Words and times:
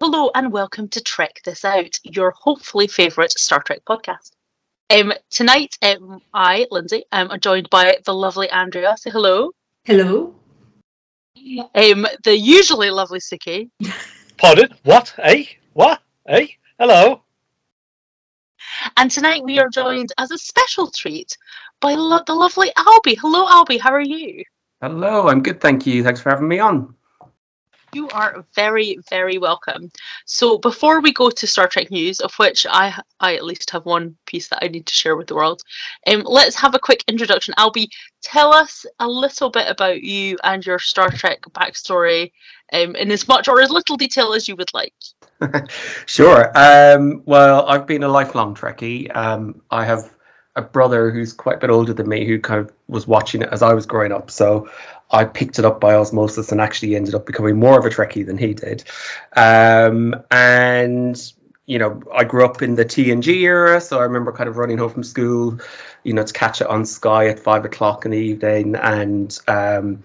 Hello 0.00 0.30
and 0.34 0.50
welcome 0.50 0.88
to 0.88 1.00
Trek 1.00 1.40
This 1.44 1.64
Out, 1.64 1.96
your 2.02 2.32
hopefully 2.32 2.88
favourite 2.88 3.38
Star 3.38 3.62
Trek 3.62 3.82
podcast. 3.88 4.32
Um, 4.90 5.12
tonight, 5.30 5.78
um, 5.82 6.20
I, 6.34 6.66
Lindsay, 6.72 7.04
um, 7.12 7.30
are 7.30 7.38
joined 7.38 7.70
by 7.70 7.98
the 8.04 8.14
lovely 8.14 8.50
Andrea. 8.50 8.96
Say 8.96 9.10
hello. 9.10 9.52
Hello. 9.84 10.34
Um, 11.74 12.06
the 12.24 12.36
usually 12.36 12.90
lovely 12.90 13.20
Suki. 13.20 13.70
Pardon? 14.38 14.74
What? 14.82 15.14
Eh? 15.18 15.44
What? 15.74 16.00
Eh? 16.28 16.48
Hello? 16.80 17.20
And 18.96 19.10
tonight 19.10 19.44
we 19.44 19.58
are 19.58 19.68
joined 19.68 20.14
as 20.16 20.30
a 20.30 20.38
special 20.38 20.90
treat 20.90 21.36
by 21.78 21.92
lo- 21.92 22.22
the 22.26 22.32
lovely 22.32 22.70
Albie. 22.78 23.18
Hello, 23.20 23.44
Albie. 23.44 23.78
How 23.78 23.90
are 23.90 24.00
you? 24.00 24.42
Hello, 24.80 25.28
I'm 25.28 25.42
good, 25.42 25.60
thank 25.60 25.86
you. 25.86 26.02
Thanks 26.02 26.22
for 26.22 26.30
having 26.30 26.48
me 26.48 26.58
on. 26.58 26.94
You 27.92 28.08
are 28.10 28.44
very, 28.54 28.98
very 29.08 29.38
welcome. 29.38 29.90
So, 30.24 30.58
before 30.58 31.00
we 31.00 31.12
go 31.12 31.30
to 31.30 31.46
Star 31.46 31.66
Trek 31.66 31.90
news, 31.90 32.20
of 32.20 32.32
which 32.34 32.66
I, 32.70 33.00
I 33.20 33.34
at 33.34 33.44
least 33.44 33.70
have 33.70 33.84
one 33.84 34.16
piece 34.26 34.48
that 34.48 34.62
I 34.62 34.68
need 34.68 34.86
to 34.86 34.94
share 34.94 35.16
with 35.16 35.26
the 35.26 35.34
world, 35.34 35.62
um, 36.06 36.22
let's 36.24 36.56
have 36.56 36.74
a 36.74 36.78
quick 36.78 37.04
introduction. 37.08 37.54
Albie, 37.58 37.88
tell 38.22 38.54
us 38.54 38.86
a 39.00 39.08
little 39.08 39.50
bit 39.50 39.68
about 39.68 40.02
you 40.02 40.38
and 40.44 40.64
your 40.64 40.78
Star 40.78 41.10
Trek 41.10 41.40
backstory, 41.52 42.30
um, 42.72 42.94
in 42.96 43.10
as 43.10 43.26
much 43.26 43.48
or 43.48 43.60
as 43.60 43.70
little 43.70 43.96
detail 43.96 44.32
as 44.32 44.48
you 44.48 44.56
would 44.56 44.72
like. 44.74 44.94
Sure. 46.06 46.52
Um, 46.54 47.22
well, 47.24 47.66
I've 47.66 47.86
been 47.86 48.02
a 48.02 48.08
lifelong 48.08 48.54
Trekkie. 48.54 49.14
Um, 49.16 49.62
I 49.70 49.84
have 49.86 50.14
a 50.60 50.68
brother 50.68 51.10
who's 51.10 51.32
quite 51.32 51.56
a 51.56 51.60
bit 51.60 51.70
older 51.70 51.92
than 51.92 52.08
me 52.08 52.26
who 52.26 52.38
kind 52.38 52.60
of 52.60 52.72
was 52.88 53.06
watching 53.06 53.42
it 53.42 53.48
as 53.50 53.62
I 53.62 53.74
was 53.74 53.86
growing 53.86 54.12
up. 54.12 54.30
So 54.30 54.70
I 55.10 55.24
picked 55.24 55.58
it 55.58 55.64
up 55.64 55.80
by 55.80 55.94
osmosis 55.94 56.52
and 56.52 56.60
actually 56.60 56.94
ended 56.94 57.14
up 57.14 57.26
becoming 57.26 57.58
more 57.58 57.78
of 57.78 57.84
a 57.84 57.90
Trekkie 57.90 58.26
than 58.26 58.38
he 58.38 58.54
did. 58.54 58.84
Um, 59.36 60.14
and 60.30 61.32
you 61.66 61.78
know, 61.78 62.02
I 62.12 62.24
grew 62.24 62.44
up 62.44 62.62
in 62.62 62.74
the 62.74 62.84
TNG 62.84 63.28
era, 63.42 63.80
so 63.80 64.00
I 64.00 64.02
remember 64.02 64.32
kind 64.32 64.48
of 64.48 64.56
running 64.56 64.76
home 64.76 64.90
from 64.90 65.04
school, 65.04 65.56
you 66.02 66.12
know, 66.12 66.24
to 66.24 66.32
catch 66.32 66.60
it 66.60 66.66
on 66.66 66.84
Sky 66.84 67.28
at 67.28 67.38
five 67.38 67.64
o'clock 67.64 68.04
in 68.04 68.10
the 68.10 68.18
evening, 68.18 68.74
and 68.74 69.38
um, 69.46 70.02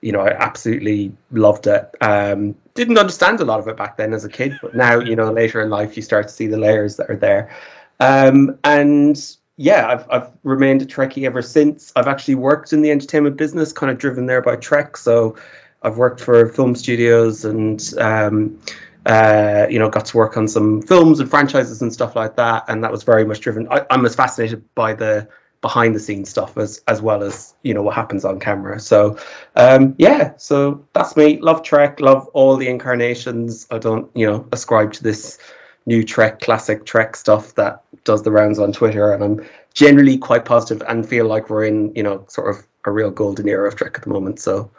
you 0.00 0.10
know, 0.10 0.20
I 0.20 0.30
absolutely 0.30 1.12
loved 1.30 1.66
it. 1.66 1.90
Um, 2.00 2.54
didn't 2.72 2.96
understand 2.96 3.40
a 3.40 3.44
lot 3.44 3.60
of 3.60 3.68
it 3.68 3.76
back 3.76 3.98
then 3.98 4.14
as 4.14 4.24
a 4.24 4.28
kid, 4.28 4.58
but 4.62 4.74
now, 4.74 5.00
you 5.00 5.14
know, 5.14 5.30
later 5.30 5.60
in 5.60 5.68
life, 5.68 5.96
you 5.96 6.02
start 6.02 6.28
to 6.28 6.34
see 6.34 6.46
the 6.46 6.56
layers 6.56 6.96
that 6.96 7.10
are 7.10 7.16
there. 7.16 7.54
Um, 8.00 8.58
and 8.64 9.36
yeah, 9.62 9.86
I've, 9.86 10.10
I've 10.10 10.30
remained 10.42 10.82
a 10.82 10.86
Trekkie 10.86 11.24
ever 11.24 11.40
since. 11.40 11.92
I've 11.94 12.08
actually 12.08 12.34
worked 12.34 12.72
in 12.72 12.82
the 12.82 12.90
entertainment 12.90 13.36
business, 13.36 13.72
kind 13.72 13.92
of 13.92 13.98
driven 13.98 14.26
there 14.26 14.42
by 14.42 14.56
Trek. 14.56 14.96
So 14.96 15.36
I've 15.82 15.98
worked 15.98 16.20
for 16.20 16.48
film 16.48 16.74
studios 16.74 17.44
and, 17.44 17.80
um, 17.98 18.58
uh, 19.06 19.66
you 19.70 19.78
know, 19.78 19.88
got 19.88 20.04
to 20.06 20.16
work 20.16 20.36
on 20.36 20.48
some 20.48 20.82
films 20.82 21.20
and 21.20 21.30
franchises 21.30 21.80
and 21.80 21.92
stuff 21.92 22.16
like 22.16 22.34
that. 22.34 22.64
And 22.66 22.82
that 22.82 22.90
was 22.90 23.04
very 23.04 23.24
much 23.24 23.38
driven. 23.38 23.68
I, 23.70 23.86
I'm 23.90 24.04
as 24.04 24.16
fascinated 24.16 24.64
by 24.74 24.94
the 24.94 25.28
behind 25.60 25.94
the 25.94 26.00
scenes 26.00 26.28
stuff 26.28 26.58
as 26.58 26.82
as 26.88 27.00
well 27.00 27.22
as 27.22 27.54
you 27.62 27.72
know 27.72 27.82
what 27.82 27.94
happens 27.94 28.24
on 28.24 28.40
camera 28.40 28.80
so 28.80 29.16
um 29.54 29.94
yeah 29.96 30.32
so 30.36 30.84
that's 30.92 31.16
me 31.16 31.38
love 31.38 31.62
trek 31.62 32.00
love 32.00 32.26
all 32.32 32.56
the 32.56 32.66
incarnations 32.66 33.68
i 33.70 33.78
don't 33.78 34.10
you 34.16 34.26
know 34.26 34.44
ascribe 34.50 34.92
to 34.92 35.04
this 35.04 35.38
new 35.86 36.02
trek 36.02 36.40
classic 36.40 36.84
trek 36.84 37.14
stuff 37.14 37.54
that 37.54 37.81
does 38.04 38.22
the 38.22 38.30
rounds 38.30 38.58
on 38.58 38.72
twitter 38.72 39.12
and 39.12 39.22
i'm 39.22 39.46
generally 39.74 40.18
quite 40.18 40.44
positive 40.44 40.86
and 40.88 41.08
feel 41.08 41.26
like 41.26 41.48
we're 41.50 41.64
in 41.64 41.94
you 41.94 42.02
know 42.02 42.24
sort 42.28 42.54
of 42.54 42.66
a 42.84 42.90
real 42.90 43.10
golden 43.10 43.48
era 43.48 43.68
of 43.68 43.76
trek 43.76 43.94
at 43.94 44.02
the 44.02 44.10
moment 44.10 44.38
so 44.38 44.70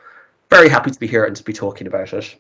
very 0.50 0.70
happy 0.70 0.92
to 0.92 1.00
be 1.00 1.08
here 1.08 1.26
and 1.26 1.36
to 1.36 1.44
be 1.44 1.54
talking 1.54 1.88
about 1.88 2.14
it 2.14 2.36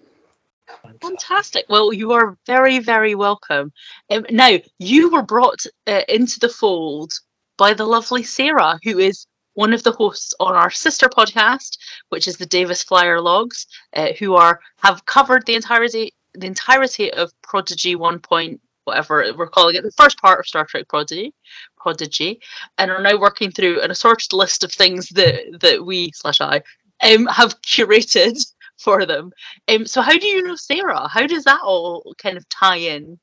Fantastic. 1.02 1.66
Well, 1.70 1.94
you 1.94 2.14
are 2.14 2.38
very, 2.46 2.80
very 2.80 3.16
welcome. 3.16 3.72
Um, 4.10 4.26
now, 4.32 4.58
you 4.80 5.10
were 5.10 5.22
brought 5.22 5.66
uh, 5.88 6.02
into 6.08 6.40
the 6.40 6.50
fold 6.50 7.14
by 7.58 7.74
the 7.74 7.86
lovely 7.86 8.24
Sarah, 8.24 8.80
who 8.84 8.98
is 9.00 9.28
one 9.54 9.74
of 9.74 9.84
the 9.84 9.92
hosts 9.92 10.34
on 10.40 10.56
our 10.56 10.72
sister 10.72 11.08
podcast, 11.08 11.78
which 12.10 12.28
is 12.28 12.38
the 12.38 12.46
Davis 12.46 12.84
Flyer 12.84 13.22
Logs, 13.22 13.68
uh, 13.96 14.14
who 14.20 14.36
are 14.36 14.60
have 14.78 15.06
covered 15.06 15.46
the 15.46 15.56
entirety 15.56 16.14
the 16.34 16.48
entirety 16.48 17.14
of 17.14 17.32
Prodigy 17.44 17.96
One 17.96 18.20
Point 18.20 18.60
whatever 18.86 19.26
we're 19.38 19.48
calling 19.48 19.76
it, 19.76 19.84
the 19.84 19.92
first 19.92 20.20
part 20.20 20.40
of 20.40 20.48
Star 20.48 20.66
Trek 20.66 20.88
Prodigy, 20.88 21.34
Prodigy, 21.78 22.40
and 22.78 22.92
are 22.92 23.02
now 23.02 23.20
working 23.20 23.52
through 23.52 23.82
an 23.82 23.92
assorted 23.92 24.34
list 24.34 24.64
of 24.64 24.72
things 24.72 25.10
that 25.10 25.60
that 25.62 25.86
we 25.86 26.12
slash 26.14 26.42
I 26.42 26.62
um, 27.04 27.26
have 27.28 27.62
curated 27.62 28.40
for 28.78 29.06
them. 29.06 29.32
Um, 29.68 29.86
so 29.86 30.02
how 30.02 30.18
do 30.18 30.28
you 30.28 30.44
know 30.44 30.56
Sarah? 30.56 31.08
How 31.08 31.28
does 31.28 31.44
that 31.46 31.62
all 31.64 32.14
kind 32.18 32.38
of 32.38 32.48
tie 32.50 32.78
in? 32.78 33.20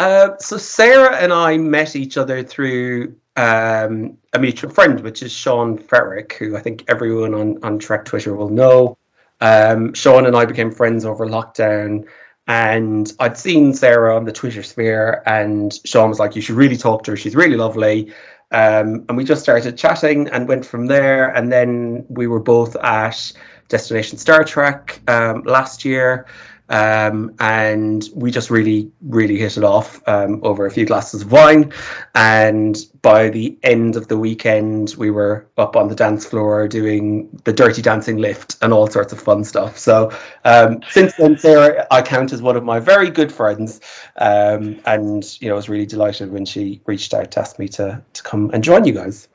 Uh, 0.00 0.36
so 0.38 0.56
Sarah 0.56 1.16
and 1.16 1.32
I 1.32 1.56
met 1.56 1.94
each 1.94 2.16
other 2.16 2.42
through 2.42 3.14
um, 3.36 4.16
a 4.32 4.38
mutual 4.38 4.70
friend, 4.70 5.00
which 5.00 5.22
is 5.22 5.32
Sean 5.32 5.78
Ferrick, 5.78 6.34
who 6.34 6.56
I 6.56 6.60
think 6.60 6.84
everyone 6.88 7.34
on, 7.34 7.58
on 7.62 7.78
Trek 7.78 8.04
Twitter 8.04 8.34
will 8.34 8.48
know. 8.48 8.98
Um, 9.40 9.92
Sean 9.94 10.26
and 10.26 10.36
I 10.36 10.44
became 10.44 10.70
friends 10.70 11.04
over 11.04 11.26
lockdown, 11.26 12.06
and 12.46 13.12
I'd 13.20 13.38
seen 13.38 13.72
Sarah 13.74 14.14
on 14.16 14.24
the 14.24 14.32
Twitter 14.32 14.62
sphere, 14.62 15.22
and 15.26 15.78
Sean 15.84 16.08
was 16.08 16.18
like, 16.18 16.36
"You 16.36 16.42
should 16.42 16.56
really 16.56 16.76
talk 16.76 17.02
to 17.04 17.12
her. 17.12 17.16
She's 17.16 17.36
really 17.36 17.56
lovely." 17.56 18.12
Um, 18.54 19.04
and 19.08 19.16
we 19.16 19.24
just 19.24 19.42
started 19.42 19.76
chatting 19.76 20.28
and 20.28 20.46
went 20.46 20.64
from 20.64 20.86
there. 20.86 21.34
And 21.34 21.50
then 21.50 22.06
we 22.08 22.28
were 22.28 22.38
both 22.38 22.76
at 22.76 23.32
Destination 23.68 24.16
Star 24.16 24.44
Trek 24.44 25.00
um, 25.08 25.42
last 25.42 25.84
year. 25.84 26.26
Um, 26.70 27.34
and 27.40 28.08
we 28.14 28.30
just 28.30 28.50
really, 28.50 28.90
really 29.02 29.36
hit 29.36 29.58
it 29.58 29.64
off 29.64 30.00
um, 30.08 30.40
over 30.42 30.64
a 30.64 30.70
few 30.70 30.86
glasses 30.86 31.22
of 31.22 31.30
wine. 31.30 31.72
And 32.14 32.78
by 33.02 33.28
the 33.28 33.56
end 33.62 33.96
of 33.96 34.08
the 34.08 34.16
weekend, 34.16 34.94
we 34.96 35.10
were 35.10 35.46
up 35.58 35.76
on 35.76 35.88
the 35.88 35.94
dance 35.94 36.24
floor 36.24 36.66
doing 36.66 37.28
the 37.44 37.52
dirty 37.52 37.82
dancing 37.82 38.16
lift 38.16 38.56
and 38.62 38.72
all 38.72 38.86
sorts 38.86 39.12
of 39.12 39.20
fun 39.20 39.44
stuff. 39.44 39.76
So 39.76 40.10
um, 40.46 40.80
since 40.88 41.14
then, 41.16 41.36
Sarah, 41.36 41.86
I 41.90 42.00
count 42.00 42.32
as 42.32 42.40
one 42.40 42.56
of 42.56 42.64
my 42.64 42.80
very 42.80 43.10
good 43.10 43.30
friends. 43.30 43.80
Um, 44.16 44.80
and, 44.86 45.40
you 45.42 45.48
know, 45.48 45.54
I 45.54 45.56
was 45.56 45.68
really 45.68 45.86
delighted 45.86 46.32
when 46.32 46.46
she 46.46 46.80
reached 46.86 47.12
out 47.12 47.30
to 47.32 47.40
ask 47.40 47.58
me 47.58 47.68
to, 47.68 48.02
to 48.12 48.22
come 48.22 48.50
and 48.54 48.64
join 48.64 48.84
you 48.84 48.94
guys. 48.94 49.28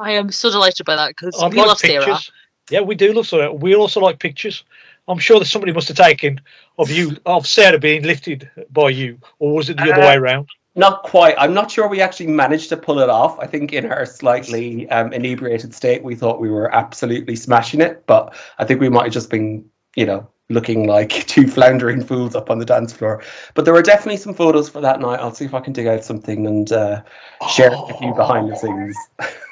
I 0.00 0.12
am 0.12 0.32
so 0.32 0.50
delighted 0.50 0.86
by 0.86 0.96
that 0.96 1.08
because 1.08 1.40
I'd 1.42 1.52
we 1.52 1.58
like 1.58 1.68
love 1.68 1.78
Sarah. 1.78 2.18
Yeah, 2.70 2.80
we 2.80 2.94
do 2.94 3.12
love 3.12 3.26
Sarah. 3.26 3.52
We 3.52 3.74
also 3.74 4.00
like 4.00 4.18
pictures. 4.18 4.64
I'm 5.08 5.18
sure 5.18 5.38
that 5.38 5.46
somebody 5.46 5.72
must 5.72 5.88
have 5.88 5.96
taken 5.96 6.40
of 6.78 6.90
you 6.90 7.16
of 7.26 7.46
Sarah 7.46 7.78
being 7.78 8.02
lifted 8.02 8.50
by 8.70 8.88
you, 8.90 9.18
or 9.38 9.54
was 9.54 9.68
it 9.68 9.76
the 9.76 9.92
other 9.92 10.02
Uh, 10.02 10.08
way 10.08 10.16
around? 10.16 10.48
Not 10.76 11.04
quite. 11.04 11.36
I'm 11.38 11.54
not 11.54 11.70
sure 11.70 11.86
we 11.88 12.00
actually 12.00 12.26
managed 12.26 12.68
to 12.70 12.76
pull 12.76 12.98
it 12.98 13.08
off. 13.08 13.38
I 13.38 13.46
think 13.46 13.72
in 13.72 13.90
our 13.92 14.04
slightly 14.06 14.88
um, 14.90 15.12
inebriated 15.12 15.72
state, 15.72 16.02
we 16.02 16.16
thought 16.16 16.40
we 16.40 16.50
were 16.50 16.74
absolutely 16.74 17.36
smashing 17.36 17.80
it, 17.80 18.04
but 18.06 18.34
I 18.58 18.64
think 18.64 18.80
we 18.80 18.88
might 18.88 19.04
have 19.04 19.12
just 19.12 19.30
been, 19.30 19.64
you 19.94 20.04
know, 20.04 20.26
looking 20.50 20.88
like 20.88 21.10
two 21.28 21.46
floundering 21.46 22.02
fools 22.02 22.34
up 22.34 22.50
on 22.50 22.58
the 22.58 22.64
dance 22.64 22.92
floor. 22.92 23.22
But 23.54 23.64
there 23.66 23.74
were 23.74 23.82
definitely 23.82 24.16
some 24.16 24.34
photos 24.34 24.68
for 24.68 24.80
that 24.80 25.00
night. 25.00 25.20
I'll 25.20 25.32
see 25.34 25.44
if 25.44 25.54
I 25.54 25.60
can 25.60 25.72
dig 25.72 25.86
out 25.86 26.02
something 26.02 26.44
and 26.44 26.72
uh, 26.72 27.02
share 27.50 27.72
it 27.72 27.86
with 27.86 28.00
you 28.00 28.12
behind 28.14 28.50
the 28.50 28.56
scenes. 28.56 28.96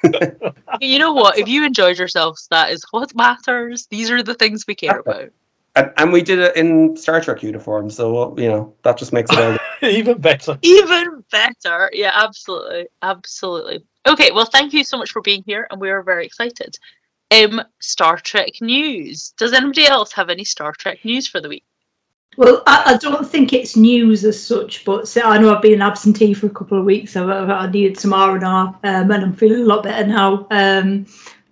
You 0.81 0.99
know 0.99 1.13
what? 1.13 1.39
If 1.39 1.47
you 1.47 1.65
enjoyed 1.65 1.99
yourselves, 1.99 2.49
that 2.51 2.71
is 2.71 2.85
what 2.91 3.15
matters. 3.15 3.87
These 3.87 4.11
are 4.11 4.23
the 4.23 4.35
things 4.35 4.67
we 4.67 4.75
care 4.75 4.99
about. 4.99 5.31
And, 5.75 5.91
and 5.97 6.13
we 6.13 6.21
did 6.23 6.39
it 6.39 6.55
in 6.55 6.97
Star 6.97 7.21
Trek 7.21 7.43
uniform, 7.43 7.89
so 7.89 8.37
you 8.37 8.49
know 8.49 8.75
that 8.83 8.99
just 8.99 9.13
makes 9.13 9.31
it. 9.33 9.61
Even 9.83 10.21
better. 10.21 10.59
Even 10.63 11.25
better. 11.31 11.91
Yeah, 11.93 12.13
absolutely. 12.15 12.89
Absolutely. 13.01 13.83
Okay, 14.07 14.31
well, 14.33 14.45
thank 14.45 14.73
you 14.73 14.85
so 14.85 14.99
much 14.99 15.11
for 15.11 15.23
being 15.23 15.43
here, 15.47 15.67
and 15.71 15.81
we 15.81 15.91
are 15.91 16.03
very 16.03 16.27
excited. 16.27 16.77
Um, 17.31 17.63
Star 17.81 18.19
Trek 18.19 18.61
news. 18.61 19.33
Does 19.39 19.55
anybody 19.55 19.87
else 19.87 20.13
have 20.13 20.29
any 20.29 20.45
Star 20.45 20.73
Trek 20.73 21.03
news 21.05 21.27
for 21.27 21.41
the 21.41 21.49
week? 21.49 21.65
Well, 22.37 22.63
I, 22.67 22.95
I 22.95 22.97
don't 22.97 23.27
think 23.27 23.53
it's 23.53 23.77
news 23.77 24.25
as 24.25 24.43
such, 24.43 24.85
but 24.85 25.07
so 25.07 25.23
I 25.23 25.39
know 25.39 25.55
I've 25.55 25.63
been 25.63 25.83
absentee 25.83 26.35
for 26.35 26.47
a 26.47 26.51
couple 26.51 26.79
of 26.79 26.85
weeks. 26.85 27.13
So 27.13 27.31
I, 27.31 27.65
I 27.65 27.71
needed 27.71 27.99
some 27.99 28.13
R 28.13 28.37
and 28.37 28.45
R, 28.45 28.67
um, 28.69 29.11
and 29.11 29.13
I'm 29.13 29.35
feeling 29.35 29.63
a 29.63 29.67
lot 29.67 29.85
better 29.85 30.07
now. 30.07 30.47
Um, 30.51 31.07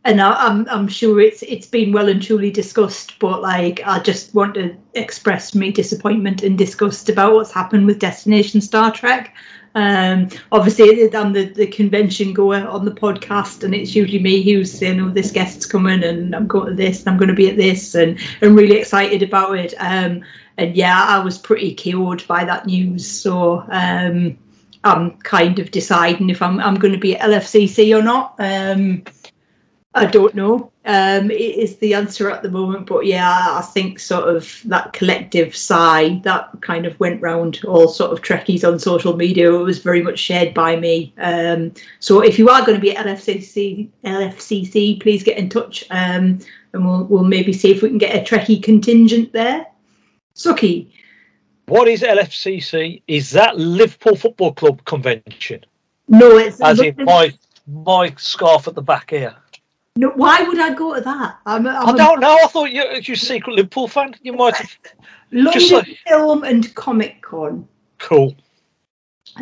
and 0.05 0.21
I, 0.21 0.33
I'm 0.47 0.67
I'm 0.69 0.89
sure 0.89 1.21
it's 1.21 1.43
it's 1.43 1.67
been 1.67 1.93
well 1.93 2.09
and 2.09 2.23
truly 2.23 2.51
discussed. 2.51 3.19
But 3.19 3.43
like, 3.43 3.81
I 3.85 3.99
just 3.99 4.35
want 4.35 4.55
to 4.55 4.75
express 4.95 5.55
my 5.55 5.71
disappointment 5.71 6.43
and 6.43 6.57
disgust 6.57 7.09
about 7.09 7.35
what's 7.35 7.53
happened 7.53 7.87
with 7.87 7.99
Destination 7.99 8.61
Star 8.61 8.91
Trek. 8.91 9.35
Um, 9.75 10.29
obviously, 10.51 11.15
I'm 11.15 11.33
the, 11.33 11.45
the 11.45 11.67
convention 11.67 12.33
goer 12.33 12.67
on 12.67 12.85
the 12.85 12.91
podcast, 12.91 13.63
and 13.63 13.75
it's 13.75 13.95
usually 13.95 14.23
me 14.23 14.43
who's 14.43 14.73
saying, 14.73 15.01
"Oh, 15.01 15.11
this 15.11 15.31
guest's 15.31 15.67
coming, 15.67 16.03
and 16.03 16.35
I'm 16.35 16.47
going 16.47 16.71
to 16.71 16.75
this, 16.75 17.01
and 17.01 17.11
I'm 17.11 17.19
going 17.19 17.29
to 17.29 17.35
be 17.35 17.51
at 17.51 17.57
this," 17.57 17.95
and 17.95 18.19
I'm 18.43 18.57
really 18.57 18.79
excited 18.79 19.23
about 19.23 19.59
it. 19.59 19.75
Um, 19.79 20.23
and 20.57 20.75
yeah, 20.77 21.05
I 21.09 21.19
was 21.19 21.39
pretty 21.39 21.75
killed 21.75 22.27
by 22.27 22.45
that 22.45 22.67
news, 22.67 23.07
so 23.07 23.65
um, 23.69 24.37
I'm 24.83 25.13
kind 25.19 25.59
of 25.59 25.71
deciding 25.71 26.31
if 26.31 26.41
I'm 26.41 26.59
I'm 26.59 26.77
going 26.77 26.95
to 26.95 26.99
be 26.99 27.17
at 27.17 27.29
LFCC 27.29 27.97
or 27.97 28.03
not. 28.03 28.35
Um, 28.39 29.05
I 29.93 30.07
don't 30.07 30.37
know. 30.37 30.71
Um, 30.85 31.33
it 31.33 31.41
is 31.41 31.77
the 31.79 31.95
answer 31.95 32.31
at 32.31 32.45
the 32.45 32.51
moment, 32.51 32.87
but 32.87 33.07
yeah, 33.07 33.59
I 33.59 33.61
think 33.61 33.99
sort 33.99 34.29
of 34.35 34.61
that 34.67 34.93
collective 34.93 35.55
sigh 35.55 36.21
that 36.23 36.49
kind 36.61 36.87
of 36.87 36.99
went 37.01 37.21
round 37.21 37.61
all 37.65 37.89
sort 37.89 38.13
of 38.13 38.23
Trekkies 38.23 38.67
on 38.67 38.79
social 38.79 39.17
media. 39.17 39.53
It 39.53 39.65
was 39.65 39.81
very 39.81 40.01
much 40.01 40.21
shared 40.21 40.55
by 40.55 40.77
me. 40.77 41.13
Um, 41.19 41.75
so 41.99 42.21
if 42.21 42.39
you 42.39 42.49
are 42.49 42.65
going 42.65 42.77
to 42.77 42.81
be 42.81 42.97
at 42.97 43.05
LFCC, 43.05 43.89
LFCC, 44.05 45.01
please 45.03 45.25
get 45.25 45.39
in 45.39 45.49
touch, 45.49 45.85
um, 45.91 46.39
and 46.73 46.87
we'll 46.87 47.05
we'll 47.07 47.25
maybe 47.25 47.53
see 47.53 47.73
if 47.73 47.83
we 47.83 47.89
can 47.89 47.99
get 47.99 48.15
a 48.15 48.21
Trekkie 48.21 48.63
contingent 48.63 49.33
there. 49.33 49.67
Suki, 50.37 50.93
What 51.67 51.89
is 51.89 52.03
LFCC? 52.03 53.03
Is 53.09 53.31
that 53.33 53.59
Liverpool 53.59 54.15
Football 54.15 54.53
Club 54.53 54.85
convention? 54.85 55.65
no, 56.07 56.39
it's 56.39 56.61
As 56.61 56.81
in 56.81 56.95
my 56.99 57.33
my 57.67 58.15
scarf 58.17 58.69
at 58.69 58.77
the 58.77 58.83
back 58.83 59.11
here. 59.11 59.35
No. 60.01 60.11
Why 60.17 60.43
would 60.43 60.59
I 60.59 60.75
go 60.75 60.95
to 60.95 61.01
that? 61.01 61.39
I'm, 61.47 61.67
I'm 61.67 61.89
I 61.89 61.93
a 61.93 61.97
don't 61.97 62.21
know. 62.21 62.37
I 62.43 62.47
thought 62.47 62.73
you, 62.73 62.83
you're 63.03 63.15
a 63.15 63.19
secret 63.19 63.55
Liverpool 63.55 63.87
fan. 63.87 64.15
You 64.23 64.33
might 64.33 64.57
have. 64.57 64.77
London 65.31 65.71
like- 65.71 65.99
Film 66.09 66.43
and 66.45 66.75
Comic 66.75 67.23
Con. 67.23 67.69
Cool. 67.99 68.35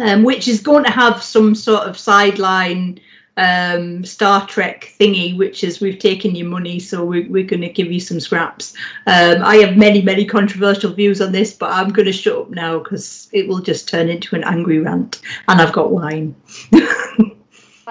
um, 0.01 0.25
which 0.25 0.49
is 0.49 0.61
going 0.61 0.85
to 0.85 0.91
have 0.91 1.23
some 1.23 1.55
sort 1.55 1.85
of 1.89 1.97
sideline 1.97 2.99
um, 3.37 4.05
Star 4.05 4.47
Trek 4.49 4.93
thingy, 4.99 5.37
which 5.39 5.63
is 5.63 5.81
we've 5.81 6.01
taken 6.01 6.35
your 6.35 6.49
money, 6.49 6.81
so 6.81 7.05
we, 7.05 7.29
we're 7.29 7.47
going 7.47 7.63
to 7.63 7.69
give 7.69 7.91
you 7.93 8.01
some 8.01 8.19
scraps. 8.19 8.75
Um, 9.07 9.43
I 9.45 9.57
have 9.59 9.77
many, 9.77 10.03
many 10.03 10.25
controversial 10.25 10.93
views 10.93 11.21
on 11.21 11.31
this, 11.31 11.55
but 11.55 11.71
I'm 11.71 11.91
going 11.91 12.07
to 12.07 12.13
shut 12.13 12.37
up 12.37 12.51
now 12.51 12.81
because 12.81 13.29
it 13.33 13.47
will 13.47 13.61
just 13.61 13.89
turn 13.89 14.09
into 14.09 14.35
an 14.35 14.43
angry 14.43 14.81
rant, 14.81 15.21
and 15.47 15.61
I've 15.61 15.73
got 15.73 15.93
wine. 15.93 16.35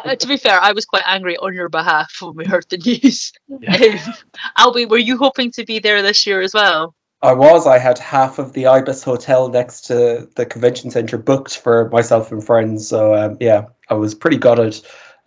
Uh, 0.05 0.15
to 0.15 0.27
be 0.27 0.37
fair, 0.37 0.59
I 0.59 0.71
was 0.71 0.85
quite 0.85 1.03
angry 1.05 1.37
on 1.37 1.53
your 1.53 1.69
behalf 1.69 2.17
when 2.21 2.35
we 2.35 2.45
heard 2.45 2.65
the 2.69 2.77
news. 2.77 3.33
Yeah. 3.47 3.97
Um, 4.57 4.73
Albie, 4.73 4.89
were 4.89 4.97
you 4.97 5.17
hoping 5.17 5.51
to 5.51 5.65
be 5.65 5.79
there 5.79 6.01
this 6.01 6.25
year 6.25 6.41
as 6.41 6.53
well? 6.53 6.93
I 7.21 7.33
was. 7.33 7.65
I 7.65 7.79
had 7.79 7.97
half 7.97 8.37
of 8.37 8.53
the 8.53 8.67
Ibis 8.67 9.03
hotel 9.03 9.49
next 9.49 9.81
to 9.85 10.29
the 10.35 10.45
convention 10.45 10.91
center 10.91 11.17
booked 11.17 11.57
for 11.57 11.89
myself 11.89 12.31
and 12.31 12.45
friends. 12.45 12.87
So 12.87 13.15
um, 13.15 13.37
yeah, 13.39 13.65
I 13.89 13.95
was 13.95 14.13
pretty 14.13 14.37
gutted. 14.37 14.79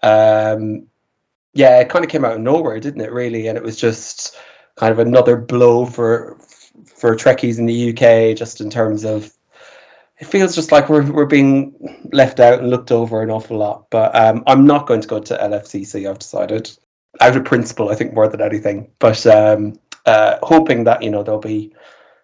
Um, 0.02 0.86
yeah, 1.52 1.80
it 1.80 1.88
kind 1.88 2.04
of 2.04 2.10
came 2.10 2.24
out 2.24 2.34
of 2.34 2.40
nowhere, 2.40 2.78
didn't 2.78 3.00
it? 3.00 3.12
Really, 3.12 3.48
and 3.48 3.58
it 3.58 3.64
was 3.64 3.76
just 3.76 4.36
kind 4.76 4.92
of 4.92 5.00
another 5.00 5.36
blow 5.36 5.84
for 5.84 6.38
for 6.86 7.16
Trekkies 7.16 7.58
in 7.58 7.66
the 7.66 7.90
UK, 7.90 8.36
just 8.36 8.60
in 8.60 8.70
terms 8.70 9.04
of. 9.04 9.32
It 10.20 10.26
feels 10.26 10.54
just 10.54 10.70
like 10.70 10.88
we're 10.88 11.10
we're 11.10 11.26
being 11.26 11.74
left 12.12 12.40
out 12.40 12.58
and 12.58 12.70
looked 12.70 12.92
over 12.92 13.22
an 13.22 13.30
awful 13.30 13.56
lot. 13.56 13.86
But 13.90 14.14
um, 14.14 14.42
I'm 14.46 14.66
not 14.66 14.86
going 14.86 15.00
to 15.00 15.08
go 15.08 15.18
to 15.18 15.36
LFCC. 15.36 16.08
I've 16.08 16.18
decided, 16.18 16.70
out 17.20 17.36
of 17.36 17.44
principle, 17.44 17.88
I 17.88 17.94
think 17.94 18.12
more 18.12 18.28
than 18.28 18.42
anything. 18.42 18.90
But 18.98 19.26
um, 19.26 19.78
uh, 20.06 20.36
hoping 20.42 20.84
that 20.84 21.02
you 21.02 21.10
know 21.10 21.22
there'll 21.22 21.40
be 21.40 21.74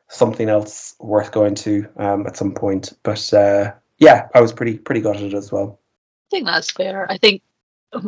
something 0.08 0.48
else 0.48 0.94
worth 1.00 1.32
going 1.32 1.54
to 1.56 1.86
um, 1.96 2.26
at 2.26 2.36
some 2.36 2.52
point. 2.52 2.92
But 3.02 3.32
uh, 3.32 3.72
yeah, 3.98 4.28
I 4.34 4.40
was 4.40 4.52
pretty 4.52 4.78
pretty 4.78 5.00
gutted 5.00 5.34
as 5.34 5.50
well. 5.50 5.80
I 6.28 6.36
think 6.36 6.46
that's 6.46 6.70
fair. 6.70 7.10
I 7.10 7.16
think 7.16 7.42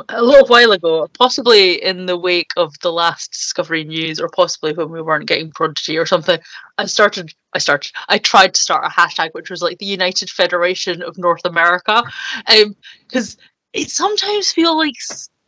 a 0.08 0.22
little 0.22 0.46
while 0.46 0.72
ago, 0.72 1.08
possibly 1.18 1.82
in 1.82 2.06
the 2.06 2.16
wake 2.16 2.52
of 2.56 2.78
the 2.80 2.92
last 2.92 3.32
Discovery 3.32 3.84
news, 3.84 4.20
or 4.20 4.28
possibly 4.28 4.72
when 4.72 4.90
we 4.90 5.02
weren't 5.02 5.28
getting 5.28 5.50
Prodigy 5.50 5.96
or 5.96 6.06
something, 6.06 6.38
I 6.78 6.86
started. 6.86 7.32
I 7.54 7.58
started. 7.58 7.92
I 8.08 8.18
tried 8.18 8.54
to 8.54 8.60
start 8.60 8.84
a 8.84 8.88
hashtag 8.88 9.30
which 9.32 9.50
was 9.50 9.62
like 9.62 9.78
the 9.78 9.86
United 9.86 10.30
Federation 10.30 11.02
of 11.02 11.18
North 11.18 11.44
America, 11.44 12.02
um, 12.46 12.76
because 13.06 13.36
it 13.72 13.90
sometimes 13.90 14.52
feels 14.52 14.76
like 14.76 14.94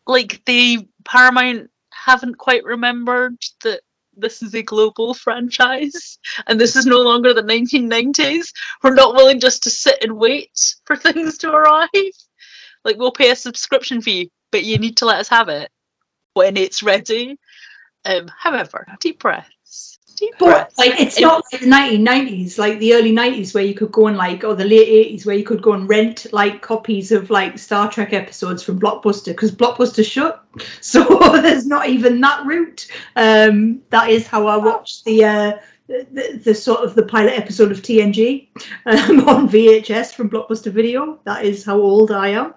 like 0.07 0.45
the 0.47 0.87
Paramount 1.05 1.71
haven't 1.93 2.39
quite 2.39 2.65
remembered 2.65 3.37
that 3.63 3.81
this 4.17 4.43
is 4.43 4.55
a 4.55 4.63
global 4.63 5.15
franchise 5.25 6.19
and 6.47 6.61
this 6.61 6.77
is 6.77 6.87
no 6.87 7.01
longer 7.01 7.33
the 7.33 7.43
1990s. 7.43 8.53
We're 8.83 8.95
not 8.95 9.15
willing 9.15 9.41
just 9.41 9.63
to 9.65 9.71
sit 9.71 10.03
and 10.03 10.19
wait 10.19 10.77
for 10.85 10.97
things 10.97 11.39
to 11.39 11.53
arrive. 11.53 11.89
Like 12.85 12.97
we'll 12.99 13.13
pay 13.13 13.31
a 13.31 13.37
subscription 13.37 14.01
fee, 14.01 14.31
but 14.53 14.65
you 14.65 14.79
need 14.79 14.97
to 14.99 15.05
let 15.07 15.19
us 15.21 15.29
have 15.29 15.49
it 15.49 15.71
when 16.35 16.57
it's 16.57 16.83
ready. 16.83 17.37
Um, 18.05 18.31
however, 18.39 18.87
deep 19.01 19.21
breaths. 19.21 19.99
Deep 20.17 20.35
But 20.39 20.47
breaths. 20.47 20.79
like, 20.79 21.01
it's 21.01 21.17
If- 21.17 21.23
not 21.23 21.45
like 21.53 21.61
the 21.63 21.67
1990s, 21.67 22.59
like 22.59 22.79
the 22.79 22.95
early 22.95 23.13
90s, 23.13 23.55
where 23.55 23.65
you 23.65 23.75
could 23.75 23.93
go 23.93 24.07
and 24.07 24.17
like, 24.17 24.45
or 24.45 24.55
the 24.55 24.65
late 24.65 24.89
80s, 24.89 25.25
where 25.27 25.37
you 25.37 25.45
could 25.45 25.63
go 25.63 25.73
and 25.73 25.89
rent 25.89 26.27
like 26.33 26.61
copies 26.63 27.11
of 27.13 27.31
like 27.31 27.59
Star 27.59 27.91
Trek 27.91 28.13
episodes 28.13 28.63
from 28.63 28.79
Blockbuster 28.81 29.27
because 29.27 29.51
Blockbuster 29.53 30.05
shut. 30.05 30.45
So 30.81 31.05
there's 31.43 31.67
not 31.67 31.89
even 31.89 32.21
that 32.23 32.45
route. 32.45 32.87
Um, 33.17 33.81
that 33.91 34.11
is 34.11 34.27
how 34.27 34.47
I 34.47 34.57
watched 34.57 35.05
the. 35.05 35.25
Uh, 35.25 35.53
the, 35.91 36.41
the 36.45 36.55
sort 36.55 36.85
of 36.85 36.95
the 36.95 37.03
pilot 37.03 37.33
episode 37.37 37.73
of 37.73 37.83
TNG 37.83 38.49
um, 38.87 39.29
on 39.29 39.49
VHS 39.49 40.15
from 40.15 40.31
Blockbuster 40.31 40.71
Video. 40.73 41.19
That 41.25 41.45
is 41.45 41.65
how 41.65 41.79
old 41.81 42.13
I 42.13 42.29
am. 42.29 42.55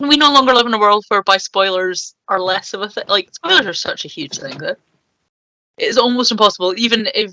we 0.00 0.16
no 0.16 0.32
longer 0.32 0.52
live 0.52 0.66
in 0.66 0.74
a 0.74 0.78
world 0.78 1.04
whereby 1.08 1.36
spoilers 1.36 2.14
are 2.28 2.40
less 2.40 2.74
of 2.74 2.82
a 2.82 2.88
thing. 2.88 3.04
Like 3.08 3.32
spoilers 3.32 3.66
are 3.66 3.74
such 3.74 4.04
a 4.04 4.08
huge 4.08 4.38
thing 4.38 4.58
that 4.58 4.78
it's 5.76 5.98
almost 5.98 6.32
impossible. 6.32 6.74
Even 6.76 7.08
if 7.14 7.32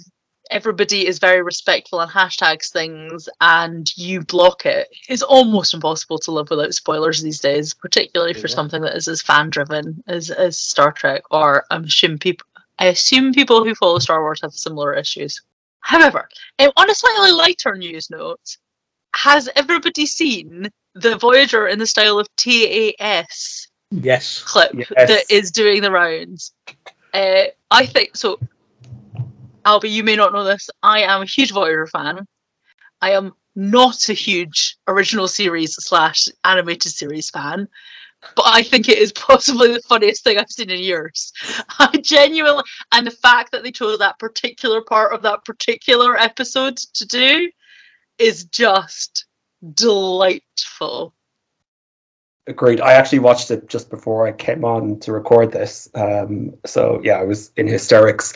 everybody 0.51 1.07
is 1.07 1.17
very 1.17 1.41
respectful 1.41 2.01
and 2.01 2.11
hashtags 2.11 2.71
things, 2.71 3.27
and 3.41 3.91
you 3.97 4.21
block 4.21 4.63
it, 4.67 4.89
it's 5.09 5.23
almost 5.23 5.73
impossible 5.73 6.19
to 6.19 6.31
live 6.31 6.51
without 6.51 6.75
spoilers 6.75 7.23
these 7.23 7.39
days. 7.39 7.73
Particularly 7.73 8.33
for 8.33 8.47
Yeah. 8.47 8.53
something 8.53 8.83
that 8.83 8.95
is 8.95 9.07
as 9.07 9.23
fan 9.23 9.49
driven 9.49 10.03
as 10.05 10.29
as 10.29 10.55
Star 10.55 10.91
Trek. 10.91 11.23
Or 11.31 11.65
I'm 11.71 11.85
assuming 11.85 12.19
people. 12.19 12.45
I 12.79 12.87
assume 12.87 13.33
people 13.33 13.63
who 13.63 13.73
follow 13.75 13.99
Star 13.99 14.21
Wars 14.21 14.39
have 14.41 14.53
similar 14.53 14.93
issues. 14.93 15.41
However, 15.79 16.27
on 16.59 16.89
a 16.89 16.95
slightly 16.95 17.31
lighter 17.31 17.75
news 17.75 18.09
note, 18.09 18.57
has 19.15 19.47
everybody 19.55 20.05
seen 20.05 20.69
the 20.93 21.17
Voyager 21.17 21.67
in 21.67 21.79
the 21.79 21.87
style 21.87 22.19
of 22.19 22.27
TAS 22.35 23.67
Yes. 23.91 24.41
clip 24.43 24.71
Yes. 24.73 24.87
that 24.97 25.23
is 25.29 25.51
doing 25.51 25.81
the 25.81 25.91
rounds? 25.91 26.53
Uh, 27.13 27.45
I 27.71 27.85
think 27.85 28.15
so. 28.15 28.39
Albie, 29.65 29.91
you 29.91 30.03
may 30.03 30.15
not 30.15 30.33
know 30.33 30.43
this. 30.43 30.69
I 30.83 31.01
am 31.01 31.21
a 31.21 31.25
huge 31.25 31.51
Voyager 31.51 31.87
fan. 31.87 32.27
I 33.01 33.11
am 33.11 33.33
not 33.55 34.09
a 34.09 34.13
huge 34.13 34.77
original 34.87 35.27
series 35.27 35.75
slash 35.75 36.27
animated 36.43 36.91
series 36.91 37.29
fan, 37.29 37.67
but 38.35 38.45
I 38.47 38.63
think 38.63 38.89
it 38.89 38.97
is 38.97 39.11
possibly 39.13 39.73
the 39.73 39.81
funniest 39.81 40.23
thing 40.23 40.37
I've 40.37 40.49
seen 40.49 40.69
in 40.69 40.79
years. 40.79 41.31
I 41.79 41.97
genuinely, 41.97 42.63
and 42.91 43.05
the 43.05 43.11
fact 43.11 43.51
that 43.51 43.63
they 43.63 43.71
chose 43.71 43.99
that 43.99 44.19
particular 44.19 44.81
part 44.81 45.13
of 45.13 45.21
that 45.23 45.45
particular 45.45 46.17
episode 46.17 46.77
to 46.77 47.05
do 47.05 47.49
is 48.17 48.45
just 48.45 49.25
delightful. 49.73 51.13
Agreed. 52.47 52.79
I 52.79 52.93
actually 52.93 53.19
watched 53.19 53.49
it 53.49 53.67
just 53.67 53.89
before 53.89 54.27
I 54.27 54.31
came 54.31 54.63
on 54.63 54.99
to 54.99 55.11
record 55.11 55.51
this. 55.51 55.89
Um, 55.95 56.53
so 56.65 57.01
yeah, 57.03 57.17
I 57.17 57.23
was 57.23 57.51
in 57.57 57.67
hysterics. 57.67 58.33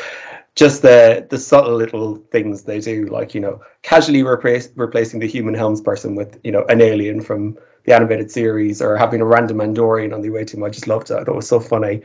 Just 0.56 0.82
the 0.82 1.28
the 1.30 1.38
subtle 1.38 1.76
little 1.76 2.16
things 2.32 2.64
they 2.64 2.80
do, 2.80 3.06
like 3.06 3.36
you 3.36 3.40
know, 3.40 3.62
casually 3.84 4.24
replace, 4.24 4.70
replacing 4.76 5.20
the 5.20 5.28
human 5.28 5.54
helms 5.54 5.80
person 5.80 6.16
with 6.16 6.40
you 6.44 6.52
know 6.52 6.66
an 6.66 6.82
alien 6.82 7.22
from 7.22 7.58
the 7.90 7.96
animated 7.96 8.32
series, 8.32 8.82
or 8.82 8.96
having 8.96 9.20
a 9.22 9.26
random 9.26 9.58
Andorian 9.58 10.14
on 10.14 10.22
the 10.22 10.30
way 10.30 10.46
to 10.46 10.58
him. 10.58 10.64
I 10.64 10.70
just 10.70 10.88
loved 10.88 11.12
it. 11.12 11.16
I 11.16 11.22
it 11.22 11.36
was 11.36 11.48
so 11.48 11.60
funny, 11.60 12.02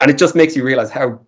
and 0.00 0.10
it 0.10 0.16
just 0.16 0.34
makes 0.34 0.56
you 0.56 0.64
realize 0.64 0.90
how 0.90 1.20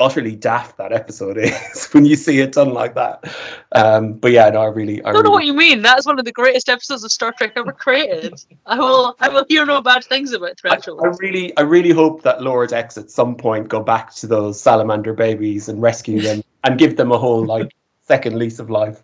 utterly 0.00 0.34
daft 0.34 0.76
that 0.76 0.92
episode 0.92 1.38
is 1.38 1.88
when 1.92 2.04
you 2.04 2.16
see 2.16 2.40
it 2.40 2.52
done 2.52 2.72
like 2.72 2.94
that. 2.94 3.24
Um, 3.72 4.14
but 4.14 4.32
yeah, 4.32 4.48
no, 4.50 4.62
I 4.62 4.66
really, 4.66 5.02
I 5.04 5.10
I 5.10 5.12
don't 5.12 5.24
know 5.24 5.30
what 5.30 5.44
you 5.44 5.54
mean. 5.54 5.82
That's 5.82 6.06
one 6.06 6.18
of 6.18 6.24
the 6.24 6.32
greatest 6.32 6.68
episodes 6.68 7.04
of 7.04 7.12
Star 7.12 7.32
Trek 7.32 7.52
ever 7.56 7.72
created. 7.72 8.34
I 8.66 8.78
will, 8.78 9.16
I 9.20 9.28
will 9.28 9.44
hear 9.48 9.66
no 9.66 9.80
bad 9.80 10.04
things 10.04 10.32
about 10.32 10.50
I, 10.50 10.54
Threshold. 10.68 11.00
I 11.04 11.08
really, 11.20 11.56
I 11.56 11.62
really 11.62 11.90
hope 11.90 12.22
that 12.22 12.42
Lower 12.42 12.66
Decks 12.66 12.96
at 12.96 13.10
some 13.10 13.36
point 13.36 13.68
go 13.68 13.82
back 13.82 14.14
to 14.16 14.26
those 14.26 14.60
salamander 14.60 15.12
babies 15.12 15.68
and 15.68 15.80
rescue 15.80 16.20
them 16.20 16.42
and 16.64 16.78
give 16.78 16.96
them 16.96 17.12
a 17.12 17.18
whole 17.18 17.44
like 17.44 17.74
second 18.02 18.38
lease 18.38 18.58
of 18.58 18.70
life. 18.70 19.02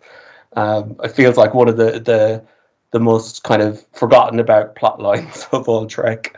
Um, 0.53 0.97
it 1.03 1.11
feels 1.13 1.37
like 1.37 1.53
one 1.53 1.69
of 1.69 1.77
the 1.77 1.99
the 1.99 2.45
the 2.91 2.99
most 2.99 3.43
kind 3.43 3.61
of 3.61 3.85
forgotten 3.93 4.39
about 4.39 4.75
plot 4.75 5.01
lines 5.01 5.47
of 5.51 5.67
all 5.67 5.85
Trek. 5.85 6.37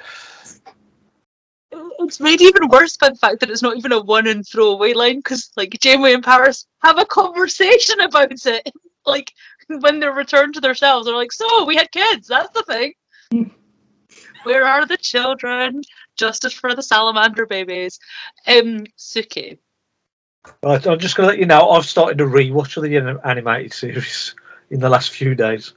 It's 1.99 2.19
made 2.19 2.41
even 2.41 2.67
worse 2.67 2.97
by 2.97 3.09
the 3.09 3.15
fact 3.15 3.39
that 3.39 3.49
it's 3.49 3.61
not 3.61 3.77
even 3.77 3.91
a 3.91 4.01
one 4.01 4.27
and 4.27 4.45
throwaway 4.45 4.93
line 4.93 5.17
because, 5.17 5.51
like, 5.55 5.79
Janeway 5.79 6.13
and 6.13 6.23
Paris 6.23 6.67
have 6.83 6.99
a 6.99 7.05
conversation 7.05 7.99
about 8.01 8.45
it. 8.45 8.71
Like, 9.05 9.31
when 9.67 9.99
they're 9.99 10.13
returned 10.13 10.53
to 10.55 10.61
themselves, 10.61 11.05
they're 11.05 11.15
like, 11.15 11.31
"So 11.31 11.65
we 11.65 11.75
had 11.75 11.91
kids. 11.91 12.27
That's 12.27 12.51
the 12.53 12.63
thing. 12.63 12.93
Where 14.43 14.65
are 14.65 14.85
the 14.85 14.97
children? 14.97 15.81
Justice 16.17 16.53
for 16.53 16.75
the 16.75 16.83
salamander 16.83 17.45
babies." 17.45 17.99
Um, 18.47 18.85
Suki. 18.97 19.57
Right, 20.61 20.85
I'm 20.85 20.99
just 20.99 21.15
going 21.15 21.27
to 21.27 21.31
let 21.31 21.39
you 21.39 21.45
know 21.45 21.69
I've 21.69 21.85
started 21.85 22.19
a 22.19 22.25
rewatch 22.25 22.75
of 22.75 22.83
the 22.83 23.19
animated 23.25 23.71
series 23.71 24.35
in 24.71 24.81
the 24.81 24.89
last 24.89 25.11
few 25.11 25.35
days. 25.35 25.73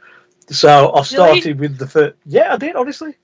So 0.51 0.93
Really? 0.93 1.05
started 1.05 1.59
with 1.61 1.79
the 1.79 1.87
first. 1.87 2.15
Yeah, 2.25 2.55
I 2.55 2.57
did 2.57 2.77
honestly. 2.77 3.15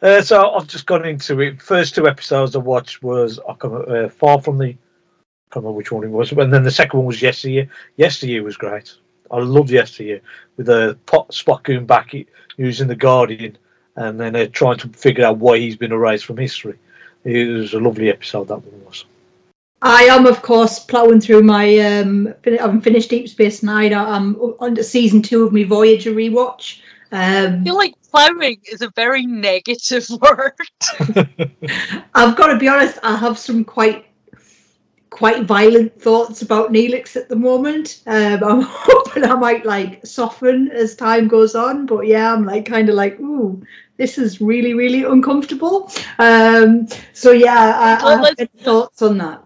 Uh, 0.00 0.20
so 0.20 0.50
I've 0.50 0.66
just 0.66 0.86
gone 0.86 1.04
into 1.06 1.40
it. 1.40 1.62
First 1.62 1.94
two 1.94 2.08
episodes 2.08 2.56
I 2.56 2.58
watched 2.58 3.02
was 3.02 3.38
I 3.48 3.54
can't 3.54 3.88
uh, 3.88 4.08
Far 4.08 4.40
from 4.40 4.58
the. 4.58 4.66
I 4.70 5.54
can't 5.54 5.64
remember 5.64 5.72
which 5.76 5.92
one 5.92 6.02
it 6.04 6.08
was, 6.10 6.32
and 6.32 6.52
then 6.52 6.62
the 6.64 6.70
second 6.70 6.98
one 6.98 7.06
was 7.06 7.22
Yesteryear. 7.22 7.68
Yesteryear 7.96 8.42
was 8.42 8.56
great. 8.56 8.92
I 9.30 9.38
loved 9.38 9.70
Yesteryear 9.70 10.20
with 10.56 10.66
the 10.66 10.98
pot 11.06 11.28
Spock 11.30 11.62
going 11.62 11.86
back 11.86 12.10
i- 12.14 12.26
using 12.56 12.88
the 12.88 12.96
Guardian, 12.96 13.56
and 13.96 14.18
then 14.18 14.34
uh, 14.34 14.46
trying 14.52 14.78
to 14.78 14.88
figure 14.88 15.24
out 15.24 15.38
why 15.38 15.58
he's 15.58 15.76
been 15.76 15.92
erased 15.92 16.24
from 16.24 16.38
history. 16.38 16.78
It 17.24 17.46
was 17.48 17.74
a 17.74 17.78
lovely 17.78 18.08
episode 18.10 18.48
that 18.48 18.56
one 18.64 18.84
was. 18.84 19.04
I 19.84 20.04
am, 20.04 20.26
of 20.26 20.42
course, 20.42 20.78
ploughing 20.78 21.20
through 21.20 21.42
my. 21.42 21.78
Um, 21.78 22.32
I 22.46 22.50
haven't 22.60 22.82
finished 22.82 23.10
Deep 23.10 23.28
Space 23.28 23.62
Nine. 23.64 23.92
I- 23.92 24.16
I'm 24.16 24.36
under 24.60 24.82
season 24.82 25.22
two 25.22 25.42
of 25.44 25.52
my 25.52 25.64
Voyager 25.64 26.12
rewatch. 26.12 26.80
I 27.10 27.46
Um, 27.46 27.64
feel 27.64 27.76
like 27.76 27.94
plowing 28.10 28.60
is 28.70 28.80
a 28.80 28.90
very 28.94 29.26
negative 29.26 30.06
word. 30.22 30.52
I've 32.14 32.36
got 32.36 32.46
to 32.46 32.58
be 32.58 32.68
honest. 32.68 32.98
I 33.02 33.16
have 33.16 33.36
some 33.38 33.64
quite, 33.64 34.06
quite 35.10 35.44
violent 35.44 36.00
thoughts 36.00 36.42
about 36.42 36.72
Neelix 36.72 37.16
at 37.16 37.28
the 37.28 37.36
moment. 37.36 38.02
Um, 38.06 38.44
I'm 38.44 38.60
hoping 38.62 39.24
I 39.24 39.34
might 39.34 39.66
like 39.66 40.06
soften 40.06 40.70
as 40.70 40.94
time 40.94 41.26
goes 41.28 41.54
on. 41.56 41.86
But 41.86 42.06
yeah, 42.06 42.32
I'm 42.32 42.46
like 42.46 42.66
kind 42.66 42.88
of 42.88 42.94
like, 42.94 43.18
ooh, 43.20 43.60
this 43.96 44.16
is 44.16 44.40
really, 44.40 44.74
really 44.74 45.02
uncomfortable. 45.02 45.90
Um, 46.20 46.86
so 47.12 47.32
yeah, 47.32 47.98
I, 48.00 48.14
I 48.14 48.34
have 48.38 48.48
thoughts 48.60 49.02
on 49.02 49.18
that. 49.18 49.42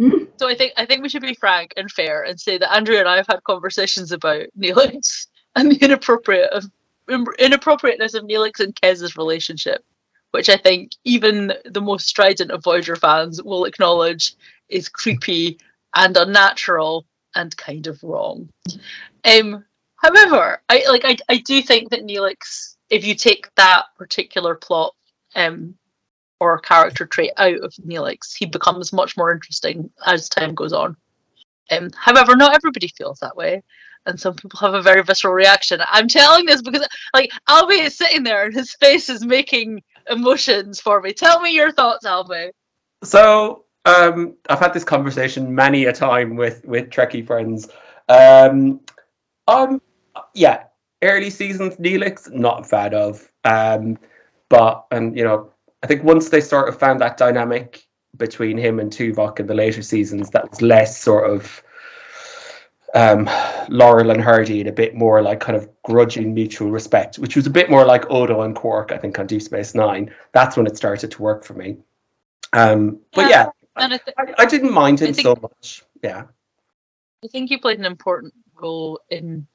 So 0.38 0.48
I 0.48 0.54
think 0.54 0.72
I 0.78 0.86
think 0.86 1.02
we 1.02 1.10
should 1.10 1.20
be 1.20 1.34
frank 1.34 1.74
and 1.76 1.90
fair 1.90 2.22
and 2.22 2.40
say 2.40 2.56
that 2.56 2.74
Andrea 2.74 3.00
and 3.00 3.08
I 3.08 3.16
have 3.16 3.26
had 3.26 3.44
conversations 3.44 4.10
about 4.10 4.46
Neelix 4.58 5.26
and 5.54 5.70
the 5.70 5.76
inappropriate 5.76 6.50
of 6.50 6.64
inappropriateness 7.38 8.14
of 8.14 8.24
Neelix 8.24 8.60
and 8.60 8.74
Kes's 8.80 9.16
relationship, 9.16 9.84
which 10.30 10.48
I 10.48 10.56
think 10.56 10.92
even 11.04 11.52
the 11.66 11.80
most 11.82 12.06
strident 12.06 12.52
of 12.52 12.64
Voyager 12.64 12.96
fans 12.96 13.42
will 13.42 13.66
acknowledge 13.66 14.34
is 14.70 14.88
creepy 14.88 15.58
and 15.94 16.16
unnatural 16.16 17.04
and 17.34 17.54
kind 17.56 17.86
of 17.86 18.02
wrong. 18.02 18.48
Um, 19.24 19.64
however, 19.96 20.62
I 20.70 20.84
like 20.88 21.04
I, 21.04 21.16
I 21.28 21.36
do 21.38 21.60
think 21.60 21.90
that 21.90 22.04
Neelix, 22.04 22.76
if 22.88 23.04
you 23.04 23.14
take 23.14 23.54
that 23.56 23.86
particular 23.98 24.54
plot 24.54 24.94
um 25.36 25.74
or 26.40 26.58
character 26.58 27.06
trait 27.06 27.32
out 27.36 27.60
of 27.60 27.74
Neelix, 27.86 28.34
he 28.36 28.46
becomes 28.46 28.92
much 28.92 29.16
more 29.16 29.30
interesting 29.32 29.90
as 30.06 30.28
time 30.28 30.54
goes 30.54 30.72
on. 30.72 30.96
Um, 31.70 31.90
however, 31.94 32.34
not 32.34 32.54
everybody 32.54 32.88
feels 32.88 33.20
that 33.20 33.36
way, 33.36 33.62
and 34.06 34.18
some 34.18 34.34
people 34.34 34.58
have 34.60 34.74
a 34.74 34.82
very 34.82 35.02
visceral 35.02 35.34
reaction. 35.34 35.80
I'm 35.88 36.08
telling 36.08 36.46
this 36.46 36.62
because, 36.62 36.86
like, 37.14 37.30
Albie 37.48 37.84
is 37.84 37.96
sitting 37.96 38.22
there 38.22 38.44
and 38.44 38.54
his 38.54 38.74
face 38.74 39.08
is 39.08 39.24
making 39.24 39.82
emotions 40.10 40.80
for 40.80 41.00
me. 41.00 41.12
Tell 41.12 41.40
me 41.40 41.54
your 41.54 41.70
thoughts, 41.72 42.06
Albie. 42.06 42.50
So 43.04 43.64
um, 43.84 44.34
I've 44.48 44.58
had 44.58 44.74
this 44.74 44.84
conversation 44.84 45.54
many 45.54 45.84
a 45.84 45.92
time 45.92 46.36
with 46.36 46.64
with 46.64 46.90
Trekkie 46.90 47.26
friends. 47.26 47.68
Um, 48.08 48.80
um, 49.48 49.80
yeah, 50.34 50.64
early 51.02 51.30
seasons 51.30 51.76
Neelix 51.76 52.30
not 52.32 52.60
a 52.60 52.64
fan 52.64 52.94
of, 52.94 53.30
um, 53.44 53.98
but 54.48 54.86
and 54.90 55.16
you 55.16 55.24
know 55.24 55.52
I 55.82 55.86
think 55.86 56.04
once 56.04 56.28
they 56.28 56.40
sort 56.40 56.68
of 56.68 56.78
found 56.78 57.00
that 57.00 57.16
dynamic 57.16 57.86
between 58.16 58.58
him 58.58 58.78
and 58.80 58.90
Tuvok 58.92 59.40
in 59.40 59.46
the 59.46 59.54
later 59.54 59.82
seasons, 59.82 60.30
that 60.30 60.50
was 60.50 60.60
less 60.60 60.98
sort 61.00 61.30
of 61.30 61.62
um, 62.94 63.30
Laurel 63.68 64.10
and 64.10 64.20
Hardy 64.22 64.60
and 64.60 64.68
a 64.68 64.72
bit 64.72 64.94
more 64.94 65.22
like 65.22 65.40
kind 65.40 65.56
of 65.56 65.68
grudging 65.84 66.34
mutual 66.34 66.70
respect, 66.70 67.18
which 67.18 67.36
was 67.36 67.46
a 67.46 67.50
bit 67.50 67.70
more 67.70 67.84
like 67.84 68.10
Odo 68.10 68.42
and 68.42 68.54
Quark, 68.54 68.90
I 68.92 68.98
think, 68.98 69.18
on 69.18 69.26
Deep 69.26 69.42
Space 69.42 69.74
Nine. 69.74 70.12
That's 70.32 70.56
when 70.56 70.66
it 70.66 70.76
started 70.76 71.10
to 71.12 71.22
work 71.22 71.44
for 71.44 71.54
me. 71.54 71.76
Um, 72.52 72.98
but 73.14 73.30
Yeah. 73.30 73.46
yeah, 73.76 73.84
I, 73.84 73.88
th- 73.88 74.00
I, 74.18 74.34
I 74.38 74.46
didn't 74.46 74.72
mind 74.72 75.00
him 75.00 75.14
think- 75.14 75.24
so 75.24 75.36
much. 75.40 75.84
Yeah. 76.02 76.24
I 77.22 77.28
think 77.28 77.48
he 77.48 77.58
played 77.58 77.78
an 77.78 77.84
important 77.84 78.32
role 78.60 78.98
in 79.10 79.46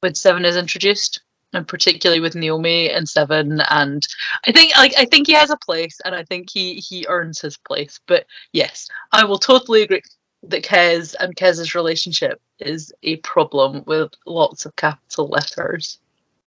when 0.00 0.14
Seven 0.14 0.44
is 0.44 0.56
introduced, 0.56 1.20
and 1.52 1.66
particularly 1.68 2.20
with 2.20 2.34
Naomi 2.34 2.90
and 2.90 3.08
Seven. 3.08 3.60
And 3.70 4.02
I 4.46 4.52
think, 4.52 4.76
like, 4.76 4.94
I 4.98 5.04
think 5.04 5.26
he 5.26 5.32
has 5.34 5.50
a 5.50 5.56
place, 5.56 6.00
and 6.04 6.14
I 6.14 6.24
think 6.24 6.50
he 6.50 6.74
he 6.74 7.06
earns 7.08 7.40
his 7.40 7.56
place. 7.56 8.00
But 8.06 8.26
yes, 8.52 8.88
I 9.12 9.24
will 9.24 9.38
totally 9.38 9.82
agree 9.82 10.02
that 10.44 10.64
Kes 10.64 11.14
and 11.20 11.36
Kes's 11.36 11.74
relationship 11.74 12.40
is 12.58 12.92
a 13.02 13.16
problem 13.18 13.84
with 13.86 14.10
lots 14.26 14.66
of 14.66 14.74
capital 14.76 15.28
letters. 15.28 15.98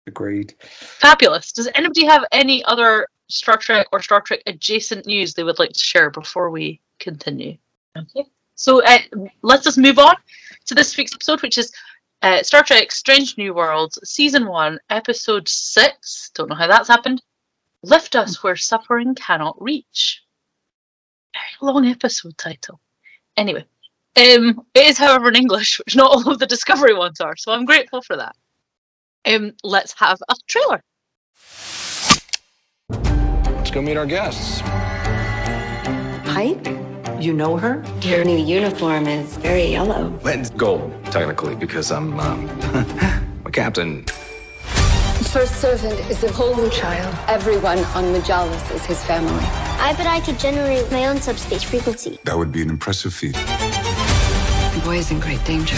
Agreed. 0.07 0.53
Fabulous. 0.59 1.51
Does 1.51 1.69
anybody 1.75 2.05
have 2.05 2.25
any 2.31 2.63
other 2.65 3.07
Star 3.27 3.57
Trek 3.57 3.87
or 3.91 4.01
Star 4.01 4.21
Trek 4.21 4.41
adjacent 4.47 5.05
news 5.05 5.33
they 5.33 5.43
would 5.43 5.59
like 5.59 5.73
to 5.73 5.79
share 5.79 6.09
before 6.09 6.49
we 6.49 6.79
continue? 6.99 7.57
Okay. 7.97 8.25
So 8.55 8.83
uh, 8.83 8.99
let's 9.41 9.63
just 9.63 9.77
move 9.77 9.99
on 9.99 10.15
to 10.65 10.75
this 10.75 10.95
week's 10.95 11.13
episode, 11.13 11.41
which 11.41 11.57
is 11.57 11.71
uh, 12.23 12.41
Star 12.41 12.63
Trek 12.63 12.91
Strange 12.91 13.37
New 13.37 13.53
Worlds, 13.53 13.99
Season 14.03 14.47
1, 14.47 14.79
Episode 14.89 15.47
6. 15.47 16.31
Don't 16.33 16.49
know 16.49 16.55
how 16.55 16.67
that's 16.67 16.87
happened. 16.87 17.21
Lift 17.83 18.15
Us 18.15 18.41
Where 18.41 18.55
Suffering 18.55 19.13
Cannot 19.13 19.61
Reach. 19.61 20.23
Very 21.35 21.71
long 21.73 21.85
episode 21.85 22.37
title. 22.37 22.79
Anyway, 23.35 23.65
um, 24.15 24.65
it 24.73 24.87
is, 24.87 24.97
however, 24.97 25.27
in 25.27 25.35
English, 25.35 25.79
which 25.85 25.95
not 25.95 26.11
all 26.11 26.31
of 26.31 26.39
the 26.39 26.47
Discovery 26.47 26.93
ones 26.93 27.19
are, 27.19 27.35
so 27.35 27.51
I'm 27.51 27.65
grateful 27.65 28.01
for 28.01 28.15
that. 28.15 28.35
Um, 29.25 29.51
let's 29.63 29.93
have 29.99 30.19
a 30.29 30.35
trailer. 30.47 30.81
Let's 33.57 33.71
go 33.71 33.81
meet 33.81 33.97
our 33.97 34.05
guests. 34.05 34.61
Pike? 36.31 36.92
You 37.23 37.31
know 37.31 37.55
her? 37.55 37.81
Your 38.01 38.25
new 38.25 38.37
uniform 38.37 39.07
is 39.07 39.37
very 39.37 39.67
yellow. 39.67 40.13
It's 40.25 40.49
gold, 40.49 40.91
technically, 41.05 41.55
because 41.55 41.89
I'm 41.89 42.19
um, 42.19 42.49
a 43.45 43.49
captain. 43.49 44.03
First 45.31 45.61
servant 45.61 45.97
is 46.11 46.21
a 46.25 46.31
holy 46.33 46.69
child. 46.69 47.17
Everyone 47.29 47.77
on 47.95 48.11
Majalis 48.13 48.75
is 48.75 48.85
his 48.85 49.01
family. 49.05 49.45
I 49.79 49.93
bet 49.95 50.05
I 50.05 50.19
could 50.19 50.37
generate 50.37 50.91
my 50.91 51.05
own 51.05 51.15
subspace 51.15 51.63
frequency. 51.63 52.19
That 52.25 52.37
would 52.37 52.51
be 52.51 52.61
an 52.61 52.69
impressive 52.69 53.13
feat. 53.13 53.35
The 53.35 54.81
boy 54.83 54.97
is 54.97 55.09
in 55.09 55.21
great 55.21 55.41
danger. 55.45 55.77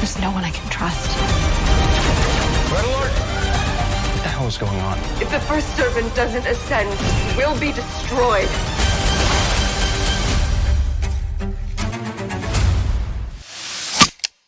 There's 0.00 0.18
no 0.18 0.30
one 0.30 0.42
I 0.42 0.52
can 0.52 0.70
trust. 0.70 1.06
Red 2.72 2.84
alert! 2.86 3.12
What 3.12 4.22
the 4.22 4.30
hell 4.30 4.46
is 4.46 4.56
going 4.56 4.80
on? 4.80 4.96
If 5.20 5.30
the 5.30 5.40
first 5.40 5.68
servant 5.76 6.14
doesn't 6.14 6.46
ascend, 6.46 6.88
we'll 7.36 7.60
be 7.60 7.72
destroyed. 7.72 8.48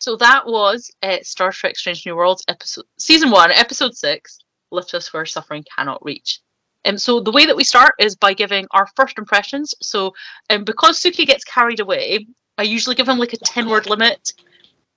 So 0.05 0.17
that 0.17 0.47
was 0.47 0.91
uh, 1.03 1.17
Star 1.23 1.51
Trek: 1.51 1.79
Strange 1.79 2.05
New 2.05 2.15
Worlds 2.15 2.45
episode, 2.47 2.85
season 2.99 3.31
one, 3.31 3.51
episode 3.51 3.97
six. 3.97 4.39
Lift 4.71 4.93
us 4.93 5.11
where 5.11 5.25
suffering 5.25 5.65
cannot 5.75 6.05
reach. 6.05 6.41
Um, 6.85 6.99
so 6.99 7.21
the 7.21 7.33
way 7.33 7.47
that 7.47 7.57
we 7.57 7.65
start 7.65 7.95
is 7.99 8.15
by 8.15 8.35
giving 8.35 8.67
our 8.73 8.87
first 8.97 9.17
impressions. 9.17 9.75
So, 9.81 10.13
um, 10.51 10.63
because 10.63 11.01
Suki 11.01 11.27
gets 11.27 11.43
carried 11.45 11.81
away, 11.81 12.27
I 12.59 12.65
usually 12.65 12.95
give 12.95 13.09
him 13.09 13.17
like 13.17 13.33
a 13.33 13.39
ten-word 13.39 13.87
limit, 13.89 14.35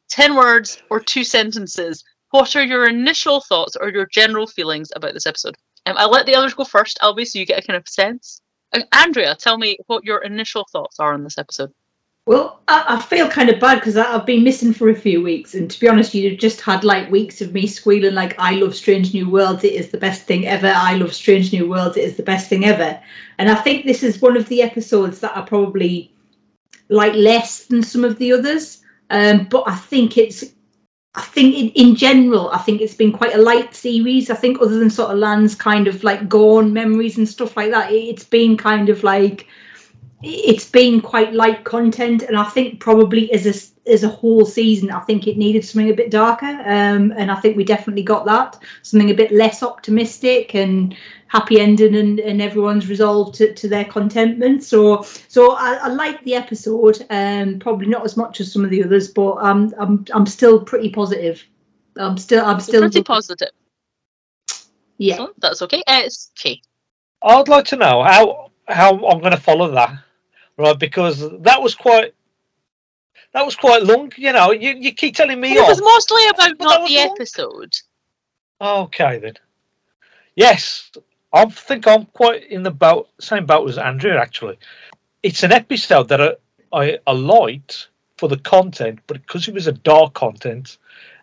ten 0.09 0.35
words 0.35 0.83
or 0.89 0.99
two 0.99 1.23
sentences. 1.23 2.03
What 2.31 2.57
are 2.57 2.65
your 2.65 2.89
initial 2.89 3.39
thoughts 3.39 3.77
or 3.77 3.87
your 3.87 4.07
general 4.07 4.45
feelings 4.45 4.91
about 4.93 5.13
this 5.13 5.25
episode? 5.25 5.55
Um, 5.85 5.95
I'll 5.97 6.11
let 6.11 6.25
the 6.25 6.35
others 6.35 6.53
go 6.53 6.65
first, 6.65 6.99
Albie, 7.01 7.25
so 7.25 7.39
you 7.39 7.45
get 7.45 7.63
a 7.63 7.65
kind 7.65 7.77
of 7.77 7.87
sense. 7.87 8.41
And 8.73 8.83
Andrea, 8.91 9.35
tell 9.35 9.57
me 9.57 9.77
what 9.87 10.03
your 10.03 10.21
initial 10.23 10.67
thoughts 10.69 10.99
are 10.99 11.13
on 11.13 11.23
this 11.23 11.37
episode. 11.37 11.71
Well, 12.27 12.59
I, 12.67 12.83
I 12.89 13.01
feel 13.01 13.29
kind 13.29 13.49
of 13.49 13.61
bad 13.61 13.75
because 13.75 13.95
I've 13.95 14.25
been 14.25 14.43
missing 14.43 14.73
for 14.73 14.89
a 14.89 14.95
few 14.95 15.23
weeks, 15.23 15.55
and 15.55 15.71
to 15.71 15.79
be 15.79 15.87
honest, 15.87 16.13
you 16.13 16.35
just 16.35 16.59
had 16.59 16.83
like 16.83 17.09
weeks 17.09 17.39
of 17.39 17.53
me 17.53 17.65
squealing 17.67 18.15
like, 18.15 18.37
"I 18.37 18.51
love 18.51 18.75
Strange 18.75 19.13
New 19.13 19.29
Worlds. 19.29 19.63
It 19.63 19.71
is 19.71 19.91
the 19.91 19.97
best 19.97 20.23
thing 20.23 20.45
ever. 20.45 20.73
I 20.75 20.95
love 20.95 21.13
Strange 21.13 21.53
New 21.53 21.69
Worlds. 21.69 21.95
It 21.95 22.03
is 22.03 22.17
the 22.17 22.23
best 22.23 22.49
thing 22.49 22.65
ever." 22.65 22.99
And 23.37 23.49
I 23.49 23.55
think 23.55 23.85
this 23.85 24.03
is 24.03 24.21
one 24.21 24.35
of 24.35 24.49
the 24.49 24.61
episodes 24.61 25.21
that 25.21 25.37
I 25.37 25.41
probably 25.41 26.11
like 26.89 27.13
less 27.13 27.65
than 27.67 27.81
some 27.81 28.03
of 28.03 28.17
the 28.17 28.33
others. 28.33 28.83
Um, 29.09 29.47
but 29.49 29.63
I 29.65 29.75
think 29.75 30.17
it's, 30.17 30.43
I 31.15 31.21
think 31.21 31.55
in, 31.55 31.69
in 31.69 31.95
general, 31.95 32.49
I 32.49 32.57
think 32.57 32.81
it's 32.81 32.93
been 32.93 33.13
quite 33.13 33.35
a 33.35 33.41
light 33.41 33.73
series. 33.73 34.29
I 34.29 34.35
think 34.35 34.59
other 34.59 34.77
than 34.77 34.89
sort 34.89 35.11
of 35.11 35.17
Land's 35.17 35.55
kind 35.55 35.87
of 35.87 36.03
like 36.03 36.27
gone 36.27 36.73
memories 36.73 37.17
and 37.17 37.27
stuff 37.27 37.55
like 37.55 37.71
that, 37.71 37.89
it, 37.89 37.95
it's 37.95 38.25
been 38.25 38.57
kind 38.57 38.89
of 38.89 39.03
like 39.03 39.47
it's 40.23 40.69
been 40.69 40.99
quite 40.99 41.33
light 41.33 41.63
content, 41.63 42.23
and 42.23 42.35
I 42.35 42.45
think 42.45 42.79
probably 42.79 43.31
as 43.31 43.45
a 43.45 43.91
as 43.91 44.03
a 44.03 44.09
whole 44.09 44.45
season, 44.45 44.89
I 44.91 44.99
think 45.01 45.27
it 45.27 45.37
needed 45.37 45.63
something 45.63 45.91
a 45.91 45.95
bit 45.95 46.11
darker, 46.11 46.45
um, 46.45 47.13
and 47.15 47.29
I 47.31 47.35
think 47.35 47.55
we 47.55 47.63
definitely 47.63 48.03
got 48.03 48.25
that 48.25 48.57
something 48.81 49.11
a 49.11 49.13
bit 49.13 49.31
less 49.31 49.61
optimistic 49.61 50.55
and 50.55 50.95
happy 51.27 51.59
ending, 51.59 51.95
and, 51.95 52.19
and 52.19 52.41
everyone's 52.41 52.87
resolved 52.87 53.35
to, 53.35 53.53
to 53.53 53.67
their 53.67 53.85
contentment. 53.85 54.63
So 54.63 55.03
so 55.27 55.51
I, 55.51 55.73
I 55.75 55.87
like 55.89 56.23
the 56.23 56.35
episode, 56.35 57.05
um, 57.11 57.59
probably 57.59 57.87
not 57.87 58.03
as 58.03 58.17
much 58.17 58.41
as 58.41 58.51
some 58.51 58.65
of 58.65 58.71
the 58.71 58.83
others, 58.83 59.09
but 59.09 59.33
um, 59.35 59.73
I'm 59.77 60.03
I'm 60.13 60.25
still 60.25 60.59
pretty 60.59 60.89
positive. 60.89 61.45
I'm 61.95 62.17
still 62.17 62.43
I'm 62.43 62.59
still 62.59 62.81
Pretty 62.81 63.03
positive. 63.03 63.49
yeah. 64.97 65.17
So 65.17 65.33
that's 65.37 65.61
okay. 65.61 65.83
Uh, 65.87 66.01
it's 66.05 66.31
okay. 66.39 66.61
I'd 67.21 67.47
like 67.47 67.65
to 67.65 67.75
know 67.75 68.03
how 68.03 68.51
how 68.67 68.93
I'm 69.07 69.19
going 69.19 69.31
to 69.31 69.37
follow 69.37 69.71
that, 69.71 69.97
right? 70.57 70.77
Because 70.77 71.19
that 71.41 71.61
was 71.61 71.75
quite 71.75 72.13
that 73.33 73.45
was 73.45 73.55
quite 73.55 73.83
long. 73.83 74.11
You 74.17 74.33
know, 74.33 74.51
you, 74.51 74.75
you 74.77 74.93
keep 74.93 75.15
telling 75.15 75.39
me 75.39 75.53
It 75.53 75.67
was 75.67 75.81
mostly 75.81 76.27
about 76.29 76.57
But 76.57 76.63
not 76.65 76.87
the 76.87 76.95
long. 76.95 77.11
episode. 77.11 77.73
Okay 78.59 79.19
then. 79.19 79.33
Yes, 80.35 80.91
I 81.33 81.45
think 81.45 81.87
I'm 81.87 82.05
quite 82.05 82.45
in 82.49 82.63
the 82.63 82.71
boat, 82.71 83.09
same 83.19 83.45
boat 83.45 83.67
as 83.69 83.77
Andrea. 83.77 84.19
Actually, 84.19 84.57
it's 85.23 85.43
an 85.43 85.51
episode 85.51 86.07
that 86.09 86.21
I 86.21 86.31
I, 86.73 86.99
I 87.07 87.11
liked 87.13 87.89
for 88.17 88.27
the 88.27 88.37
content, 88.37 88.99
but 89.07 89.21
because 89.21 89.47
it 89.47 89.53
was 89.53 89.67
a 89.67 89.71
dark 89.71 90.13
content 90.13 90.77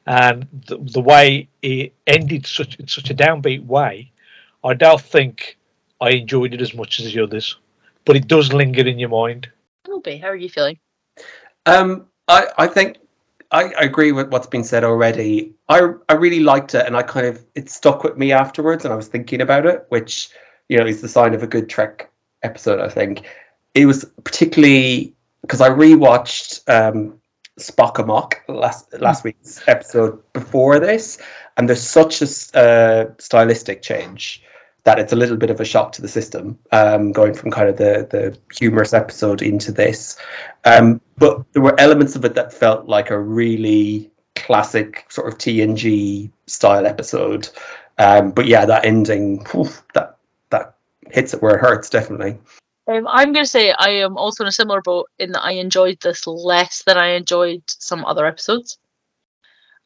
and 0.07 0.47
the, 0.69 0.79
the 0.79 1.00
way 1.00 1.49
it 1.62 1.93
ended 2.07 2.47
such 2.47 2.76
in 2.76 2.87
such 2.87 3.11
a 3.11 3.14
downbeat 3.14 3.64
way, 3.67 4.11
I 4.62 4.75
don't 4.75 5.00
think 5.00 5.57
I 6.00 6.11
enjoyed 6.11 6.55
it 6.55 6.61
as 6.61 6.75
much 6.75 7.00
as 7.00 7.12
the 7.12 7.21
others. 7.23 7.57
But 8.05 8.17
it 8.17 8.29
does 8.29 8.53
linger 8.53 8.87
in 8.87 8.99
your 8.99 9.09
mind. 9.09 9.51
Ruby, 9.89 10.19
how 10.19 10.29
are 10.29 10.37
you 10.37 10.49
feeling? 10.49 10.79
Um, 11.67 12.07
I, 12.29 12.49
I 12.59 12.67
think 12.67 12.99
I, 13.51 13.73
I 13.79 13.83
agree 13.83 14.13
with 14.13 14.31
what's 14.31 14.47
been 14.47 14.65
said 14.65 14.85
already. 14.85 15.55
I 15.69 15.91
I 16.09 16.15
really 16.15 16.41
liked 16.41 16.75
it, 16.75 16.87
and 16.87 16.97
I 16.97 17.03
kind 17.03 17.27
of 17.27 17.45
it 17.55 17.71
stuck 17.71 18.05
with 18.05 18.17
me 18.17 18.33
afterwards, 18.33 18.85
and 18.85 18.93
I 18.93 18.97
was 18.97 19.09
thinking 19.09 19.41
about 19.41 19.67
it, 19.67 19.87
which 19.89 20.31
you 20.69 20.79
know 20.79 20.87
is 20.87 21.01
the 21.01 21.09
sign 21.09 21.35
of 21.35 21.43
a 21.43 21.47
good 21.47 21.69
Trek 21.69 22.11
episode. 22.43 22.81
I 22.81 22.89
think 22.89 23.27
it 23.75 23.87
was 23.87 24.05
particularly 24.25 25.15
because 25.43 25.61
I 25.61 25.69
rewatched 25.69 26.69
um, 26.69 27.21
Spock 27.59 27.99
Amok 27.99 28.43
last 28.49 28.93
last 29.01 29.25
week's 29.25 29.63
episode 29.69 30.21
before 30.33 30.81
this, 30.81 31.19
and 31.57 31.69
there's 31.69 31.83
such 31.83 32.23
a 32.23 32.59
uh, 32.59 33.13
stylistic 33.19 33.83
change 33.83 34.43
that 34.85 34.99
it's 34.99 35.12
a 35.12 35.17
little 35.17 35.37
bit 35.37 35.50
of 35.50 35.61
a 35.61 35.64
shock 35.64 35.93
to 35.93 36.03
the 36.03 36.09
system, 36.09 36.59
um, 36.73 37.11
going 37.12 37.35
from 37.35 37.50
kind 37.50 37.69
of 37.69 37.76
the 37.76 38.07
the 38.11 38.38
humorous 38.55 38.95
episode 38.95 39.43
into 39.43 39.73
this. 39.73 40.17
Um, 40.64 41.00
but 41.19 41.43
there 41.53 41.62
were 41.62 41.79
elements 41.81 42.17
of 42.17 42.25
it 42.25 42.35
that 42.35 42.53
felt 42.53 42.87
like 42.87 43.11
a 43.11 43.19
really 43.19 44.11
classic 44.37 45.07
sort 45.09 45.33
of 45.33 45.38
TNG 45.38 46.31
style 46.47 46.87
episode. 46.87 47.49
Um, 47.99 48.33
but 48.33 48.47
yeah, 48.47 48.67
that 48.67 48.85
ending, 48.85 49.45
that 49.95 50.19
that 50.50 50.75
hits 51.11 51.35
it 51.35 51.43
where 51.43 51.57
it 51.57 51.61
hurts, 51.61 51.88
definitely. 51.88 52.38
Um, 52.87 53.07
I'm 53.09 53.33
going 53.33 53.45
to 53.45 53.50
say 53.50 53.73
I 53.79 53.88
am 53.88 54.19
also 54.19 54.45
in 54.45 54.49
a 54.49 54.53
similar 54.53 54.83
boat 54.83 55.09
in 55.19 55.33
that 55.33 55.45
I 55.45 55.53
enjoyed 55.53 55.99
this 56.03 56.26
less 56.26 56.83
than 56.85 56.99
I 56.99 57.09
enjoyed 57.09 57.62
some 57.67 58.05
other 58.05 58.26
episodes. 58.26 58.79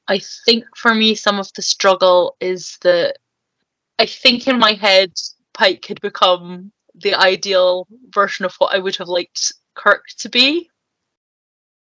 I 0.09 0.21
think 0.47 0.65
for 0.75 0.95
me, 0.95 1.15
some 1.15 1.39
of 1.39 1.53
the 1.53 1.63
struggle 1.63 2.37
is 2.41 2.79
that 2.83 3.19
I 3.99 4.07
think 4.07 4.47
in 4.47 4.59
my 4.59 4.73
head, 4.73 5.13
Pike 5.55 5.85
had 5.87 6.01
become 6.01 6.73
the 6.95 7.15
ideal 7.15 7.87
version 8.11 8.45
of 8.45 8.55
what 8.59 8.75
I 8.75 8.79
would 8.79 8.97
have 8.97 9.09
liked 9.09 9.53
Kirk 9.75 10.05
to 10.19 10.29
be. 10.29 10.71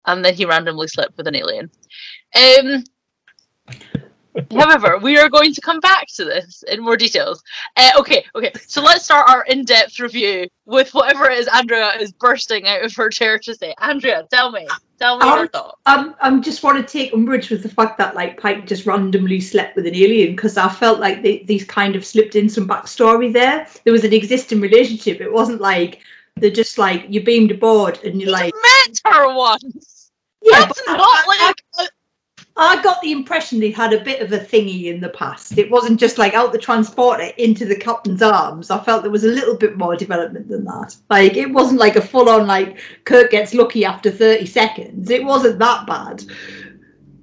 And 0.05 0.23
then 0.23 0.33
he 0.33 0.45
randomly 0.45 0.87
slept 0.87 1.17
with 1.17 1.27
an 1.27 1.35
alien. 1.35 1.69
Um, 2.35 2.83
However, 4.51 4.97
we 4.97 5.17
are 5.17 5.29
going 5.29 5.53
to 5.53 5.61
come 5.61 5.79
back 5.79 6.07
to 6.15 6.25
this 6.25 6.63
in 6.67 6.81
more 6.81 6.97
details. 6.97 7.43
Uh, 7.75 7.91
okay, 7.99 8.25
okay. 8.35 8.51
So 8.67 8.81
let's 8.81 9.05
start 9.05 9.29
our 9.29 9.43
in-depth 9.45 9.99
review 9.99 10.47
with 10.65 10.93
whatever 10.93 11.29
it 11.29 11.37
is 11.39 11.47
Andrea 11.47 11.91
is 11.99 12.11
bursting 12.11 12.67
out 12.67 12.83
of 12.83 12.93
her 12.95 13.09
chair 13.09 13.39
to 13.39 13.55
say. 13.55 13.73
Andrea, 13.79 14.27
tell 14.31 14.51
me, 14.51 14.67
tell 14.99 15.17
me 15.17 15.25
your 15.25 15.39
Um, 15.39 15.47
thoughts. 15.49 15.81
I'm, 15.85 16.15
I'm 16.21 16.41
just 16.41 16.63
want 16.63 16.77
to 16.77 16.91
take 16.91 17.13
umbrage 17.13 17.49
with 17.49 17.63
the 17.63 17.69
fact 17.69 17.97
that 17.97 18.15
like 18.15 18.39
Pike 18.39 18.65
just 18.67 18.85
randomly 18.85 19.39
slept 19.39 19.75
with 19.75 19.87
an 19.87 19.95
alien 19.95 20.35
because 20.35 20.57
I 20.57 20.69
felt 20.69 20.99
like 20.99 21.23
they, 21.23 21.39
these 21.43 21.63
kind 21.65 21.95
of 21.95 22.05
slipped 22.05 22.35
in 22.35 22.49
some 22.49 22.67
backstory 22.67 23.31
there. 23.31 23.67
There 23.83 23.93
was 23.93 24.03
an 24.03 24.13
existing 24.13 24.61
relationship. 24.61 25.21
It 25.21 25.31
wasn't 25.31 25.61
like 25.61 25.99
they're 26.35 26.51
just 26.51 26.77
like 26.77 27.05
you 27.09 27.23
beamed 27.23 27.51
aboard 27.51 27.99
and 28.03 28.21
you're 28.21 28.31
like 28.31 28.53
Met 28.53 28.99
her 29.13 29.33
once. 29.35 30.11
yeah. 30.43 30.59
That's 30.59 30.81
not 30.85 31.27
like. 31.27 31.55
I, 32.57 32.81
got 32.81 33.01
the 33.01 33.11
impression 33.11 33.59
they 33.59 33.71
had 33.71 33.93
a 33.93 34.03
bit 34.03 34.21
of 34.21 34.31
a 34.31 34.39
thingy 34.39 34.85
in 34.85 34.99
the 34.99 35.09
past. 35.09 35.57
It 35.57 35.69
wasn't 35.69 35.99
just 35.99 36.17
like 36.17 36.33
out 36.33 36.51
the 36.51 36.57
transporter 36.57 37.31
into 37.37 37.65
the 37.65 37.75
captain's 37.75 38.21
arms. 38.21 38.71
I 38.71 38.83
felt 38.83 39.03
there 39.03 39.11
was 39.11 39.23
a 39.23 39.29
little 39.29 39.55
bit 39.55 39.77
more 39.77 39.95
development 39.95 40.47
than 40.47 40.65
that. 40.65 40.95
Like 41.09 41.37
it 41.37 41.51
wasn't 41.51 41.79
like 41.79 41.95
a 41.95 42.01
full 42.01 42.29
on 42.29 42.47
like 42.47 42.79
Kirk 43.05 43.31
gets 43.31 43.53
lucky 43.53 43.85
after 43.85 44.09
30 44.09 44.45
seconds. 44.45 45.09
It 45.09 45.23
wasn't 45.23 45.59
that 45.59 45.85
bad. 45.85 46.23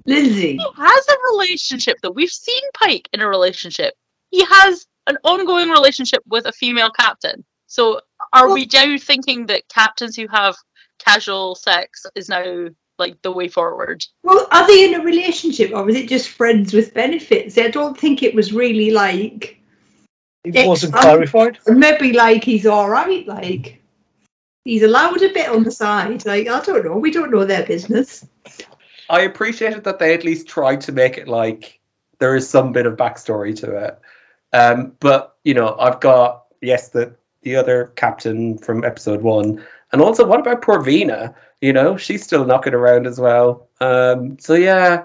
Lindsay. 0.05 0.57
He 0.57 0.67
has 0.77 1.07
a 1.07 1.33
relationship 1.33 1.97
though. 2.01 2.11
We've 2.11 2.29
seen 2.29 2.61
Pike 2.73 3.09
in 3.11 3.21
a 3.21 3.27
relationship. 3.27 3.93
He 4.31 4.45
has 4.45 4.87
an 5.07 5.17
ongoing 5.23 5.69
relationship 5.69 6.23
with 6.27 6.45
a 6.45 6.51
female 6.51 6.91
captain. 6.91 7.43
So 7.67 8.01
are 8.33 8.51
we 8.51 8.67
now 8.71 8.97
thinking 8.97 9.47
that 9.47 9.67
captains 9.69 10.15
who 10.15 10.27
have 10.27 10.55
casual 10.99 11.55
sex 11.55 12.05
is 12.15 12.29
now 12.29 12.69
like 12.97 13.21
the 13.21 13.31
way 13.31 13.47
forward? 13.47 14.05
Well, 14.23 14.47
are 14.51 14.67
they 14.67 14.85
in 14.85 14.99
a 14.99 15.03
relationship 15.03 15.71
or 15.73 15.89
is 15.89 15.95
it 15.95 16.09
just 16.09 16.29
friends 16.29 16.73
with 16.73 16.93
benefits? 16.93 17.57
I 17.57 17.69
don't 17.69 17.97
think 17.97 18.23
it 18.23 18.35
was 18.35 18.53
really 18.53 18.91
like 18.91 19.59
It 20.43 20.67
wasn't 20.67 20.95
um, 20.95 21.01
clarified. 21.01 21.59
maybe 21.67 22.13
like 22.13 22.43
he's 22.43 22.65
all 22.65 22.89
right, 22.89 23.27
like 23.27 23.81
he's 24.63 24.83
allowed 24.83 25.21
a 25.21 25.33
bit 25.33 25.49
on 25.49 25.63
the 25.63 25.71
side. 25.71 26.25
Like 26.25 26.47
I 26.47 26.61
don't 26.61 26.85
know, 26.85 26.97
we 26.97 27.11
don't 27.11 27.31
know 27.31 27.45
their 27.45 27.65
business. 27.65 28.27
I 29.09 29.21
appreciated 29.21 29.83
that 29.83 29.99
they 29.99 30.13
at 30.13 30.23
least 30.23 30.47
tried 30.47 30.81
to 30.81 30.91
make 30.91 31.17
it 31.17 31.27
like 31.27 31.79
there 32.19 32.35
is 32.35 32.49
some 32.49 32.71
bit 32.71 32.85
of 32.85 32.95
backstory 32.97 33.55
to 33.57 33.75
it. 33.75 33.99
Um, 34.53 34.93
but 34.99 35.35
you 35.43 35.53
know, 35.53 35.75
I've 35.79 35.99
got 35.99 36.45
yes, 36.61 36.89
the 36.89 37.13
the 37.41 37.55
other 37.55 37.93
captain 37.95 38.57
from 38.57 38.83
episode 38.83 39.21
one, 39.21 39.63
and 39.91 40.01
also 40.01 40.25
what 40.25 40.39
about 40.39 40.61
poor 40.61 40.81
Vina? 40.81 41.33
You 41.61 41.73
know, 41.73 41.97
she's 41.97 42.23
still 42.23 42.45
knocking 42.45 42.73
around 42.73 43.07
as 43.07 43.19
well. 43.19 43.69
Um, 43.81 44.37
so 44.39 44.53
yeah, 44.53 45.03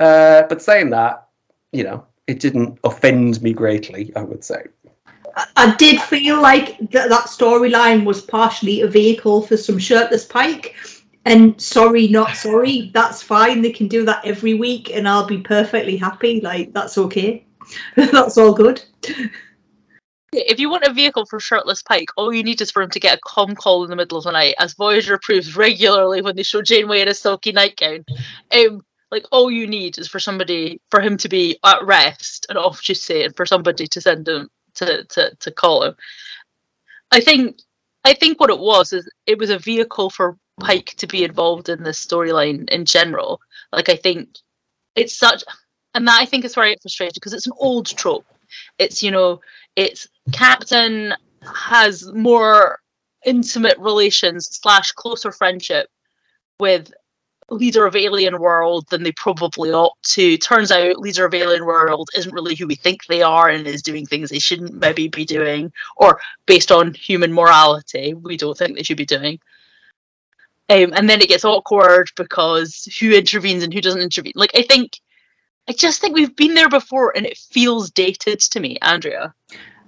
uh, 0.00 0.42
but 0.48 0.62
saying 0.62 0.90
that, 0.90 1.28
you 1.72 1.84
know, 1.84 2.04
it 2.26 2.40
didn't 2.40 2.78
offend 2.84 3.42
me 3.42 3.52
greatly. 3.52 4.12
I 4.16 4.22
would 4.22 4.44
say. 4.44 4.64
I, 5.36 5.46
I 5.56 5.76
did 5.76 6.00
feel 6.00 6.40
like 6.40 6.78
that 6.90 7.08
that 7.08 7.26
storyline 7.26 8.04
was 8.04 8.22
partially 8.22 8.80
a 8.80 8.88
vehicle 8.88 9.42
for 9.42 9.56
some 9.56 9.78
shirtless 9.78 10.24
Pike. 10.24 10.74
And 11.26 11.58
sorry, 11.60 12.08
not 12.08 12.36
sorry. 12.36 12.90
That's 12.92 13.22
fine. 13.22 13.62
They 13.62 13.72
can 13.72 13.88
do 13.88 14.04
that 14.04 14.24
every 14.26 14.54
week, 14.54 14.90
and 14.94 15.08
I'll 15.08 15.26
be 15.26 15.38
perfectly 15.38 15.96
happy. 15.96 16.40
Like 16.40 16.72
that's 16.74 16.98
okay. 16.98 17.46
that's 17.96 18.36
all 18.36 18.52
good. 18.52 18.82
If 20.36 20.58
you 20.58 20.68
want 20.68 20.84
a 20.84 20.92
vehicle 20.92 21.26
for 21.26 21.40
shirtless 21.40 21.82
Pike, 21.82 22.08
all 22.16 22.32
you 22.32 22.42
need 22.42 22.60
is 22.60 22.70
for 22.70 22.82
him 22.82 22.90
to 22.90 23.00
get 23.00 23.18
a 23.18 23.20
com 23.24 23.54
call 23.54 23.84
in 23.84 23.90
the 23.90 23.96
middle 23.96 24.18
of 24.18 24.24
the 24.24 24.32
night, 24.32 24.54
as 24.58 24.74
Voyager 24.74 25.18
proves 25.18 25.56
regularly 25.56 26.22
when 26.22 26.36
they 26.36 26.42
show 26.42 26.62
Janeway 26.62 27.00
in 27.00 27.08
a 27.08 27.14
silky 27.14 27.52
nightgown. 27.52 28.04
Um, 28.52 28.82
like 29.10 29.24
all 29.30 29.50
you 29.50 29.66
need 29.66 29.96
is 29.98 30.08
for 30.08 30.18
somebody 30.18 30.80
for 30.90 31.00
him 31.00 31.16
to 31.18 31.28
be 31.28 31.58
at 31.64 31.84
rest 31.84 32.46
and 32.48 32.58
off 32.58 32.82
duty, 32.82 33.22
and 33.22 33.36
for 33.36 33.46
somebody 33.46 33.86
to 33.86 34.00
send 34.00 34.26
him 34.28 34.50
to 34.74 35.04
to 35.04 35.34
to 35.38 35.50
call 35.50 35.84
him. 35.84 35.94
I 37.12 37.20
think 37.20 37.60
I 38.04 38.12
think 38.14 38.40
what 38.40 38.50
it 38.50 38.58
was 38.58 38.92
is 38.92 39.08
it 39.26 39.38
was 39.38 39.50
a 39.50 39.58
vehicle 39.58 40.10
for 40.10 40.36
Pike 40.60 40.94
to 40.98 41.06
be 41.06 41.24
involved 41.24 41.68
in 41.68 41.82
this 41.82 42.04
storyline 42.04 42.68
in 42.70 42.84
general. 42.84 43.40
Like 43.72 43.88
I 43.88 43.96
think 43.96 44.28
it's 44.94 45.16
such, 45.16 45.42
and 45.94 46.06
that 46.06 46.20
I 46.20 46.26
think 46.26 46.44
is 46.44 46.54
very 46.54 46.76
frustrating 46.80 47.14
because 47.14 47.32
it's 47.32 47.46
an 47.46 47.54
old 47.58 47.86
trope. 47.86 48.26
It's 48.78 49.02
you 49.02 49.10
know 49.10 49.40
it's 49.76 50.06
captain 50.32 51.14
has 51.42 52.12
more 52.12 52.78
intimate 53.24 53.78
relations 53.78 54.48
slash 54.50 54.92
closer 54.92 55.32
friendship 55.32 55.88
with 56.58 56.92
leader 57.50 57.86
of 57.86 57.94
alien 57.94 58.38
world 58.40 58.86
than 58.90 59.02
they 59.02 59.12
probably 59.12 59.70
ought 59.70 59.96
to. 60.02 60.36
Turns 60.38 60.70
out 60.70 60.98
leader 60.98 61.26
of 61.26 61.34
alien 61.34 61.66
world 61.66 62.08
isn't 62.16 62.34
really 62.34 62.54
who 62.54 62.66
we 62.66 62.74
think 62.74 63.04
they 63.04 63.22
are 63.22 63.48
and 63.48 63.66
is 63.66 63.82
doing 63.82 64.06
things 64.06 64.30
they 64.30 64.38
shouldn't 64.38 64.74
maybe 64.74 65.08
be 65.08 65.24
doing 65.24 65.72
or 65.96 66.20
based 66.46 66.72
on 66.72 66.94
human 66.94 67.32
morality 67.32 68.14
we 68.14 68.36
don't 68.36 68.56
think 68.56 68.76
they 68.76 68.82
should 68.82 68.96
be 68.96 69.06
doing. 69.06 69.38
Um, 70.70 70.94
and 70.94 71.10
then 71.10 71.20
it 71.20 71.28
gets 71.28 71.44
awkward 71.44 72.08
because 72.16 72.88
who 72.98 73.12
intervenes 73.12 73.62
and 73.62 73.72
who 73.72 73.82
doesn't 73.82 74.00
intervene. 74.00 74.32
Like 74.34 74.52
i 74.54 74.62
think 74.62 74.98
i 75.68 75.72
just 75.72 76.00
think 76.00 76.14
we've 76.14 76.36
been 76.36 76.54
there 76.54 76.70
before 76.70 77.14
and 77.14 77.26
it 77.26 77.36
feels 77.36 77.90
dated 77.90 78.40
to 78.40 78.60
me 78.60 78.78
andrea 78.80 79.34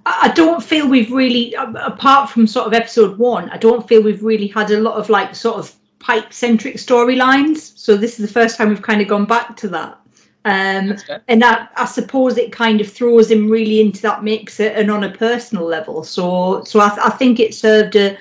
I 0.09 0.31
don't 0.33 0.63
feel 0.63 0.87
we've 0.87 1.11
really, 1.11 1.53
apart 1.53 2.29
from 2.29 2.47
sort 2.47 2.67
of 2.67 2.73
episode 2.73 3.17
one, 3.17 3.49
I 3.49 3.57
don't 3.57 3.87
feel 3.87 4.01
we've 4.01 4.23
really 4.23 4.47
had 4.47 4.71
a 4.71 4.79
lot 4.79 4.95
of 4.95 5.09
like 5.09 5.35
sort 5.35 5.57
of 5.57 5.73
Pike 5.99 6.31
centric 6.31 6.75
storylines. 6.75 7.77
So 7.77 7.97
this 7.97 8.19
is 8.19 8.27
the 8.27 8.33
first 8.33 8.57
time 8.57 8.69
we've 8.69 8.81
kind 8.81 9.01
of 9.01 9.07
gone 9.07 9.25
back 9.25 9.57
to 9.57 9.67
that. 9.69 9.99
Um, 10.45 10.95
and 11.27 11.41
that, 11.41 11.71
I 11.75 11.85
suppose 11.85 12.37
it 12.37 12.53
kind 12.53 12.79
of 12.79 12.89
throws 12.89 13.29
him 13.29 13.49
really 13.49 13.81
into 13.81 14.01
that 14.03 14.23
mix 14.23 14.59
and 14.61 14.89
on 14.89 15.03
a 15.03 15.11
personal 15.11 15.65
level. 15.65 16.03
So, 16.03 16.63
so 16.63 16.79
I, 16.79 16.89
th- 16.89 17.01
I 17.03 17.09
think 17.09 17.39
it 17.39 17.53
served 17.53 17.97
a, 17.97 18.17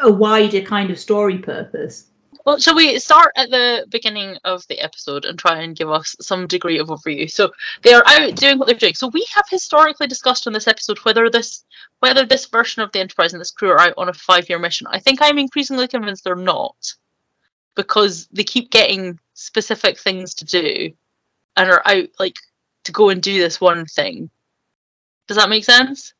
a 0.00 0.10
wider 0.10 0.62
kind 0.62 0.90
of 0.90 0.98
story 0.98 1.36
purpose. 1.36 2.06
Well, 2.50 2.58
shall 2.58 2.74
we 2.74 2.98
start 2.98 3.30
at 3.36 3.50
the 3.50 3.86
beginning 3.90 4.36
of 4.42 4.66
the 4.66 4.80
episode 4.80 5.24
and 5.24 5.38
try 5.38 5.60
and 5.60 5.76
give 5.76 5.88
us 5.88 6.16
some 6.20 6.48
degree 6.48 6.78
of 6.78 6.88
overview? 6.88 7.30
So 7.30 7.52
they 7.82 7.92
are 7.92 8.02
out 8.04 8.34
doing 8.34 8.58
what 8.58 8.66
they're 8.66 8.74
doing. 8.74 8.94
So 8.94 9.06
we 9.06 9.24
have 9.32 9.44
historically 9.48 10.08
discussed 10.08 10.48
on 10.48 10.52
this 10.52 10.66
episode 10.66 10.98
whether 11.04 11.30
this 11.30 11.64
whether 12.00 12.26
this 12.26 12.46
version 12.46 12.82
of 12.82 12.90
the 12.90 12.98
Enterprise 12.98 13.34
and 13.34 13.40
this 13.40 13.52
crew 13.52 13.70
are 13.70 13.78
out 13.78 13.94
on 13.96 14.08
a 14.08 14.12
five 14.12 14.48
year 14.48 14.58
mission. 14.58 14.88
I 14.90 14.98
think 14.98 15.20
I'm 15.22 15.38
increasingly 15.38 15.86
convinced 15.86 16.24
they're 16.24 16.34
not. 16.34 16.92
Because 17.76 18.26
they 18.32 18.42
keep 18.42 18.72
getting 18.72 19.20
specific 19.34 19.96
things 19.96 20.34
to 20.34 20.44
do 20.44 20.90
and 21.56 21.70
are 21.70 21.82
out 21.84 22.08
like 22.18 22.34
to 22.82 22.90
go 22.90 23.10
and 23.10 23.22
do 23.22 23.38
this 23.38 23.60
one 23.60 23.86
thing. 23.86 24.28
Does 25.28 25.36
that 25.36 25.50
make 25.50 25.62
sense? 25.62 26.14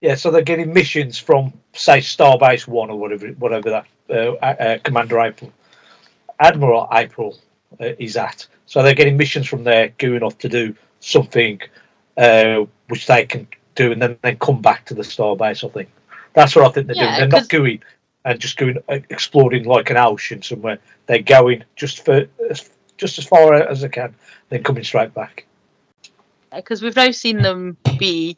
Yeah, 0.00 0.14
so 0.14 0.30
they're 0.30 0.42
getting 0.42 0.72
missions 0.72 1.18
from, 1.18 1.52
say, 1.72 1.98
Starbase 1.98 2.68
One 2.68 2.90
or 2.90 2.98
whatever, 2.98 3.28
whatever 3.28 3.70
that 3.70 3.86
uh, 4.10 4.32
uh, 4.44 4.78
Commander 4.84 5.20
April, 5.20 5.52
Admiral 6.38 6.88
April 6.92 7.38
uh, 7.80 7.92
is 7.98 8.16
at. 8.16 8.46
So 8.66 8.82
they're 8.82 8.94
getting 8.94 9.16
missions 9.16 9.46
from 9.46 9.64
there, 9.64 9.92
going 9.98 10.22
off 10.22 10.38
to 10.38 10.48
do 10.48 10.74
something 11.00 11.60
uh, 12.16 12.64
which 12.88 13.06
they 13.06 13.24
can 13.26 13.46
do, 13.74 13.92
and 13.92 14.00
then 14.02 14.18
then 14.22 14.38
come 14.38 14.60
back 14.60 14.84
to 14.86 14.94
the 14.94 15.02
Starbase. 15.02 15.64
I 15.64 15.72
think 15.72 15.88
that's 16.34 16.54
what 16.54 16.66
I 16.66 16.70
think 16.70 16.88
they're 16.88 16.96
Yeah, 16.96 17.16
doing. 17.18 17.30
They're 17.30 17.40
not 17.40 17.48
going 17.48 17.82
and 18.24 18.40
just 18.40 18.56
going 18.56 18.76
uh, 18.88 18.98
exploring 19.08 19.64
like 19.64 19.88
an 19.90 19.96
ocean 19.96 20.42
somewhere. 20.42 20.78
They're 21.06 21.22
going 21.22 21.64
just 21.76 22.04
for 22.04 22.26
just 22.98 23.18
as 23.18 23.24
far 23.24 23.54
as 23.54 23.80
they 23.82 23.88
can, 23.88 24.14
then 24.48 24.62
coming 24.62 24.84
straight 24.84 25.14
back. 25.14 25.46
because 26.54 26.82
we've 26.82 26.96
now 26.96 27.10
seen 27.10 27.42
them 27.42 27.76
be 27.98 28.36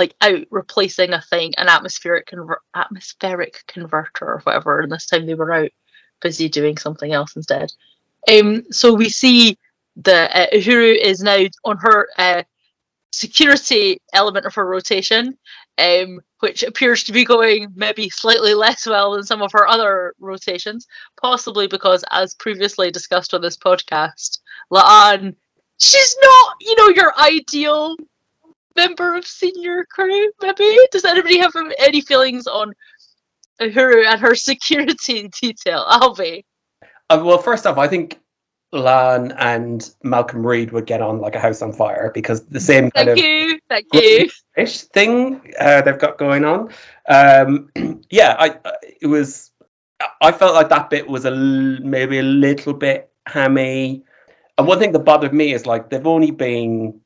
like 0.00 0.14
out 0.22 0.46
replacing 0.50 1.12
a 1.12 1.20
thing, 1.20 1.54
an 1.58 1.68
atmospheric 1.68 2.26
conver- 2.26 2.64
atmospheric 2.74 3.62
converter 3.66 4.24
or 4.24 4.40
whatever, 4.44 4.80
and 4.80 4.90
this 4.90 5.06
time 5.06 5.26
they 5.26 5.34
were 5.34 5.52
out 5.52 5.70
busy 6.20 6.48
doing 6.48 6.78
something 6.78 7.12
else 7.12 7.36
instead. 7.36 7.70
Um, 8.32 8.64
so 8.72 8.94
we 8.94 9.10
see 9.10 9.58
the 9.96 10.34
uh, 10.36 10.46
Uhura 10.54 10.96
is 10.96 11.20
now 11.22 11.44
on 11.64 11.76
her 11.76 12.08
uh, 12.16 12.42
security 13.12 14.00
element 14.14 14.46
of 14.46 14.54
her 14.54 14.66
rotation, 14.66 15.36
um, 15.76 16.20
which 16.38 16.62
appears 16.62 17.04
to 17.04 17.12
be 17.12 17.24
going 17.24 17.68
maybe 17.76 18.08
slightly 18.08 18.54
less 18.54 18.86
well 18.86 19.12
than 19.12 19.24
some 19.24 19.42
of 19.42 19.52
her 19.52 19.68
other 19.68 20.14
rotations, 20.18 20.86
possibly 21.20 21.66
because, 21.66 22.04
as 22.10 22.34
previously 22.36 22.90
discussed 22.90 23.34
on 23.34 23.42
this 23.42 23.56
podcast, 23.56 24.38
La'an 24.72 25.34
she's 25.80 26.16
not, 26.22 26.56
you 26.60 26.76
know, 26.76 26.88
your 26.88 27.18
ideal 27.18 27.96
member 28.76 29.14
of 29.14 29.26
senior 29.26 29.84
crew. 29.90 30.30
Maybe 30.42 30.78
does 30.92 31.04
anybody 31.04 31.38
have 31.38 31.52
any 31.78 32.00
feelings 32.00 32.46
on 32.46 32.72
Uhura 33.60 34.06
and 34.06 34.20
her 34.20 34.34
security 34.50 35.28
detail? 35.40 35.84
Albie, 35.88 36.44
Uh, 37.10 37.20
well, 37.24 37.38
first 37.38 37.66
off, 37.66 37.78
I 37.78 37.88
think 37.88 38.20
La'an 38.72 39.34
and 39.38 39.90
Malcolm 40.04 40.46
Reed 40.46 40.70
would 40.72 40.86
get 40.86 41.02
on 41.02 41.20
like 41.20 41.34
a 41.34 41.40
house 41.40 41.60
on 41.60 41.72
fire 41.72 42.10
because 42.14 42.44
the 42.46 42.60
same 42.60 42.90
kind 42.92 43.08
thank 43.08 43.18
of 43.18 43.24
you, 43.24 43.58
thank 43.68 43.86
you. 43.92 44.28
ish 44.56 44.82
thing 44.82 45.40
uh, 45.58 45.82
they've 45.82 45.98
got 45.98 46.18
going 46.18 46.44
on. 46.44 46.70
Um, 47.08 47.68
yeah, 48.10 48.36
I 48.38 48.56
I- 48.64 48.76
it 49.00 49.06
was. 49.08 49.50
I 50.22 50.32
felt 50.32 50.54
like 50.54 50.70
that 50.70 50.88
bit 50.88 51.06
was 51.08 51.26
a 51.26 51.30
l- 51.30 51.78
maybe 51.82 52.20
a 52.20 52.22
little 52.22 52.72
bit 52.72 53.10
hammy. 53.26 54.02
And 54.56 54.66
one 54.66 54.78
thing 54.78 54.92
that 54.92 55.00
bothered 55.00 55.34
me 55.34 55.52
is 55.52 55.66
like 55.66 55.90
they've 55.90 56.06
only 56.06 56.30
been 56.30 56.98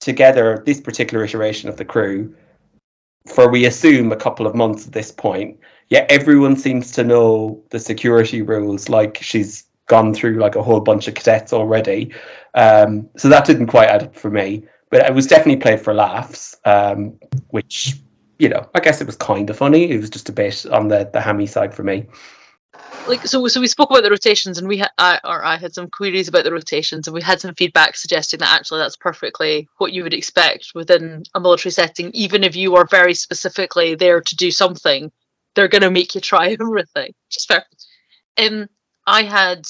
together 0.00 0.62
this 0.66 0.80
particular 0.80 1.24
iteration 1.24 1.68
of 1.68 1.76
the 1.76 1.84
crew 1.84 2.34
for 3.28 3.50
we 3.50 3.66
assume 3.66 4.10
a 4.12 4.16
couple 4.16 4.46
of 4.46 4.54
months 4.54 4.86
at 4.86 4.92
this 4.92 5.12
point. 5.12 5.58
Yet 5.88 6.10
everyone 6.10 6.56
seems 6.56 6.90
to 6.92 7.04
know 7.04 7.62
the 7.70 7.78
security 7.78 8.42
rules. 8.42 8.88
Like 8.88 9.18
she's 9.22 9.64
gone 9.86 10.14
through 10.14 10.38
like 10.38 10.56
a 10.56 10.62
whole 10.62 10.80
bunch 10.80 11.06
of 11.06 11.14
cadets 11.14 11.52
already. 11.52 12.12
Um, 12.54 13.08
so 13.16 13.28
that 13.28 13.44
didn't 13.44 13.66
quite 13.66 13.88
add 13.88 14.04
up 14.04 14.16
for 14.16 14.30
me 14.30 14.64
but 14.90 15.06
it 15.06 15.14
was 15.14 15.26
definitely 15.26 15.56
played 15.56 15.80
for 15.80 15.94
laughs, 15.94 16.56
um, 16.64 17.18
which 17.48 17.96
you 18.38 18.48
know, 18.48 18.68
I 18.74 18.80
guess 18.80 19.00
it 19.00 19.06
was 19.06 19.16
kind 19.16 19.48
of 19.50 19.56
funny. 19.56 19.90
It 19.90 20.00
was 20.00 20.10
just 20.10 20.28
a 20.28 20.32
bit 20.32 20.66
on 20.66 20.88
the 20.88 21.08
the 21.12 21.20
hammy 21.20 21.46
side 21.46 21.74
for 21.74 21.82
me. 21.82 22.06
Like 23.08 23.26
so, 23.26 23.46
so 23.48 23.60
we 23.60 23.66
spoke 23.66 23.90
about 23.90 24.02
the 24.02 24.10
rotations, 24.10 24.58
and 24.58 24.68
we 24.68 24.78
had, 24.78 24.90
I, 24.98 25.18
or 25.24 25.44
I 25.44 25.56
had 25.56 25.74
some 25.74 25.88
queries 25.90 26.28
about 26.28 26.44
the 26.44 26.52
rotations, 26.52 27.06
and 27.06 27.14
we 27.14 27.22
had 27.22 27.40
some 27.40 27.54
feedback 27.54 27.96
suggesting 27.96 28.38
that 28.40 28.54
actually 28.54 28.80
that's 28.80 28.96
perfectly 28.96 29.68
what 29.78 29.92
you 29.92 30.02
would 30.02 30.14
expect 30.14 30.72
within 30.74 31.24
a 31.34 31.40
military 31.40 31.72
setting. 31.72 32.10
Even 32.12 32.44
if 32.44 32.54
you 32.54 32.76
are 32.76 32.86
very 32.86 33.14
specifically 33.14 33.94
there 33.94 34.20
to 34.20 34.36
do 34.36 34.50
something, 34.50 35.10
they're 35.54 35.68
going 35.68 35.82
to 35.82 35.90
make 35.90 36.14
you 36.14 36.20
try 36.20 36.50
everything. 36.60 37.12
Just 37.30 37.48
fair. 37.48 37.64
Um, 38.38 38.68
I 39.06 39.22
had 39.22 39.66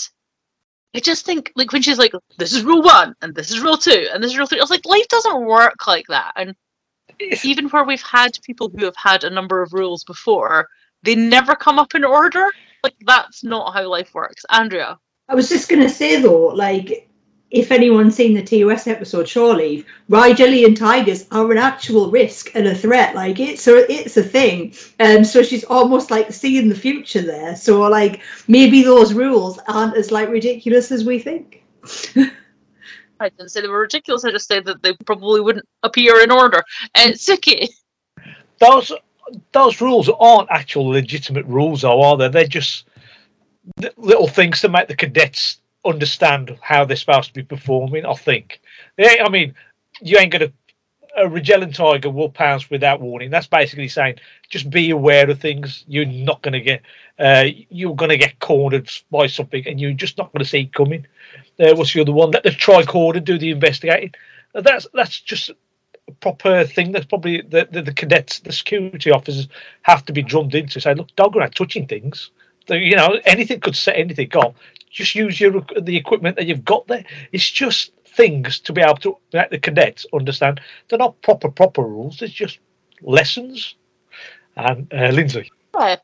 I 0.95 1.01
just 1.01 1.25
think 1.25 1.53
like 1.55 1.73
when 1.73 1.83
she's 1.83 1.99
like, 1.99 2.13
"This 2.37 2.53
is 2.53 2.65
rule 2.65 2.83
one, 2.83 3.15
and 3.23 3.35
this 3.35 3.51
is 3.51 3.61
rule 3.61 3.77
two, 3.77 4.09
and 4.13 4.23
this 4.23 4.33
is 4.33 4.39
rule 4.39 4.47
three, 4.47 4.59
I 4.59 4.63
was 4.63 4.71
like, 4.71 4.85
life 4.87 5.07
doesn't 5.09 5.45
work 5.45 5.87
like 5.87 6.07
that. 6.09 6.33
And 6.37 6.55
even 7.45 7.69
where 7.69 7.85
we've 7.85 8.03
had 8.03 8.39
people 8.43 8.71
who 8.71 8.85
have 8.85 8.97
had 8.97 9.25
a 9.25 9.31
number 9.31 9.63
of 9.63 9.73
rules 9.73 10.03
before, 10.05 10.69
they 11.03 11.15
never 11.15 11.55
come 11.55 11.79
up 11.79 11.95
in 11.95 12.05
order. 12.05 12.51
Like 12.83 12.97
that's 13.07 13.45
not 13.45 13.73
how 13.75 13.89
life 13.89 14.15
works. 14.15 14.45
Andrea, 14.51 14.99
I 15.29 15.35
was 15.35 15.49
just 15.49 15.69
going 15.69 15.83
to 15.83 15.89
say 15.89 16.21
though, 16.21 16.47
like, 16.47 17.09
if 17.51 17.73
anyone's 17.73 18.15
seen 18.15 18.35
the 18.35 18.43
TOS 18.43 18.87
episode 18.87 19.29
Shore 19.29 19.55
Leave, 19.55 19.85
Jelly 20.09 20.73
tigers 20.75 21.27
are 21.33 21.51
an 21.51 21.59
actual 21.59 22.11
risk 22.11 22.51
and 22.55 22.67
a 22.67 22.75
threat. 22.75 23.15
Like 23.15 23.41
it's 23.41 23.67
a 23.67 23.91
it's 23.93 24.17
a 24.17 24.23
thing. 24.23 24.73
Um, 25.01 25.25
so 25.25 25.43
she's 25.43 25.65
almost 25.65 26.11
like 26.11 26.33
seeing 26.33 26.69
the 26.69 26.75
future 26.75 27.23
there. 27.23 27.57
So 27.57 27.81
like 27.83 28.21
maybe 28.47 28.83
those 28.83 29.13
rules 29.13 29.59
aren't 29.67 29.97
as 29.97 30.13
like 30.13 30.29
ridiculous 30.29 30.93
as 30.93 31.05
we 31.05 31.19
think. 31.19 31.65
I 33.21 33.29
didn't 33.29 33.51
say 33.51 33.61
they 33.61 33.69
were 33.69 33.81
ridiculous. 33.81 34.25
I 34.25 34.31
just 34.31 34.49
said 34.49 34.65
that 34.65 34.83
they 34.83 34.95
probably 35.05 35.41
wouldn't 35.41 35.69
appear 35.83 36.21
in 36.21 36.31
order. 36.31 36.63
And 36.95 37.15
Suki, 37.15 37.69
those 38.61 38.93
those 39.53 39.81
rules 39.81 40.09
aren't 40.19 40.51
actual 40.51 40.87
legitimate 40.87 41.47
rules, 41.47 41.83
though, 41.83 42.03
are 42.03 42.17
they? 42.17 42.29
They're 42.29 42.47
just 42.47 42.87
little 43.97 44.29
things 44.29 44.61
to 44.61 44.69
make 44.69 44.89
the 44.89 44.97
cadets 44.97 45.61
understand 45.85 46.57
how 46.61 46.85
they're 46.85 46.97
supposed 46.97 47.29
to 47.29 47.35
be 47.35 47.43
performing. 47.43 48.07
I 48.07 48.15
think. 48.15 48.61
Yeah, 48.97 49.25
I 49.25 49.29
mean, 49.29 49.55
you 50.01 50.19
ain't 50.19 50.33
gonna. 50.33 50.53
A 51.17 51.29
Regellan 51.29 51.73
tiger 51.73 52.09
will 52.09 52.29
pounce 52.29 52.71
without 52.71 53.01
warning. 53.01 53.31
That's 53.31 53.49
basically 53.49 53.89
saying 53.89 54.21
just 54.49 54.71
be 54.71 54.91
aware 54.91 55.29
of 55.29 55.41
things. 55.41 55.85
You're 55.89 56.07
not 56.07 56.41
to 56.53 56.61
get. 56.61 56.83
Uh, 57.19 57.47
you're 57.69 57.97
to 58.11 58.17
get 58.17 58.39
cornered 58.39 58.89
by 59.11 59.27
something, 59.27 59.67
and 59.67 59.81
you're 59.81 59.93
just 59.93 60.19
not 60.19 60.33
to 60.45 60.49
see 60.49 60.61
it 60.61 60.73
coming. 60.73 61.07
Uh, 61.59 61.75
what's 61.75 61.93
the 61.93 62.01
other 62.01 62.13
one? 62.13 62.31
Let 62.31 62.45
the 62.45 62.51
tricorder 62.51 63.23
do 63.23 63.39
the 63.39 63.51
investigating. 63.51 64.15
That's 64.55 64.87
that's 64.95 65.21
just 65.21 65.51
proper 66.11 66.65
thing 66.65 66.93
that's 66.93 67.07
probably 67.07 67.43
the, 67.43 67.69
the, 67.71 67.83
the 67.83 67.93
cadets, 67.95 68.41
the 68.41 68.53
security 68.53 69.11
officers 69.11 69.49
have 69.83 70.05
to 70.07 70.13
be 70.13 70.23
drummed 70.23 70.55
into. 70.55 70.81
Say, 70.81 70.95
look, 70.95 71.15
dog 71.17 71.37
around 71.37 71.55
touching 71.55 71.87
things. 71.87 72.31
The- 72.67 72.79
You 72.79 72.97
know, 72.97 73.19
anything 73.25 73.61
could 73.61 73.77
set 73.77 73.97
anything 73.97 74.33
off. 74.35 74.55
Just 74.91 75.15
use 75.15 75.41
your 75.41 75.65
the 75.81 75.97
equipment 75.97 76.37
that 76.37 76.47
you've 76.47 76.65
got 76.65 76.87
there. 76.89 77.05
It's 77.33 77.49
just 77.51 77.93
things 78.05 78.59
to 78.61 78.73
be 78.73 78.81
able 78.83 78.97
to 78.97 79.17
let 79.33 79.51
the 79.51 79.59
cadets 79.59 80.05
understand. 80.13 80.61
They're 80.89 80.99
not 80.99 81.21
proper 81.23 81.49
proper 81.49 81.83
rules. 81.83 82.21
It's 82.23 82.35
just 82.35 82.59
lessons. 83.03 83.77
And 84.57 84.93
uh, 84.93 85.09
Lindsay, 85.11 85.51
but 85.73 86.03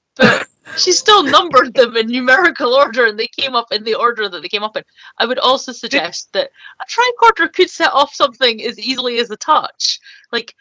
she 0.76 0.92
still 0.92 1.22
numbered 1.22 1.74
them 1.74 1.96
in 1.96 2.09
numerical 2.09 2.74
order, 2.74 3.07
and 3.07 3.18
they 3.18 3.29
came 3.29 3.55
up 3.55 3.72
in 3.72 3.85
the 3.85 3.94
order 3.94 4.29
that 4.29 4.42
they 4.42 4.48
came 4.48 4.62
up 4.62 4.76
in. 4.76 4.83
I 5.18 5.26
would 5.26 5.38
also 5.38 5.72
suggest 5.72 6.33
that 6.33 6.50
a 6.81 6.85
tricorder 6.87 7.52
could 7.52 7.70
set 7.70 7.92
off 7.92 8.14
something 8.14 8.62
as 8.62 8.79
easily 8.79 9.18
as 9.18 9.31
a 9.31 9.37
touch. 9.37 9.98
Like 10.33 10.55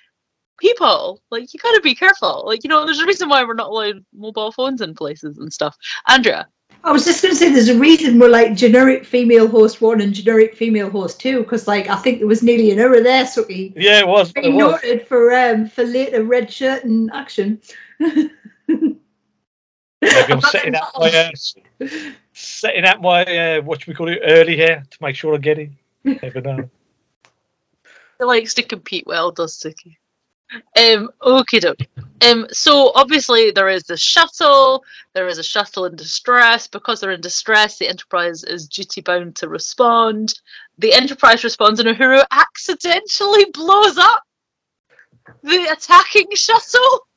people, 0.60 1.22
like 1.32 1.54
you 1.54 1.60
gotta 1.60 1.82
be 1.82 1.96
careful. 1.96 2.44
Like 2.46 2.64
you 2.64 2.70
know, 2.70 2.86
there's 2.86 3.00
a 3.00 3.06
reason 3.06 3.30
why 3.30 3.44
we're 3.44 3.54
not 3.56 3.70
allowed 3.70 4.06
mobile 4.14 4.52
phones 4.52 4.82
in 4.82 4.94
places 4.94 5.38
and 5.38 5.52
stuff. 5.52 5.76
Andrea, 6.08 6.48
I 6.84 6.92
was 6.92 7.04
just 7.04 7.24
going 7.24 7.34
to 7.34 7.40
say 7.40 7.52
there's 7.52 7.70
a 7.70 7.80
reason 7.80 8.20
we're 8.20 8.30
like 8.30 8.56
generic 8.56 9.06
female 9.06 9.48
host 9.48 9.82
one 9.82 10.02
and 10.02 10.14
generic 10.14 10.56
female 10.56 10.90
host 10.90 11.20
two 11.20 11.40
because 11.40 11.68
like 11.68 11.90
I 11.90 11.96
think 11.96 12.20
there 12.20 12.28
was 12.28 12.44
nearly 12.44 12.70
an 12.72 12.80
error 12.80 13.02
there, 13.02 13.24
Suki. 13.24 13.74
yeah, 13.76 14.00
it 14.00 14.08
was. 14.08 14.30
It 14.30 14.36
Being 14.36 14.56
was. 14.56 14.84
noted 14.84 15.08
for 15.08 15.34
um 15.34 15.68
for 15.68 15.84
later 15.84 16.24
red 16.24 16.52
shirt 16.52 16.84
and 16.84 17.10
action. 17.12 17.60
Maybe 20.02 20.34
I'm 20.34 20.42
setting 20.52 20.76
out 20.76 20.92
my 20.98 21.10
uh, 21.10 21.88
setting 22.34 22.86
out 22.86 23.02
my 23.02 23.24
uh, 23.24 23.62
what 23.62 23.82
should 23.82 23.88
we 23.90 23.96
call 23.96 24.10
it 24.10 24.20
early 24.24 24.56
here 24.56 24.84
to 24.90 24.98
make 25.02 25.16
sure 25.16 25.36
I 25.36 25.38
get 25.38 25.60
in. 25.60 25.76
Never 26.04 26.42
know. 26.42 26.70
he 28.20 28.26
likes 28.26 28.54
to 28.56 28.64
compete 28.64 29.08
well, 29.08 29.32
does 29.32 29.58
Suki? 29.58 29.98
Um, 30.78 31.10
okie 31.22 31.60
doke. 31.60 31.88
Um, 32.22 32.48
so 32.52 32.92
obviously 32.96 33.52
there 33.52 33.68
is 33.68 33.84
the 33.84 33.98
shuttle. 33.98 34.84
There 35.14 35.28
is 35.28 35.38
a 35.38 35.44
shuttle 35.44 35.86
in 35.86 35.96
distress. 35.96 36.68
Because 36.68 37.00
they're 37.00 37.12
in 37.12 37.22
distress, 37.22 37.78
the 37.78 37.90
Enterprise 37.90 38.44
is 38.44 38.68
duty 38.68 39.02
bound 39.02 39.36
to 39.38 39.50
respond. 39.50 40.40
The 40.78 40.94
Enterprise 40.94 41.44
responds, 41.44 41.80
and 41.80 41.90
Uhura 41.90 42.26
accidentally 42.32 43.46
blows 43.54 43.98
up 43.98 44.24
the 45.44 45.68
attacking 45.72 46.28
shuttle. 46.36 47.08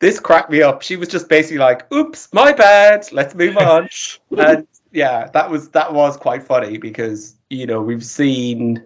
This 0.00 0.20
cracked 0.20 0.50
me 0.50 0.62
up. 0.62 0.82
She 0.82 0.96
was 0.96 1.08
just 1.08 1.28
basically 1.28 1.58
like, 1.58 1.90
"Oops, 1.92 2.28
my 2.32 2.52
bad. 2.52 3.06
Let's 3.12 3.34
move 3.34 3.56
on." 3.56 3.88
and 4.36 4.66
yeah, 4.92 5.28
that 5.28 5.50
was 5.50 5.68
that 5.70 5.92
was 5.92 6.16
quite 6.16 6.42
funny 6.42 6.78
because 6.78 7.36
you 7.50 7.66
know 7.66 7.80
we've 7.80 8.04
seen 8.04 8.82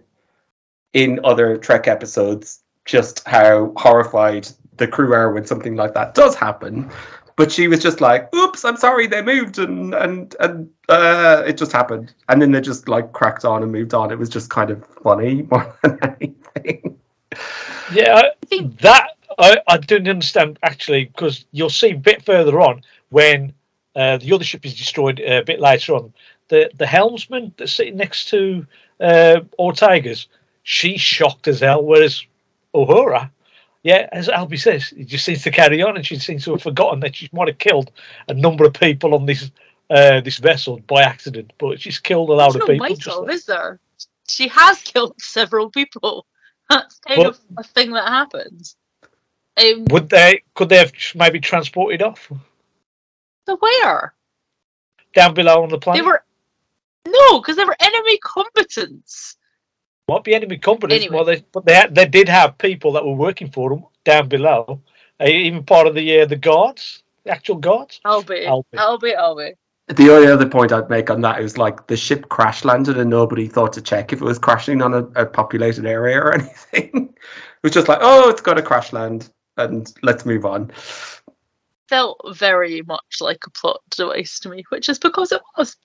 in 0.92 1.20
other 1.24 1.56
Trek 1.56 1.86
episodes 1.88 2.62
just 2.84 3.26
how 3.26 3.72
horrified 3.76 4.48
the 4.78 4.88
crew 4.88 5.12
are 5.12 5.32
when 5.32 5.46
something 5.46 5.76
like 5.76 5.94
that 5.94 6.14
does 6.14 6.34
happen. 6.34 6.90
But 7.36 7.52
she 7.52 7.68
was 7.68 7.80
just 7.80 8.00
like, 8.00 8.34
"Oops, 8.34 8.64
I'm 8.64 8.76
sorry, 8.76 9.06
they 9.06 9.22
moved 9.22 9.58
and 9.58 9.94
and 9.94 10.34
and 10.40 10.68
uh, 10.88 11.44
it 11.46 11.56
just 11.56 11.70
happened." 11.70 12.12
And 12.28 12.42
then 12.42 12.50
they 12.50 12.60
just 12.60 12.88
like 12.88 13.12
cracked 13.12 13.44
on 13.44 13.62
and 13.62 13.70
moved 13.70 13.94
on. 13.94 14.10
It 14.10 14.18
was 14.18 14.28
just 14.28 14.50
kind 14.50 14.70
of 14.70 14.84
funny 15.02 15.42
more 15.50 15.76
than 15.82 15.98
anything. 16.02 16.98
Yeah, 17.92 18.16
I, 18.16 18.30
think 18.46 18.80
that 18.80 19.17
I, 19.38 19.59
I 19.68 19.77
didn't 19.79 20.09
understand 20.09 20.59
actually 20.62 21.07
because 21.07 21.44
you'll 21.53 21.70
see 21.70 21.90
a 21.90 21.96
bit 21.96 22.24
further 22.24 22.61
on 22.61 22.83
when 23.11 23.53
uh, 23.96 24.16
the 24.18 24.33
other 24.33 24.44
ship 24.44 24.64
is 24.66 24.74
destroyed 24.77 25.20
uh, 25.20 25.40
a 25.40 25.44
bit 25.44 25.61
later 25.61 25.94
on. 25.94 26.12
The 26.48 26.70
the 26.77 26.87
helmsman 26.87 27.53
that's 27.57 27.72
sitting 27.72 27.96
next 27.96 28.29
to 28.31 28.66
uh, 29.01 29.40
Ortegas, 29.59 30.27
she's 30.62 31.01
shocked 31.01 31.46
as 31.48 31.61
hell, 31.61 31.85
whereas 31.85 32.24
Uhura, 32.74 33.31
yeah, 33.83 34.09
as 34.12 34.29
Albie 34.29 34.59
says, 34.61 34.88
he 34.88 35.05
just 35.05 35.24
seems 35.24 35.42
to 35.42 35.51
carry 35.51 35.83
on, 35.83 35.96
and 35.96 36.05
she 36.07 36.18
seems 36.18 36.44
to 36.44 36.53
have 36.53 36.62
forgotten 36.62 37.01
that 37.01 37.16
she 37.16 37.29
might 37.33 37.48
have 37.48 37.59
killed 37.59 37.90
a 38.29 38.35
number 38.35 38.64
of 38.64 38.72
people 38.74 39.14
on 39.14 39.27
this 39.27 39.51
uh, 39.90 40.20
this 40.20 40.38
vessel 40.38 40.81
by 40.87 41.03
accident, 41.03 41.53
but 41.59 41.81
she's 41.81 41.98
killed 41.98 42.29
a 42.31 42.33
lot 42.33 42.53
There's 42.53 42.62
of 42.62 42.68
no 42.68 42.87
people. 42.87 43.22
of, 43.24 43.31
is 43.31 43.44
there? 43.46 43.79
She 44.29 44.48
has 44.48 44.81
killed 44.83 45.14
several 45.20 45.70
people. 45.70 46.27
That's 46.68 46.98
kind 47.07 47.20
Well- 47.20 47.31
of 47.31 47.40
a 47.57 47.62
thing 47.62 47.92
that 47.92 48.09
happens. 48.09 48.77
Um, 49.61 49.87
Would 49.90 50.09
they? 50.09 50.42
Could 50.55 50.68
they 50.68 50.79
have 50.79 50.92
maybe 51.14 51.40
transported 51.40 52.03
off 52.03 52.31
so 53.47 53.57
where? 53.57 54.14
down 55.14 55.35
below 55.35 55.62
on 55.62 55.68
the 55.68 55.79
planet? 55.79 56.03
They 56.03 56.07
were 56.07 56.23
no, 57.07 57.40
because 57.40 57.57
they 57.57 57.64
were 57.64 57.77
enemy 57.81 58.18
combatants. 58.23 59.37
Might 60.09 60.25
be 60.25 60.35
enemy 60.35 60.59
combatants. 60.59 61.05
Anyway. 61.05 61.14
well, 61.14 61.25
they, 61.25 61.42
but 61.53 61.64
they 61.64 61.75
had, 61.75 61.94
they 61.94 62.07
did 62.07 62.29
have 62.29 62.59
people 62.59 62.92
that 62.92 63.05
were 63.05 63.14
working 63.14 63.51
for 63.51 63.71
them 63.71 63.85
down 64.05 64.29
below, 64.29 64.81
uh, 65.21 65.25
even 65.25 65.64
part 65.64 65.87
of 65.87 65.94
the 65.94 66.21
uh, 66.21 66.27
the 66.27 66.37
guards, 66.37 67.03
the 67.25 67.31
actual 67.31 67.57
guards. 67.57 68.01
Albie, 68.05 68.47
Albie. 68.47 68.64
Albie, 68.75 69.16
Albie. 69.16 69.55
The 69.88 70.11
only 70.14 70.27
other 70.27 70.47
point 70.47 70.71
I'd 70.71 70.90
make 70.90 71.09
on 71.09 71.23
that 71.23 71.40
is 71.40 71.57
like 71.57 71.87
the 71.87 71.97
ship 71.97 72.29
crash 72.29 72.62
landed 72.62 72.99
and 72.99 73.09
nobody 73.09 73.49
thought 73.49 73.73
to 73.73 73.81
check 73.81 74.12
if 74.12 74.21
it 74.21 74.25
was 74.25 74.38
crashing 74.38 74.83
on 74.83 74.92
a, 74.92 75.05
a 75.23 75.25
populated 75.25 75.87
area 75.87 76.18
or 76.18 76.35
anything. 76.35 77.09
it 77.09 77.62
was 77.62 77.73
just 77.73 77.88
like, 77.88 78.01
oh, 78.03 78.29
it's 78.29 78.42
got 78.42 78.55
to 78.55 78.62
crash 78.62 78.92
land 78.92 79.31
and 79.59 79.92
let's 80.03 80.25
move 80.25 80.44
on. 80.44 80.71
Felt 81.88 82.21
very 82.35 82.83
much 82.83 83.21
like 83.21 83.47
a 83.47 83.51
plot 83.51 83.81
device 83.90 84.38
to 84.40 84.49
me, 84.49 84.64
which 84.71 84.88
is 84.88 84.99
because 84.99 85.33
it 85.33 85.42
was. 85.57 85.77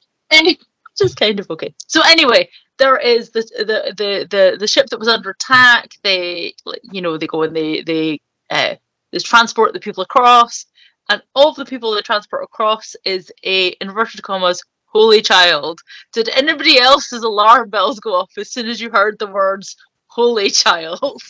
Is 1.02 1.16
kind 1.16 1.40
of 1.40 1.50
okay. 1.50 1.74
So 1.88 2.02
anyway, 2.06 2.50
there 2.78 2.98
is 2.98 3.32
the 3.32 3.42
the 3.58 3.94
the 3.98 4.28
the, 4.30 4.58
the 4.60 4.68
ship 4.68 4.88
that 4.88 5.00
was 5.00 5.08
under 5.08 5.32
attack. 5.32 5.92
They, 6.04 6.54
you 6.84 7.02
know, 7.02 7.18
they 7.18 7.28
go 7.28 7.44
and 7.44 7.56
they 7.56 7.82
they 7.82 8.22
uh, 8.52 8.76
they 9.12 9.20
transport 9.20 9.74
the 9.74 9.80
people 9.80 10.04
across, 10.04 10.66
and 11.10 11.22
of 11.36 11.56
the 11.56 11.66
people 11.66 11.94
they 11.94 12.02
transport 12.02 12.44
across 12.44 12.96
is 13.06 13.32
a 13.44 13.76
inverted 13.82 14.22
commas 14.22 14.62
holy 14.86 15.22
child. 15.22 15.82
Did 16.14 16.30
anybody 16.30 16.80
else's 16.80 17.24
alarm 17.24 17.70
bells 17.70 18.00
go 18.00 18.14
off 18.14 18.32
as 18.38 18.52
soon 18.52 18.68
as 18.68 18.80
you 18.80 18.90
heard 18.92 19.18
the 19.18 19.28
words 19.28 19.76
holy 20.14 20.50
child? 20.50 21.22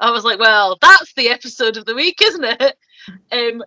I 0.00 0.10
was 0.10 0.24
like, 0.24 0.38
well, 0.38 0.76
that's 0.80 1.12
the 1.14 1.28
episode 1.28 1.76
of 1.76 1.84
the 1.84 1.94
week, 1.94 2.20
isn't 2.22 2.44
it? 2.44 2.76
Um, 3.32 3.62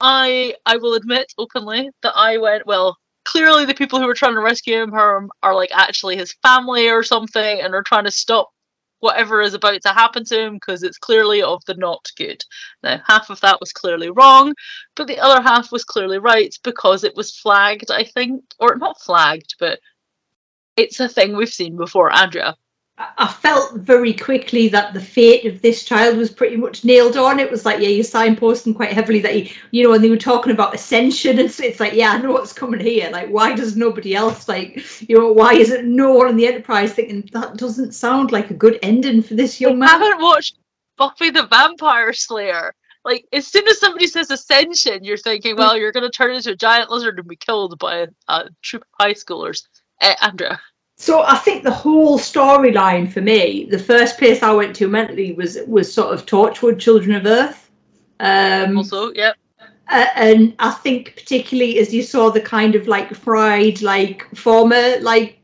I 0.00 0.54
I 0.66 0.76
will 0.76 0.94
admit 0.94 1.32
openly 1.38 1.90
that 2.02 2.12
I 2.14 2.38
went 2.38 2.66
well. 2.66 2.96
Clearly, 3.24 3.64
the 3.64 3.74
people 3.74 3.98
who 3.98 4.06
were 4.06 4.14
trying 4.14 4.34
to 4.34 4.40
rescue 4.40 4.80
him 4.80 4.94
are, 4.94 5.26
are 5.42 5.54
like 5.54 5.70
actually 5.72 6.16
his 6.16 6.34
family 6.42 6.88
or 6.88 7.02
something, 7.02 7.60
and 7.60 7.74
are 7.74 7.82
trying 7.82 8.04
to 8.04 8.10
stop 8.10 8.50
whatever 9.00 9.40
is 9.40 9.54
about 9.54 9.82
to 9.82 9.88
happen 9.88 10.24
to 10.24 10.40
him 10.40 10.54
because 10.54 10.82
it's 10.82 10.98
clearly 10.98 11.42
of 11.42 11.62
the 11.66 11.74
not 11.74 12.08
good. 12.16 12.42
Now, 12.82 13.00
half 13.06 13.30
of 13.30 13.40
that 13.40 13.60
was 13.60 13.72
clearly 13.72 14.10
wrong, 14.10 14.54
but 14.94 15.06
the 15.06 15.18
other 15.18 15.42
half 15.42 15.72
was 15.72 15.84
clearly 15.84 16.18
right 16.18 16.54
because 16.62 17.04
it 17.04 17.16
was 17.16 17.36
flagged. 17.36 17.90
I 17.90 18.04
think, 18.04 18.44
or 18.60 18.76
not 18.76 19.00
flagged, 19.00 19.56
but 19.58 19.80
it's 20.76 21.00
a 21.00 21.08
thing 21.08 21.36
we've 21.36 21.48
seen 21.48 21.76
before. 21.76 22.12
Andrea, 22.12 22.56
I 22.98 23.28
felt 23.28 23.74
very 23.74 24.14
quickly 24.14 24.68
that 24.68 24.94
the 24.94 25.00
fate 25.02 25.44
of 25.44 25.60
this 25.60 25.84
child 25.84 26.16
was 26.16 26.30
pretty 26.30 26.56
much 26.56 26.82
nailed 26.82 27.18
on. 27.18 27.38
It 27.38 27.50
was 27.50 27.66
like, 27.66 27.78
yeah, 27.78 27.88
you're 27.88 28.02
signposting 28.02 28.74
quite 28.74 28.92
heavily 28.92 29.20
that, 29.20 29.34
he, 29.34 29.52
you 29.70 29.84
know, 29.84 29.90
when 29.90 30.00
they 30.00 30.08
were 30.08 30.16
talking 30.16 30.52
about 30.52 30.74
ascension, 30.74 31.38
it's, 31.38 31.60
it's 31.60 31.78
like, 31.78 31.92
yeah, 31.92 32.12
I 32.12 32.18
know 32.18 32.32
what's 32.32 32.54
coming 32.54 32.80
here. 32.80 33.10
Like, 33.10 33.28
why 33.28 33.54
does 33.54 33.76
nobody 33.76 34.14
else, 34.14 34.48
like, 34.48 34.82
you 35.08 35.18
know, 35.18 35.30
why 35.30 35.52
isn't 35.52 35.84
no 35.84 36.14
one 36.14 36.28
in 36.28 36.36
the 36.36 36.46
Enterprise 36.46 36.94
thinking 36.94 37.28
that 37.32 37.58
doesn't 37.58 37.92
sound 37.92 38.32
like 38.32 38.50
a 38.50 38.54
good 38.54 38.78
ending 38.82 39.22
for 39.22 39.34
this 39.34 39.60
young 39.60 39.78
man? 39.78 39.90
I 39.90 39.92
haven't 39.92 40.22
watched 40.22 40.56
Buffy 40.96 41.28
the 41.28 41.46
Vampire 41.48 42.14
Slayer. 42.14 42.74
Like, 43.04 43.26
as 43.34 43.46
soon 43.46 43.68
as 43.68 43.78
somebody 43.78 44.06
says 44.06 44.30
ascension, 44.30 45.04
you're 45.04 45.18
thinking, 45.18 45.54
well, 45.54 45.76
you're 45.76 45.92
going 45.92 46.10
to 46.10 46.10
turn 46.10 46.34
into 46.34 46.52
a 46.52 46.56
giant 46.56 46.90
lizard 46.90 47.18
and 47.18 47.28
be 47.28 47.36
killed 47.36 47.78
by 47.78 47.96
a, 47.96 48.08
a 48.28 48.48
troop 48.62 48.82
of 48.82 49.04
high 49.04 49.12
schoolers. 49.12 49.64
Uh, 50.00 50.14
Andrea. 50.22 50.58
So 50.96 51.22
I 51.22 51.36
think 51.36 51.62
the 51.62 51.70
whole 51.70 52.18
storyline 52.18 53.12
for 53.12 53.20
me, 53.20 53.66
the 53.70 53.78
first 53.78 54.18
place 54.18 54.42
I 54.42 54.52
went 54.52 54.74
to 54.76 54.88
mentally 54.88 55.32
was 55.32 55.58
was 55.66 55.92
sort 55.92 56.14
of 56.14 56.24
Torchwood, 56.26 56.78
Children 56.78 57.16
of 57.16 57.26
Earth. 57.26 57.70
Um, 58.20 58.78
Also, 58.78 59.12
yep. 59.12 59.36
Uh, 59.88 60.06
and 60.16 60.54
I 60.58 60.70
think 60.70 61.14
particularly 61.16 61.78
as 61.78 61.94
you 61.94 62.02
saw 62.02 62.30
the 62.30 62.40
kind 62.40 62.74
of 62.74 62.88
like 62.88 63.14
fried, 63.14 63.82
like 63.82 64.26
former, 64.34 64.98
like 65.00 65.38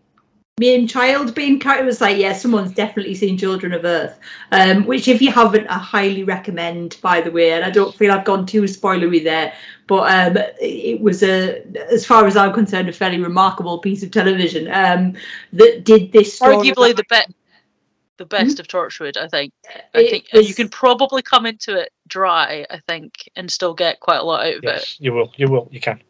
main 0.59 0.87
child 0.87 1.35
being 1.35 1.59
carried, 1.59 1.83
it 1.83 1.87
was 1.87 2.01
like, 2.01 2.19
yeah, 2.19 2.33
someone's 2.33 2.73
definitely 2.73 3.15
seen 3.15 3.39
Children 3.39 3.73
of 3.73 3.85
Earth. 3.85 4.19
Um, 4.51 4.85
which 4.87 5.09
if 5.09 5.23
you 5.23 5.33
haven't, 5.33 5.67
I 5.69 5.79
highly 5.79 6.25
recommend, 6.25 6.99
by 7.03 7.21
the 7.21 7.31
way. 7.31 7.53
And 7.53 7.65
I 7.65 7.71
don't 7.71 7.95
feel 7.95 8.13
I've 8.13 8.25
gone 8.25 8.47
too 8.47 8.63
spoilery 8.63 9.23
there, 9.25 9.53
but 9.87 10.11
um, 10.37 10.43
it 10.61 11.01
was 11.01 11.23
a, 11.23 11.65
as 11.91 12.05
far 12.05 12.27
as 12.27 12.37
I'm 12.37 12.53
concerned, 12.53 12.89
a 12.89 12.93
fairly 12.93 13.21
remarkable 13.21 13.79
piece 13.79 14.03
of 14.03 14.11
television 14.11 14.69
um, 14.73 15.15
that 15.55 15.85
did 15.85 16.13
this. 16.13 16.35
story- 16.37 16.57
Arguably 16.57 16.95
the 16.97 17.05
best. 17.09 17.31
The 18.19 18.27
best 18.27 18.61
of 18.61 18.69
Torchwood, 18.69 19.17
I 19.17 19.27
think. 19.27 19.53
I 19.95 20.01
It 20.01 20.11
think 20.33 20.47
you 20.47 20.55
can 20.55 20.69
probably 20.69 21.23
come 21.23 21.45
into 21.45 21.75
it 21.77 21.89
dry, 22.07 22.65
I 22.71 22.79
think, 22.87 23.29
and 23.35 23.51
still 23.51 23.75
get 23.75 23.99
quite 24.01 24.19
a 24.19 24.23
lot 24.23 24.47
out 24.47 24.53
of 24.59 24.63
it. 24.63 24.65
Yes, 24.65 24.97
you 25.01 25.13
will. 25.13 25.33
You 25.37 25.49
will. 25.49 25.67
You 25.73 25.81
can. 25.81 26.01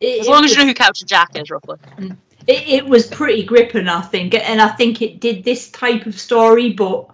it- 0.00 0.20
As 0.20 0.28
long 0.28 0.44
as 0.44 0.50
you 0.50 0.58
know 0.58 0.66
who 0.66 0.74
Captain 0.74 1.06
Jack 1.06 1.30
is, 1.36 1.48
roughly. 1.48 1.78
It, 2.46 2.68
it 2.68 2.86
was 2.86 3.06
pretty 3.06 3.44
gripping, 3.44 3.88
I 3.88 4.02
think, 4.02 4.34
and 4.34 4.60
I 4.60 4.68
think 4.68 5.00
it 5.00 5.20
did 5.20 5.44
this 5.44 5.70
type 5.70 6.06
of 6.06 6.18
story, 6.18 6.72
but 6.72 7.08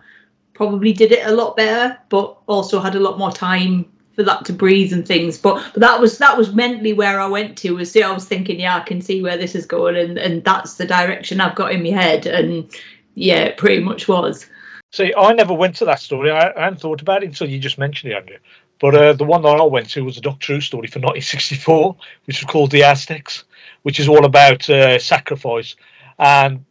probably 0.55 0.93
did 0.93 1.13
it 1.13 1.27
a 1.27 1.33
lot 1.33 1.57
better, 1.57 1.99
but 2.09 2.37
also 2.47 2.81
had 2.81 2.95
a 2.95 3.01
lot 3.01 3.19
more 3.19 3.33
time 3.33 3.87
for 4.15 4.25
that 4.25 4.45
to 4.45 4.53
breathe 4.53 4.93
and 4.93 5.07
things. 5.07 5.39
But, 5.39 5.63
but 5.73 5.81
that 5.81 6.01
was 6.01 6.19
that 6.19 6.37
was 6.37 6.53
mentally 6.53 6.93
where 6.93 7.21
I 7.21 7.27
went 7.27 7.57
to. 7.59 7.77
Was 7.77 7.93
see 7.93 8.03
I 8.03 8.11
was 8.11 8.27
thinking, 8.27 8.59
yeah, 8.59 8.77
I 8.77 8.81
can 8.81 9.01
see 9.01 9.23
where 9.23 9.37
this 9.37 9.55
is 9.55 9.65
going, 9.65 9.97
and 9.97 10.19
and 10.19 10.43
that's 10.45 10.75
the 10.75 10.87
direction 10.87 11.41
I've 11.41 11.55
got 11.55 11.73
in 11.73 11.83
my 11.83 11.91
head, 11.91 12.27
and 12.27 12.69
yeah, 13.15 13.43
it 13.45 13.57
pretty 13.57 13.83
much 13.83 14.09
was. 14.09 14.47
See, 14.91 15.15
I 15.17 15.33
never 15.35 15.55
went 15.55 15.77
to 15.77 15.85
that 15.85 16.01
story. 16.01 16.31
I, 16.31 16.51
I 16.57 16.65
hadn't 16.65 16.81
thought 16.81 17.01
about 17.01 17.23
it 17.23 17.27
until 17.27 17.49
you 17.49 17.59
just 17.59 17.79
mentioned 17.79 18.13
it, 18.13 18.17
Andrea. 18.17 18.39
But 18.81 18.95
uh, 18.95 19.13
the 19.13 19.25
one 19.25 19.43
that 19.43 19.61
I 19.61 19.65
went 19.65 19.91
to 19.91 20.05
was 20.05 20.17
a 20.17 20.21
Doctor 20.21 20.55
Who 20.55 20.61
story 20.61 20.87
for 20.87 21.01
1964, 21.01 21.97
which 22.25 22.41
was 22.41 22.51
called 22.51 22.71
The 22.71 22.85
Aztecs, 22.85 23.45
which 23.83 24.01
is 24.01 24.09
all 24.09 24.25
about 24.25 24.69
uh, 24.71 24.99
sacrifice. 24.99 25.77
And 26.19 26.65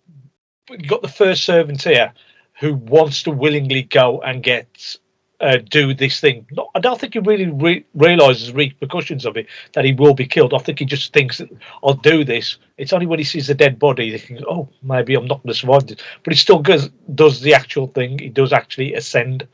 you 0.70 0.88
got 0.88 1.02
the 1.02 1.08
first 1.08 1.44
servant 1.44 1.84
here 1.84 2.14
who 2.60 2.76
wants 2.76 3.24
to 3.24 3.32
willingly 3.32 3.84
go 3.84 4.22
and 4.22 4.44
get 4.44 4.98
uh, 5.40 5.58
do 5.70 5.94
this 5.94 6.20
thing. 6.20 6.46
Not, 6.52 6.70
I 6.76 6.80
don't 6.80 7.00
think 7.00 7.14
he 7.14 7.20
really 7.20 7.46
re- 7.46 7.86
realizes 7.94 8.48
the 8.48 8.54
repercussions 8.54 9.26
of 9.26 9.38
it 9.38 9.48
that 9.74 9.86
he 9.86 9.94
will 9.94 10.14
be 10.14 10.26
killed. 10.26 10.54
I 10.54 10.58
think 10.58 10.80
he 10.80 10.86
just 10.86 11.14
thinks 11.14 11.38
that 11.38 11.50
I'll 11.84 11.94
do 11.94 12.24
this. 12.24 12.58
It's 12.78 12.94
only 12.94 13.06
when 13.06 13.20
he 13.20 13.26
sees 13.26 13.48
the 13.48 13.54
dead 13.54 13.78
body 13.78 14.10
that 14.12 14.22
he 14.22 14.28
thinks, 14.28 14.44
"Oh, 14.50 14.68
maybe 14.82 15.16
I'm 15.16 15.28
not 15.28 15.44
going 15.44 15.54
to 15.54 15.60
survive 15.60 15.88
this." 15.88 16.00
But 16.24 16.34
he 16.34 16.38
still 16.40 16.60
goes, 16.60 16.90
does 17.14 17.42
the 17.42 17.54
actual 17.54 17.88
thing. 17.88 18.20
He 18.20 18.30
does 18.30 18.54
actually 18.54 18.96
ascend, 18.96 19.48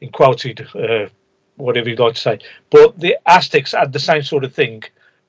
in 0.00 0.10
quoted, 0.10 0.68
uh, 0.74 1.08
whatever 1.56 1.88
you'd 1.88 1.98
like 1.98 2.14
to 2.14 2.20
say. 2.20 2.38
But 2.70 2.98
the 2.98 3.16
Aztecs 3.26 3.72
had 3.72 3.92
the 3.92 3.98
same 3.98 4.22
sort 4.22 4.44
of 4.44 4.54
thing, 4.54 4.82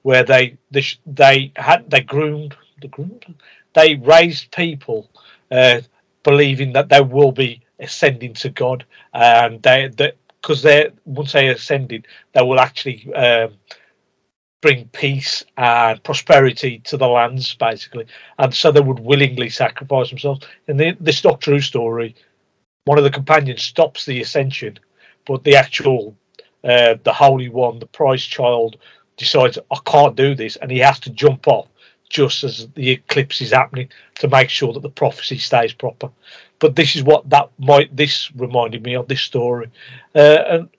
where 0.04 0.24
they 0.24 0.58
they, 0.72 0.84
they 1.06 1.52
had 1.56 1.90
they 1.90 2.02
groomed 2.02 2.56
the 2.82 2.88
groomed? 2.88 3.36
They 3.74 3.96
raised 3.96 4.52
people, 4.52 5.10
uh, 5.52 5.82
believing 6.24 6.74
that 6.74 6.90
they 6.90 7.02
will 7.02 7.32
be 7.32 7.62
ascending 7.80 8.34
to 8.36 8.50
God, 8.50 8.86
and 9.14 9.62
they 9.62 9.90
that 9.98 10.16
because 10.42 10.62
they're 10.62 10.92
once 11.06 11.34
they 11.34 11.50
ascended, 11.50 12.08
they 12.34 12.42
will 12.42 12.60
actually 12.60 13.14
um, 13.14 13.54
bring 14.62 14.88
peace 14.90 15.44
and 15.58 16.04
prosperity 16.04 16.80
to 16.80 16.98
the 16.98 17.08
lands, 17.08 17.54
basically, 17.56 18.06
and 18.40 18.54
so 18.54 18.72
they 18.72 18.82
would 18.82 19.00
willingly 19.00 19.50
sacrifice 19.50 20.10
themselves. 20.10 20.46
In 20.68 20.78
the, 20.78 20.96
this 21.00 21.22
Doctor 21.22 21.52
Who 21.52 21.62
story, 21.62 22.16
one 22.86 22.98
of 22.98 23.04
the 23.04 23.10
companions 23.10 23.64
stops 23.64 24.06
the 24.06 24.22
ascension, 24.22 24.80
but 25.26 25.44
the 25.44 25.56
actual 25.56 26.16
uh, 26.64 26.96
the 27.04 27.14
Holy 27.14 27.50
One, 27.50 27.80
the 27.80 27.88
Prize 27.88 28.24
Child, 28.24 28.78
decides 29.22 29.58
I 29.58 29.78
can't 29.86 30.16
do 30.16 30.36
this, 30.36 30.56
and 30.58 30.72
he 30.72 30.80
has 30.80 31.00
to 31.02 31.12
jump 31.12 31.48
off 31.48 31.68
just 32.10 32.44
as 32.44 32.68
the 32.76 32.90
eclipse 32.90 33.40
is 33.40 33.52
happening 33.52 33.88
to 34.16 34.28
make 34.28 34.50
sure 34.50 34.74
that 34.74 34.82
the 34.82 34.90
prophecy 34.90 35.38
stays 35.38 35.74
proper. 35.74 36.10
But 36.60 36.76
this 36.76 36.96
is 36.96 37.04
what 37.04 37.30
that 37.30 37.50
might 37.58 37.96
this 37.96 38.32
reminded 38.36 38.84
me 38.84 38.96
of 38.96 39.08
this 39.08 39.22
story, 39.22 39.70
uh, 40.16 40.44
and 40.50 40.70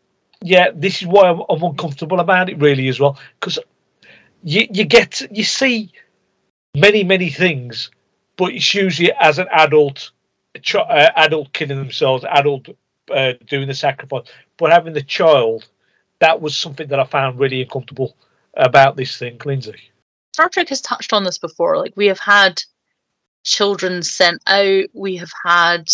yeah, 0.42 0.70
this 0.74 1.00
is 1.00 1.08
why 1.08 1.30
I'm, 1.30 1.42
I'm 1.48 1.62
uncomfortable 1.62 2.20
about 2.20 2.50
it 2.50 2.58
really 2.58 2.88
as 2.88 2.98
well 2.98 3.16
because 3.38 3.58
you 4.42 4.66
you 4.70 4.84
get 4.84 5.22
you 5.30 5.44
see 5.44 5.92
many 6.74 7.04
many 7.04 7.30
things, 7.30 7.90
but 8.36 8.52
it's 8.52 8.74
usually 8.74 9.12
as 9.20 9.38
an 9.38 9.46
adult, 9.52 10.10
uh, 10.74 11.10
adult 11.16 11.52
killing 11.52 11.78
themselves, 11.78 12.24
adult 12.28 12.68
uh, 13.10 13.32
doing 13.46 13.68
the 13.68 13.74
sacrifice, 13.74 14.26
but 14.56 14.72
having 14.72 14.92
the 14.92 15.02
child, 15.02 15.68
that 16.18 16.40
was 16.40 16.56
something 16.56 16.88
that 16.88 17.00
I 17.00 17.04
found 17.04 17.38
really 17.38 17.62
uncomfortable 17.62 18.16
about 18.54 18.96
this 18.96 19.16
thing, 19.16 19.40
Lindsay. 19.44 19.90
Star 20.32 20.48
Trek 20.48 20.68
has 20.70 20.80
touched 20.80 21.12
on 21.12 21.24
this 21.24 21.38
before. 21.38 21.78
Like 21.78 21.92
we 21.96 22.06
have 22.06 22.18
had 22.18 22.62
children 23.44 24.02
sent 24.02 24.40
out, 24.46 24.84
we 24.94 25.16
have 25.16 25.32
had 25.44 25.90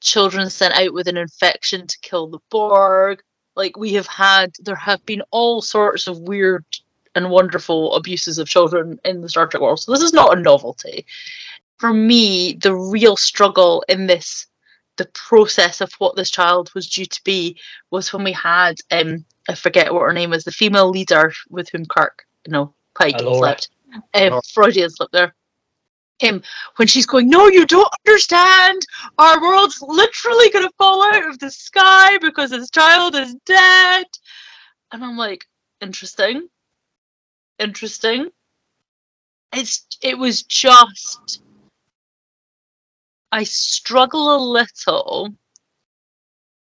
children 0.00 0.50
sent 0.50 0.74
out 0.74 0.92
with 0.92 1.08
an 1.08 1.16
infection 1.16 1.86
to 1.86 1.98
kill 2.00 2.26
the 2.26 2.38
Borg. 2.50 3.22
Like 3.54 3.76
we 3.76 3.92
have 3.94 4.06
had, 4.06 4.52
there 4.60 4.74
have 4.76 5.04
been 5.04 5.22
all 5.30 5.60
sorts 5.60 6.06
of 6.06 6.18
weird 6.20 6.64
and 7.14 7.30
wonderful 7.30 7.94
abuses 7.94 8.38
of 8.38 8.48
children 8.48 8.98
in 9.04 9.20
the 9.20 9.28
Star 9.28 9.46
Trek 9.46 9.62
world. 9.62 9.80
So 9.80 9.92
this 9.92 10.02
is 10.02 10.14
not 10.14 10.36
a 10.36 10.40
novelty. 10.40 11.04
For 11.78 11.92
me, 11.92 12.54
the 12.54 12.74
real 12.74 13.16
struggle 13.16 13.84
in 13.88 14.06
this, 14.06 14.46
the 14.96 15.06
process 15.14 15.80
of 15.80 15.92
what 15.94 16.16
this 16.16 16.30
child 16.30 16.70
was 16.74 16.88
due 16.88 17.06
to 17.06 17.20
be, 17.24 17.58
was 17.90 18.12
when 18.12 18.24
we 18.24 18.32
had, 18.32 18.76
um, 18.90 19.24
I 19.48 19.54
forget 19.54 19.92
what 19.92 20.02
her 20.02 20.12
name 20.12 20.30
was, 20.30 20.44
the 20.44 20.52
female 20.52 20.90
leader 20.90 21.32
with 21.50 21.68
whom 21.70 21.86
Kirk, 21.86 22.26
you 22.46 22.52
know, 22.52 22.74
Pike 22.94 23.18
slept. 23.20 23.70
Um, 24.14 24.40
Freudian 24.52 24.90
slip 24.90 25.10
there. 25.12 25.34
Um, 26.22 26.42
when 26.76 26.86
she's 26.88 27.06
going, 27.06 27.28
no, 27.28 27.48
you 27.48 27.66
don't 27.66 27.92
understand. 28.06 28.86
Our 29.18 29.40
world's 29.40 29.82
literally 29.82 30.50
going 30.50 30.66
to 30.66 30.74
fall 30.78 31.02
out 31.02 31.28
of 31.28 31.38
the 31.38 31.50
sky 31.50 32.16
because 32.18 32.50
this 32.50 32.70
child 32.70 33.14
is 33.16 33.34
dead. 33.44 34.06
And 34.92 35.04
I'm 35.04 35.16
like, 35.16 35.46
interesting, 35.80 36.48
interesting. 37.58 38.30
It's 39.52 39.86
it 40.00 40.16
was 40.16 40.42
just 40.44 41.42
I 43.32 43.44
struggle 43.44 44.36
a 44.36 44.38
little 44.38 45.34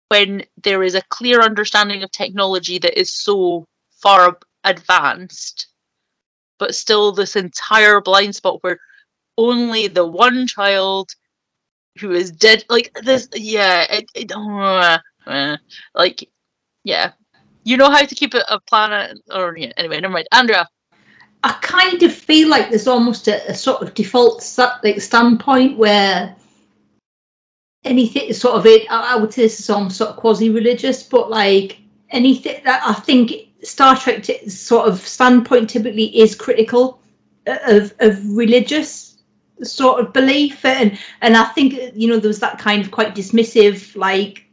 when 0.07 0.43
there 0.63 0.83
is 0.83 0.95
a 0.95 1.01
clear 1.09 1.41
understanding 1.41 2.03
of 2.03 2.11
technology 2.11 2.77
that 2.79 2.97
is 2.99 3.11
so 3.11 3.65
far 3.91 4.37
advanced, 4.63 5.67
but 6.57 6.73
still 6.73 7.11
this 7.11 7.35
entire 7.35 7.99
blind 8.01 8.35
spot 8.35 8.63
where 8.63 8.79
only 9.37 9.87
the 9.87 10.05
one 10.05 10.47
child 10.47 11.09
who 11.99 12.11
is 12.11 12.31
dead 12.31 12.63
like 12.69 12.93
this 13.03 13.27
yeah 13.33 13.85
it, 13.89 14.05
it 14.15 14.31
uh, 14.33 14.97
uh, 15.27 15.57
like 15.93 16.29
yeah. 16.83 17.11
You 17.63 17.77
know 17.77 17.89
how 17.89 18.05
to 18.05 18.15
keep 18.15 18.35
a, 18.35 18.43
a 18.47 18.59
planet 18.59 19.17
or 19.33 19.57
yeah, 19.57 19.71
anyway 19.75 19.99
never 19.99 20.13
mind. 20.13 20.27
Andrea. 20.31 20.67
I 21.43 21.51
kind 21.61 22.01
of 22.01 22.13
feel 22.13 22.49
like 22.49 22.69
there's 22.69 22.87
almost 22.87 23.27
a, 23.27 23.47
a 23.49 23.53
sort 23.53 23.81
of 23.81 23.93
default 23.93 24.41
sta- 24.41 24.79
like 24.83 25.01
standpoint 25.01 25.77
where 25.77 26.35
anything 27.85 28.33
sort 28.33 28.55
of 28.55 28.65
it. 28.65 28.87
I, 28.89 29.15
would 29.15 29.33
say 29.33 29.43
this 29.43 29.59
is 29.59 29.69
almost 29.69 29.97
sort 29.97 30.11
of 30.11 30.17
quasi-religious, 30.17 31.03
but 31.03 31.29
like 31.29 31.79
anything 32.11 32.61
that 32.65 32.81
I 32.85 32.93
think 32.93 33.49
Star 33.63 33.95
Trek 33.95 34.23
t- 34.23 34.49
sort 34.49 34.87
of 34.87 34.99
standpoint 34.99 35.69
typically 35.69 36.17
is 36.17 36.35
critical 36.35 36.99
of 37.45 37.93
of 37.99 38.37
religious 38.37 39.17
sort 39.63 40.01
of 40.01 40.13
belief, 40.13 40.65
and 40.65 40.97
and 41.21 41.37
I 41.37 41.45
think 41.45 41.93
you 41.95 42.07
know 42.07 42.17
there 42.17 42.29
was 42.29 42.39
that 42.39 42.59
kind 42.59 42.83
of 42.83 42.91
quite 42.91 43.15
dismissive 43.15 43.95
like 43.95 44.45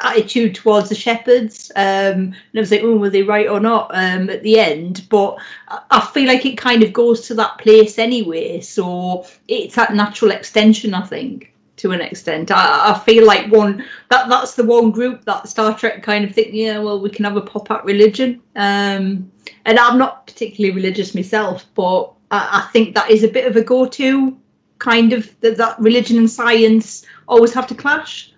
attitude 0.00 0.54
towards 0.54 0.88
the 0.88 0.94
shepherds. 0.94 1.72
Um, 1.76 1.82
and 1.82 2.34
I 2.54 2.60
was 2.60 2.70
like, 2.70 2.82
oh, 2.82 2.96
were 2.96 3.10
they 3.10 3.22
right 3.22 3.48
or 3.48 3.60
not 3.60 3.90
um, 3.94 4.30
at 4.30 4.42
the 4.42 4.58
end? 4.58 5.06
But 5.08 5.38
I- 5.68 5.82
I 5.90 6.00
feel 6.12 6.26
like 6.28 6.46
it 6.46 6.56
kind 6.56 6.82
of 6.82 6.92
goes 6.92 7.22
to 7.28 7.34
that 7.34 7.58
place 7.58 7.98
anyway. 7.98 8.60
So 8.60 9.26
it's 9.48 9.74
that 9.74 9.94
natural 9.94 10.30
extension, 10.30 10.94
I 10.94 11.04
think, 11.04 11.52
to 11.78 11.92
an 11.92 12.00
extent. 12.00 12.50
I, 12.50 12.92
I 12.92 12.98
feel 12.98 13.26
like 13.26 13.50
one 13.50 13.84
that 14.10 14.28
that's 14.28 14.54
the 14.54 14.64
one 14.64 14.90
group 14.90 15.24
that 15.24 15.48
Star 15.48 15.76
Trek 15.76 16.02
kind 16.02 16.24
of 16.24 16.34
think, 16.34 16.48
yeah, 16.52 16.78
well, 16.78 17.00
we 17.00 17.10
can 17.10 17.24
have 17.24 17.36
a 17.36 17.40
pop 17.40 17.70
at 17.70 17.84
religion. 17.84 18.40
Um, 18.56 19.30
and 19.64 19.78
I'm 19.78 19.98
not 19.98 20.26
particularly 20.26 20.74
religious 20.74 21.14
myself, 21.14 21.66
but 21.74 22.12
I, 22.30 22.64
I 22.64 22.70
think 22.72 22.94
that 22.94 23.10
is 23.10 23.24
a 23.24 23.28
bit 23.28 23.46
of 23.46 23.56
a 23.56 23.62
go-to 23.62 24.36
kind 24.78 25.12
of 25.12 25.34
that, 25.40 25.56
that 25.56 25.78
religion 25.80 26.18
and 26.18 26.30
science 26.30 27.04
always 27.26 27.54
have 27.54 27.66
to 27.68 27.74
clash. 27.74 28.32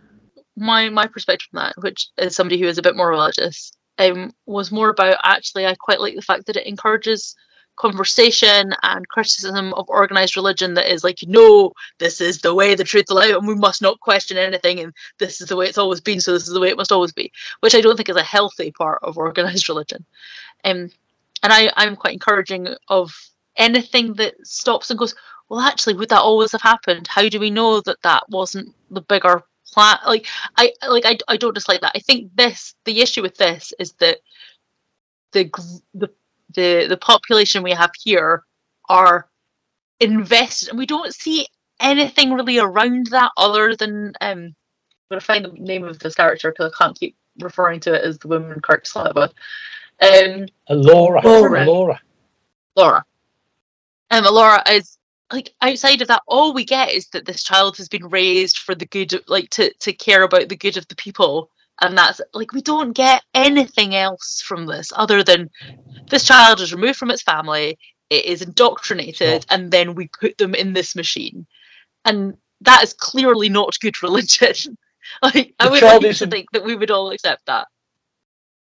my 0.56 0.88
my 0.90 1.06
perspective 1.06 1.48
on 1.54 1.64
that, 1.64 1.74
which 1.82 2.08
is 2.18 2.36
somebody 2.36 2.60
who 2.60 2.66
is 2.66 2.78
a 2.78 2.82
bit 2.82 2.96
more 2.96 3.10
religious, 3.10 3.72
um, 3.98 4.32
was 4.46 4.70
more 4.70 4.90
about 4.90 5.16
actually 5.24 5.66
I 5.66 5.74
quite 5.74 6.00
like 6.00 6.14
the 6.14 6.22
fact 6.22 6.46
that 6.46 6.56
it 6.56 6.66
encourages 6.66 7.34
conversation 7.80 8.74
and 8.82 9.08
criticism 9.08 9.72
of 9.74 9.88
organized 9.88 10.36
religion 10.36 10.74
that 10.74 10.92
is 10.92 11.02
like, 11.02 11.18
no, 11.26 11.72
this 11.98 12.20
is 12.20 12.40
the 12.40 12.54
way 12.54 12.74
the 12.74 12.84
truth 12.84 13.06
out 13.10 13.38
and 13.38 13.48
we 13.48 13.54
must 13.54 13.80
not 13.80 13.98
question 14.00 14.36
anything 14.36 14.80
and 14.80 14.92
this 15.18 15.40
is 15.40 15.48
the 15.48 15.56
way 15.56 15.66
it's 15.66 15.78
always 15.78 16.00
been, 16.00 16.20
so 16.20 16.32
this 16.32 16.46
is 16.46 16.52
the 16.52 16.60
way 16.60 16.68
it 16.68 16.76
must 16.76 16.92
always 16.92 17.12
be. 17.12 17.32
Which 17.60 17.74
I 17.74 17.80
don't 17.80 17.96
think 17.96 18.10
is 18.10 18.16
a 18.16 18.22
healthy 18.22 18.70
part 18.70 18.98
of 19.02 19.16
organized 19.16 19.68
religion. 19.68 20.04
Um 20.64 20.90
and 21.42 21.54
I, 21.54 21.72
I'm 21.76 21.96
quite 21.96 22.12
encouraging 22.12 22.68
of 22.88 23.12
anything 23.56 24.12
that 24.14 24.34
stops 24.46 24.90
and 24.90 24.98
goes, 24.98 25.14
well, 25.48 25.60
actually, 25.60 25.94
would 25.94 26.10
that 26.10 26.20
always 26.20 26.52
have 26.52 26.60
happened? 26.60 27.06
How 27.06 27.28
do 27.30 27.40
we 27.40 27.50
know 27.50 27.80
that 27.80 28.02
that 28.02 28.24
wasn't 28.28 28.74
the 28.90 29.00
bigger 29.00 29.42
plan? 29.72 29.96
Like, 30.06 30.26
I 30.58 30.72
like 30.86 31.06
I, 31.06 31.16
I 31.28 31.38
don't 31.38 31.54
dislike 31.54 31.80
that. 31.80 31.92
I 31.94 32.00
think 32.00 32.30
this 32.34 32.74
the 32.84 33.00
issue 33.00 33.22
with 33.22 33.36
this 33.36 33.72
is 33.78 33.92
that 33.94 34.18
the 35.32 35.50
the 35.94 36.10
the 36.54 36.86
the 36.88 36.96
population 36.96 37.62
we 37.62 37.72
have 37.72 37.90
here 38.02 38.44
are 38.88 39.28
invested, 40.00 40.70
and 40.70 40.78
we 40.78 40.86
don't 40.86 41.14
see 41.14 41.46
anything 41.80 42.32
really 42.32 42.58
around 42.58 43.06
that 43.08 43.32
other 43.36 43.74
than 43.76 44.12
um. 44.20 44.54
I'm 45.10 45.16
gonna 45.16 45.20
find 45.22 45.44
the 45.44 45.50
name 45.60 45.82
of 45.82 45.98
this 45.98 46.14
character 46.14 46.52
because 46.52 46.72
I 46.72 46.84
can't 46.84 46.98
keep 46.98 47.16
referring 47.40 47.80
to 47.80 47.94
it 47.94 48.04
as 48.04 48.18
the 48.18 48.28
woman 48.28 48.60
Kirk 48.60 48.86
slept 48.86 49.16
with. 49.16 49.34
Um, 50.00 50.46
Uh, 50.68 50.74
Laura, 50.74 51.20
Laura. 51.24 51.64
Laura. 51.64 52.00
Laura. 52.76 53.04
Um, 54.12 54.24
Laura 54.24 54.62
is 54.70 54.98
like 55.32 55.52
outside 55.62 56.00
of 56.02 56.08
that, 56.08 56.22
all 56.26 56.52
we 56.52 56.64
get 56.64 56.92
is 56.92 57.08
that 57.08 57.24
this 57.24 57.42
child 57.42 57.76
has 57.76 57.88
been 57.88 58.08
raised 58.08 58.58
for 58.58 58.74
the 58.74 58.86
good, 58.86 59.12
of, 59.12 59.22
like 59.28 59.50
to 59.50 59.72
to 59.74 59.92
care 59.92 60.22
about 60.22 60.48
the 60.48 60.56
good 60.56 60.76
of 60.76 60.86
the 60.88 60.96
people, 60.96 61.50
and 61.80 61.96
that's 61.96 62.20
like 62.34 62.52
we 62.52 62.60
don't 62.62 62.92
get 62.92 63.22
anything 63.34 63.94
else 63.94 64.42
from 64.44 64.66
this 64.66 64.92
other 64.96 65.22
than 65.22 65.48
this 66.10 66.24
child 66.24 66.60
is 66.60 66.74
removed 66.74 66.98
from 66.98 67.10
its 67.10 67.22
family, 67.22 67.78
it 68.10 68.24
is 68.24 68.42
indoctrinated, 68.42 69.46
and 69.50 69.70
then 69.70 69.94
we 69.94 70.08
put 70.20 70.36
them 70.38 70.54
in 70.54 70.72
this 70.72 70.94
machine, 70.96 71.46
and 72.04 72.34
that 72.60 72.82
is 72.82 72.92
clearly 72.92 73.48
not 73.48 73.78
good 73.80 74.02
religion. 74.02 74.76
like 75.22 75.54
I 75.58 75.68
would 75.68 75.82
like 75.82 76.16
to 76.16 76.26
think 76.26 76.50
that 76.52 76.64
we 76.64 76.76
would 76.76 76.90
all 76.90 77.10
accept 77.10 77.46
that. 77.46 77.66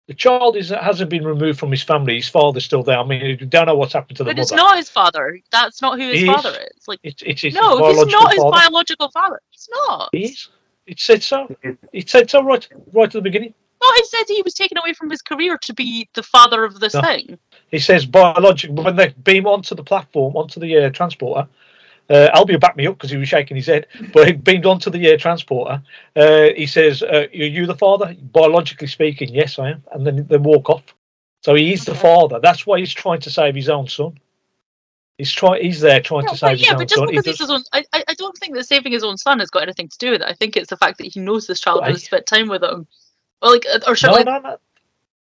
The 0.07 0.13
child 0.13 0.55
is 0.55 0.69
hasn't 0.69 1.09
been 1.09 1.25
removed 1.25 1.57
from 1.59 1.71
his 1.71 1.81
family. 1.81 2.15
His 2.17 2.29
father's 2.29 2.63
still 2.65 2.83
there. 2.83 2.99
I 2.99 3.03
mean, 3.03 3.25
you 3.25 3.37
don't 3.37 3.65
know 3.65 3.75
what's 3.75 3.93
happened 3.93 4.17
to 4.17 4.23
the 4.23 4.31
But 4.31 4.39
it's 4.39 4.51
not 4.51 4.77
his 4.77 4.87
father. 4.89 5.39
That's 5.51 5.81
not 5.81 5.99
who 5.99 6.09
his 6.09 6.21
He 6.21 6.27
father 6.27 6.51
is. 6.51 6.87
Like 6.87 6.99
It's, 7.03 7.23
it's 7.25 7.41
his 7.41 7.55
no, 7.55 7.89
he's 7.89 8.05
not 8.05 8.31
his 8.31 8.39
father. 8.41 8.51
biological 8.51 9.09
father. 9.09 9.41
He's 9.49 9.67
not. 9.71 10.09
He 10.11 10.25
is. 10.25 10.49
It 10.87 10.99
said 10.99 11.23
so. 11.23 11.55
It 11.93 12.09
said 12.09 12.29
so 12.29 12.43
right, 12.43 12.67
right 12.93 13.05
at 13.05 13.11
the 13.13 13.21
beginning. 13.21 13.53
No, 13.81 13.87
it 13.93 14.05
said 14.07 14.23
he 14.27 14.41
was 14.43 14.53
taken 14.53 14.77
away 14.77 14.93
from 14.93 15.09
his 15.09 15.21
career 15.21 15.57
to 15.57 15.73
be 15.73 16.09
the 16.13 16.23
father 16.23 16.63
of 16.63 16.79
this 16.79 16.93
No. 16.93 17.01
thing. 17.01 17.37
He 17.71 17.79
says 17.79 18.05
biological. 18.05 18.83
When 18.83 18.95
they 18.95 19.09
beam 19.23 19.47
onto 19.47 19.75
the 19.75 19.83
platform, 19.83 20.35
onto 20.35 20.59
the 20.59 20.77
uh, 20.77 20.89
transporter, 20.91 21.47
uh, 22.09 22.29
Albie 22.35 22.59
backed 22.59 22.77
me 22.77 22.87
up 22.87 22.95
because 22.95 23.09
he 23.09 23.17
was 23.17 23.27
shaking 23.27 23.57
his 23.57 23.65
head. 23.65 23.87
But 24.13 24.27
he 24.27 24.33
beamed 24.33 24.65
onto 24.65 24.89
the 24.89 25.13
uh, 25.13 25.17
transporter. 25.17 25.81
Uh, 26.15 26.49
he 26.55 26.67
says, 26.67 27.01
uh, 27.03 27.27
"Are 27.31 27.35
you 27.35 27.65
the 27.65 27.75
father?" 27.75 28.15
Biologically 28.31 28.87
speaking, 28.87 29.29
yes, 29.33 29.59
I 29.59 29.71
am. 29.71 29.83
And 29.91 30.05
then 30.05 30.25
then 30.27 30.43
walk 30.43 30.69
off. 30.69 30.83
So 31.43 31.55
he 31.55 31.73
is 31.73 31.85
the 31.85 31.95
father. 31.95 32.39
That's 32.39 32.65
why 32.65 32.79
he's 32.79 32.93
trying 32.93 33.21
to 33.21 33.29
save 33.29 33.55
his 33.55 33.69
own 33.69 33.87
son. 33.87 34.19
He's 35.17 35.31
trying. 35.31 35.63
He's 35.63 35.79
there 35.79 36.01
trying 36.01 36.25
No, 36.25 36.31
to 36.33 36.37
save 36.37 36.49
but 36.49 36.57
his 36.57 36.67
yeah, 36.67 36.71
own 36.73 36.77
but 36.79 36.87
just 36.89 36.99
son. 36.99 37.07
He 37.07 37.11
because 37.13 37.25
he's 37.25 37.37
does- 37.37 37.49
his 37.49 37.65
own, 37.73 37.83
I, 37.93 38.03
I 38.09 38.13
don't 38.15 38.37
think 38.37 38.53
that 38.55 38.65
saving 38.65 38.91
his 38.91 39.03
own 39.03 39.17
son 39.17 39.39
has 39.39 39.49
got 39.49 39.63
anything 39.63 39.87
to 39.87 39.97
do 39.97 40.11
with 40.11 40.21
it. 40.21 40.27
I 40.27 40.33
think 40.33 40.57
it's 40.57 40.69
the 40.69 40.77
fact 40.77 40.97
that 40.97 41.07
he 41.07 41.19
knows 41.21 41.47
this 41.47 41.61
child 41.61 41.81
and 41.83 41.93
has 41.93 42.03
spent 42.03 42.25
time 42.25 42.49
with 42.49 42.63
him 42.63 42.85
Or 43.41 43.51
like, 43.51 43.65
uh, 43.73 43.79
or 43.87 43.95
should 43.95 44.11
No, 44.11 44.17
I? 44.17 44.23
no, 44.23 44.39
no. 44.39 44.57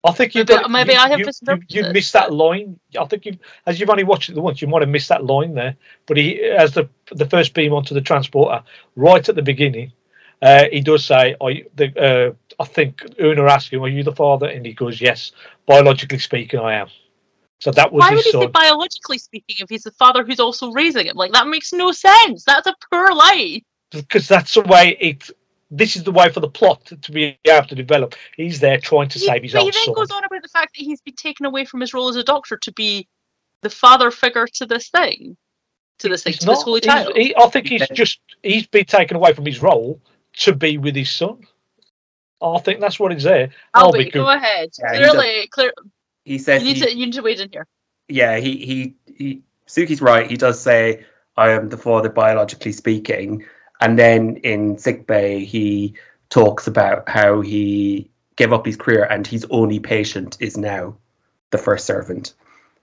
I 0.03 0.11
think 0.11 0.33
you 0.35 0.43
Maybe- 0.47 0.67
maybe 0.69 0.93
you, 0.93 0.97
I 0.99 1.09
have 1.09 1.19
you, 1.19 1.25
you, 1.47 1.59
you 1.69 1.93
missed 1.93 2.13
that 2.13 2.33
line. 2.33 2.79
I 2.99 3.05
think 3.05 3.25
you, 3.25 3.37
as 3.67 3.79
you've 3.79 3.89
only 3.89 4.03
watched 4.03 4.29
it 4.29 4.33
the 4.35 4.41
once, 4.41 4.59
you 4.61 4.67
might 4.67 4.81
have 4.81 4.89
missed 4.89 5.09
that 5.09 5.25
line 5.25 5.53
there. 5.53 5.75
But 6.07 6.17
he, 6.17 6.41
as 6.43 6.73
the 6.73 6.89
the 7.11 7.25
first 7.27 7.53
beam 7.53 7.71
onto 7.73 7.93
the 7.93 8.01
transporter, 8.01 8.63
right 8.95 9.27
at 9.29 9.35
the 9.35 9.43
beginning, 9.43 9.91
uh, 10.41 10.65
he 10.71 10.81
does 10.81 11.05
say, 11.05 11.35
"I, 11.39 11.65
the, 11.75 11.87
uh, 11.99 12.33
I 12.59 12.65
think 12.65 13.03
Una 13.19 13.43
asks 13.45 13.71
him, 13.71 13.83
are 13.83 13.87
you 13.87 14.01
the 14.03 14.11
father?" 14.15 14.47
And 14.47 14.65
he 14.65 14.73
goes, 14.73 14.99
"Yes, 15.01 15.33
biologically 15.67 16.17
speaking, 16.19 16.59
I 16.59 16.73
am." 16.75 16.87
So 17.61 17.69
that 17.71 17.93
was 17.93 18.01
Why 18.01 18.09
would 18.09 18.23
his 18.25 18.33
he 18.33 18.41
say 18.41 18.47
biologically 18.47 19.19
speaking 19.19 19.57
if 19.59 19.69
he's 19.69 19.83
the 19.83 19.91
father 19.91 20.25
who's 20.25 20.39
also 20.39 20.71
raising 20.71 21.05
him? 21.05 21.15
Like 21.15 21.31
that 21.33 21.47
makes 21.47 21.71
no 21.71 21.91
sense. 21.91 22.43
That's 22.43 22.65
a 22.67 22.75
poor 22.91 23.13
lie. 23.13 23.61
because 23.91 24.27
that's 24.27 24.55
the 24.55 24.61
way 24.61 24.97
it. 24.99 25.29
This 25.69 25.95
is 25.95 26.03
the 26.03 26.11
way 26.11 26.29
for 26.29 26.39
the 26.41 26.49
plot 26.49 26.83
to, 26.85 26.97
to 26.97 27.11
be 27.11 27.37
able 27.47 27.67
to 27.67 27.75
develop. 27.75 28.15
He's 28.35 28.59
there 28.59 28.77
trying 28.79 29.07
to 29.09 29.19
He, 29.19 29.25
save 29.25 29.43
his 29.43 29.53
but 29.53 29.61
he 29.63 29.71
then 29.71 29.85
son. 29.85 29.93
goes 29.93 30.11
on 30.11 30.23
about 30.25 30.41
the 30.41 30.49
fact 30.49 30.75
that 30.75 30.83
he's 30.83 30.99
been 31.01 31.15
taken 31.15 31.45
away 31.45 31.63
from 31.63 31.79
his 31.79 31.93
role 31.93 32.09
as 32.09 32.15
a 32.17 32.23
doctor 32.23 32.57
to 32.57 32.71
be 32.73 33.07
the 33.61 33.69
father 33.69 34.09
figure 34.11 34.47
to 34.55 34.65
this 34.65 34.89
thing, 34.89 35.37
to 35.99 36.09
this 36.09 36.23
thing, 36.23 36.33
He's 36.33 36.39
to 36.39 36.47
this 36.47 36.63
holy 36.63 36.81
child. 36.81 37.15
he- 37.15 37.33
I 37.37 37.47
think 37.47 37.67
he's 37.69 37.87
just 37.89 38.19
he's 38.43 38.65
been 38.67 38.85
taken 38.85 39.15
away 39.15 39.31
from 39.33 39.45
his 39.45 39.61
role 39.61 40.01
to 40.37 40.53
be 40.55 40.77
with 40.79 40.95
his 40.95 41.11
son. 41.11 41.45
I 42.41 42.57
think 42.57 42.79
that's 42.81 42.99
what 42.99 43.11
it's 43.11 43.23
there. 43.23 43.51
Albie, 43.75 44.11
go 44.11 44.29
ahead. 44.29 44.69
Yeah, 44.79 44.93
he 44.93 44.99
does- 44.99 45.11
Clearly, 45.11 45.47
clear. 45.51 45.73
He 46.25 46.37
says 46.37 46.61
You 46.61 46.67
need 46.69 46.77
he- 46.77 46.85
to 46.85 46.91
you 46.91 47.05
need 47.07 47.13
to 47.13 47.21
wait 47.21 47.39
in 47.39 47.49
here. 47.51 47.67
yeah, 48.09 48.37
he, 48.37 48.57
he 48.57 48.95
he 49.15 49.41
Suki's 49.67 50.01
right. 50.01 50.29
He 50.29 50.37
does 50.37 50.59
say 50.59 51.03
I 51.37 51.51
am 51.51 51.69
the 51.69 51.77
father 51.77 52.09
biologically 52.09 52.71
speaking, 52.73 53.43
and 53.79 53.97
then 53.97 54.37
in 54.37 54.77
sick 54.77 55.07
bay 55.07 55.45
he 55.45 55.93
talks 56.29 56.67
about 56.67 57.07
how 57.09 57.41
he 57.41 58.09
gave 58.37 58.53
up 58.53 58.65
his 58.65 58.77
career 58.77 59.05
and 59.09 59.27
his 59.27 59.45
only 59.49 59.79
patient 59.79 60.37
is 60.39 60.57
now 60.57 60.95
the 61.51 61.57
first 61.57 61.85
servant. 61.85 62.33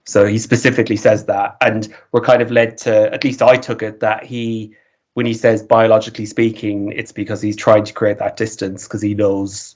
So 0.05 0.25
he 0.25 0.39
specifically 0.39 0.95
says 0.95 1.25
that, 1.25 1.57
and 1.61 1.93
we're 2.11 2.21
kind 2.21 2.41
of 2.41 2.49
led 2.51 2.77
to 2.79 3.13
at 3.13 3.23
least 3.23 3.41
I 3.41 3.57
took 3.57 3.81
it 3.83 3.99
that 3.99 4.23
he 4.23 4.75
when 5.15 5.25
he 5.25 5.33
says 5.33 5.61
biologically 5.63 6.25
speaking, 6.25 6.91
it's 6.93 7.11
because 7.11 7.41
he's 7.41 7.55
trying 7.55 7.83
to 7.83 7.93
create 7.93 8.19
that 8.19 8.37
distance 8.37 8.87
because 8.87 9.01
he 9.01 9.13
knows 9.13 9.75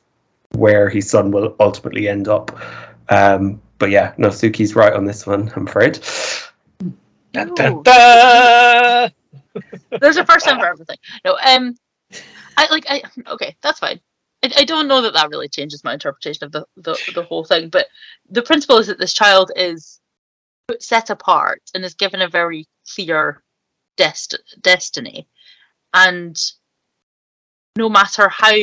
where 0.55 0.89
his 0.89 1.09
son 1.09 1.31
will 1.31 1.55
ultimately 1.59 2.07
end 2.07 2.27
up. 2.27 2.57
Um, 3.09 3.61
but 3.79 3.89
yeah, 3.89 4.13
no, 4.17 4.29
Suki's 4.29 4.75
right 4.75 4.93
on 4.93 5.05
this 5.05 5.27
one, 5.27 5.51
I'm 5.55 5.67
afraid. 5.67 5.99
Dun, 7.33 7.49
Ooh. 7.49 7.83
dun. 7.83 9.11
There's 9.99 10.17
a 10.17 10.25
first 10.25 10.45
time 10.45 10.59
for 10.59 10.67
everything. 10.67 10.97
No, 11.25 11.37
um, 11.45 11.75
I 12.57 12.67
like 12.69 12.85
I 12.89 13.01
okay, 13.27 13.55
that's 13.61 13.79
fine. 13.79 13.99
I, 14.43 14.51
I 14.57 14.63
don't 14.63 14.87
know 14.87 15.01
that 15.01 15.13
that 15.13 15.29
really 15.29 15.49
changes 15.49 15.83
my 15.83 15.93
interpretation 15.93 16.45
of 16.45 16.51
the, 16.51 16.65
the 16.77 17.11
the 17.13 17.23
whole 17.23 17.43
thing, 17.43 17.69
but 17.69 17.87
the 18.29 18.41
principle 18.41 18.77
is 18.77 18.87
that 18.87 18.99
this 18.99 19.13
child 19.13 19.51
is 19.55 19.99
set 20.79 21.09
apart 21.09 21.61
and 21.73 21.83
is 21.83 21.93
given 21.93 22.21
a 22.21 22.29
very 22.29 22.65
clear 22.95 23.43
dest- 23.97 24.41
destiny, 24.61 25.27
and 25.93 26.39
no 27.77 27.89
matter 27.89 28.29
how 28.29 28.55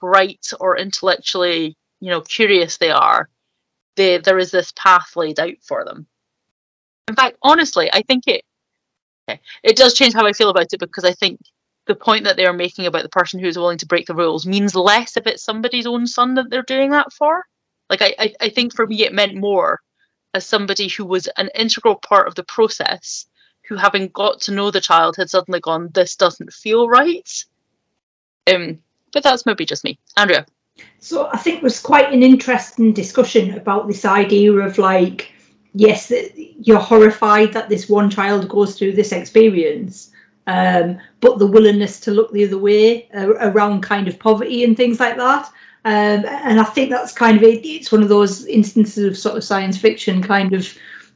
bright 0.00 0.46
or 0.60 0.78
intellectually 0.78 1.76
you 2.00 2.10
know 2.10 2.22
curious 2.22 2.78
they 2.78 2.90
are, 2.90 3.28
they, 3.96 4.18
there 4.18 4.38
is 4.38 4.50
this 4.50 4.72
path 4.76 5.16
laid 5.16 5.38
out 5.38 5.56
for 5.62 5.84
them. 5.84 6.06
In 7.08 7.14
fact, 7.14 7.36
honestly, 7.42 7.90
I 7.92 8.02
think 8.02 8.26
it 8.26 8.44
Okay. 9.28 9.40
It 9.62 9.76
does 9.76 9.94
change 9.94 10.14
how 10.14 10.26
I 10.26 10.32
feel 10.32 10.50
about 10.50 10.72
it 10.72 10.80
because 10.80 11.04
I 11.04 11.12
think 11.12 11.40
the 11.86 11.94
point 11.94 12.24
that 12.24 12.36
they 12.36 12.46
are 12.46 12.52
making 12.52 12.86
about 12.86 13.02
the 13.02 13.08
person 13.08 13.40
who 13.40 13.46
is 13.46 13.58
willing 13.58 13.78
to 13.78 13.86
break 13.86 14.06
the 14.06 14.14
rules 14.14 14.46
means 14.46 14.74
less 14.74 15.16
if 15.16 15.26
it's 15.26 15.42
somebody's 15.42 15.86
own 15.86 16.06
son 16.06 16.34
that 16.34 16.50
they're 16.50 16.62
doing 16.62 16.90
that 16.90 17.12
for. 17.12 17.44
Like 17.90 18.02
I, 18.02 18.14
I, 18.18 18.34
I 18.40 18.48
think 18.48 18.74
for 18.74 18.86
me 18.86 19.04
it 19.04 19.12
meant 19.12 19.34
more 19.34 19.80
as 20.34 20.46
somebody 20.46 20.88
who 20.88 21.04
was 21.04 21.26
an 21.36 21.50
integral 21.54 21.96
part 21.96 22.26
of 22.26 22.34
the 22.34 22.44
process, 22.44 23.26
who 23.68 23.76
having 23.76 24.08
got 24.08 24.40
to 24.42 24.52
know 24.52 24.70
the 24.70 24.80
child 24.80 25.16
had 25.16 25.30
suddenly 25.30 25.60
gone, 25.60 25.90
This 25.94 26.16
doesn't 26.16 26.52
feel 26.52 26.88
right. 26.88 27.44
Um 28.52 28.78
but 29.12 29.22
that's 29.22 29.46
maybe 29.46 29.64
just 29.64 29.84
me. 29.84 29.98
Andrea. 30.16 30.44
So 30.98 31.28
I 31.32 31.36
think 31.36 31.58
it 31.58 31.62
was 31.62 31.80
quite 31.80 32.12
an 32.12 32.22
interesting 32.22 32.92
discussion 32.92 33.56
about 33.58 33.86
this 33.86 34.04
idea 34.04 34.52
of 34.52 34.78
like, 34.78 35.32
yes, 35.74 36.12
you're 36.34 36.78
horrified 36.78 37.52
that 37.52 37.68
this 37.68 37.88
one 37.88 38.08
child 38.10 38.48
goes 38.48 38.78
through 38.78 38.92
this 38.92 39.12
experience, 39.12 40.10
um, 40.46 40.98
but 41.20 41.38
the 41.38 41.46
willingness 41.46 42.00
to 42.00 42.10
look 42.10 42.32
the 42.32 42.44
other 42.44 42.58
way 42.58 43.08
uh, 43.14 43.34
around 43.34 43.82
kind 43.82 44.08
of 44.08 44.18
poverty 44.18 44.64
and 44.64 44.76
things 44.76 44.98
like 44.98 45.16
that. 45.16 45.46
Um, 45.84 46.24
and 46.26 46.58
I 46.58 46.64
think 46.64 46.90
that's 46.90 47.12
kind 47.12 47.36
of 47.36 47.42
it. 47.42 47.66
It's 47.66 47.92
one 47.92 48.02
of 48.02 48.08
those 48.08 48.46
instances 48.46 49.04
of 49.04 49.18
sort 49.18 49.36
of 49.36 49.44
science 49.44 49.76
fiction 49.76 50.22
kind 50.22 50.54
of 50.54 50.66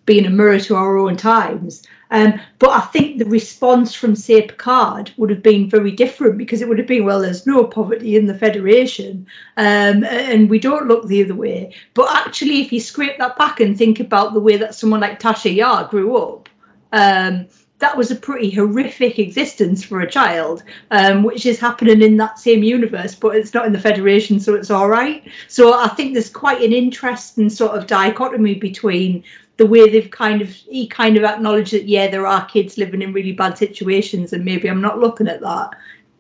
being 0.05 0.27
a 0.27 0.31
mirror 0.31 0.61
to 0.61 0.77
our 0.77 0.99
own 0.99 1.17
times. 1.17 1.87
Um, 2.11 2.41
but 2.59 2.71
I 2.71 2.81
think 2.81 3.19
the 3.19 3.27
response 3.27 3.95
from, 3.95 4.17
say, 4.17 4.43
Picard 4.43 5.13
would 5.17 5.31
have 5.31 5.43
been 5.43 5.69
very 5.69 5.91
different 5.91 6.39
because 6.39 6.63
it 6.63 6.69
would 6.69 6.79
have 6.79 6.87
been, 6.87 7.05
well, 7.05 7.21
there's 7.21 7.47
no 7.47 7.65
poverty 7.65 8.17
in 8.17 8.27
the 8.27 8.35
Federation 8.35 9.27
um, 9.57 10.05
and 10.05 10.49
we 10.49 10.59
don't 10.59 10.89
look 10.89 11.07
the 11.07 11.23
other 11.23 11.35
way. 11.35 11.75
But 11.95 12.15
actually, 12.15 12.63
if 12.63 12.73
you 12.73 12.81
scrape 12.81 13.19
that 13.19 13.37
back 13.37 13.61
and 13.61 13.77
think 13.77 14.01
about 14.01 14.33
the 14.33 14.41
way 14.41 14.57
that 14.57 14.75
someone 14.75 15.01
like 15.01 15.21
Tasha 15.21 15.55
Yar 15.55 15.85
grew 15.89 16.17
up, 16.17 16.49
um, 16.93 17.47
that 17.79 17.97
was 17.97 18.11
a 18.11 18.17
pretty 18.17 18.51
horrific 18.51 19.19
existence 19.19 19.85
for 19.85 20.01
a 20.01 20.11
child, 20.11 20.65
um, 20.91 21.23
which 21.23 21.47
is 21.47 21.61
happening 21.61 22.03
in 22.03 22.17
that 22.17 22.39
same 22.39 22.63
universe, 22.63 23.15
but 23.15 23.37
it's 23.37 23.55
not 23.55 23.67
in 23.67 23.73
the 23.73 23.79
Federation, 23.79 24.41
so 24.41 24.55
it's 24.55 24.71
all 24.71 24.89
right. 24.89 25.23
So 25.47 25.79
I 25.79 25.89
think 25.89 26.13
there's 26.13 26.31
quite 26.31 26.61
an 26.63 26.73
interesting 26.73 27.49
sort 27.49 27.77
of 27.77 27.87
dichotomy 27.87 28.55
between 28.55 29.23
the 29.59 29.67
way 29.67 29.89
they've 29.91 30.11
kind 30.11 30.41
of 30.41 30.49
he 30.49 30.87
kind 30.87 31.17
of 31.17 31.25
acknowledged 31.25 31.73
that 31.73 31.87
yeah 31.89 32.07
there 32.09 32.27
are 32.27 32.47
kids 32.47 32.79
living 32.79 33.03
in 33.03 33.13
really 33.13 33.33
bad 33.33 33.59
situations 33.59 34.33
and 34.33 34.45
maybe 34.45 34.69
I'm 34.71 34.81
not 34.81 34.99
looking 34.99 35.29
at 35.29 35.41
that. 35.43 35.71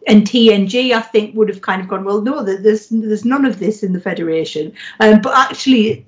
And 0.06 0.26
TNG 0.26 0.92
I 0.92 1.00
think 1.00 1.34
would 1.36 1.48
have 1.48 1.62
kind 1.62 1.80
of 1.80 1.88
gone 1.88 2.04
well 2.04 2.20
no 2.20 2.42
there- 2.44 2.60
there's 2.60 2.88
there's 2.88 3.24
none 3.24 3.44
of 3.44 3.58
this 3.58 3.82
in 3.82 3.92
the 3.92 4.00
Federation. 4.00 4.72
Um, 5.00 5.20
but 5.22 5.36
actually 5.36 6.04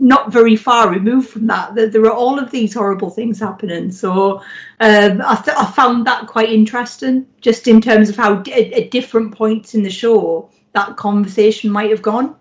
not 0.00 0.32
very 0.32 0.56
far 0.56 0.90
removed 0.90 1.28
from 1.30 1.46
that 1.46 1.74
there, 1.74 1.88
there 1.88 2.04
are 2.06 2.12
all 2.12 2.38
of 2.38 2.50
these 2.50 2.74
horrible 2.74 3.10
things 3.10 3.38
happening. 3.38 3.92
So 3.92 4.38
um, 4.80 5.22
I, 5.24 5.40
th- 5.44 5.56
I 5.56 5.66
found 5.70 6.06
that 6.06 6.26
quite 6.26 6.50
interesting 6.50 7.26
just 7.40 7.68
in 7.68 7.80
terms 7.80 8.08
of 8.08 8.16
how 8.16 8.36
d- 8.36 8.74
at 8.74 8.90
different 8.90 9.32
points 9.34 9.74
in 9.76 9.82
the 9.84 9.90
show 9.90 10.50
that 10.72 10.96
conversation 10.96 11.70
might 11.70 11.90
have 11.90 12.02
gone 12.02 12.34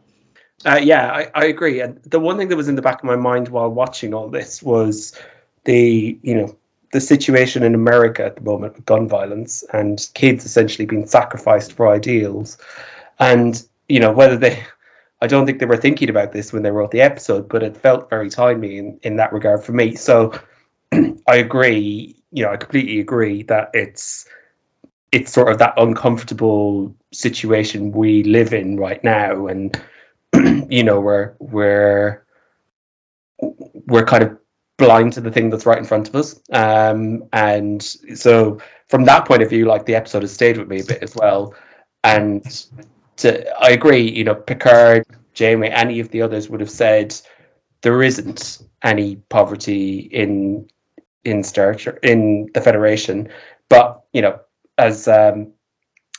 Uh, 0.66 0.80
yeah, 0.82 1.12
I, 1.12 1.32
I 1.36 1.46
agree. 1.46 1.82
And 1.82 2.02
the 2.04 2.20
one 2.20 2.38
thing 2.38 2.48
that 2.50 2.56
was 2.56 2.68
in 2.68 2.76
the 2.76 2.82
back 2.82 3.00
of 3.00 3.04
my 3.04 3.16
mind 3.16 3.50
while 3.50 3.70
watching 3.70 4.14
all 4.14 4.28
this 4.28 4.64
was 4.64 5.18
the, 5.66 6.18
you 6.24 6.36
know, 6.36 6.56
the 6.94 7.02
situation 7.02 7.64
in 7.64 7.76
America 7.76 8.26
at 8.26 8.36
the 8.36 8.42
moment 8.42 8.76
with 8.76 8.86
gun 8.86 9.08
violence 9.08 9.64
and 9.74 10.10
kids 10.14 10.46
essentially 10.46 10.86
being 10.86 11.06
sacrificed 11.06 11.74
for 11.74 11.88
ideals. 11.90 12.58
And, 13.20 13.64
you 13.88 14.00
know, 14.00 14.12
whether 14.12 14.36
they, 14.38 14.64
I 15.22 15.28
don't 15.28 15.46
think 15.46 15.60
they 15.60 15.66
were 15.66 15.78
thinking 15.78 16.10
about 16.10 16.32
this 16.32 16.54
when 16.54 16.64
they 16.64 16.72
wrote 16.72 16.92
the 16.92 17.02
episode, 17.02 17.50
but 17.50 17.64
it 17.64 17.76
felt 17.78 18.10
very 18.10 18.30
timely 18.30 18.78
in, 18.78 19.00
in 19.04 19.16
that 19.18 19.34
regard 19.34 19.64
for 19.64 19.74
me. 19.74 19.96
So 19.96 20.34
I 20.94 21.36
agree, 21.38 22.16
you 22.32 22.44
know, 22.44 22.52
I 22.52 22.58
completely 22.58 23.00
agree 23.00 23.44
that 23.44 23.70
it's, 23.74 24.28
it's 25.12 25.32
sort 25.32 25.52
of 25.52 25.60
that 25.60 25.74
uncomfortable 25.78 26.96
situation 27.14 27.92
we 27.92 28.24
live 28.24 28.54
in 28.54 28.78
right 28.78 29.04
now. 29.04 29.48
And, 29.48 29.80
you 30.70 30.84
know, 30.84 31.00
we're, 31.00 31.36
we're, 31.40 32.26
we're 33.88 34.06
kind 34.06 34.24
of 34.24 34.38
blind 34.78 35.14
to 35.14 35.22
the 35.22 35.32
thing 35.32 35.50
that's 35.50 35.66
right 35.66 35.78
in 35.78 35.86
front 35.86 36.08
of 36.08 36.16
us. 36.16 36.40
Um, 36.52 37.24
and 37.34 37.82
so 37.84 38.60
from 38.88 39.04
that 39.06 39.28
point 39.28 39.42
of 39.42 39.50
view, 39.50 39.66
like 39.66 39.86
the 39.86 39.96
episode 39.96 40.22
has 40.22 40.32
stayed 40.32 40.58
with 40.58 40.68
me 40.68 40.82
a 40.82 40.86
bit 40.86 41.04
as 41.04 41.16
well. 41.16 41.54
And 42.04 42.44
to, 43.18 43.50
I 43.60 43.72
agree, 43.72 44.10
you 44.10 44.24
know, 44.24 44.36
Picard, 44.36 45.06
Jamie, 45.34 45.70
any 45.70 46.00
of 46.00 46.10
the 46.10 46.22
others 46.22 46.50
would 46.50 46.62
have 46.62 46.70
said 46.70 47.16
there 47.82 48.02
isn't 48.04 48.60
any 48.84 49.18
poverty 49.30 50.10
in 50.12 50.68
in 51.24 51.44
Star 51.44 51.76
in 52.04 52.50
the 52.54 52.62
Federation. 52.62 53.30
But, 53.70 54.02
you 54.14 54.22
know, 54.22 54.40
as 54.78 55.08
um 55.08 55.52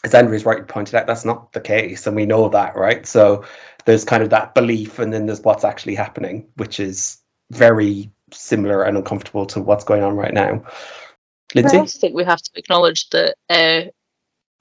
as 0.05 0.15
Andrea's 0.15 0.45
rightly 0.45 0.65
pointed 0.65 0.95
out, 0.95 1.07
that's 1.07 1.25
not 1.25 1.53
the 1.53 1.61
case, 1.61 2.07
and 2.07 2.15
we 2.15 2.27
know 2.27 2.49
that, 2.49 2.77
right? 2.77 3.07
So 3.07 3.45
there's 3.89 4.05
kind 4.05 4.22
of 4.22 4.28
that 4.28 4.55
belief, 4.55 4.99
and 4.99 5.14
then 5.14 5.24
there's 5.24 5.41
what's 5.41 5.64
actually 5.64 5.95
happening, 5.95 6.47
which 6.57 6.78
is 6.78 7.22
very 7.53 8.11
similar 8.30 8.82
and 8.82 8.99
uncomfortable 8.99 9.47
to 9.47 9.62
what's 9.62 9.82
going 9.82 10.03
on 10.03 10.14
right 10.14 10.34
now. 10.34 10.62
I 10.62 10.70
Lindsay? 11.55 11.78
also 11.78 11.99
think 11.99 12.14
we 12.14 12.22
have 12.24 12.43
to 12.43 12.51
acknowledge 12.57 13.09
that 13.09 13.36
uh, 13.49 13.84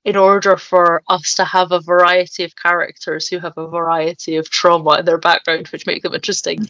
in 0.06 0.16
order 0.16 0.56
for 0.56 1.04
us 1.10 1.34
to 1.34 1.44
have 1.44 1.74
a 1.74 1.82
variety 1.82 2.46
of 2.46 2.56
characters 2.56 3.28
who 3.28 3.38
have 3.40 3.58
a 3.58 3.68
variety 3.68 4.38
of 4.38 4.50
trauma 4.50 5.00
in 5.00 5.04
their 5.04 5.18
background, 5.18 5.68
which 5.68 5.86
make 5.86 6.04
them 6.04 6.14
interesting, 6.14 6.66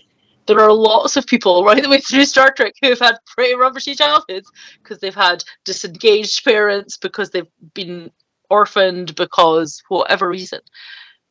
there 0.48 0.60
are 0.60 0.74
lots 0.74 1.16
of 1.16 1.28
people 1.28 1.64
right 1.64 1.84
the 1.84 1.88
way 1.88 2.00
through 2.00 2.26
Star 2.26 2.50
Trek 2.50 2.74
who 2.82 2.90
have 2.90 2.98
had 3.00 3.20
pretty 3.28 3.54
rubbishy 3.54 3.96
childhoods 3.96 4.52
because 4.82 4.98
they've 4.98 5.14
had 5.14 5.44
disengaged 5.64 6.44
parents, 6.44 6.98
because 6.98 7.30
they've 7.30 7.54
been 7.76 8.10
orphaned, 8.50 9.14
because 9.14 9.84
whatever 9.90 10.28
reason. 10.28 10.62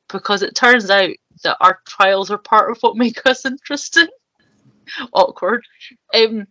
Because 0.09 0.43
it 0.43 0.55
turns 0.55 0.91
out 0.91 1.11
that 1.43 1.57
our 1.61 1.81
trials 1.87 2.31
are 2.31 2.39
part 2.39 2.71
of 2.71 2.79
what 2.81 2.97
make 2.97 3.25
us 3.27 3.45
interesting. 3.45 4.09
Awkward. 5.13 5.65
Um, 6.15 6.47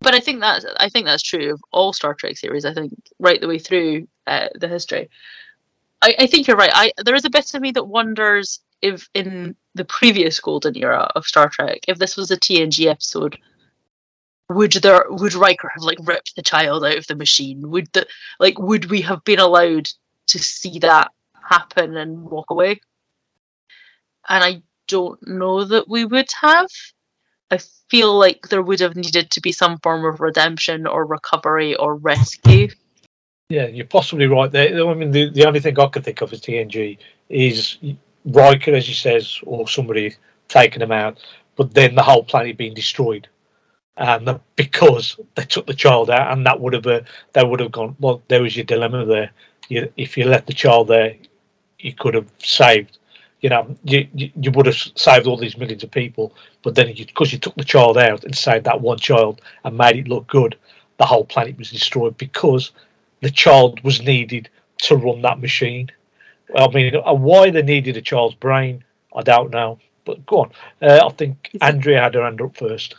but 0.00 0.14
I 0.14 0.20
think 0.20 0.40
that's 0.40 0.64
I 0.78 0.88
think 0.88 1.06
that's 1.06 1.22
true 1.22 1.52
of 1.52 1.62
all 1.72 1.92
Star 1.92 2.14
Trek 2.14 2.36
series. 2.36 2.64
I 2.64 2.72
think 2.72 2.92
right 3.18 3.40
the 3.40 3.48
way 3.48 3.58
through 3.58 4.08
uh, 4.26 4.48
the 4.54 4.68
history. 4.68 5.10
I, 6.02 6.14
I 6.20 6.26
think 6.26 6.46
you're 6.46 6.56
right. 6.56 6.70
I 6.72 6.92
there 7.04 7.14
is 7.14 7.24
a 7.24 7.30
bit 7.30 7.54
of 7.54 7.60
me 7.60 7.70
that 7.72 7.84
wonders 7.84 8.60
if 8.82 9.08
in 9.14 9.54
the 9.74 9.84
previous 9.84 10.40
golden 10.40 10.76
era 10.76 11.10
of 11.14 11.26
Star 11.26 11.48
Trek, 11.48 11.80
if 11.86 11.98
this 11.98 12.16
was 12.16 12.30
a 12.30 12.36
TNG 12.36 12.86
episode, 12.86 13.38
would 14.48 14.72
there 14.72 15.04
would 15.10 15.34
Riker 15.34 15.70
have 15.74 15.82
like 15.82 15.98
ripped 16.02 16.34
the 16.34 16.42
child 16.42 16.84
out 16.84 16.96
of 16.96 17.06
the 17.06 17.14
machine? 17.14 17.70
Would 17.70 17.92
the 17.92 18.06
like 18.38 18.58
would 18.58 18.86
we 18.86 19.02
have 19.02 19.22
been 19.24 19.38
allowed 19.38 19.88
to 20.28 20.38
see 20.38 20.78
that 20.78 21.10
happen 21.48 21.96
and 21.96 22.22
walk 22.22 22.50
away? 22.50 22.80
And 24.30 24.42
I 24.42 24.62
don't 24.88 25.20
know 25.26 25.64
that 25.64 25.88
we 25.88 26.06
would 26.06 26.30
have. 26.40 26.68
I 27.50 27.58
feel 27.88 28.16
like 28.16 28.48
there 28.48 28.62
would 28.62 28.80
have 28.80 28.96
needed 28.96 29.30
to 29.32 29.40
be 29.40 29.52
some 29.52 29.78
form 29.78 30.04
of 30.04 30.20
redemption 30.20 30.86
or 30.86 31.04
recovery 31.04 31.74
or 31.76 31.96
rescue. 31.96 32.68
Yeah, 33.48 33.66
you're 33.66 33.86
possibly 33.86 34.26
right 34.26 34.50
there. 34.50 34.88
I 34.88 34.94
mean, 34.94 35.10
the, 35.10 35.28
the 35.28 35.44
only 35.44 35.58
thing 35.58 35.78
I 35.78 35.86
could 35.88 36.04
think 36.04 36.20
of 36.20 36.32
as 36.32 36.40
TNG 36.40 36.98
is 37.28 37.78
Riker, 38.24 38.72
as 38.72 38.86
he 38.86 38.94
says, 38.94 39.40
or 39.42 39.66
somebody 39.66 40.14
taking 40.46 40.82
him 40.82 40.92
out, 40.92 41.18
but 41.56 41.74
then 41.74 41.96
the 41.96 42.02
whole 42.02 42.22
planet 42.22 42.56
being 42.56 42.74
destroyed, 42.74 43.28
and 43.96 44.38
because 44.54 45.18
they 45.34 45.44
took 45.44 45.66
the 45.66 45.74
child 45.74 46.10
out, 46.10 46.32
and 46.32 46.46
that 46.46 46.60
would 46.60 46.74
have 46.74 46.86
uh, 46.86 47.00
they 47.32 47.44
would 47.44 47.60
have 47.60 47.72
gone. 47.72 47.96
Well, 47.98 48.22
there 48.28 48.42
was 48.42 48.56
your 48.56 48.64
dilemma 48.64 49.04
there. 49.04 49.30
You, 49.68 49.92
if 49.96 50.16
you 50.16 50.24
left 50.24 50.46
the 50.46 50.52
child 50.52 50.88
there, 50.88 51.16
you 51.78 51.92
could 51.92 52.14
have 52.14 52.30
saved. 52.38 52.98
You 53.40 53.48
know, 53.48 53.74
you, 53.84 54.06
you, 54.14 54.30
you 54.38 54.50
would 54.50 54.66
have 54.66 54.76
saved 54.76 55.26
all 55.26 55.36
these 55.36 55.56
millions 55.56 55.82
of 55.82 55.90
people, 55.90 56.34
but 56.62 56.74
then 56.74 56.92
because 56.94 57.32
you, 57.32 57.36
you 57.36 57.40
took 57.40 57.54
the 57.54 57.64
child 57.64 57.96
out 57.96 58.24
and 58.24 58.36
saved 58.36 58.64
that 58.66 58.80
one 58.80 58.98
child 58.98 59.40
and 59.64 59.76
made 59.76 59.96
it 59.96 60.08
look 60.08 60.26
good, 60.26 60.56
the 60.98 61.06
whole 61.06 61.24
planet 61.24 61.56
was 61.56 61.70
destroyed 61.70 62.18
because 62.18 62.72
the 63.20 63.30
child 63.30 63.82
was 63.82 64.02
needed 64.02 64.48
to 64.82 64.96
run 64.96 65.22
that 65.22 65.40
machine. 65.40 65.90
I 66.54 66.68
mean, 66.68 66.94
uh, 66.96 67.14
why 67.14 67.50
they 67.50 67.62
needed 67.62 67.96
a 67.96 68.02
child's 68.02 68.34
brain, 68.34 68.84
I 69.16 69.22
don't 69.22 69.50
know. 69.50 69.78
But 70.04 70.24
go 70.26 70.40
on. 70.40 70.52
Uh, 70.82 71.00
I 71.06 71.08
think 71.10 71.50
Andrea 71.60 72.00
had 72.00 72.14
her 72.14 72.22
hand 72.22 72.40
up 72.40 72.56
first. 72.56 72.94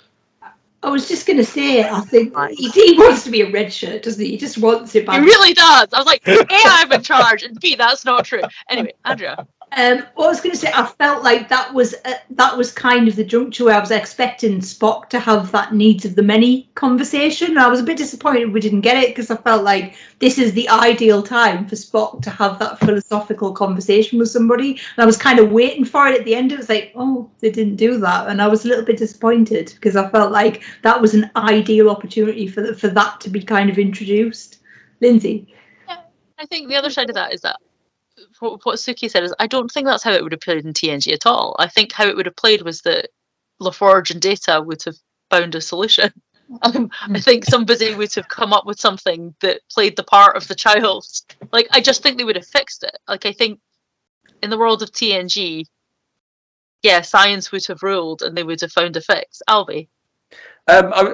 I 0.83 0.89
was 0.89 1.07
just 1.07 1.27
going 1.27 1.37
to 1.37 1.45
say, 1.45 1.83
I 1.83 1.99
think 2.01 2.35
he, 2.51 2.69
he 2.69 2.97
wants 2.97 3.23
to 3.25 3.29
be 3.29 3.41
a 3.41 3.51
red 3.51 3.71
shirt, 3.71 4.03
doesn't 4.03 4.23
he? 4.23 4.31
He 4.31 4.37
just 4.37 4.57
wants 4.57 4.95
it. 4.95 5.07
He 5.07 5.17
really 5.19 5.53
does. 5.53 5.93
I 5.93 5.99
was 5.99 6.07
like, 6.07 6.27
A, 6.27 6.43
I'm 6.49 6.91
in 6.91 7.03
charge, 7.03 7.43
and 7.43 7.59
B, 7.59 7.75
that's 7.75 8.03
not 8.03 8.25
true. 8.25 8.41
Anyway, 8.67 8.93
Andrea. 9.05 9.45
Um, 9.77 10.05
what 10.15 10.25
I 10.25 10.29
was 10.29 10.41
going 10.41 10.51
to 10.51 10.57
say, 10.57 10.69
I 10.73 10.85
felt 10.85 11.23
like 11.23 11.47
that 11.47 11.73
was 11.73 11.95
uh, 12.03 12.15
that 12.31 12.57
was 12.57 12.73
kind 12.73 13.07
of 13.07 13.15
the 13.15 13.23
juncture 13.23 13.63
where 13.63 13.75
I 13.75 13.79
was 13.79 13.91
expecting 13.91 14.59
Spock 14.59 15.07
to 15.09 15.19
have 15.19 15.51
that 15.53 15.73
needs 15.73 16.03
of 16.03 16.15
the 16.15 16.23
many 16.23 16.69
conversation. 16.75 17.51
And 17.51 17.59
I 17.59 17.69
was 17.69 17.79
a 17.79 17.83
bit 17.83 17.97
disappointed 17.97 18.51
we 18.51 18.59
didn't 18.59 18.81
get 18.81 19.01
it 19.01 19.09
because 19.09 19.31
I 19.31 19.37
felt 19.37 19.63
like 19.63 19.95
this 20.19 20.37
is 20.37 20.51
the 20.51 20.67
ideal 20.67 21.23
time 21.23 21.65
for 21.67 21.75
Spock 21.75 22.21
to 22.23 22.29
have 22.29 22.59
that 22.59 22.79
philosophical 22.79 23.53
conversation 23.53 24.19
with 24.19 24.29
somebody. 24.29 24.71
And 24.71 25.03
I 25.03 25.05
was 25.05 25.17
kind 25.17 25.39
of 25.39 25.53
waiting 25.53 25.85
for 25.85 26.05
it 26.07 26.19
at 26.19 26.25
the 26.25 26.35
end. 26.35 26.51
It 26.51 26.57
was 26.57 26.67
like, 26.67 26.91
oh, 26.95 27.29
they 27.39 27.49
didn't 27.49 27.77
do 27.77 27.97
that, 27.99 28.27
and 28.27 28.41
I 28.41 28.47
was 28.47 28.65
a 28.65 28.67
little 28.67 28.85
bit 28.85 28.97
disappointed 28.97 29.71
because 29.75 29.95
I 29.95 30.09
felt 30.09 30.33
like 30.33 30.63
that 30.81 30.99
was 30.99 31.13
an 31.13 31.31
ideal 31.37 31.89
opportunity 31.89 32.47
for 32.47 32.61
the, 32.61 32.75
for 32.75 32.89
that 32.89 33.21
to 33.21 33.29
be 33.29 33.41
kind 33.41 33.69
of 33.69 33.77
introduced. 33.77 34.57
Lindsay. 35.01 35.47
I 35.87 36.45
think 36.45 36.69
the 36.69 36.75
other 36.75 36.89
side 36.89 37.09
of 37.09 37.15
that 37.15 37.33
is 37.33 37.41
that 37.41 37.57
what, 38.41 38.65
what 38.65 38.77
Suki 38.77 39.09
said 39.09 39.23
is 39.23 39.33
I 39.39 39.47
don't 39.47 39.71
think 39.71 39.85
that's 39.85 40.03
how 40.03 40.11
it 40.11 40.23
would 40.23 40.31
have 40.31 40.41
played 40.41 40.65
in 40.65 40.73
TNG 40.73 41.13
at 41.13 41.25
all. 41.25 41.55
I 41.59 41.67
think 41.67 41.93
how 41.93 42.07
it 42.07 42.15
would 42.15 42.25
have 42.25 42.35
played 42.35 42.63
was 42.63 42.81
that 42.81 43.09
LaForge 43.61 44.11
and 44.11 44.21
Data 44.21 44.61
would 44.61 44.83
have 44.83 44.95
found 45.29 45.55
a 45.55 45.61
solution. 45.61 46.11
Um, 46.63 46.91
I 47.03 47.21
think 47.21 47.45
somebody 47.45 47.95
would 47.95 48.13
have 48.15 48.27
come 48.27 48.51
up 48.51 48.65
with 48.65 48.77
something 48.77 49.33
that 49.39 49.61
played 49.71 49.95
the 49.95 50.03
part 50.03 50.35
of 50.35 50.49
the 50.49 50.53
child. 50.53 51.05
Like 51.53 51.69
I 51.71 51.79
just 51.79 52.03
think 52.03 52.17
they 52.17 52.25
would 52.25 52.35
have 52.35 52.45
fixed 52.45 52.83
it. 52.83 52.97
Like 53.07 53.25
I 53.25 53.31
think 53.31 53.61
in 54.43 54.49
the 54.49 54.57
world 54.57 54.81
of 54.81 54.91
TNG, 54.91 55.65
yeah, 56.83 56.99
science 56.99 57.53
would 57.53 57.65
have 57.67 57.83
ruled 57.83 58.21
and 58.21 58.35
they 58.35 58.43
would 58.43 58.59
have 58.59 58.73
found 58.73 58.97
a 58.97 59.01
fix. 59.01 59.41
Albie. 59.49 59.87
Um, 60.67 60.91
I, 60.93 61.13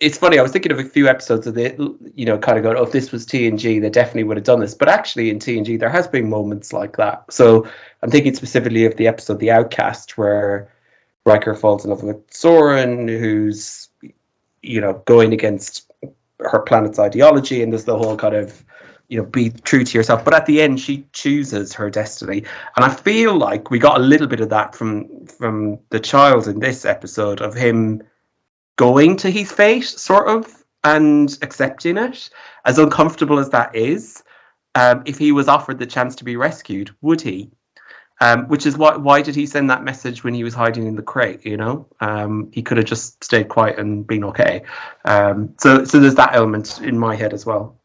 it's 0.00 0.18
funny. 0.18 0.38
I 0.38 0.42
was 0.42 0.52
thinking 0.52 0.72
of 0.72 0.78
a 0.78 0.84
few 0.84 1.08
episodes 1.08 1.46
of 1.46 1.54
the, 1.54 1.96
you 2.14 2.26
know, 2.26 2.38
kind 2.38 2.58
of 2.58 2.64
going, 2.64 2.76
"Oh, 2.76 2.82
if 2.82 2.92
this 2.92 3.12
was 3.12 3.24
TNG, 3.26 3.80
they 3.80 3.90
definitely 3.90 4.24
would 4.24 4.36
have 4.36 4.44
done 4.44 4.60
this." 4.60 4.74
But 4.74 4.88
actually, 4.88 5.30
in 5.30 5.38
TNG, 5.38 5.78
there 5.78 5.88
has 5.88 6.08
been 6.08 6.28
moments 6.28 6.72
like 6.72 6.96
that. 6.96 7.24
So 7.32 7.66
I'm 8.02 8.10
thinking 8.10 8.34
specifically 8.34 8.84
of 8.84 8.96
the 8.96 9.06
episode 9.06 9.38
"The 9.38 9.50
Outcast," 9.50 10.18
where 10.18 10.68
Riker 11.26 11.54
falls 11.54 11.84
in 11.84 11.90
love 11.90 12.02
with 12.02 12.20
Soren, 12.30 13.08
who's, 13.08 13.88
you 14.62 14.80
know, 14.80 15.02
going 15.06 15.32
against 15.32 15.90
her 16.40 16.60
planet's 16.60 16.98
ideology, 16.98 17.62
and 17.62 17.72
there's 17.72 17.84
the 17.84 17.96
whole 17.96 18.16
kind 18.16 18.34
of, 18.34 18.64
you 19.08 19.18
know, 19.18 19.24
be 19.24 19.50
true 19.50 19.84
to 19.84 19.98
yourself. 19.98 20.24
But 20.24 20.34
at 20.34 20.46
the 20.46 20.60
end, 20.60 20.80
she 20.80 21.06
chooses 21.12 21.72
her 21.72 21.88
destiny, 21.88 22.44
and 22.76 22.84
I 22.84 22.90
feel 22.90 23.36
like 23.36 23.70
we 23.70 23.78
got 23.78 23.98
a 23.98 24.04
little 24.04 24.26
bit 24.26 24.40
of 24.40 24.48
that 24.50 24.74
from 24.74 25.26
from 25.26 25.78
the 25.90 26.00
child 26.00 26.48
in 26.48 26.58
this 26.58 26.84
episode 26.84 27.40
of 27.40 27.54
him 27.54 28.02
going 28.76 29.16
to 29.18 29.30
his 29.30 29.50
fate, 29.50 29.84
sort 29.84 30.28
of, 30.28 30.64
and 30.84 31.38
accepting 31.42 31.96
it, 31.96 32.30
as 32.64 32.78
uncomfortable 32.78 33.38
as 33.38 33.50
that 33.50 33.74
is. 33.74 34.22
Um, 34.74 35.02
if 35.06 35.18
he 35.18 35.32
was 35.32 35.48
offered 35.48 35.78
the 35.78 35.86
chance 35.86 36.16
to 36.16 36.24
be 36.24 36.36
rescued, 36.36 36.90
would 37.00 37.20
he? 37.20 37.50
Um, 38.20 38.46
which 38.46 38.64
is 38.64 38.76
why 38.76 38.96
why 38.96 39.22
did 39.22 39.34
he 39.34 39.44
send 39.44 39.68
that 39.70 39.82
message 39.82 40.22
when 40.22 40.34
he 40.34 40.44
was 40.44 40.54
hiding 40.54 40.86
in 40.86 40.94
the 40.94 41.02
crate? 41.02 41.44
You 41.44 41.56
know, 41.56 41.86
um, 42.00 42.48
he 42.52 42.62
could 42.62 42.76
have 42.76 42.86
just 42.86 43.22
stayed 43.22 43.48
quiet 43.48 43.78
and 43.78 44.06
been 44.06 44.24
okay. 44.24 44.62
Um, 45.04 45.54
so 45.58 45.84
so 45.84 45.98
there's 45.98 46.14
that 46.14 46.34
element 46.34 46.80
in 46.80 46.98
my 46.98 47.16
head 47.16 47.32
as 47.32 47.44
well. 47.44 47.76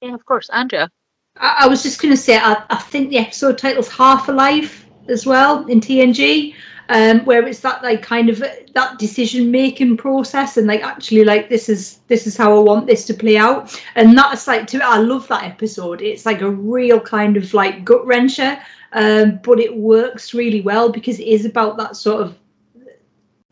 Yeah, 0.00 0.14
of 0.14 0.24
course, 0.24 0.48
Andrea. 0.50 0.90
I, 1.36 1.56
I 1.60 1.68
was 1.68 1.82
just 1.82 2.00
going 2.00 2.12
to 2.12 2.20
say, 2.20 2.38
I, 2.38 2.64
I 2.70 2.76
think 2.76 3.10
the 3.10 3.18
episode 3.18 3.58
title's 3.58 3.88
Half 3.88 4.28
a 4.28 4.32
Life 4.32 4.86
as 5.08 5.26
well 5.26 5.66
in 5.66 5.80
TNG 5.80 6.54
um, 6.90 7.24
where 7.24 7.46
it's 7.46 7.60
that 7.60 7.82
like 7.82 8.02
kind 8.02 8.28
of 8.28 8.42
that 8.74 8.98
decision 8.98 9.50
making 9.50 9.96
process 9.96 10.56
and 10.56 10.66
like 10.66 10.82
actually 10.82 11.24
like 11.24 11.48
this 11.48 11.68
is 11.68 12.00
this 12.08 12.26
is 12.26 12.36
how 12.36 12.54
I 12.56 12.60
want 12.60 12.86
this 12.86 13.06
to 13.06 13.14
play 13.14 13.36
out. 13.36 13.80
And 13.94 14.18
that's 14.18 14.46
like 14.46 14.66
to 14.68 14.80
I 14.84 14.98
love 14.98 15.26
that 15.28 15.44
episode. 15.44 16.02
It's 16.02 16.26
like 16.26 16.42
a 16.42 16.50
real 16.50 17.00
kind 17.00 17.36
of 17.36 17.54
like 17.54 17.84
gut 17.84 18.02
wrencher 18.02 18.60
um, 18.92 19.40
but 19.42 19.60
it 19.60 19.76
works 19.76 20.34
really 20.34 20.60
well 20.60 20.90
because 20.90 21.20
it 21.20 21.26
is 21.26 21.44
about 21.44 21.76
that 21.76 21.96
sort 21.96 22.22
of 22.22 22.36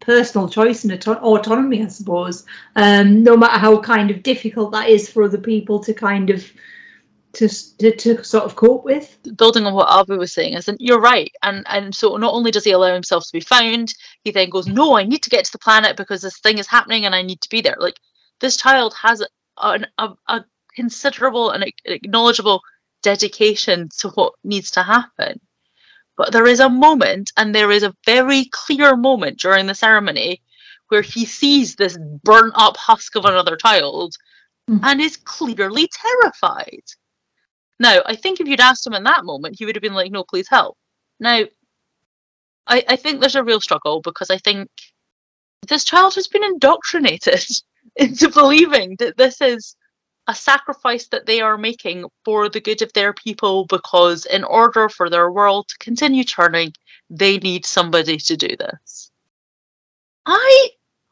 personal 0.00 0.48
choice 0.48 0.84
and 0.84 0.92
auto- 0.92 1.20
autonomy 1.20 1.82
I 1.84 1.88
suppose. 1.88 2.44
Um, 2.76 3.22
no 3.22 3.36
matter 3.36 3.58
how 3.58 3.80
kind 3.80 4.10
of 4.10 4.22
difficult 4.22 4.72
that 4.72 4.88
is 4.88 5.08
for 5.08 5.22
other 5.22 5.38
people 5.38 5.78
to 5.80 5.94
kind 5.94 6.30
of 6.30 6.50
to, 7.34 7.48
to, 7.78 7.94
to 7.96 8.24
sort 8.24 8.44
of 8.44 8.56
cope 8.56 8.84
with. 8.84 9.18
Building 9.36 9.66
on 9.66 9.74
what 9.74 9.88
Albie 9.88 10.18
was 10.18 10.32
saying, 10.32 10.54
is 10.54 10.68
you're 10.78 11.00
right, 11.00 11.30
and 11.42 11.64
and 11.68 11.94
so 11.94 12.16
not 12.16 12.34
only 12.34 12.50
does 12.50 12.64
he 12.64 12.72
allow 12.72 12.92
himself 12.92 13.24
to 13.26 13.32
be 13.32 13.40
found, 13.40 13.94
he 14.24 14.30
then 14.30 14.50
goes, 14.50 14.66
"No, 14.66 14.96
I 14.96 15.04
need 15.04 15.22
to 15.22 15.30
get 15.30 15.44
to 15.44 15.52
the 15.52 15.58
planet 15.58 15.96
because 15.96 16.22
this 16.22 16.38
thing 16.38 16.58
is 16.58 16.66
happening, 16.66 17.04
and 17.04 17.14
I 17.14 17.22
need 17.22 17.40
to 17.42 17.48
be 17.48 17.60
there." 17.60 17.76
Like 17.78 17.98
this 18.40 18.56
child 18.56 18.94
has 19.00 19.22
an, 19.60 19.86
a, 19.98 20.10
a 20.28 20.44
considerable 20.74 21.50
and 21.50 21.64
acknowledgeable 21.84 22.62
dedication 23.02 23.88
to 23.98 24.08
what 24.10 24.34
needs 24.44 24.70
to 24.72 24.82
happen. 24.82 25.40
But 26.16 26.32
there 26.32 26.46
is 26.46 26.60
a 26.60 26.68
moment, 26.68 27.30
and 27.36 27.54
there 27.54 27.70
is 27.70 27.84
a 27.84 27.94
very 28.04 28.46
clear 28.46 28.96
moment 28.96 29.38
during 29.38 29.66
the 29.66 29.74
ceremony 29.74 30.42
where 30.88 31.02
he 31.02 31.24
sees 31.24 31.76
this 31.76 31.98
burnt 32.24 32.54
up 32.56 32.76
husk 32.76 33.14
of 33.14 33.24
another 33.24 33.56
child 33.56 34.16
mm. 34.68 34.80
and 34.82 35.00
is 35.00 35.16
clearly 35.16 35.88
terrified. 35.92 36.82
Now, 37.80 38.00
I 38.06 38.16
think 38.16 38.40
if 38.40 38.48
you'd 38.48 38.60
asked 38.60 38.86
him 38.86 38.94
in 38.94 39.04
that 39.04 39.24
moment, 39.24 39.56
he 39.58 39.64
would 39.64 39.76
have 39.76 39.82
been 39.82 39.94
like, 39.94 40.10
no, 40.10 40.24
please 40.24 40.48
help. 40.48 40.76
Now, 41.20 41.44
I, 42.66 42.84
I 42.88 42.96
think 42.96 43.20
there's 43.20 43.36
a 43.36 43.44
real 43.44 43.60
struggle 43.60 44.00
because 44.00 44.30
I 44.30 44.38
think 44.38 44.68
this 45.66 45.84
child 45.84 46.14
has 46.14 46.28
been 46.28 46.44
indoctrinated 46.44 47.44
into 47.96 48.28
believing 48.30 48.96
that 48.98 49.16
this 49.16 49.40
is 49.40 49.76
a 50.26 50.34
sacrifice 50.34 51.08
that 51.08 51.26
they 51.26 51.40
are 51.40 51.56
making 51.56 52.04
for 52.24 52.48
the 52.48 52.60
good 52.60 52.82
of 52.82 52.92
their 52.92 53.14
people 53.14 53.64
because 53.66 54.26
in 54.26 54.44
order 54.44 54.88
for 54.88 55.08
their 55.08 55.32
world 55.32 55.66
to 55.68 55.78
continue 55.78 56.22
turning, 56.22 56.72
they 57.08 57.38
need 57.38 57.64
somebody 57.64 58.18
to 58.18 58.36
do 58.36 58.54
this. 58.56 59.10
I 60.26 60.68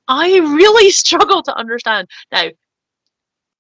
I 0.09 0.39
really 0.39 0.91
struggle 1.05 1.43
to 1.43 1.57
understand. 1.57 2.09
Now, 2.31 2.49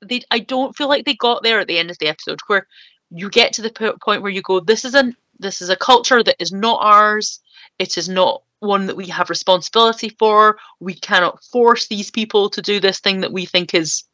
they 0.05 0.21
I 0.31 0.41
don't 0.41 0.77
feel 0.77 0.89
like 0.89 1.07
they 1.07 1.15
got 1.15 1.43
there 1.43 1.61
at 1.61 1.69
the 1.69 1.79
end 1.79 1.91
of 1.91 1.99
the 1.99 2.09
episode 2.09 2.41
where 2.47 2.67
you 3.11 3.31
get 3.31 3.53
to 3.53 3.63
the 3.63 3.97
point 4.03 4.23
where 4.23 4.33
you 4.33 4.43
go 4.43 4.61
this 4.61 4.85
is 4.85 4.95
a 4.95 5.13
this 5.39 5.61
is 5.61 5.69
a 5.69 5.77
culture 5.77 6.23
that 6.23 6.37
is 6.41 6.53
not 6.53 6.79
ours 6.83 7.41
it 7.79 7.97
is 7.99 8.09
not 8.09 8.43
one 8.61 8.87
that 8.87 8.97
we 8.97 9.07
have 9.07 9.31
responsibility 9.31 10.09
for 10.19 10.57
we 10.81 10.95
cannot 10.95 11.43
force 11.45 11.87
these 11.87 12.11
people 12.11 12.49
to 12.49 12.63
do 12.63 12.81
this 12.81 13.01
thing 13.01 13.21
that 13.21 13.33
we 13.33 13.45
think 13.45 13.75
is 13.75 14.05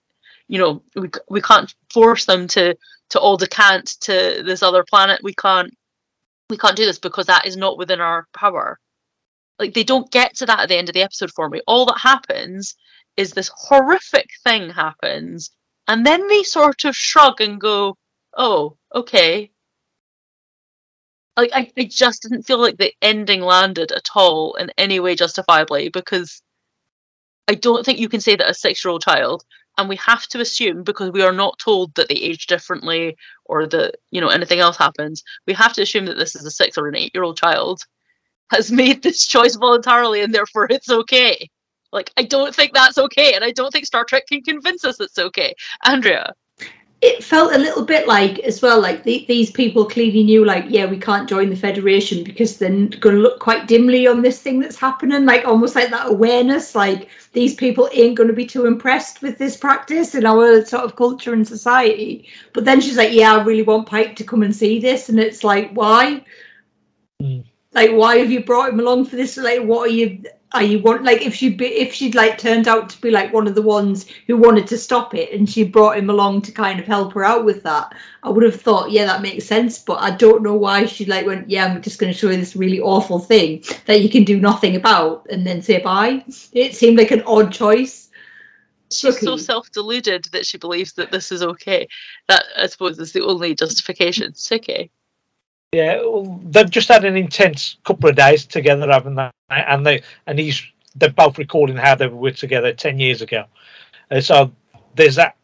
you 0.48 0.58
know 0.58 0.82
we, 0.96 1.08
we 1.30 1.40
can't 1.40 1.74
force 1.92 2.24
them 2.26 2.46
to 2.46 2.76
to 3.08 3.20
all 3.20 3.36
decant 3.36 3.96
to 4.00 4.42
this 4.44 4.62
other 4.62 4.84
planet 4.84 5.20
we 5.22 5.34
can't 5.34 5.72
we 6.52 6.58
can't 6.58 6.76
do 6.76 6.84
this 6.84 6.98
because 6.98 7.26
that 7.26 7.46
is 7.46 7.56
not 7.56 7.78
within 7.78 8.00
our 8.00 8.28
power. 8.34 8.78
Like 9.58 9.72
they 9.72 9.84
don't 9.84 10.12
get 10.12 10.36
to 10.36 10.46
that 10.46 10.60
at 10.60 10.68
the 10.68 10.76
end 10.76 10.90
of 10.90 10.94
the 10.94 11.02
episode 11.02 11.30
for 11.30 11.48
me. 11.48 11.62
All 11.66 11.86
that 11.86 11.98
happens 11.98 12.76
is 13.16 13.32
this 13.32 13.50
horrific 13.54 14.28
thing 14.44 14.68
happens, 14.70 15.50
and 15.88 16.04
then 16.06 16.28
they 16.28 16.42
sort 16.42 16.84
of 16.84 16.94
shrug 16.94 17.40
and 17.40 17.58
go, 17.58 17.96
"Oh, 18.36 18.76
okay." 18.94 19.50
Like 21.36 21.50
I, 21.54 21.70
I 21.78 21.84
just 21.84 22.22
didn't 22.22 22.42
feel 22.42 22.58
like 22.58 22.76
the 22.76 22.92
ending 23.00 23.40
landed 23.40 23.90
at 23.92 24.08
all 24.14 24.54
in 24.54 24.70
any 24.76 25.00
way 25.00 25.14
justifiably 25.14 25.88
because 25.88 26.42
I 27.48 27.54
don't 27.54 27.84
think 27.84 27.98
you 27.98 28.08
can 28.08 28.20
say 28.20 28.36
that 28.36 28.50
a 28.50 28.54
six-year-old 28.54 29.02
child, 29.02 29.44
and 29.78 29.88
we 29.88 29.96
have 29.96 30.26
to 30.28 30.40
assume 30.40 30.82
because 30.84 31.10
we 31.10 31.22
are 31.22 31.32
not 31.32 31.58
told 31.58 31.94
that 31.94 32.08
they 32.08 32.14
age 32.16 32.46
differently 32.46 33.16
or 33.46 33.66
that 33.68 33.96
you 34.10 34.20
know 34.20 34.28
anything 34.28 34.60
else 34.60 34.76
happens. 34.76 35.22
We 35.46 35.54
have 35.54 35.72
to 35.74 35.82
assume 35.82 36.04
that 36.06 36.18
this 36.18 36.36
is 36.36 36.44
a 36.44 36.50
six 36.50 36.76
or 36.78 36.88
an 36.88 36.96
eight-year-old 36.96 37.38
child 37.38 37.82
has 38.50 38.70
made 38.70 39.02
this 39.02 39.26
choice 39.26 39.56
voluntarily, 39.56 40.20
and 40.22 40.34
therefore 40.34 40.66
it's 40.70 40.90
okay. 40.90 41.48
Like 41.92 42.10
I 42.16 42.24
don't 42.24 42.54
think 42.54 42.74
that's 42.74 42.98
okay, 42.98 43.34
and 43.34 43.44
I 43.44 43.52
don't 43.52 43.70
think 43.72 43.86
Star 43.86 44.04
Trek 44.04 44.24
can 44.28 44.42
convince 44.42 44.84
us 44.84 45.00
it's 45.00 45.18
okay. 45.18 45.54
Andrea, 45.84 46.32
it 47.02 47.24
felt 47.24 47.52
a 47.52 47.58
little 47.58 47.84
bit 47.84 48.06
like 48.06 48.38
as 48.40 48.62
well 48.62 48.80
like 48.80 49.02
the, 49.02 49.24
these 49.26 49.50
people 49.50 49.84
clearly 49.84 50.22
knew 50.22 50.44
like 50.44 50.64
yeah 50.68 50.86
we 50.86 50.96
can't 50.96 51.28
join 51.28 51.50
the 51.50 51.56
federation 51.56 52.22
because 52.22 52.58
they're 52.58 52.70
going 52.70 53.16
to 53.16 53.20
look 53.20 53.40
quite 53.40 53.66
dimly 53.66 54.06
on 54.06 54.22
this 54.22 54.40
thing 54.40 54.60
that's 54.60 54.76
happening 54.76 55.26
like 55.26 55.44
almost 55.44 55.74
like 55.74 55.90
that 55.90 56.08
awareness 56.08 56.76
like 56.76 57.08
these 57.32 57.56
people 57.56 57.88
ain't 57.92 58.16
going 58.16 58.28
to 58.28 58.34
be 58.34 58.46
too 58.46 58.66
impressed 58.66 59.20
with 59.20 59.36
this 59.36 59.56
practice 59.56 60.14
in 60.14 60.24
our 60.24 60.64
sort 60.64 60.84
of 60.84 60.94
culture 60.94 61.32
and 61.32 61.46
society. 61.46 62.28
But 62.52 62.64
then 62.64 62.80
she's 62.80 62.96
like 62.96 63.12
yeah 63.12 63.34
i 63.34 63.42
really 63.42 63.62
want 63.62 63.88
pike 63.88 64.14
to 64.16 64.24
come 64.24 64.44
and 64.44 64.54
see 64.54 64.78
this 64.78 65.08
and 65.08 65.18
it's 65.18 65.42
like 65.42 65.72
why? 65.72 66.24
Mm. 67.20 67.44
like 67.74 67.90
why 67.90 68.18
have 68.18 68.30
you 68.30 68.44
brought 68.44 68.70
him 68.70 68.78
along 68.78 69.06
for 69.06 69.16
this? 69.16 69.36
Like 69.36 69.62
what 69.62 69.90
are 69.90 69.92
you 69.92 70.22
are 70.54 70.62
you 70.62 70.78
want 70.80 71.04
like 71.04 71.22
if 71.22 71.34
she'd 71.34 71.56
be 71.56 71.66
if 71.66 71.94
she'd 71.94 72.14
like 72.14 72.38
turned 72.38 72.68
out 72.68 72.88
to 72.88 73.00
be 73.00 73.10
like 73.10 73.32
one 73.32 73.46
of 73.46 73.54
the 73.54 73.62
ones 73.62 74.06
who 74.26 74.36
wanted 74.36 74.66
to 74.66 74.76
stop 74.76 75.14
it 75.14 75.32
and 75.32 75.48
she 75.48 75.64
brought 75.64 75.96
him 75.96 76.10
along 76.10 76.42
to 76.42 76.52
kind 76.52 76.78
of 76.78 76.86
help 76.86 77.12
her 77.12 77.24
out 77.24 77.44
with 77.44 77.62
that 77.62 77.94
i 78.22 78.28
would 78.28 78.42
have 78.42 78.60
thought 78.60 78.90
yeah 78.90 79.04
that 79.04 79.22
makes 79.22 79.44
sense 79.44 79.78
but 79.78 80.00
i 80.00 80.10
don't 80.10 80.42
know 80.42 80.54
why 80.54 80.84
she 80.84 81.04
like 81.04 81.26
went 81.26 81.48
yeah 81.48 81.66
i'm 81.66 81.82
just 81.82 81.98
going 81.98 82.12
to 82.12 82.18
show 82.18 82.30
you 82.30 82.36
this 82.36 82.56
really 82.56 82.80
awful 82.80 83.18
thing 83.18 83.62
that 83.86 84.02
you 84.02 84.08
can 84.08 84.24
do 84.24 84.40
nothing 84.40 84.76
about 84.76 85.26
and 85.30 85.46
then 85.46 85.62
say 85.62 85.78
bye 85.80 86.24
it 86.52 86.74
seemed 86.74 86.98
like 86.98 87.10
an 87.10 87.22
odd 87.26 87.52
choice 87.52 88.02
she's 88.92 89.20
so 89.20 89.36
self-deluded 89.36 90.24
that 90.32 90.46
she 90.46 90.58
believes 90.58 90.92
that 90.94 91.10
this 91.10 91.32
is 91.32 91.42
okay. 91.42 91.88
That 92.28 92.44
I 92.56 92.66
suppose 92.66 92.98
is 92.98 93.12
the 93.12 93.24
only 93.24 93.54
justification. 93.54 94.24
It's 94.24 94.50
okay. 94.52 94.90
Yeah, 95.72 96.02
well, 96.02 96.38
they've 96.44 96.70
just 96.70 96.88
had 96.88 97.04
an 97.04 97.16
intense 97.16 97.78
couple 97.84 98.10
of 98.10 98.16
days 98.16 98.44
together, 98.44 98.90
haven't 98.90 99.14
they? 99.14 99.30
And 99.60 99.86
they 99.86 100.02
and 100.26 100.38
he's 100.38 100.62
they're 100.94 101.10
both 101.10 101.38
recalling 101.38 101.76
how 101.76 101.94
they 101.94 102.06
were 102.06 102.30
together 102.32 102.72
ten 102.72 102.98
years 102.98 103.22
ago. 103.22 103.44
Uh, 104.10 104.20
so 104.20 104.52
there's 104.94 105.16
that 105.16 105.36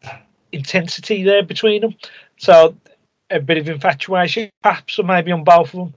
intensity 0.51 1.23
there 1.23 1.43
between 1.43 1.81
them. 1.81 1.95
So 2.37 2.75
a 3.29 3.39
bit 3.39 3.57
of 3.57 3.69
infatuation, 3.69 4.49
perhaps, 4.63 4.97
or 4.99 5.03
maybe 5.03 5.31
on 5.31 5.43
both 5.43 5.73
of 5.73 5.79
them. 5.79 5.93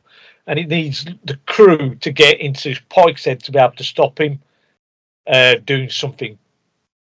And 0.47 0.59
it 0.59 0.69
needs 0.69 1.07
the 1.25 1.39
crew 1.47 1.95
to 1.97 2.11
get 2.11 2.41
into 2.41 2.75
Pike's 2.89 3.25
head 3.25 3.43
to 3.45 3.53
be 3.53 3.59
able 3.59 3.77
to 3.77 3.85
stop 3.85 4.21
him 4.21 4.41
uh, 5.27 5.55
doing 5.65 5.89
something 5.89 6.37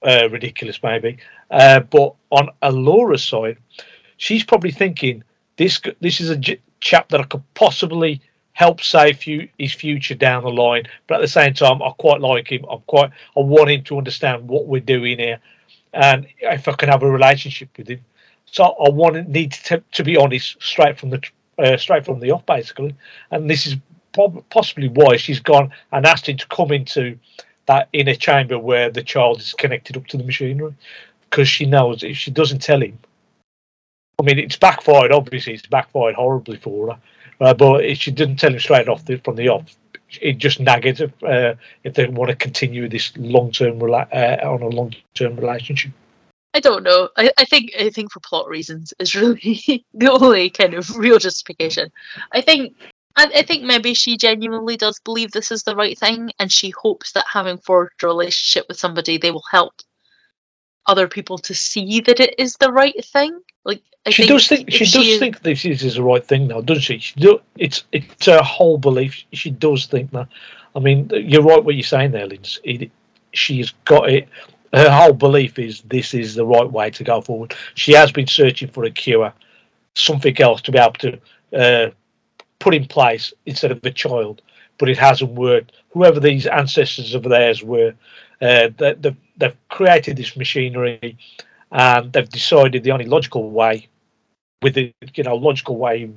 uh, 0.05 0.27
ridiculous, 0.31 0.81
maybe. 0.81 1.17
Uh, 1.51 1.81
but 1.81 2.15
on 2.31 2.49
Alora's 2.63 3.23
side, 3.23 3.57
she's 4.17 4.43
probably 4.43 4.71
thinking 4.71 5.23
this 5.57 5.79
this 6.01 6.19
is 6.19 6.29
a 6.29 6.37
j- 6.37 6.59
chap 6.79 7.09
that 7.09 7.21
I 7.21 7.23
could 7.25 7.43
possibly 7.53 8.21
help 8.57 8.81
save 8.81 9.21
his 9.21 9.73
future 9.73 10.15
down 10.15 10.41
the 10.41 10.49
line. 10.49 10.83
But 11.05 11.15
at 11.15 11.21
the 11.21 11.27
same 11.27 11.53
time, 11.53 11.79
I 11.83 11.91
quite 11.99 12.21
like 12.21 12.51
him. 12.51 12.65
I'm 12.67 12.81
quite 12.87 13.11
I 13.37 13.41
want 13.41 13.69
him 13.69 13.83
to 13.83 13.99
understand 13.99 14.47
what 14.47 14.65
we're 14.65 14.81
doing 14.95 15.19
here, 15.19 15.39
and 15.93 16.25
if 16.39 16.67
I 16.67 16.73
can 16.73 16.89
have 16.89 17.03
a 17.03 17.11
relationship 17.11 17.69
with 17.77 17.87
him. 17.87 18.01
So 18.45 18.63
I 18.63 18.89
want 18.89 19.29
need 19.29 19.51
to, 19.67 19.83
to 19.91 20.03
be 20.03 20.17
honest 20.17 20.57
straight 20.59 20.97
from 20.97 21.11
the 21.11 21.21
uh, 21.59 21.77
straight 21.77 22.03
from 22.03 22.19
the 22.19 22.31
off, 22.31 22.47
basically. 22.47 22.95
And 23.29 23.47
this 23.47 23.67
is 23.67 23.75
possibly 24.49 24.87
why 24.87 25.17
she's 25.17 25.39
gone 25.39 25.71
and 25.91 26.07
asked 26.07 26.27
him 26.27 26.37
to 26.37 26.47
come 26.47 26.71
into 26.71 27.19
that 27.67 27.89
inner 27.93 28.15
chamber 28.15 28.57
where 28.57 28.89
the 28.89 29.03
child 29.03 29.39
is 29.39 29.53
connected 29.53 29.97
up 29.97 30.07
to 30.07 30.17
the 30.17 30.23
machinery, 30.23 30.73
because 31.29 31.47
she 31.47 31.67
knows 31.67 32.01
if 32.01 32.17
she 32.17 32.31
doesn't 32.31 32.63
tell 32.63 32.81
him. 32.81 32.97
I 34.19 34.23
mean, 34.23 34.39
it's 34.39 34.57
backfired. 34.57 35.11
Obviously, 35.11 35.53
it's 35.53 35.67
backfired 35.67 36.15
horribly 36.15 36.57
for 36.57 36.87
her. 36.87 36.99
Uh, 37.39 37.53
but 37.53 37.85
if 37.85 37.99
she 37.99 38.11
didn't 38.11 38.37
tell 38.37 38.51
him 38.51 38.59
straight 38.59 38.89
off 38.89 39.05
the, 39.05 39.17
from 39.17 39.35
the 39.35 39.47
off, 39.49 39.75
it 40.21 40.37
just 40.37 40.59
nagged 40.59 40.99
her, 40.99 41.11
uh, 41.27 41.55
if 41.83 41.93
they 41.93 42.07
want 42.07 42.29
to 42.29 42.35
continue 42.35 42.87
this 42.87 43.15
long 43.17 43.51
term 43.51 43.79
rela- 43.79 44.11
uh, 44.13 44.49
on 44.49 44.61
a 44.61 44.67
long 44.67 44.93
term 45.13 45.35
relationship. 45.35 45.91
I 46.53 46.59
don't 46.59 46.83
know. 46.83 47.09
I, 47.17 47.31
I 47.37 47.45
think 47.45 47.71
I 47.79 47.89
think 47.89 48.11
for 48.11 48.19
plot 48.21 48.47
reasons 48.47 48.93
is 48.99 49.13
really 49.15 49.85
the 49.93 50.11
only 50.11 50.49
kind 50.49 50.73
of 50.73 50.95
real 50.97 51.19
justification. 51.19 51.91
I 52.31 52.41
think 52.41 52.73
I, 53.15 53.29
I 53.35 53.41
think 53.43 53.63
maybe 53.63 53.93
she 53.93 54.17
genuinely 54.17 54.77
does 54.77 54.99
believe 54.99 55.31
this 55.31 55.51
is 55.51 55.63
the 55.63 55.75
right 55.75 55.97
thing, 55.97 56.31
and 56.39 56.51
she 56.51 56.71
hopes 56.71 57.11
that 57.11 57.25
having 57.31 57.57
forged 57.57 58.03
a 58.03 58.07
relationship 58.07 58.65
with 58.67 58.79
somebody, 58.79 59.17
they 59.17 59.31
will 59.31 59.43
help 59.51 59.73
other 60.87 61.07
people 61.07 61.37
to 61.37 61.53
see 61.53 61.99
that 62.01 62.19
it 62.19 62.35
is 62.37 62.55
the 62.55 62.71
right 62.71 63.03
thing. 63.05 63.39
Like 63.63 63.81
I 64.05 64.09
she 64.09 64.23
think 64.23 64.29
does 64.29 64.47
think 64.47 64.71
she 64.71 64.83
if 64.85 64.91
does 64.91 65.19
think 65.19 65.41
this 65.41 65.65
is 65.65 65.95
the 65.95 66.03
right 66.03 66.25
thing 66.25 66.47
now, 66.47 66.61
doesn't 66.61 66.83
she? 66.83 66.99
She 66.99 67.19
do, 67.19 67.39
it's 67.57 67.83
it's 67.91 68.25
her 68.25 68.41
whole 68.41 68.77
belief. 68.77 69.23
She 69.33 69.51
does 69.51 69.85
think 69.85 70.11
that. 70.11 70.27
I 70.75 70.79
mean, 70.79 71.09
you're 71.11 71.41
right 71.41 71.63
what 71.63 71.75
you're 71.75 71.83
saying 71.83 72.11
there, 72.11 72.27
Linz. 72.27 72.59
She's 73.33 73.71
got 73.85 74.09
it. 74.09 74.27
Her 74.73 74.89
whole 74.89 75.13
belief 75.13 75.57
is 75.57 75.81
this 75.81 76.13
is 76.13 76.35
the 76.35 76.45
right 76.45 76.69
way 76.71 76.89
to 76.91 77.03
go 77.03 77.21
forward. 77.21 77.55
She 77.75 77.93
has 77.93 78.11
been 78.11 78.27
searching 78.27 78.69
for 78.69 78.83
a 78.83 78.91
cure, 78.91 79.33
something 79.95 80.39
else 80.39 80.61
to 80.63 80.71
be 80.71 80.77
able 80.77 80.93
to 80.93 81.19
uh, 81.53 81.89
put 82.59 82.73
in 82.73 82.85
place 82.85 83.33
instead 83.45 83.71
of 83.71 83.83
a 83.83 83.91
child, 83.91 84.41
but 84.77 84.89
it 84.89 84.97
hasn't 84.97 85.31
worked. 85.31 85.71
Whoever 85.91 86.19
these 86.19 86.45
ancestors 86.45 87.13
of 87.15 87.23
theirs 87.23 87.63
were, 87.63 87.93
uh, 88.41 88.69
they, 88.77 88.93
they've, 88.93 89.15
they've 89.37 89.55
created 89.69 90.17
this 90.17 90.35
machinery, 90.35 91.17
and 91.71 92.11
they've 92.13 92.29
decided 92.29 92.83
the 92.83 92.91
only 92.91 93.05
logical 93.05 93.49
way 93.51 93.87
with 94.61 94.73
the 94.73 94.93
you 95.15 95.23
know 95.23 95.35
logical 95.35 95.77
way, 95.77 96.09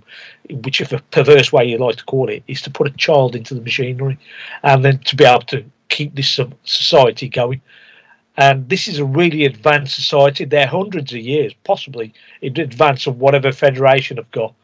whichever 0.51 1.01
perverse 1.11 1.53
way 1.53 1.65
you 1.65 1.79
like 1.79 1.97
to 1.97 2.05
call 2.05 2.29
it, 2.29 2.43
is 2.49 2.63
to 2.63 2.71
put 2.71 2.87
a 2.87 2.97
child 2.97 3.37
into 3.37 3.55
the 3.55 3.61
machinery, 3.61 4.19
and 4.63 4.85
then 4.85 4.99
to 4.99 5.17
be 5.17 5.25
able 5.25 5.43
to 5.43 5.65
keep 5.89 6.15
this 6.15 6.39
society 6.65 7.29
going. 7.29 7.61
And 8.37 8.69
this 8.69 8.89
is 8.89 8.99
a 8.99 9.05
really 9.05 9.45
advanced 9.45 9.95
society. 9.95 10.45
They're 10.45 10.67
hundreds 10.67 11.13
of 11.13 11.19
years, 11.19 11.53
possibly 11.65 12.15
in 12.41 12.59
advance 12.59 13.07
of 13.07 13.19
whatever 13.19 13.53
federation 13.53 14.17
have 14.17 14.31
got. 14.31 14.55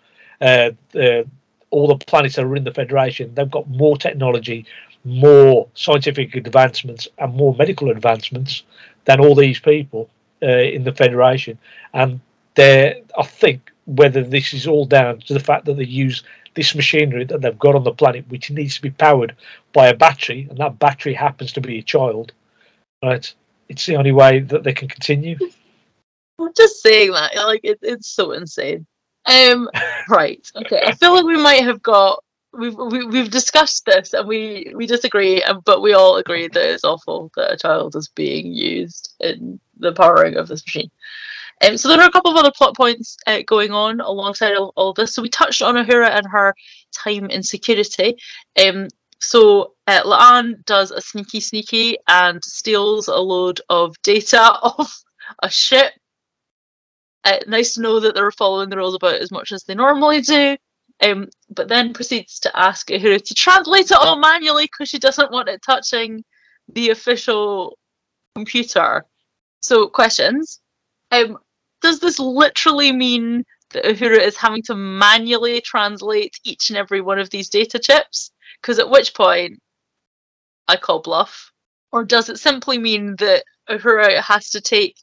Uh, 0.40 0.70
uh, 0.94 1.24
all 1.70 1.88
the 1.88 1.96
planets 1.96 2.36
that 2.36 2.44
are 2.44 2.56
in 2.56 2.64
the 2.64 2.72
federation, 2.72 3.34
they've 3.34 3.50
got 3.50 3.68
more 3.68 3.96
technology, 3.96 4.64
more 5.06 5.68
scientific 5.74 6.34
advancements, 6.34 7.08
and 7.18 7.34
more 7.34 7.54
medical 7.54 7.90
advancements 7.90 8.64
than 9.04 9.20
all 9.20 9.34
these 9.34 9.60
people 9.60 10.10
uh, 10.42 10.46
in 10.46 10.84
the 10.84 10.92
federation. 10.92 11.58
And 11.94 12.20
they're, 12.56 12.96
I 13.16 13.22
think, 13.22 13.70
whether 13.86 14.22
this 14.22 14.52
is 14.52 14.66
all 14.66 14.84
down 14.84 15.20
to 15.20 15.32
the 15.32 15.40
fact 15.40 15.64
that 15.66 15.76
they 15.76 15.84
use 15.84 16.24
this 16.54 16.74
machinery 16.74 17.24
that 17.24 17.40
they've 17.40 17.58
got 17.58 17.76
on 17.76 17.84
the 17.84 17.92
planet, 17.92 18.28
which 18.28 18.50
needs 18.50 18.76
to 18.76 18.82
be 18.82 18.90
powered 18.90 19.36
by 19.72 19.86
a 19.88 19.94
battery, 19.94 20.46
and 20.50 20.58
that 20.58 20.78
battery 20.78 21.14
happens 21.14 21.52
to 21.52 21.60
be 21.60 21.78
a 21.78 21.82
child, 21.82 22.32
right? 23.04 23.32
It's 23.68 23.86
the 23.86 23.96
only 23.96 24.12
way 24.12 24.40
that 24.40 24.64
they 24.64 24.72
can 24.72 24.88
continue. 24.88 25.36
I'm 26.40 26.52
just 26.56 26.82
saying 26.82 27.12
that 27.12 27.34
like 27.36 27.60
it, 27.62 27.78
it's 27.82 28.08
so 28.08 28.32
insane. 28.32 28.86
Um, 29.26 29.70
right. 30.08 30.50
Okay. 30.56 30.82
I 30.84 30.92
feel 30.92 31.14
like 31.14 31.24
we 31.24 31.40
might 31.40 31.62
have 31.62 31.82
got 31.82 32.22
we've 32.58 32.76
we, 32.76 33.04
we've 33.06 33.30
discussed 33.30 33.84
this 33.86 34.12
and 34.12 34.26
we 34.26 34.72
we 34.74 34.86
disagree, 34.86 35.42
but 35.64 35.82
we 35.82 35.92
all 35.92 36.16
agree 36.16 36.48
that 36.48 36.72
it's 36.72 36.84
awful 36.84 37.30
that 37.36 37.52
a 37.52 37.56
child 37.56 37.96
is 37.96 38.08
being 38.08 38.52
used 38.52 39.14
in 39.20 39.60
the 39.78 39.92
powering 39.92 40.36
of 40.36 40.48
this 40.48 40.64
machine. 40.64 40.90
Um, 41.66 41.78
so 41.78 41.88
there 41.88 42.00
are 42.00 42.08
a 42.08 42.12
couple 42.12 42.30
of 42.30 42.36
other 42.36 42.52
plot 42.54 42.76
points 42.76 43.16
uh, 43.26 43.40
going 43.46 43.70
on 43.70 44.00
alongside 44.00 44.54
all, 44.54 44.72
all 44.76 44.92
this. 44.92 45.14
So 45.14 45.22
we 45.22 45.30
touched 45.30 45.62
on 45.62 45.74
Uhura 45.74 46.10
and 46.10 46.26
her 46.26 46.54
time 46.92 47.30
in 47.30 47.42
security. 47.42 48.16
Um, 48.62 48.88
so 49.20 49.72
uh, 49.86 50.02
La'an 50.04 50.62
does 50.66 50.90
a 50.90 51.00
sneaky 51.00 51.40
sneaky 51.40 51.96
and 52.08 52.44
steals 52.44 53.08
a 53.08 53.16
load 53.16 53.60
of 53.70 53.94
data 54.02 54.40
off 54.62 55.02
a 55.42 55.48
ship. 55.48 55.94
Uh, 57.24 57.38
nice 57.48 57.74
to 57.74 57.80
know 57.80 57.98
that 58.00 58.14
they're 58.14 58.30
following 58.30 58.68
the 58.68 58.76
rules 58.76 58.94
about 58.94 59.20
as 59.20 59.32
much 59.32 59.50
as 59.50 59.64
they 59.64 59.74
normally 59.74 60.20
do. 60.20 60.56
Um, 61.02 61.28
but 61.50 61.68
then 61.68 61.92
proceeds 61.92 62.38
to 62.40 62.58
ask 62.58 62.88
Uhura 62.88 63.22
to 63.22 63.34
translate 63.34 63.90
it 63.90 63.98
all 63.98 64.18
manually 64.18 64.64
because 64.64 64.88
she 64.88 64.98
doesn't 64.98 65.30
want 65.30 65.48
it 65.48 65.60
touching 65.62 66.24
the 66.68 66.90
official 66.90 67.78
computer. 68.34 69.04
So 69.60 69.88
questions. 69.88 70.60
Um, 71.10 71.38
does 71.82 72.00
this 72.00 72.18
literally 72.18 72.92
mean 72.92 73.44
that 73.70 73.84
Uhura 73.84 74.20
is 74.20 74.36
having 74.36 74.62
to 74.62 74.74
manually 74.74 75.60
translate 75.60 76.34
each 76.44 76.70
and 76.70 76.78
every 76.78 77.00
one 77.00 77.18
of 77.18 77.30
these 77.30 77.48
data 77.48 77.78
chips? 77.78 78.32
Because 78.60 78.78
at 78.78 78.90
which 78.90 79.14
point 79.14 79.60
I 80.68 80.76
call 80.76 81.00
bluff. 81.00 81.52
Or 81.92 82.04
does 82.04 82.28
it 82.28 82.38
simply 82.38 82.78
mean 82.78 83.16
that 83.16 83.44
Uhura 83.70 84.20
has 84.20 84.50
to 84.50 84.60
take 84.60 84.96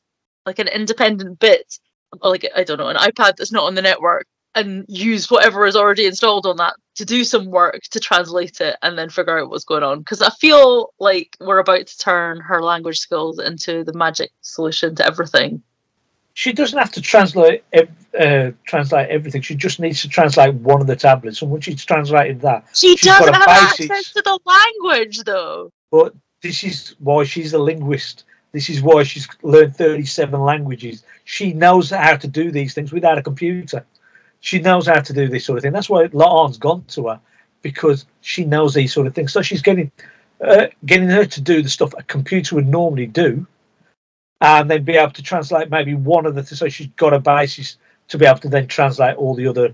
like 0.45 0.59
an 0.59 0.67
independent 0.67 1.39
bit, 1.39 1.79
or 2.21 2.31
like 2.31 2.45
I 2.55 2.63
don't 2.63 2.77
know, 2.77 2.89
an 2.89 2.97
iPad 2.97 3.35
that's 3.37 3.51
not 3.51 3.63
on 3.63 3.75
the 3.75 3.81
network, 3.81 4.27
and 4.55 4.85
use 4.87 5.29
whatever 5.29 5.65
is 5.65 5.75
already 5.75 6.05
installed 6.05 6.45
on 6.45 6.57
that 6.57 6.75
to 6.95 7.05
do 7.05 7.23
some 7.23 7.49
work 7.49 7.81
to 7.91 7.99
translate 7.99 8.61
it 8.61 8.77
and 8.81 8.97
then 8.97 9.09
figure 9.09 9.39
out 9.39 9.49
what's 9.49 9.63
going 9.63 9.83
on? 9.83 9.99
Because 9.99 10.21
I 10.21 10.29
feel 10.29 10.93
like 10.99 11.35
we're 11.39 11.59
about 11.59 11.87
to 11.87 11.97
turn 11.97 12.39
her 12.39 12.61
language 12.61 12.99
skills 12.99 13.39
into 13.39 13.83
the 13.83 13.93
magic 13.93 14.31
solution 14.41 14.95
to 14.95 15.05
everything. 15.05 15.61
She 16.35 16.51
doesn't 16.51 16.77
have 16.77 16.91
to 16.93 17.01
translate 17.01 17.63
uh, 18.19 18.51
translate 18.65 19.09
everything. 19.09 19.41
She 19.41 19.55
just 19.55 19.79
needs 19.79 20.01
to 20.01 20.09
translate 20.09 20.55
one 20.55 20.81
of 20.81 20.87
the 20.87 20.95
tablets, 20.95 21.41
and 21.41 21.51
once 21.51 21.65
she's 21.65 21.85
translated 21.85 22.41
that, 22.41 22.65
She 22.73 22.95
doesn't 22.95 23.33
have 23.33 23.47
access 23.47 24.13
to 24.13 24.21
the 24.23 24.39
language 24.45 25.19
though. 25.25 25.71
But 25.91 26.15
this 26.41 26.63
is 26.63 26.95
why 26.99 27.23
she's 27.23 27.53
a 27.53 27.59
linguist. 27.59 28.25
This 28.51 28.69
is 28.69 28.81
why 28.81 29.03
she's 29.03 29.27
learned 29.41 29.75
37 29.75 30.39
languages. 30.39 31.03
She 31.25 31.53
knows 31.53 31.89
how 31.89 32.15
to 32.17 32.27
do 32.27 32.51
these 32.51 32.73
things 32.73 32.91
without 32.91 33.17
a 33.17 33.23
computer. 33.23 33.85
She 34.43 34.59
knows 34.59 34.87
how 34.87 34.99
to 34.99 35.13
do 35.13 35.29
this 35.29 35.45
sort 35.45 35.57
of 35.57 35.63
thing. 35.63 35.71
That's 35.71 35.89
why 35.89 36.05
La'an's 36.07 36.57
gone 36.57 36.83
to 36.89 37.07
her 37.07 37.19
because 37.61 38.05
she 38.19 38.43
knows 38.43 38.73
these 38.73 38.93
sort 38.93 39.07
of 39.07 39.15
things. 39.15 39.31
So 39.31 39.41
she's 39.41 39.61
getting 39.61 39.89
uh, 40.45 40.67
getting 40.85 41.07
her 41.07 41.23
to 41.23 41.39
do 41.39 41.61
the 41.61 41.69
stuff 41.69 41.93
a 41.97 42.03
computer 42.03 42.55
would 42.55 42.67
normally 42.67 43.07
do, 43.07 43.47
and 44.41 44.69
then 44.69 44.83
be 44.83 44.97
able 44.97 45.13
to 45.13 45.23
translate 45.23 45.69
maybe 45.69 45.93
one 45.95 46.25
of 46.25 46.35
the. 46.35 46.43
So 46.43 46.67
she's 46.67 46.87
got 46.97 47.13
a 47.13 47.19
basis 47.19 47.77
to 48.09 48.17
be 48.17 48.25
able 48.25 48.39
to 48.39 48.49
then 48.49 48.67
translate 48.67 49.15
all 49.15 49.33
the 49.33 49.47
other 49.47 49.67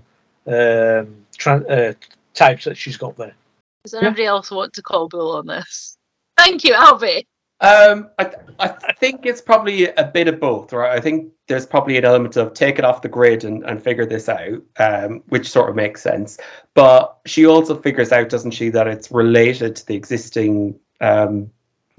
um, 0.46 1.16
tran 1.36 1.68
uh, 1.68 1.94
types 2.34 2.64
that 2.64 2.76
she's 2.76 2.96
got 2.96 3.16
there. 3.16 3.34
Does 3.82 3.94
anybody 3.94 4.24
else 4.24 4.52
want 4.52 4.72
to 4.74 4.82
call 4.82 5.08
Bill 5.08 5.32
on 5.32 5.46
this? 5.48 5.98
Thank 6.36 6.62
you, 6.62 6.74
Albie. 6.74 7.26
Um, 7.60 8.08
I, 8.20 8.24
th- 8.24 8.42
I 8.60 8.92
think 9.00 9.26
it's 9.26 9.40
probably 9.40 9.88
a 9.88 10.04
bit 10.04 10.28
of 10.28 10.38
both, 10.38 10.72
right? 10.72 10.96
I 10.96 11.00
think 11.00 11.32
there's 11.50 11.66
probably 11.66 11.98
an 11.98 12.04
element 12.04 12.36
of 12.36 12.54
take 12.54 12.78
it 12.78 12.84
off 12.84 13.02
the 13.02 13.08
grid 13.08 13.42
and, 13.42 13.64
and 13.64 13.82
figure 13.82 14.06
this 14.06 14.28
out, 14.28 14.62
um, 14.78 15.20
which 15.30 15.50
sort 15.50 15.68
of 15.68 15.74
makes 15.74 16.00
sense. 16.00 16.38
But 16.74 17.18
she 17.26 17.44
also 17.44 17.76
figures 17.76 18.12
out, 18.12 18.28
doesn't 18.28 18.52
she, 18.52 18.68
that 18.70 18.86
it's 18.86 19.10
related 19.10 19.74
to 19.76 19.86
the 19.86 19.96
existing 19.96 20.78
um, 21.00 21.50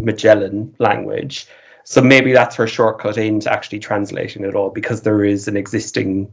Magellan 0.02 0.74
language. 0.80 1.48
So 1.84 2.02
maybe 2.02 2.32
that's 2.32 2.56
her 2.56 2.66
shortcut 2.66 3.18
into 3.18 3.52
actually 3.52 3.80
translating 3.80 4.46
it 4.46 4.56
all 4.56 4.70
because 4.70 5.02
there 5.02 5.26
is 5.26 5.50
an 5.50 5.58
existing 5.58 6.32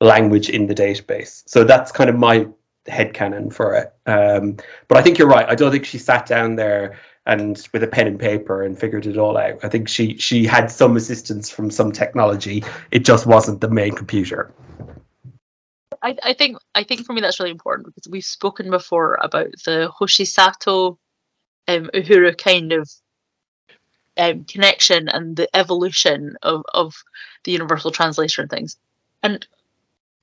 language 0.00 0.48
in 0.48 0.66
the 0.66 0.74
database. 0.74 1.42
So 1.44 1.62
that's 1.62 1.92
kind 1.92 2.08
of 2.08 2.16
my 2.16 2.48
headcanon 2.86 3.52
for 3.52 3.74
it. 3.74 3.92
Um, 4.06 4.56
but 4.88 4.96
I 4.96 5.02
think 5.02 5.18
you're 5.18 5.28
right. 5.28 5.46
I 5.46 5.54
don't 5.54 5.70
think 5.70 5.84
she 5.84 5.98
sat 5.98 6.24
down 6.24 6.56
there 6.56 6.98
and 7.26 7.68
with 7.72 7.82
a 7.82 7.86
pen 7.86 8.06
and 8.06 8.18
paper 8.18 8.62
and 8.62 8.78
figured 8.78 9.06
it 9.06 9.16
all 9.18 9.36
out. 9.36 9.58
I 9.62 9.68
think 9.68 9.88
she 9.88 10.16
she 10.16 10.44
had 10.44 10.70
some 10.70 10.96
assistance 10.96 11.50
from 11.50 11.70
some 11.70 11.92
technology. 11.92 12.64
It 12.90 13.04
just 13.04 13.26
wasn't 13.26 13.60
the 13.60 13.68
main 13.68 13.94
computer. 13.94 14.52
I, 16.02 16.16
I 16.22 16.32
think 16.32 16.58
I 16.74 16.82
think 16.82 17.04
for 17.04 17.12
me 17.12 17.20
that's 17.20 17.38
really 17.38 17.50
important 17.50 17.86
because 17.86 18.08
we've 18.08 18.24
spoken 18.24 18.70
before 18.70 19.18
about 19.22 19.48
the 19.64 19.90
Hoshi 19.94 20.24
Sato 20.24 20.98
um, 21.68 21.90
Uhura 21.94 22.36
kind 22.36 22.72
of 22.72 22.90
um, 24.16 24.44
connection 24.44 25.08
and 25.08 25.36
the 25.36 25.48
evolution 25.54 26.36
of, 26.42 26.62
of 26.74 26.94
the 27.44 27.52
universal 27.52 27.90
translator 27.90 28.42
and 28.42 28.50
things. 28.50 28.76
And 29.22 29.46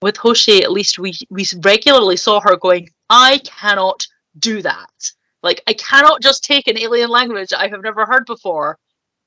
with 0.01 0.17
Hoshi, 0.17 0.63
at 0.63 0.71
least 0.71 0.99
we 0.99 1.13
we 1.29 1.45
regularly 1.63 2.17
saw 2.17 2.39
her 2.41 2.57
going, 2.57 2.89
I 3.09 3.39
cannot 3.43 4.05
do 4.39 4.61
that. 4.61 5.11
Like 5.47 5.63
I 5.65 5.71
cannot 5.73 6.21
just 6.21 6.43
take 6.43 6.67
an 6.67 6.77
alien 6.77 7.09
language 7.09 7.53
I 7.53 7.69
have 7.69 7.81
never 7.81 8.05
heard 8.05 8.25
before 8.25 8.77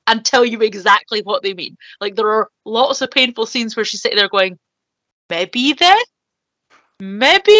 and 0.07 0.23
tell 0.23 0.45
you 0.45 0.61
exactly 0.61 1.23
what 1.23 1.43
they 1.43 1.55
mean. 1.55 1.79
Like 1.99 2.15
there 2.15 2.29
are 2.29 2.51
lots 2.67 3.01
of 3.01 3.11
painful 3.11 3.47
scenes 3.47 3.75
where 3.75 3.87
she's 3.87 4.03
sitting 4.03 4.19
there 4.19 4.29
going, 4.29 4.59
maybe 5.31 5.73
then 5.73 5.97
maybe 7.01 7.59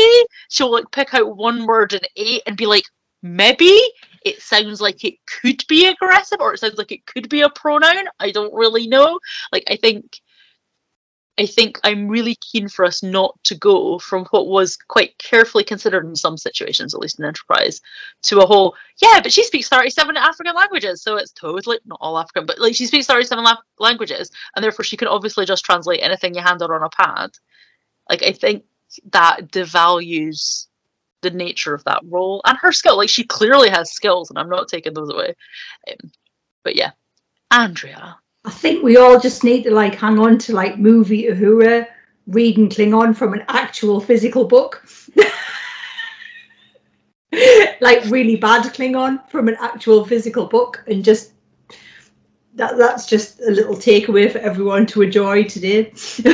she'll 0.51 0.71
like 0.71 0.91
pick 0.93 1.15
out 1.15 1.39
one 1.39 1.65
word 1.65 1.95
in 1.95 2.01
eight 2.17 2.43
and 2.47 2.55
be 2.55 2.67
like, 2.67 2.85
maybe 3.23 3.81
it 4.27 4.43
sounds 4.43 4.83
like 4.83 5.05
it 5.05 5.15
could 5.41 5.65
be 5.67 5.87
aggressive 5.87 6.43
or 6.43 6.53
it 6.53 6.59
sounds 6.61 6.77
like 6.77 6.93
it 6.93 7.07
could 7.07 7.31
be 7.31 7.41
a 7.41 7.49
pronoun. 7.49 8.05
I 8.19 8.31
don't 8.31 8.53
really 8.53 8.87
know. 8.89 9.19
Like 9.53 9.65
I 9.69 9.77
think 9.77 10.21
I 11.39 11.47
think 11.47 11.81
I'm 11.85 12.09
really 12.09 12.37
keen 12.37 12.69
for 12.69 12.85
us 12.85 13.03
not 13.03 13.35
to 13.45 13.55
go 13.55 13.99
from 13.99 14.27
what 14.27 14.49
was 14.49 14.77
quite 14.77 15.17
carefully 15.19 15.65
considered 15.65 16.05
in 16.05 16.15
some 16.15 16.37
situations, 16.37 16.93
at 16.93 17.01
least 17.01 17.19
in 17.19 17.25
Enterprise, 17.25 17.81
to 18.25 18.41
a 18.41 18.47
whole, 18.47 18.75
yeah, 19.01 19.21
but 19.23 19.33
she 19.33 19.45
speaks 19.45 19.69
37 19.69 20.17
African 20.17 20.55
languages, 20.55 21.03
so 21.03 21.17
it's 21.17 21.33
totally, 21.33 21.79
not 21.87 21.99
all 22.03 22.19
African, 22.19 22.45
but 22.45 22.59
like 22.59 22.75
she 22.75 22.87
speaks 22.87 23.07
37 23.07 23.43
la- 23.43 23.57
languages, 23.79 24.31
and 24.55 24.63
therefore 24.63 24.85
she 24.85 24.97
can 24.97 25.09
obviously 25.09 25.47
just 25.47 25.65
translate 25.65 26.03
anything 26.03 26.35
you 26.35 26.43
hand 26.43 26.61
her 26.61 26.75
on 26.75 26.83
a 26.83 26.91
pad. 26.91 27.31
Like, 28.11 28.23
I 28.23 28.33
think 28.33 28.65
that 29.13 29.51
devalues 29.51 30.67
the 31.23 31.31
nature 31.31 31.75
of 31.75 31.85
that 31.85 32.03
role 32.05 32.43
and 32.45 32.59
her 32.59 32.73
skill. 32.73 32.97
Like, 32.97 33.09
she 33.09 33.25
clearly 33.25 33.71
has 33.71 33.93
skills, 33.93 34.31
and 34.31 34.39
I'm 34.39 34.51
not 34.51 34.69
taking 34.69 34.93
those 34.93 35.11
away. 35.11 35.35
Um, 35.89 36.11
but 36.65 36.77
yeah, 36.77 36.91
Andrea. 37.51 38.19
I 38.45 38.51
think 38.51 38.83
we 38.83 38.97
all 38.97 39.21
just 39.21 39.45
need 39.45 39.65
to 39.65 39.71
like 39.71 39.95
hang 39.95 40.19
on 40.19 40.39
to 40.39 40.55
like 40.55 40.79
movie 40.79 41.25
Uhura 41.25 41.87
reading 42.27 42.71
Klingon 42.71 43.15
from 43.15 43.35
an 43.35 43.45
actual 43.49 44.01
physical 44.01 44.45
book. 44.45 44.83
like 47.81 48.05
really 48.07 48.37
bad 48.37 48.65
Klingon 48.73 49.29
from 49.31 49.49
an 49.49 49.57
actual 49.61 50.07
physical 50.07 50.47
book 50.47 50.83
and 50.87 51.05
just 51.05 51.33
that 52.55 52.77
that's 52.79 53.07
just 53.07 53.41
a 53.41 53.51
little 53.51 53.77
takeaway 53.77 54.31
for 54.31 54.39
everyone 54.39 54.87
to 54.87 55.03
enjoy 55.03 55.45
today. 55.45 55.93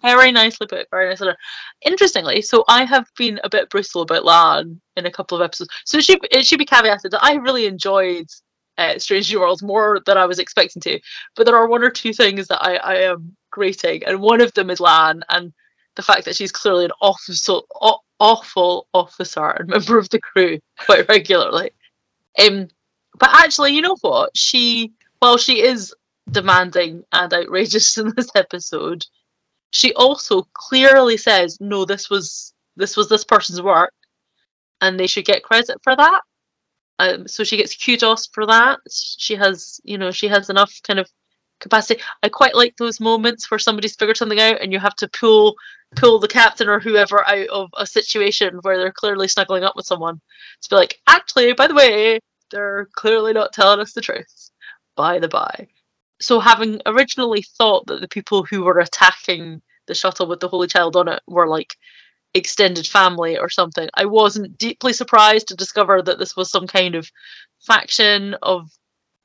Very 0.00 0.32
nicely 0.32 0.66
put, 0.66 0.88
very 0.90 1.10
nicely 1.10 1.26
done. 1.28 1.36
Interestingly, 1.84 2.40
so 2.40 2.64
I 2.66 2.84
have 2.84 3.06
been 3.18 3.38
a 3.44 3.50
bit 3.50 3.68
bristle 3.68 4.00
about 4.02 4.24
La'an 4.24 4.80
in 4.96 5.04
a 5.04 5.10
couple 5.10 5.36
of 5.36 5.44
episodes. 5.44 5.68
So 5.84 5.98
it 5.98 6.04
should, 6.04 6.26
it 6.30 6.46
should 6.46 6.58
be 6.58 6.64
caveated 6.64 7.10
that 7.10 7.22
I 7.22 7.34
really 7.34 7.66
enjoyed 7.66 8.26
uh, 8.90 8.98
Strange 8.98 9.32
New 9.32 9.40
Worlds 9.40 9.62
more 9.62 10.00
than 10.06 10.16
I 10.16 10.26
was 10.26 10.38
expecting 10.38 10.82
to. 10.82 11.00
But 11.36 11.46
there 11.46 11.56
are 11.56 11.66
one 11.66 11.82
or 11.82 11.90
two 11.90 12.12
things 12.12 12.48
that 12.48 12.62
I, 12.62 12.76
I 12.76 12.94
am 13.02 13.36
grating, 13.50 14.04
and 14.04 14.20
one 14.20 14.40
of 14.40 14.52
them 14.54 14.70
is 14.70 14.80
La'an 14.80 15.22
and 15.28 15.52
the 15.94 16.02
fact 16.02 16.24
that 16.24 16.36
she's 16.36 16.52
clearly 16.52 16.86
an 16.86 16.92
awful, 17.00 17.66
awful 18.18 18.86
officer 18.94 19.50
and 19.50 19.68
member 19.68 19.98
of 19.98 20.08
the 20.10 20.20
crew 20.20 20.58
quite 20.78 21.08
regularly. 21.08 21.70
Um, 22.38 22.68
but 23.18 23.30
actually, 23.32 23.74
you 23.74 23.82
know 23.82 23.96
what? 24.00 24.36
She, 24.36 24.92
while 25.18 25.36
she 25.36 25.62
is 25.62 25.94
demanding 26.30 27.04
and 27.12 27.32
outrageous 27.32 27.98
in 27.98 28.12
this 28.16 28.30
episode, 28.34 29.04
she 29.70 29.92
also 29.94 30.46
clearly 30.52 31.16
says, 31.16 31.58
"No, 31.60 31.84
this 31.84 32.10
was 32.10 32.52
this 32.76 32.96
was 32.96 33.08
this 33.08 33.24
person's 33.24 33.62
work, 33.62 33.92
and 34.80 34.98
they 34.98 35.06
should 35.06 35.24
get 35.24 35.42
credit 35.42 35.78
for 35.82 35.96
that." 35.96 36.20
Um, 36.98 37.26
so 37.26 37.44
she 37.44 37.56
gets 37.56 37.76
kudos 37.76 38.26
for 38.28 38.46
that. 38.46 38.80
She 38.90 39.34
has, 39.34 39.80
you 39.84 39.98
know, 39.98 40.10
she 40.10 40.28
has 40.28 40.50
enough 40.50 40.80
kind 40.82 40.98
of 40.98 41.08
capacity. 41.60 42.00
I 42.22 42.28
quite 42.28 42.54
like 42.54 42.76
those 42.76 43.00
moments 43.00 43.50
where 43.50 43.58
somebody's 43.58 43.96
figured 43.96 44.16
something 44.16 44.40
out 44.40 44.60
and 44.60 44.72
you 44.72 44.78
have 44.78 44.96
to 44.96 45.08
pull 45.08 45.56
pull 45.96 46.18
the 46.18 46.28
captain 46.28 46.68
or 46.68 46.80
whoever 46.80 47.26
out 47.28 47.48
of 47.48 47.68
a 47.76 47.86
situation 47.86 48.58
where 48.62 48.78
they're 48.78 48.92
clearly 48.92 49.28
snuggling 49.28 49.62
up 49.62 49.76
with 49.76 49.86
someone 49.86 50.20
to 50.62 50.70
be 50.70 50.76
like, 50.76 51.00
actually, 51.06 51.52
by 51.52 51.66
the 51.66 51.74
way, 51.74 52.18
they're 52.50 52.88
clearly 52.94 53.32
not 53.32 53.52
telling 53.52 53.80
us 53.80 53.92
the 53.92 54.00
truth. 54.00 54.50
By 54.96 55.18
the 55.18 55.28
by. 55.28 55.68
So 56.20 56.38
having 56.38 56.80
originally 56.86 57.42
thought 57.42 57.86
that 57.86 58.00
the 58.00 58.08
people 58.08 58.44
who 58.44 58.62
were 58.62 58.78
attacking 58.78 59.60
the 59.86 59.94
shuttle 59.94 60.28
with 60.28 60.40
the 60.40 60.48
Holy 60.48 60.66
Child 60.66 60.96
on 60.96 61.08
it 61.08 61.22
were 61.26 61.48
like 61.48 61.76
extended 62.34 62.86
family 62.86 63.38
or 63.38 63.48
something. 63.48 63.88
I 63.94 64.04
wasn't 64.04 64.58
deeply 64.58 64.92
surprised 64.92 65.48
to 65.48 65.54
discover 65.54 66.02
that 66.02 66.18
this 66.18 66.36
was 66.36 66.50
some 66.50 66.66
kind 66.66 66.94
of 66.94 67.10
faction 67.60 68.34
of 68.42 68.70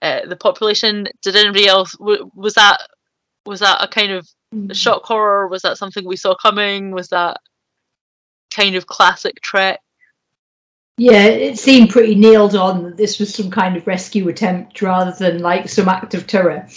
uh, 0.02 0.26
the 0.26 0.36
population. 0.36 1.08
Did 1.22 1.36
anybody 1.36 1.68
else 1.68 1.94
w- 1.94 2.30
was 2.36 2.54
that 2.56 2.82
was 3.46 3.60
that 3.62 3.84
a 3.84 3.88
kind 3.88 4.12
of 4.12 4.28
shock 4.76 5.04
horror? 5.04 5.48
Was 5.48 5.62
that 5.62 5.78
something 5.78 6.06
we 6.06 6.18
saw 6.18 6.36
coming? 6.36 6.92
Was 6.92 7.08
that 7.10 7.38
kind 8.52 8.76
of 8.76 8.88
classic 8.88 9.42
Trek? 9.42 9.80
Yeah, 10.98 11.26
it 11.26 11.60
seemed 11.60 11.92
pretty 11.92 12.16
nailed 12.16 12.56
on 12.56 12.84
that 12.84 12.98
this 12.98 13.20
was 13.20 13.34
some 13.34 13.52
kind 13.52 13.78
of 13.78 13.86
rescue 13.86 14.28
attempt 14.30 14.82
rather 14.82 15.12
than 15.12 15.40
like 15.40 15.70
some 15.70 15.88
act 15.88 16.14
of 16.14 16.28
terror. 16.28 16.68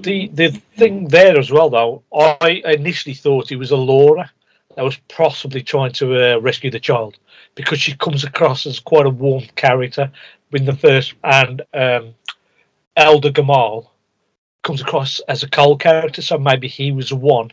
The 0.00 0.28
the 0.28 0.50
thing 0.76 1.08
there 1.08 1.38
as 1.38 1.50
well, 1.50 1.68
though, 1.68 2.02
I 2.40 2.62
initially 2.64 3.14
thought 3.14 3.52
it 3.52 3.56
was 3.56 3.70
Alora 3.70 4.30
that 4.76 4.84
was 4.84 4.98
possibly 5.08 5.62
trying 5.62 5.92
to 5.92 6.36
uh, 6.36 6.38
rescue 6.40 6.70
the 6.70 6.80
child 6.80 7.18
because 7.54 7.80
she 7.80 7.94
comes 7.96 8.24
across 8.24 8.66
as 8.66 8.80
quite 8.80 9.06
a 9.06 9.10
warm 9.10 9.44
character 9.56 10.10
in 10.52 10.64
the 10.64 10.76
first 10.76 11.14
and 11.24 11.62
um, 11.74 12.14
Elder 12.96 13.30
Gamal 13.30 13.88
comes 14.62 14.80
across 14.80 15.20
as 15.28 15.42
a 15.42 15.48
cold 15.48 15.80
character. 15.80 16.22
So 16.22 16.38
maybe 16.38 16.68
he 16.68 16.92
was 16.92 17.08
the 17.08 17.16
one 17.16 17.50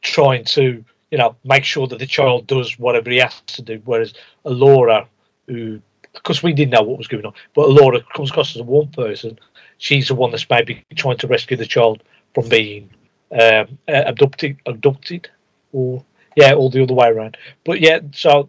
trying 0.00 0.44
to, 0.44 0.84
you 1.10 1.18
know, 1.18 1.36
make 1.44 1.64
sure 1.64 1.86
that 1.86 1.98
the 1.98 2.06
child 2.06 2.46
does 2.46 2.78
whatever 2.78 3.10
he 3.10 3.18
has 3.18 3.40
to 3.42 3.62
do. 3.62 3.80
Whereas 3.84 4.14
Laura, 4.44 5.08
who, 5.46 5.80
because 6.12 6.42
we 6.42 6.52
didn't 6.52 6.72
know 6.72 6.82
what 6.82 6.98
was 6.98 7.08
going 7.08 7.24
on, 7.24 7.34
but 7.54 7.70
Laura 7.70 8.00
comes 8.14 8.30
across 8.30 8.54
as 8.54 8.60
a 8.60 8.64
warm 8.64 8.88
person. 8.88 9.38
She's 9.78 10.08
the 10.08 10.14
one 10.14 10.30
that's 10.30 10.48
maybe 10.50 10.84
trying 10.96 11.18
to 11.18 11.28
rescue 11.28 11.56
the 11.56 11.66
child 11.66 12.02
from 12.34 12.48
being 12.48 12.90
um, 13.32 13.78
abducted, 13.86 14.56
abducted, 14.66 15.28
or 15.72 16.04
yeah, 16.38 16.52
all 16.52 16.70
the 16.70 16.82
other 16.82 16.94
way 16.94 17.08
around. 17.08 17.36
But 17.64 17.80
yeah, 17.80 17.98
so 18.12 18.48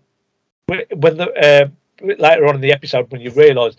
when 0.67 1.17
the 1.17 1.29
uh, 1.33 1.67
later 2.01 2.45
on 2.47 2.55
in 2.55 2.61
the 2.61 2.71
episode, 2.71 3.11
when 3.11 3.21
you 3.21 3.31
realise 3.31 3.75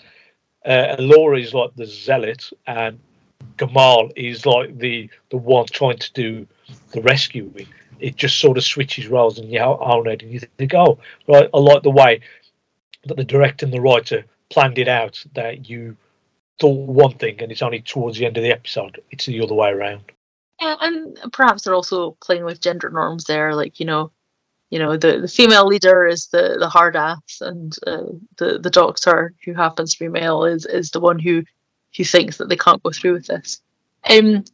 uh, 0.64 0.96
Laura 0.98 1.38
is 1.38 1.54
like 1.54 1.74
the 1.76 1.86
zealot 1.86 2.50
and 2.66 2.98
Gamal 3.56 4.10
is 4.16 4.44
like 4.46 4.76
the 4.78 5.08
the 5.30 5.36
one 5.36 5.66
trying 5.66 5.98
to 5.98 6.12
do 6.12 6.46
the 6.92 7.00
rescuing. 7.02 7.68
It 8.00 8.16
just 8.16 8.40
sort 8.40 8.58
of 8.58 8.64
switches 8.64 9.06
roles 9.06 9.38
and 9.38 9.50
you 9.52 9.60
own 9.60 10.08
it, 10.08 10.22
and 10.22 10.32
you 10.32 10.40
think, 10.40 10.74
oh, 10.74 10.98
right. 11.28 11.48
I 11.52 11.58
like 11.58 11.82
the 11.82 11.90
way 11.90 12.20
that 13.04 13.16
the 13.16 13.24
director 13.24 13.64
and 13.66 13.72
the 13.72 13.80
writer 13.80 14.24
planned 14.48 14.78
it 14.78 14.88
out. 14.88 15.22
That 15.34 15.68
you 15.68 15.96
thought 16.58 16.88
one 16.88 17.12
thing, 17.12 17.40
and 17.40 17.52
it's 17.52 17.62
only 17.62 17.80
towards 17.80 18.18
the 18.18 18.26
end 18.26 18.36
of 18.38 18.42
the 18.42 18.52
episode, 18.52 19.00
it's 19.10 19.26
the 19.26 19.40
other 19.40 19.54
way 19.54 19.70
around. 19.70 20.02
Yeah, 20.60 20.76
and 20.80 21.18
perhaps 21.32 21.62
they're 21.62 21.74
also 21.74 22.16
playing 22.22 22.44
with 22.44 22.60
gender 22.60 22.90
norms 22.90 23.24
there, 23.24 23.54
like 23.54 23.80
you 23.80 23.86
know, 23.86 24.12
you 24.70 24.78
know, 24.78 24.96
the, 24.96 25.20
the 25.20 25.28
female 25.28 25.66
leader 25.66 26.06
is 26.06 26.28
the 26.28 26.56
the 26.58 26.68
hard 26.68 26.96
ass, 26.96 27.40
and 27.40 27.76
uh, 27.86 28.04
the 28.36 28.58
the 28.58 28.70
doctor 28.70 29.34
who 29.44 29.54
happens 29.54 29.94
to 29.94 30.04
be 30.04 30.08
male 30.08 30.44
is 30.44 30.66
is 30.66 30.90
the 30.90 31.00
one 31.00 31.18
who 31.18 31.42
who 31.96 32.04
thinks 32.04 32.36
that 32.36 32.48
they 32.48 32.56
can't 32.56 32.82
go 32.82 32.90
through 32.90 33.14
with 33.14 33.26
this. 33.26 33.62
Um, 34.08 34.44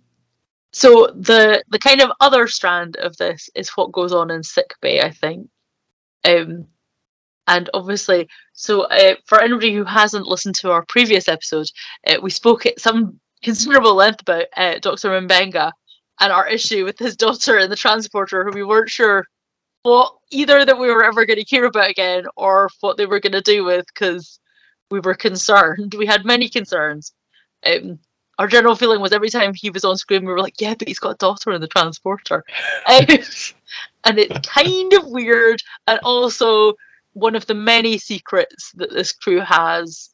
so 0.72 1.08
the 1.14 1.64
the 1.70 1.78
kind 1.78 2.00
of 2.00 2.12
other 2.20 2.46
strand 2.46 2.96
of 2.96 3.16
this 3.16 3.50
is 3.56 3.70
what 3.70 3.92
goes 3.92 4.12
on 4.12 4.30
in 4.30 4.42
sick 4.42 4.74
bay, 4.80 5.00
I 5.00 5.10
think. 5.10 5.48
Um, 6.24 6.66
and 7.48 7.70
obviously, 7.74 8.28
so 8.54 8.82
uh, 8.82 9.16
for 9.26 9.40
anybody 9.40 9.74
who 9.74 9.84
hasn't 9.84 10.26
listened 10.26 10.54
to 10.56 10.70
our 10.70 10.84
previous 10.86 11.28
episode, 11.28 11.68
uh, 12.06 12.16
we 12.22 12.30
spoke 12.30 12.66
at 12.66 12.80
some 12.80 13.18
considerable 13.42 13.94
length 13.94 14.22
about 14.22 14.46
uh, 14.56 14.78
Dr. 14.80 15.10
M'Benga 15.10 15.72
and 16.20 16.32
our 16.32 16.48
issue 16.48 16.84
with 16.84 16.98
his 16.98 17.16
daughter 17.16 17.58
in 17.58 17.70
the 17.70 17.76
transporter, 17.76 18.44
who 18.44 18.52
we 18.52 18.64
weren't 18.64 18.90
sure 18.90 19.26
what 19.82 20.14
either 20.30 20.64
that 20.64 20.78
we 20.78 20.88
were 20.88 21.04
ever 21.04 21.24
going 21.24 21.38
to 21.38 21.44
hear 21.44 21.64
about 21.66 21.90
again 21.90 22.24
or 22.36 22.68
what 22.80 22.96
they 22.96 23.06
were 23.06 23.20
going 23.20 23.32
to 23.32 23.40
do 23.40 23.64
with 23.64 23.86
because 23.86 24.40
we 24.90 25.00
were 25.00 25.14
concerned. 25.14 25.94
We 25.94 26.06
had 26.06 26.24
many 26.24 26.48
concerns. 26.48 27.12
Um, 27.64 27.98
our 28.38 28.48
general 28.48 28.74
feeling 28.74 29.00
was 29.00 29.12
every 29.12 29.30
time 29.30 29.54
he 29.54 29.70
was 29.70 29.84
on 29.84 29.96
screen, 29.96 30.24
we 30.24 30.32
were 30.32 30.40
like, 30.40 30.60
"Yeah, 30.60 30.74
but 30.74 30.88
he's 30.88 30.98
got 30.98 31.14
a 31.14 31.18
daughter 31.18 31.52
in 31.52 31.60
the 31.60 31.68
transporter," 31.68 32.44
um, 32.86 33.06
and 34.04 34.18
it's 34.18 34.48
kind 34.48 34.92
of 34.92 35.06
weird. 35.06 35.62
And 35.86 35.98
also, 36.02 36.74
one 37.14 37.34
of 37.34 37.46
the 37.46 37.54
many 37.54 37.96
secrets 37.96 38.72
that 38.74 38.90
this 38.90 39.12
crew 39.12 39.40
has 39.40 40.10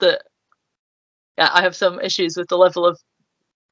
that 0.00 0.22
yeah, 1.38 1.50
I 1.52 1.62
have 1.62 1.76
some 1.76 2.00
issues 2.00 2.36
with 2.36 2.48
the 2.48 2.58
level 2.58 2.86
of 2.86 2.98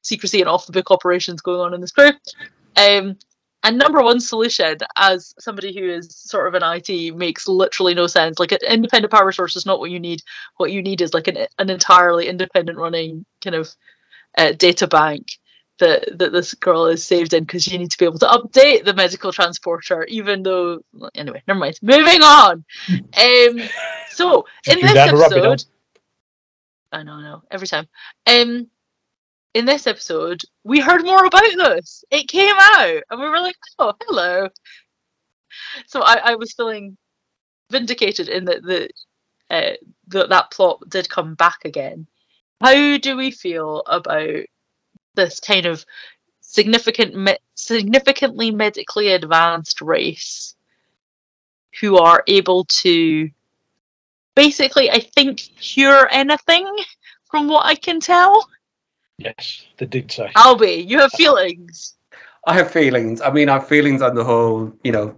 secrecy 0.05 0.39
and 0.39 0.49
off 0.49 0.65
the 0.65 0.71
book 0.71 0.91
operations 0.91 1.41
going 1.41 1.59
on 1.59 1.73
in 1.73 1.81
this 1.81 1.91
crew. 1.91 2.11
Um, 2.77 3.17
and 3.63 3.79
number 3.79 4.03
one 4.03 4.19
solution, 4.19 4.77
as 4.95 5.33
somebody 5.39 5.73
who 5.73 5.89
is 5.89 6.15
sort 6.15 6.47
of 6.47 6.53
an 6.53 6.61
IT, 6.63 7.15
makes 7.15 7.47
literally 7.47 7.95
no 7.95 8.05
sense. 8.05 8.37
Like 8.37 8.51
an 8.51 8.59
independent 8.69 9.11
power 9.11 9.31
source 9.31 9.55
is 9.55 9.65
not 9.65 9.79
what 9.79 9.89
you 9.89 9.99
need. 9.99 10.21
What 10.57 10.71
you 10.71 10.83
need 10.83 11.01
is 11.01 11.15
like 11.15 11.27
an, 11.27 11.47
an 11.57 11.71
entirely 11.71 12.27
independent 12.27 12.77
running 12.77 13.25
kind 13.43 13.55
of 13.55 13.75
uh, 14.37 14.51
data 14.51 14.85
bank 14.85 15.31
that 15.79 16.17
that 16.19 16.31
this 16.31 16.53
girl 16.53 16.85
is 16.85 17.03
saved 17.03 17.33
in 17.33 17.43
because 17.43 17.67
you 17.67 17.79
need 17.79 17.89
to 17.89 17.97
be 17.97 18.05
able 18.05 18.19
to 18.19 18.27
update 18.27 18.85
the 18.85 18.93
medical 18.93 19.31
transporter. 19.31 20.03
Even 20.05 20.43
though, 20.43 20.81
anyway, 21.15 21.41
never 21.47 21.59
mind. 21.59 21.79
Moving 21.81 22.21
on. 22.21 22.63
Um, 22.91 23.67
so 24.11 24.45
in 24.67 24.79
this 24.79 24.95
episode, 24.95 25.63
I 26.91 27.01
know, 27.01 27.13
I 27.13 27.21
know, 27.23 27.43
every 27.49 27.67
time. 27.67 27.87
Um, 28.27 28.69
in 29.55 29.63
this 29.63 29.87
episode, 29.87 30.41
we 30.65 30.81
heard 30.81 31.05
more 31.05 31.25
about 31.25 31.41
this. 31.55 32.03
It 32.11 32.27
came 32.27 32.53
out, 32.59 33.01
and 33.09 33.19
we 33.19 33.29
were 33.29 33.39
like, 33.39 33.55
"Oh, 33.79 33.93
hello." 34.01 34.49
So 35.87 36.01
I, 36.01 36.31
I 36.31 36.35
was 36.35 36.53
feeling 36.53 36.97
vindicated 37.71 38.27
in 38.27 38.43
that 38.45 38.63
the, 38.63 38.89
uh, 39.49 39.71
the 40.07 40.27
that 40.27 40.51
plot 40.51 40.83
did 40.89 41.09
come 41.09 41.35
back 41.35 41.63
again. 41.63 42.05
How 42.61 42.97
do 42.97 43.15
we 43.15 43.31
feel 43.31 43.81
about 43.87 44.43
this 45.15 45.39
kind 45.39 45.65
of 45.65 45.85
significant, 46.41 47.37
significantly 47.55 48.51
medically 48.51 49.13
advanced 49.13 49.79
race 49.79 50.55
who 51.79 51.97
are 51.97 52.23
able 52.27 52.65
to 52.65 53.29
basically, 54.35 54.91
I 54.91 54.99
think, 54.99 55.37
cure 55.59 56.09
anything, 56.11 56.67
from 57.31 57.47
what 57.47 57.65
I 57.65 57.75
can 57.75 58.01
tell? 58.01 58.49
Yes, 59.17 59.63
they 59.77 59.85
did 59.85 60.11
say. 60.11 60.31
Albie, 60.35 60.87
you 60.87 60.99
have 60.99 61.11
feelings. 61.11 61.95
I 62.47 62.53
have 62.53 62.69
feelings. 62.69 63.21
I 63.21 63.31
mean, 63.31 63.49
I 63.49 63.53
have 63.53 63.67
feelings 63.67 64.01
on 64.01 64.15
the 64.15 64.23
whole, 64.23 64.73
you 64.83 64.91
know, 64.91 65.15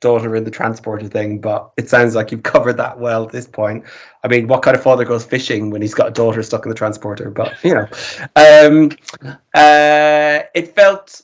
daughter 0.00 0.36
in 0.36 0.44
the 0.44 0.50
transporter 0.50 1.08
thing, 1.08 1.40
but 1.40 1.70
it 1.78 1.88
sounds 1.88 2.14
like 2.14 2.30
you've 2.30 2.42
covered 2.42 2.76
that 2.76 2.98
well 2.98 3.24
at 3.24 3.32
this 3.32 3.46
point. 3.46 3.84
I 4.22 4.28
mean, 4.28 4.48
what 4.48 4.62
kind 4.62 4.76
of 4.76 4.82
father 4.82 5.04
goes 5.04 5.24
fishing 5.24 5.70
when 5.70 5.80
he's 5.80 5.94
got 5.94 6.08
a 6.08 6.10
daughter 6.10 6.42
stuck 6.42 6.66
in 6.66 6.68
the 6.68 6.74
transporter? 6.74 7.30
But 7.30 7.54
you 7.64 7.74
know, 7.74 7.88
um, 8.36 8.90
uh, 9.54 10.40
it 10.54 10.74
felt 10.74 11.22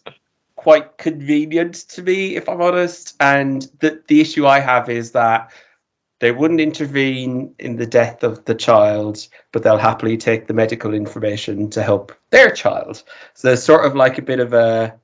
quite 0.56 0.96
convenient 0.98 1.74
to 1.88 2.02
me, 2.02 2.36
if 2.36 2.48
I'm 2.48 2.62
honest. 2.62 3.16
And 3.20 3.70
the 3.80 4.02
the 4.06 4.20
issue 4.20 4.46
I 4.46 4.60
have 4.60 4.88
is 4.88 5.10
that 5.12 5.52
they 6.20 6.32
wouldn't 6.32 6.60
intervene 6.60 7.54
in 7.58 7.76
the 7.76 7.86
death 7.86 8.22
of 8.22 8.44
the 8.44 8.54
child, 8.54 9.28
but 9.52 9.62
they'll 9.62 9.78
happily 9.78 10.16
take 10.16 10.46
the 10.46 10.54
medical 10.54 10.92
information 10.94 11.70
to 11.70 11.82
help 11.82 12.12
their 12.30 12.50
child. 12.50 13.04
So 13.34 13.48
there's 13.48 13.62
sort 13.62 13.86
of 13.86 13.94
like 13.94 14.18
a 14.18 14.22
bit 14.22 14.40
of 14.40 14.52
a 14.52 14.98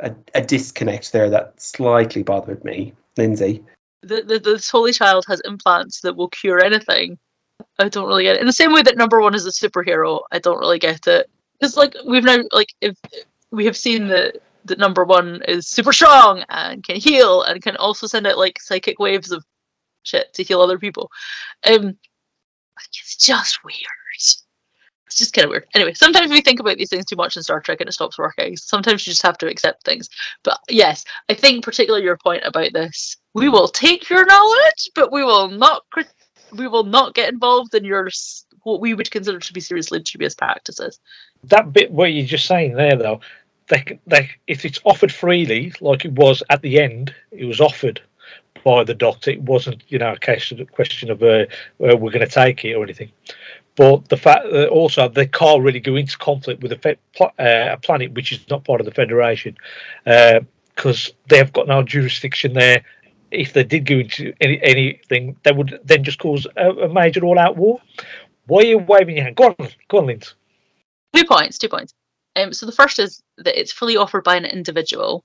a, 0.00 0.14
a 0.34 0.42
disconnect 0.42 1.12
there 1.12 1.28
that 1.30 1.60
slightly 1.60 2.22
bothered 2.22 2.64
me, 2.64 2.94
Lindsay. 3.16 3.62
The, 4.02 4.22
the 4.22 4.38
this 4.38 4.70
holy 4.70 4.92
child 4.92 5.24
has 5.28 5.40
implants 5.44 6.00
that 6.00 6.16
will 6.16 6.28
cure 6.28 6.64
anything. 6.64 7.18
I 7.78 7.88
don't 7.88 8.08
really 8.08 8.24
get 8.24 8.36
it. 8.36 8.40
In 8.40 8.46
the 8.46 8.52
same 8.52 8.72
way 8.72 8.82
that 8.82 8.96
number 8.96 9.20
one 9.20 9.34
is 9.34 9.46
a 9.46 9.50
superhero, 9.50 10.20
I 10.32 10.38
don't 10.38 10.58
really 10.58 10.78
get 10.78 11.06
it. 11.06 11.28
It's 11.60 11.76
like 11.76 11.94
we've 12.06 12.24
now 12.24 12.38
like 12.52 12.72
if 12.80 12.96
we 13.50 13.64
have 13.66 13.76
seen 13.76 14.08
that 14.08 14.36
that 14.64 14.78
number 14.78 15.04
one 15.04 15.42
is 15.48 15.66
super 15.66 15.92
strong 15.92 16.44
and 16.48 16.82
can 16.84 16.96
heal 16.96 17.42
and 17.42 17.62
can 17.62 17.76
also 17.76 18.06
send 18.06 18.26
out 18.26 18.38
like 18.38 18.60
psychic 18.60 18.98
waves 18.98 19.30
of 19.30 19.44
shit 20.02 20.32
to 20.34 20.42
heal 20.42 20.60
other 20.60 20.78
people. 20.78 21.10
Um, 21.64 21.96
it's 22.88 23.16
just 23.16 23.64
weird. 23.64 23.76
It's 25.10 25.18
just 25.18 25.34
kind 25.34 25.44
of 25.44 25.50
weird. 25.50 25.66
Anyway, 25.74 25.92
sometimes 25.94 26.30
we 26.30 26.40
think 26.40 26.60
about 26.60 26.76
these 26.76 26.88
things 26.88 27.04
too 27.04 27.16
much 27.16 27.36
in 27.36 27.42
Star 27.42 27.60
Trek 27.60 27.80
and 27.80 27.88
it 27.88 27.92
stops 27.92 28.16
working. 28.16 28.56
Sometimes 28.56 29.04
you 29.04 29.10
just 29.10 29.22
have 29.22 29.38
to 29.38 29.48
accept 29.48 29.84
things. 29.84 30.08
But 30.44 30.60
yes, 30.68 31.04
I 31.28 31.34
think 31.34 31.64
particularly 31.64 32.04
your 32.04 32.16
point 32.16 32.44
about 32.44 32.72
this, 32.72 33.16
we 33.34 33.48
will 33.48 33.66
take 33.66 34.08
your 34.08 34.24
knowledge, 34.24 34.88
but 34.94 35.10
we 35.10 35.24
will 35.24 35.48
not 35.48 35.82
we 36.52 36.68
will 36.68 36.84
not 36.84 37.14
get 37.14 37.32
involved 37.32 37.74
in 37.74 37.84
your 37.84 38.08
what 38.62 38.80
we 38.80 38.94
would 38.94 39.10
consider 39.10 39.40
to 39.40 39.52
be 39.52 39.60
seriously 39.60 39.98
dubious 39.98 40.34
practices. 40.34 41.00
That 41.44 41.72
bit 41.72 41.90
where 41.90 42.08
you're 42.08 42.26
just 42.26 42.46
saying 42.46 42.74
there, 42.74 42.96
though, 42.96 43.20
they, 43.68 43.98
they, 44.06 44.30
if 44.46 44.64
it's 44.64 44.80
offered 44.84 45.12
freely, 45.12 45.72
like 45.80 46.04
it 46.04 46.12
was 46.12 46.42
at 46.50 46.62
the 46.62 46.80
end, 46.80 47.14
it 47.32 47.46
was 47.46 47.60
offered 47.60 48.00
by 48.64 48.84
the 48.84 48.94
doctor. 48.94 49.30
It 49.30 49.42
wasn't, 49.42 49.82
you 49.88 49.98
know, 49.98 50.12
a 50.12 50.18
question 50.18 51.10
of 51.10 51.22
uh, 51.22 51.26
uh, 51.26 51.46
we're 51.78 52.10
going 52.10 52.20
to 52.20 52.26
take 52.26 52.64
it 52.64 52.74
or 52.74 52.82
anything. 52.82 53.10
But 53.76 54.08
the 54.08 54.16
fact 54.16 54.44
that 54.52 54.68
also 54.68 55.08
they 55.08 55.26
can't 55.26 55.62
really 55.62 55.80
go 55.80 55.96
into 55.96 56.18
conflict 56.18 56.62
with 56.62 56.72
a, 56.72 56.78
fe- 56.78 56.98
pl- 57.16 57.32
uh, 57.38 57.68
a 57.72 57.78
planet 57.78 58.12
which 58.12 58.32
is 58.32 58.40
not 58.50 58.64
part 58.64 58.80
of 58.80 58.84
the 58.84 58.92
Federation 58.92 59.56
because 60.04 61.12
they 61.28 61.38
have 61.38 61.52
got 61.52 61.68
no 61.68 61.82
jurisdiction 61.82 62.52
there. 62.52 62.84
If 63.30 63.52
they 63.52 63.62
did 63.62 63.86
go 63.86 63.94
into 63.94 64.34
any, 64.40 64.60
anything, 64.62 65.36
they 65.44 65.52
would 65.52 65.78
then 65.84 66.02
just 66.02 66.18
cause 66.18 66.46
a, 66.56 66.70
a 66.70 66.88
major 66.92 67.24
all-out 67.24 67.56
war. 67.56 67.80
Why 68.46 68.62
are 68.62 68.66
you 68.66 68.78
waving 68.78 69.16
your 69.16 69.24
hand? 69.24 69.36
Go 69.36 69.54
on, 69.58 69.68
go 69.88 69.98
on, 69.98 70.06
Linz. 70.06 70.34
Two 71.14 71.24
points, 71.24 71.56
two 71.56 71.68
points. 71.68 71.94
Um, 72.36 72.52
so 72.52 72.66
the 72.66 72.72
first 72.72 72.98
is 72.98 73.22
that 73.38 73.58
it's 73.58 73.72
fully 73.72 73.96
offered 73.96 74.24
by 74.24 74.36
an 74.36 74.44
individual, 74.44 75.22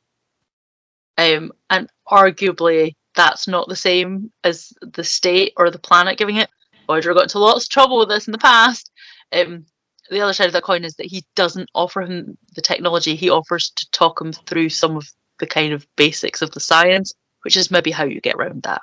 um, 1.18 1.52
and 1.70 1.90
arguably 2.08 2.96
that's 3.16 3.48
not 3.48 3.68
the 3.68 3.76
same 3.76 4.32
as 4.44 4.74
the 4.82 5.04
state 5.04 5.54
or 5.58 5.72
the 5.72 5.80
planet 5.80 6.18
giving 6.18 6.36
it. 6.36 6.50
Voyager 6.88 7.14
got 7.14 7.24
into 7.24 7.40
lots 7.40 7.66
of 7.66 7.70
trouble 7.70 7.98
with 7.98 8.10
this 8.10 8.28
in 8.28 8.32
the 8.32 8.38
past. 8.38 8.92
Um, 9.32 9.66
the 10.10 10.22
other 10.22 10.34
side 10.34 10.48
of 10.48 10.54
that 10.54 10.64
coin 10.64 10.84
is 10.84 10.96
that 10.96 11.08
he 11.08 11.24
doesn't 11.36 11.70
offer 11.74 12.02
him 12.02 12.38
the 12.56 12.62
technology. 12.62 13.16
He 13.16 13.30
offers 13.30 13.72
to 13.72 13.90
talk 13.92 14.22
him 14.22 14.34
through 14.34 14.70
some 14.70 14.96
of 14.96 15.08
the 15.40 15.48
kind 15.48 15.74
of 15.74 15.88
basics 15.96 16.42
of 16.42 16.52
the 16.52 16.60
science, 16.60 17.14
which 17.44 17.58
is 17.58 17.72
maybe 17.72 17.92
how 17.92 18.04
you 18.04 18.22
get 18.22 18.36
around 18.36 18.64
that. 18.64 18.82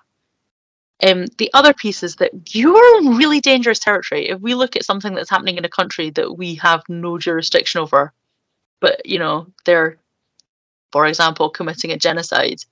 Um, 1.04 1.26
the 1.38 1.50
other 1.52 1.74
piece 1.74 2.02
is 2.02 2.16
that 2.16 2.32
you're 2.54 2.98
in 2.98 3.16
really 3.16 3.40
dangerous 3.40 3.78
territory. 3.78 4.28
If 4.28 4.40
we 4.40 4.54
look 4.54 4.76
at 4.76 4.84
something 4.84 5.14
that's 5.14 5.30
happening 5.30 5.56
in 5.56 5.64
a 5.64 5.68
country 5.68 6.10
that 6.10 6.36
we 6.36 6.54
have 6.56 6.82
no 6.88 7.18
jurisdiction 7.18 7.80
over, 7.80 8.12
but 8.80 9.04
you 9.04 9.18
know 9.18 9.46
they're, 9.64 9.98
for 10.92 11.06
example, 11.06 11.50
committing 11.50 11.90
a 11.90 11.96
genocide, 11.96 12.62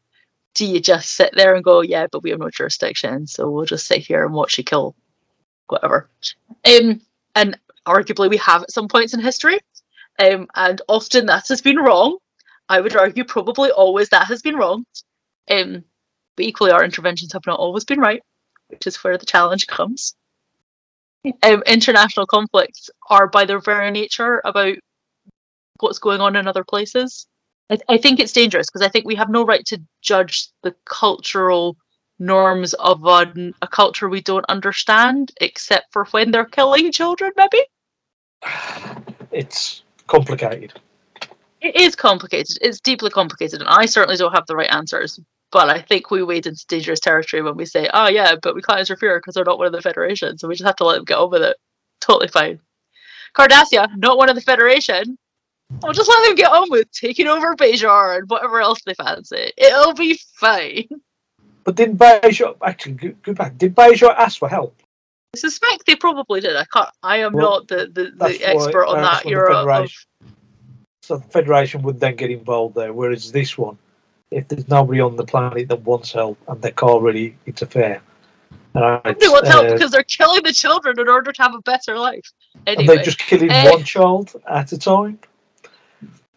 do 0.55 0.67
you 0.67 0.81
just 0.81 1.13
sit 1.13 1.31
there 1.35 1.55
and 1.55 1.65
go, 1.65 1.81
yeah, 1.81 2.07
but 2.11 2.23
we 2.23 2.31
have 2.31 2.41
no 2.41 2.51
jurisdiction, 2.51 3.27
so 3.27 3.51
we'll 3.51 3.65
just 3.65 3.87
sit 3.87 3.99
here 3.99 4.25
and 4.25 4.35
watch 4.35 4.59
you 4.59 4.65
kill, 4.65 4.95
whatever. 5.69 6.09
Um, 6.67 7.01
and 7.35 7.59
arguably 7.87 8.29
we 8.29 8.37
have 8.39 8.63
at 8.63 8.71
some 8.71 8.89
points 8.89 9.15
in 9.15 9.21
history, 9.21 9.59
um, 10.19 10.47
and 10.55 10.83
often 10.89 11.27
that 11.27 11.49
has 11.49 11.61
been 11.61 11.79
wrong. 11.79 12.19
I 12.69 12.81
would 12.81 12.97
argue 12.97 13.25
probably 13.25 13.71
always 13.71 14.09
that 14.11 14.27
has 14.27 14.43
been 14.43 14.57
wrong. 14.57 14.85
Um, 15.51 15.85
but 16.37 16.47
equally 16.47 16.71
our 16.71 16.85
interventions 16.85 17.33
have 17.33 17.47
not 17.47 17.59
always 17.59 17.85
been 17.85 18.01
right, 18.01 18.23
which 18.69 18.87
is 18.87 18.97
where 19.03 19.19
the 19.19 19.27
challenge 19.27 19.67
comes. 19.67 20.15
Um, 21.43 21.63
international 21.67 22.27
conflicts 22.27 22.89
are 23.11 23.27
by 23.27 23.45
their 23.45 23.61
very 23.61 23.91
nature 23.91 24.41
about 24.45 24.77
what's 25.81 25.99
going 25.99 26.21
on 26.21 26.37
in 26.37 26.47
other 26.47 26.65
places. 26.65 27.27
I, 27.71 27.79
I 27.89 27.99
think 27.99 28.21
it's 28.21 28.33
dangerous 28.33 28.69
because 28.69 28.87
I 28.87 28.89
think 28.89 29.07
we 29.07 29.15
have 29.15 29.31
no 29.31 29.45
right 29.45 29.65
to 29.67 29.81
judge 30.03 30.49
the 30.63 30.75
cultural 30.85 31.77
norms 32.19 32.75
of 32.75 33.05
a, 33.07 33.53
a 33.63 33.69
culture 33.69 34.09
we 34.09 34.21
don't 34.21 34.45
understand, 34.49 35.33
except 35.41 35.93
for 35.93 36.05
when 36.07 36.31
they're 36.31 36.45
killing 36.45 36.93
children, 36.93 37.33
maybe. 37.37 37.63
It's 39.33 39.83
complicated. 40.07 40.75
It 41.61 41.77
is 41.77 41.95
complicated. 41.95 42.59
It's 42.63 42.81
deeply 42.81 43.11
complicated, 43.11 43.61
and 43.61 43.69
I 43.69 43.87
certainly 43.87 44.17
don't 44.17 44.33
have 44.33 44.47
the 44.47 44.57
right 44.57 44.73
answers. 44.73 45.21
But 45.53 45.69
I 45.69 45.83
think 45.83 46.11
we 46.11 46.23
wade 46.23 46.47
into 46.47 46.65
dangerous 46.69 47.01
territory 47.01 47.43
when 47.43 47.57
we 47.57 47.67
say, 47.67 47.89
"Oh 47.93 48.09
yeah, 48.09 48.37
but 48.41 48.55
we 48.55 48.63
can't 48.63 48.81
interfere 48.81 49.19
because 49.19 49.35
they're 49.35 49.45
not 49.45 49.59
one 49.59 49.67
of 49.67 49.73
the 49.73 49.83
Federation, 49.83 50.39
so 50.39 50.49
we 50.49 50.55
just 50.55 50.67
have 50.67 50.77
to 50.77 50.85
let 50.85 50.97
them 50.97 51.05
get 51.05 51.19
on 51.19 51.31
with 51.31 51.43
it." 51.43 51.57
Totally 52.01 52.29
fine. 52.29 52.61
Cardassia, 53.37 53.89
not 53.97 54.17
one 54.17 54.29
of 54.29 54.37
the 54.37 54.41
Federation. 54.41 55.19
I'll 55.83 55.93
just 55.93 56.09
let 56.09 56.27
them 56.27 56.35
get 56.35 56.51
on 56.53 56.71
with 56.71 56.91
taking 56.91 57.27
over 57.27 57.55
Bajor 57.57 58.19
and 58.19 58.29
whatever 58.29 58.61
else 58.61 58.81
they 58.85 58.95
fancy. 58.95 59.53
It'll 59.57 59.95
be 59.95 60.19
fine. 60.35 60.89
But 61.65 61.77
did 61.77 61.97
Bajor 61.97 62.57
actually 62.63 62.95
go, 62.95 63.13
go 63.23 63.35
back? 63.35 63.57
Did 63.57 63.75
Bajor 63.75 64.15
ask 64.17 64.39
for 64.39 64.49
help? 64.49 64.75
I 65.35 65.39
suspect 65.39 65.87
they 65.87 65.97
probably 65.97 66.41
did. 66.41 66.57
I 66.57 66.65
can't. 66.65 66.89
I 67.03 67.19
am 67.19 67.33
Well, 67.33 67.51
not 67.51 67.69
the, 67.69 67.87
the, 67.93 68.13
the 68.17 68.45
expert 68.45 68.87
why- 68.87 68.97
on 68.97 69.03
that 69.03 69.23
the 69.23 69.81
of 69.83 69.91
So 71.03 71.17
the 71.19 71.25
Federation 71.29 71.83
would 71.83 72.01
then 72.01 72.17
get 72.17 72.31
involved 72.31 72.75
there, 72.75 72.93
whereas 72.93 73.31
this 73.31 73.57
one, 73.57 73.79
if 74.31 74.49
there's 74.49 74.69
nobody 74.69 75.01
on 75.01 75.17
the 75.17 75.25
planet 75.25 75.69
that 75.69 75.81
wants 75.83 76.13
help 76.13 76.39
and 76.49 76.61
they 76.63 76.73
can't 76.73 77.03
really 77.03 77.37
interfere, 77.47 78.01
right, 78.75 79.05
Nobody 79.05 79.29
wants 79.29 79.49
help 79.49 79.67
uh, 79.67 79.73
because 79.75 79.91
they're 79.91 80.03
killing 80.05 80.43
the 80.43 80.53
children 80.53 80.99
in 80.99 81.09
order 81.09 81.33
to 81.33 81.43
have 81.43 81.55
a 81.55 81.63
better 81.63 81.99
life. 81.99 82.29
and 82.67 82.89
they're 82.89 83.03
just 83.03 83.19
killing 83.19 83.51
eh, 83.51 83.71
one 83.71 83.85
child 83.85 84.33
at 84.49 84.73
a 84.73 84.79
time. 84.79 85.19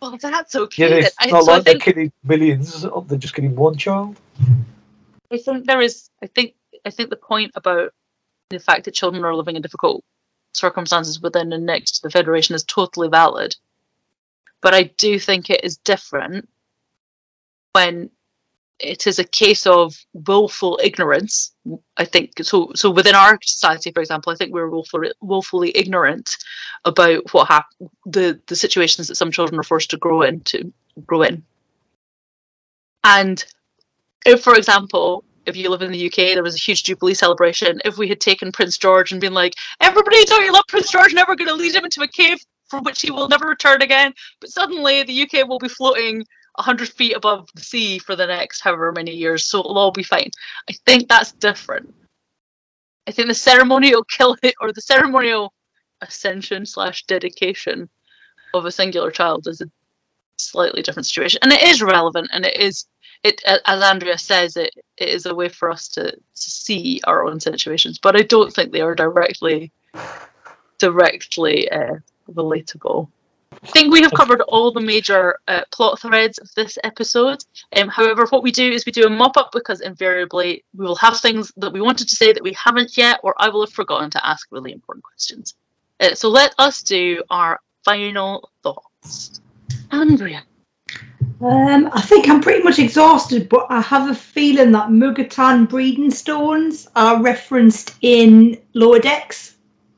Well, 0.03 0.17
that's 0.21 0.53
okay. 0.53 0.89
Yeah, 0.89 1.05
it's 1.05 1.15
I, 1.17 1.27
not 1.27 1.45
so 1.45 1.51
like 1.53 1.63
they're 1.63 1.79
killing 1.79 2.11
millions; 2.25 2.81
they're 3.07 3.17
just 3.17 3.33
killing 3.33 3.55
one 3.55 3.77
child. 3.77 4.19
I 5.31 5.37
think 5.37 5.65
there 5.65 5.79
is. 5.79 6.09
I 6.21 6.27
think 6.27 6.55
I 6.85 6.89
think 6.89 7.09
the 7.09 7.15
point 7.15 7.53
about 7.55 7.93
the 8.49 8.59
fact 8.59 8.83
that 8.83 8.93
children 8.93 9.23
are 9.23 9.33
living 9.33 9.55
in 9.55 9.61
difficult 9.61 10.03
circumstances 10.53 11.21
within 11.21 11.53
and 11.53 11.65
next 11.65 11.91
to 11.91 12.01
the 12.01 12.09
Federation 12.09 12.53
is 12.53 12.65
totally 12.65 13.07
valid. 13.07 13.55
But 14.59 14.73
I 14.73 14.83
do 14.97 15.17
think 15.19 15.49
it 15.49 15.63
is 15.63 15.77
different 15.77 16.49
when 17.71 18.09
it 18.83 19.07
is 19.07 19.19
a 19.19 19.23
case 19.23 19.65
of 19.65 19.95
willful 20.13 20.79
ignorance. 20.83 21.53
I 21.97 22.05
think 22.05 22.31
so. 22.41 22.71
So 22.75 22.91
within 22.91 23.15
our 23.15 23.39
society, 23.41 23.91
for 23.91 24.01
example, 24.01 24.31
I 24.31 24.35
think 24.35 24.53
we're 24.53 24.69
willfully, 24.69 25.11
willfully 25.21 25.75
ignorant 25.75 26.29
about 26.85 27.33
what 27.33 27.47
hap- 27.47 27.73
the 28.05 28.39
the 28.47 28.55
situations 28.55 29.07
that 29.07 29.15
some 29.15 29.31
children 29.31 29.59
are 29.59 29.63
forced 29.63 29.89
to 29.91 29.97
grow 29.97 30.21
into 30.23 30.71
grow 31.07 31.23
in. 31.23 31.43
And 33.03 33.43
if, 34.25 34.41
for 34.41 34.55
example, 34.55 35.23
if 35.45 35.57
you 35.57 35.69
live 35.69 35.81
in 35.81 35.91
the 35.91 36.05
UK, 36.07 36.33
there 36.33 36.43
was 36.43 36.55
a 36.55 36.59
huge 36.59 36.83
Jubilee 36.83 37.13
celebration. 37.13 37.81
If 37.83 37.97
we 37.97 38.07
had 38.07 38.21
taken 38.21 38.51
Prince 38.51 38.77
George 38.77 39.11
and 39.11 39.19
been 39.19 39.33
like, 39.33 39.53
everybody 39.81 40.23
talking 40.25 40.51
love 40.51 40.63
Prince 40.69 40.91
George, 40.91 41.13
never 41.13 41.35
going 41.35 41.49
to 41.49 41.53
lead 41.53 41.75
him 41.75 41.83
into 41.83 42.01
a 42.01 42.07
cave 42.07 42.37
from 42.69 42.83
which 42.83 43.01
he 43.01 43.11
will 43.11 43.27
never 43.27 43.47
return 43.47 43.81
again, 43.81 44.13
but 44.39 44.49
suddenly 44.49 45.03
the 45.03 45.21
UK 45.23 45.47
will 45.47 45.59
be 45.59 45.67
floating 45.67 46.25
100 46.55 46.89
feet 46.89 47.15
above 47.15 47.49
the 47.55 47.61
sea 47.61 47.97
for 47.97 48.15
the 48.15 48.27
next 48.27 48.61
however 48.61 48.91
many 48.91 49.11
years, 49.11 49.43
so 49.43 49.59
it'll 49.59 49.77
all 49.77 49.91
be 49.91 50.03
fine. 50.03 50.29
I 50.69 50.73
think 50.85 51.07
that's 51.07 51.31
different. 51.31 51.93
I 53.07 53.11
think 53.11 53.27
the 53.27 53.33
ceremonial 53.33 54.03
killing 54.09 54.53
or 54.61 54.71
the 54.71 54.81
ceremonial 54.81 55.53
ascension 56.01 56.65
slash 56.65 57.05
dedication 57.05 57.89
of 58.53 58.65
a 58.65 58.71
singular 58.71 59.09
child 59.09 59.47
is 59.47 59.61
a 59.61 59.69
slightly 60.37 60.81
different 60.81 61.07
situation, 61.07 61.39
and 61.41 61.51
it 61.51 61.63
is 61.63 61.81
relevant, 61.81 62.29
and 62.31 62.45
it 62.45 62.57
is 62.57 62.85
it 63.23 63.41
as 63.45 63.81
Andrea 63.81 64.17
says, 64.17 64.57
it, 64.57 64.73
it 64.97 65.09
is 65.09 65.25
a 65.25 65.33
way 65.33 65.47
for 65.47 65.71
us 65.71 65.87
to, 65.89 66.11
to 66.11 66.17
see 66.35 66.99
our 67.05 67.25
own 67.25 67.39
situations, 67.39 67.97
but 67.97 68.17
I 68.17 68.21
don't 68.21 68.53
think 68.53 68.71
they 68.71 68.81
are 68.81 68.95
directly 68.95 69.71
directly 70.77 71.69
uh, 71.71 71.95
relatable. 72.29 73.07
I 73.63 73.67
think 73.67 73.93
we 73.93 74.01
have 74.01 74.11
covered 74.11 74.41
all 74.41 74.71
the 74.71 74.81
major 74.81 75.39
uh, 75.47 75.61
plot 75.71 75.99
threads 75.99 76.37
of 76.37 76.53
this 76.53 76.77
episode. 76.83 77.43
Um, 77.77 77.87
however, 77.87 78.25
what 78.29 78.43
we 78.43 78.51
do 78.51 78.69
is 78.69 78.85
we 78.85 78.91
do 78.91 79.05
a 79.05 79.09
mop 79.09 79.37
up 79.37 79.51
because 79.53 79.79
invariably 79.79 80.65
we 80.75 80.85
will 80.85 80.95
have 80.95 81.19
things 81.19 81.51
that 81.57 81.71
we 81.71 81.79
wanted 81.79 82.09
to 82.09 82.15
say 82.15 82.33
that 82.33 82.43
we 82.43 82.53
haven't 82.53 82.97
yet, 82.97 83.21
or 83.23 83.33
I 83.37 83.47
will 83.47 83.65
have 83.65 83.73
forgotten 83.73 84.09
to 84.11 84.25
ask 84.25 84.47
really 84.51 84.73
important 84.73 85.05
questions. 85.05 85.55
Uh, 86.01 86.13
so 86.13 86.27
let 86.27 86.53
us 86.57 86.83
do 86.83 87.23
our 87.29 87.59
final 87.85 88.49
thoughts. 88.63 89.41
Andrea. 89.91 90.43
Um, 91.41 91.89
I 91.93 92.01
think 92.01 92.29
I'm 92.29 92.41
pretty 92.41 92.63
much 92.63 92.79
exhausted, 92.79 93.47
but 93.47 93.67
I 93.69 93.81
have 93.81 94.09
a 94.09 94.15
feeling 94.15 94.71
that 94.73 94.89
Mugatan 94.89 95.69
breeding 95.69 96.11
stones 96.11 96.89
are 96.95 97.21
referenced 97.21 97.95
in 98.01 98.61
Lower 98.73 98.99
Decks, 98.99 99.55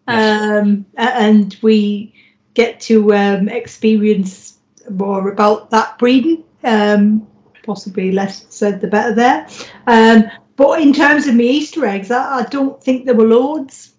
um, 0.07 0.86
and 0.97 1.57
we 1.61 2.13
get 2.56 2.80
to 2.82 3.14
um, 3.14 3.47
experience 3.47 4.58
more 4.89 5.30
about 5.30 5.70
that 5.70 5.97
breeding. 5.99 6.43
Um, 6.64 7.28
possibly 7.64 8.12
less 8.12 8.45
said 8.49 8.82
the 8.82 8.88
better 8.88 9.14
there. 9.14 9.47
Um, 9.88 10.24
but 10.56 10.82
in 10.82 10.93
terms 10.93 11.28
of 11.28 11.36
me 11.36 11.49
Easter 11.49 11.86
eggs, 11.86 12.12
I, 12.12 12.39
I 12.39 12.43
don't 12.43 12.82
think 12.82 13.06
there 13.06 13.16
were 13.16 13.28
loads 13.28 13.93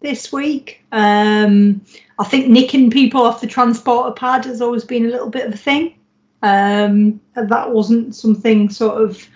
this 0.00 0.32
week. 0.32 0.84
Um, 0.92 1.82
I 2.18 2.24
think 2.24 2.48
nicking 2.48 2.90
people 2.90 3.22
off 3.22 3.40
the 3.40 3.46
transporter 3.46 4.12
pad 4.12 4.44
has 4.46 4.60
always 4.60 4.84
been 4.84 5.06
a 5.06 5.10
little 5.10 5.30
bit 5.30 5.46
of 5.46 5.54
a 5.54 5.56
thing. 5.56 5.94
Um, 6.42 7.20
that 7.34 7.70
wasn't 7.70 8.14
something 8.14 8.70
sort 8.70 9.02
of 9.02 9.28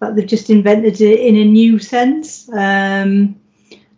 that 0.00 0.14
they've 0.14 0.26
just 0.26 0.50
invented 0.50 1.00
it 1.00 1.20
in 1.20 1.36
a 1.36 1.44
new 1.44 1.78
sense. 1.78 2.48
Um, 2.52 3.36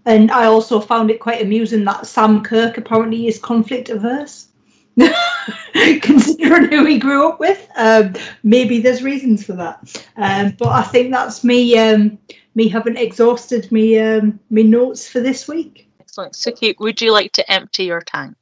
and 0.06 0.30
I 0.30 0.46
also 0.46 0.80
found 0.80 1.10
it 1.10 1.20
quite 1.20 1.42
amusing 1.42 1.84
that 1.84 2.06
Sam 2.06 2.42
Kirk 2.42 2.78
apparently 2.78 3.26
is 3.26 3.38
conflict 3.38 3.90
averse. 3.90 4.48
Considering 6.00 6.70
who 6.70 6.86
he 6.86 6.98
grew 6.98 7.28
up 7.28 7.38
with, 7.38 7.68
um, 7.76 8.14
maybe 8.42 8.80
there's 8.80 9.02
reasons 9.02 9.44
for 9.44 9.52
that. 9.52 10.06
Um, 10.16 10.54
but 10.58 10.68
I 10.68 10.82
think 10.82 11.10
that's 11.10 11.44
me. 11.44 11.76
Um, 11.76 12.18
me 12.54 12.68
having 12.68 12.96
exhausted 12.96 13.70
me 13.70 13.98
um, 13.98 14.40
me 14.48 14.62
notes 14.62 15.06
for 15.06 15.20
this 15.20 15.46
week. 15.46 15.88
Excellent. 16.00 16.32
Suki, 16.32 16.74
would 16.80 17.02
you 17.02 17.12
like 17.12 17.32
to 17.32 17.52
empty 17.52 17.84
your 17.84 18.00
tank? 18.00 18.34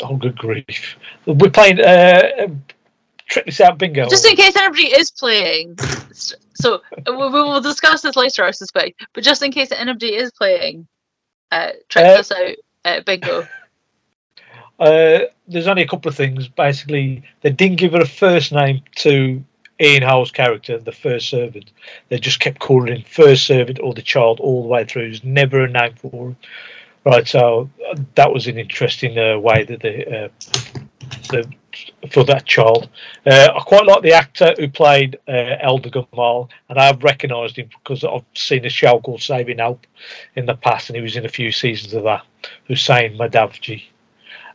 Oh, 0.00 0.16
good 0.16 0.38
grief! 0.38 0.96
We're 1.26 1.50
playing. 1.50 1.80
Uh, 1.80 2.48
check 3.26 3.44
this 3.44 3.60
out, 3.60 3.76
bingo. 3.76 4.08
Just 4.08 4.26
in 4.26 4.36
case 4.36 4.56
anybody 4.56 4.86
is 4.86 5.10
playing, 5.10 5.76
so 6.56 6.82
we 7.06 7.12
we 7.12 7.42
will 7.42 7.60
discuss 7.60 8.02
this 8.02 8.16
later, 8.16 8.44
I 8.44 8.50
suspect. 8.50 9.04
But 9.12 9.24
just 9.24 9.42
in 9.42 9.52
case 9.52 9.72
anybody 9.72 10.14
is 10.14 10.32
playing, 10.32 10.86
uh, 11.52 11.70
check 11.88 12.04
Uh, 12.04 12.16
this 12.16 12.32
out. 12.32 12.54
Uh, 12.84 13.00
bingo. 13.04 13.46
Uh, 14.78 15.20
there's 15.48 15.66
only 15.68 15.80
a 15.80 15.88
couple 15.88 16.08
of 16.08 16.14
things. 16.14 16.48
Basically, 16.48 17.22
they 17.40 17.48
didn't 17.48 17.78
give 17.78 17.92
her 17.92 18.02
a 18.02 18.06
first 18.06 18.52
name 18.52 18.82
to 18.96 19.42
Ian 19.80 20.02
Ho's 20.02 20.30
character, 20.30 20.78
the 20.78 20.92
first 20.92 21.30
servant. 21.30 21.70
They 22.10 22.18
just 22.18 22.40
kept 22.40 22.58
calling 22.58 22.94
him 22.94 23.02
first 23.02 23.46
servant 23.46 23.78
or 23.82 23.94
the 23.94 24.02
child 24.02 24.40
all 24.40 24.62
the 24.62 24.68
way 24.68 24.84
through. 24.84 25.04
There's 25.04 25.24
never 25.24 25.64
a 25.64 25.70
name 25.70 25.94
for 25.94 26.28
him. 26.28 26.36
Right, 27.04 27.26
so 27.26 27.70
uh, 27.88 27.96
that 28.16 28.32
was 28.32 28.48
an 28.48 28.58
interesting 28.58 29.16
uh, 29.18 29.38
way 29.38 29.64
that 29.64 29.80
they, 29.80 30.04
uh, 30.04 30.28
the, 31.30 31.50
for 32.12 32.24
that 32.24 32.46
child. 32.46 32.88
Uh, 33.26 33.48
I 33.54 33.60
quite 33.60 33.86
like 33.86 34.02
the 34.02 34.12
actor 34.12 34.54
who 34.58 34.68
played 34.68 35.18
uh, 35.28 35.56
Elder 35.60 35.90
Gamal, 35.90 36.48
and 36.68 36.78
I've 36.78 37.02
recognised 37.02 37.56
him 37.56 37.68
because 37.78 38.04
I've 38.04 38.24
seen 38.34 38.64
a 38.64 38.70
show 38.70 39.00
called 39.00 39.22
Saving 39.22 39.58
Hope 39.58 39.86
in 40.34 40.46
the 40.46 40.54
past, 40.54 40.88
and 40.88 40.96
he 40.96 41.02
was 41.02 41.16
in 41.16 41.24
a 41.24 41.30
few 41.30 41.52
seasons 41.52 41.94
of 41.94 42.04
that. 42.04 42.24
Huse 42.68 42.86
Madhavji 42.88 43.84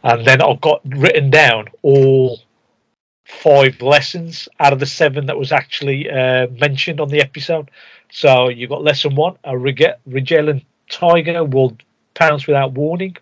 and 0.04 0.26
then 0.26 0.42
I've 0.42 0.62
got 0.62 0.82
written 0.86 1.30
down 1.30 1.68
all 1.82 2.40
five 3.26 3.82
lessons 3.82 4.50
out 4.60 4.74
of 4.74 4.80
the 4.80 4.86
seven 4.86 5.26
that 5.28 5.38
was 5.38 5.52
actually 5.52 6.10
uh, 6.10 6.48
mentioned 6.60 7.00
on 7.00 7.10
the 7.10 7.22
episode. 7.22 7.70
So 8.12 8.50
you've 8.50 8.70
got 8.70 8.84
lesson 8.84 9.16
one: 9.16 9.38
a 9.44 9.54
Regelan 9.54 10.66
tiger 10.90 11.44
will 11.44 11.78
pounce 12.14 12.48
without 12.48 12.74
warning. 12.74 13.16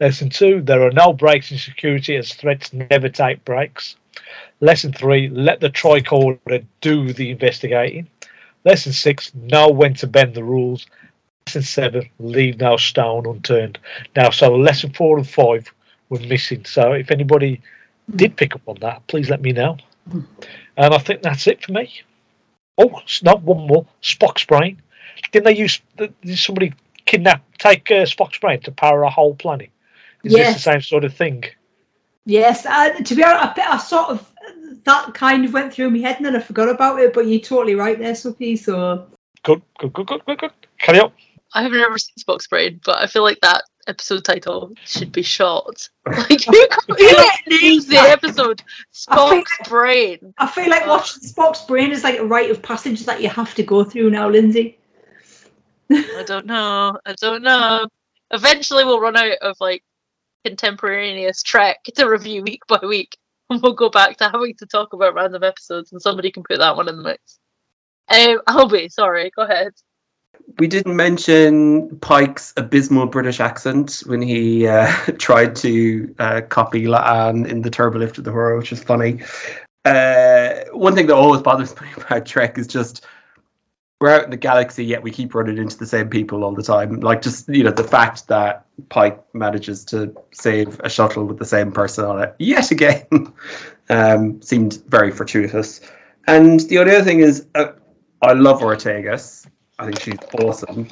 Lesson 0.00 0.30
two: 0.30 0.62
there 0.62 0.82
are 0.82 0.92
no 0.92 1.12
breaks 1.12 1.50
in 1.50 1.58
security 1.58 2.14
as 2.14 2.32
threats 2.32 2.72
never 2.72 3.08
take 3.08 3.44
breaks. 3.44 3.96
Lesson 4.60 4.92
three: 4.92 5.28
let 5.28 5.58
the 5.58 5.70
tricorder 5.70 6.64
do 6.80 7.12
the 7.12 7.30
investigating. 7.30 8.06
Lesson 8.64 8.92
six: 8.92 9.34
know 9.34 9.68
when 9.68 9.94
to 9.94 10.06
bend 10.06 10.34
the 10.34 10.44
rules. 10.44 10.86
Lesson 11.46 11.62
seven: 11.62 12.08
leave 12.20 12.60
no 12.60 12.76
stone 12.76 13.26
unturned. 13.26 13.78
Now, 14.14 14.30
so 14.30 14.54
lesson 14.54 14.92
four 14.92 15.18
and 15.18 15.28
five 15.28 15.72
were 16.10 16.20
missing. 16.20 16.64
So 16.64 16.92
if 16.92 17.10
anybody 17.10 17.60
did 18.14 18.36
pick 18.36 18.54
up 18.54 18.62
on 18.66 18.76
that, 18.80 19.04
please 19.08 19.28
let 19.28 19.42
me 19.42 19.50
know. 19.50 19.78
And 20.76 20.94
I 20.94 20.98
think 20.98 21.22
that's 21.22 21.48
it 21.48 21.64
for 21.64 21.72
me. 21.72 21.92
Oh, 22.78 23.00
it's 23.02 23.24
not 23.24 23.42
one 23.42 23.66
more. 23.66 23.84
Spock's 24.00 24.44
brain. 24.44 24.80
Didn't 25.32 25.46
they 25.46 25.56
use? 25.56 25.80
Did 25.96 26.14
somebody 26.38 26.72
kidnap, 27.04 27.42
take 27.58 27.90
uh, 27.90 28.04
Spock's 28.04 28.38
brain 28.38 28.60
to 28.60 28.70
power 28.70 29.02
a 29.02 29.10
whole 29.10 29.34
planet? 29.34 29.70
Is 30.24 30.32
this 30.32 30.38
Yes. 30.38 30.54
the 30.54 30.60
same 30.72 30.80
sort 30.82 31.04
of 31.04 31.14
thing? 31.14 31.44
Yes, 32.26 32.66
I, 32.66 32.90
to 33.00 33.14
be 33.14 33.22
honest, 33.24 33.44
I, 33.44 33.52
bit- 33.54 33.66
I 33.66 33.78
sort 33.78 34.08
of 34.10 34.30
that 34.84 35.14
kind 35.14 35.44
of 35.44 35.52
went 35.52 35.72
through 35.72 35.90
my 35.90 35.98
head 35.98 36.16
and 36.16 36.26
then 36.26 36.36
I 36.36 36.40
forgot 36.40 36.68
about 36.68 37.00
it. 37.00 37.12
But 37.14 37.26
you're 37.26 37.40
totally 37.40 37.74
right 37.74 37.98
there, 37.98 38.14
Sophie. 38.14 38.56
So 38.56 39.06
Good, 39.44 39.62
good, 39.78 39.92
good, 39.92 40.06
good, 40.06 40.24
good, 40.26 40.38
good. 40.38 40.50
Carry 40.78 41.00
on. 41.00 41.12
I 41.54 41.62
have 41.62 41.72
never 41.72 41.96
seen 41.96 42.14
Spock's 42.18 42.46
Brain, 42.46 42.80
but 42.84 42.98
I 43.02 43.06
feel 43.06 43.22
like 43.22 43.38
that 43.40 43.62
episode 43.86 44.22
title 44.24 44.72
should 44.84 45.10
be 45.12 45.22
shot. 45.22 45.88
Like 46.06 46.44
who, 46.44 46.66
who 46.88 47.28
names 47.46 47.86
the 47.86 47.96
episode 47.96 48.62
Spock's 48.92 49.50
Brain? 49.68 50.34
I 50.38 50.46
feel 50.46 50.68
like 50.68 50.86
watching 50.86 51.22
Spock's 51.22 51.64
brain 51.64 51.90
is 51.92 52.04
like 52.04 52.18
a 52.18 52.24
rite 52.24 52.50
of 52.50 52.62
passage 52.62 53.04
that 53.06 53.22
you 53.22 53.28
have 53.30 53.54
to 53.54 53.62
go 53.62 53.84
through 53.84 54.10
now, 54.10 54.28
Lindsay. 54.28 54.78
I 55.90 56.22
don't 56.26 56.44
know. 56.46 56.98
I 57.06 57.14
don't 57.14 57.42
know. 57.42 57.86
Eventually, 58.30 58.84
we'll 58.84 59.00
run 59.00 59.16
out 59.16 59.38
of 59.40 59.56
like 59.60 59.82
contemporaneous 60.44 61.42
Trek 61.42 61.78
to 61.96 62.08
review 62.08 62.42
week 62.42 62.62
by 62.68 62.80
week, 62.82 63.16
and 63.50 63.62
we'll 63.62 63.72
go 63.72 63.88
back 63.90 64.16
to 64.18 64.28
having 64.28 64.54
to 64.56 64.66
talk 64.66 64.92
about 64.92 65.14
random 65.14 65.44
episodes, 65.44 65.92
and 65.92 66.00
somebody 66.00 66.30
can 66.30 66.42
put 66.42 66.58
that 66.58 66.76
one 66.76 66.88
in 66.88 66.96
the 66.96 67.02
mix. 67.02 67.38
Um, 68.08 68.40
Albie, 68.48 68.90
sorry, 68.90 69.30
go 69.34 69.42
ahead. 69.42 69.72
We 70.58 70.66
didn't 70.66 70.96
mention 70.96 71.98
Pike's 71.98 72.54
abysmal 72.56 73.06
British 73.06 73.40
accent 73.40 74.02
when 74.06 74.22
he 74.22 74.66
uh, 74.66 74.90
tried 75.18 75.56
to 75.56 76.14
uh, 76.18 76.40
copy 76.42 76.84
La'an 76.84 77.46
in 77.46 77.62
the 77.62 77.70
Turbolift 77.70 78.18
of 78.18 78.24
the 78.24 78.30
Horror, 78.32 78.56
which 78.56 78.72
is 78.72 78.82
funny. 78.82 79.20
Uh, 79.84 80.64
one 80.72 80.94
thing 80.94 81.06
that 81.06 81.14
always 81.14 81.42
bothers 81.42 81.78
me 81.80 81.88
about 81.96 82.26
Trek 82.26 82.58
is 82.58 82.66
just 82.66 83.04
we're 84.00 84.10
out 84.10 84.24
in 84.24 84.30
the 84.30 84.36
galaxy, 84.36 84.84
yet 84.84 85.02
we 85.02 85.10
keep 85.10 85.34
running 85.34 85.58
into 85.58 85.76
the 85.76 85.86
same 85.86 86.08
people 86.08 86.44
all 86.44 86.54
the 86.54 86.62
time. 86.62 87.00
Like 87.00 87.20
just 87.20 87.48
you 87.48 87.64
know 87.64 87.72
the 87.72 87.84
fact 87.84 88.28
that 88.28 88.64
Pike 88.88 89.22
manages 89.34 89.84
to 89.86 90.14
save 90.32 90.80
a 90.80 90.88
shuttle 90.88 91.24
with 91.24 91.38
the 91.38 91.44
same 91.44 91.72
person 91.72 92.04
on 92.04 92.22
it 92.22 92.34
yet 92.38 92.70
again 92.70 93.06
um, 93.88 94.40
seemed 94.40 94.82
very 94.86 95.10
fortuitous. 95.10 95.80
And 96.26 96.60
the 96.60 96.78
other 96.78 97.02
thing 97.02 97.20
is, 97.20 97.46
uh, 97.54 97.72
I 98.22 98.34
love 98.34 98.60
Ortegas. 98.60 99.46
I 99.78 99.86
think 99.86 100.00
she's 100.00 100.18
awesome. 100.42 100.88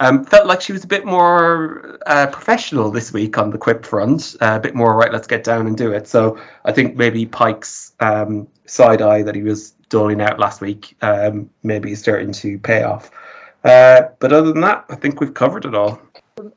Um, 0.00 0.24
felt 0.24 0.46
like 0.46 0.60
she 0.60 0.72
was 0.72 0.84
a 0.84 0.86
bit 0.86 1.04
more 1.04 1.98
uh, 2.06 2.28
professional 2.28 2.90
this 2.90 3.12
week 3.12 3.36
on 3.36 3.50
the 3.50 3.58
quip 3.58 3.84
front, 3.84 4.36
uh, 4.40 4.54
a 4.54 4.60
bit 4.60 4.74
more 4.74 4.96
right. 4.96 5.12
Let's 5.12 5.26
get 5.26 5.42
down 5.42 5.66
and 5.66 5.76
do 5.76 5.92
it. 5.92 6.06
So 6.06 6.40
I 6.64 6.72
think 6.72 6.96
maybe 6.96 7.26
Pike's 7.26 7.92
um, 7.98 8.46
side 8.66 9.02
eye 9.02 9.22
that 9.22 9.34
he 9.34 9.42
was 9.42 9.74
doling 9.88 10.20
out 10.20 10.38
last 10.38 10.60
week 10.60 10.96
um, 11.02 11.48
maybe 11.62 11.92
is 11.92 12.00
starting 12.00 12.32
to 12.32 12.58
pay 12.58 12.82
off. 12.82 13.10
Uh, 13.64 14.02
but 14.18 14.32
other 14.32 14.52
than 14.52 14.60
that, 14.60 14.84
I 14.88 14.94
think 14.94 15.20
we've 15.20 15.34
covered 15.34 15.64
it 15.64 15.74
all. 15.74 16.00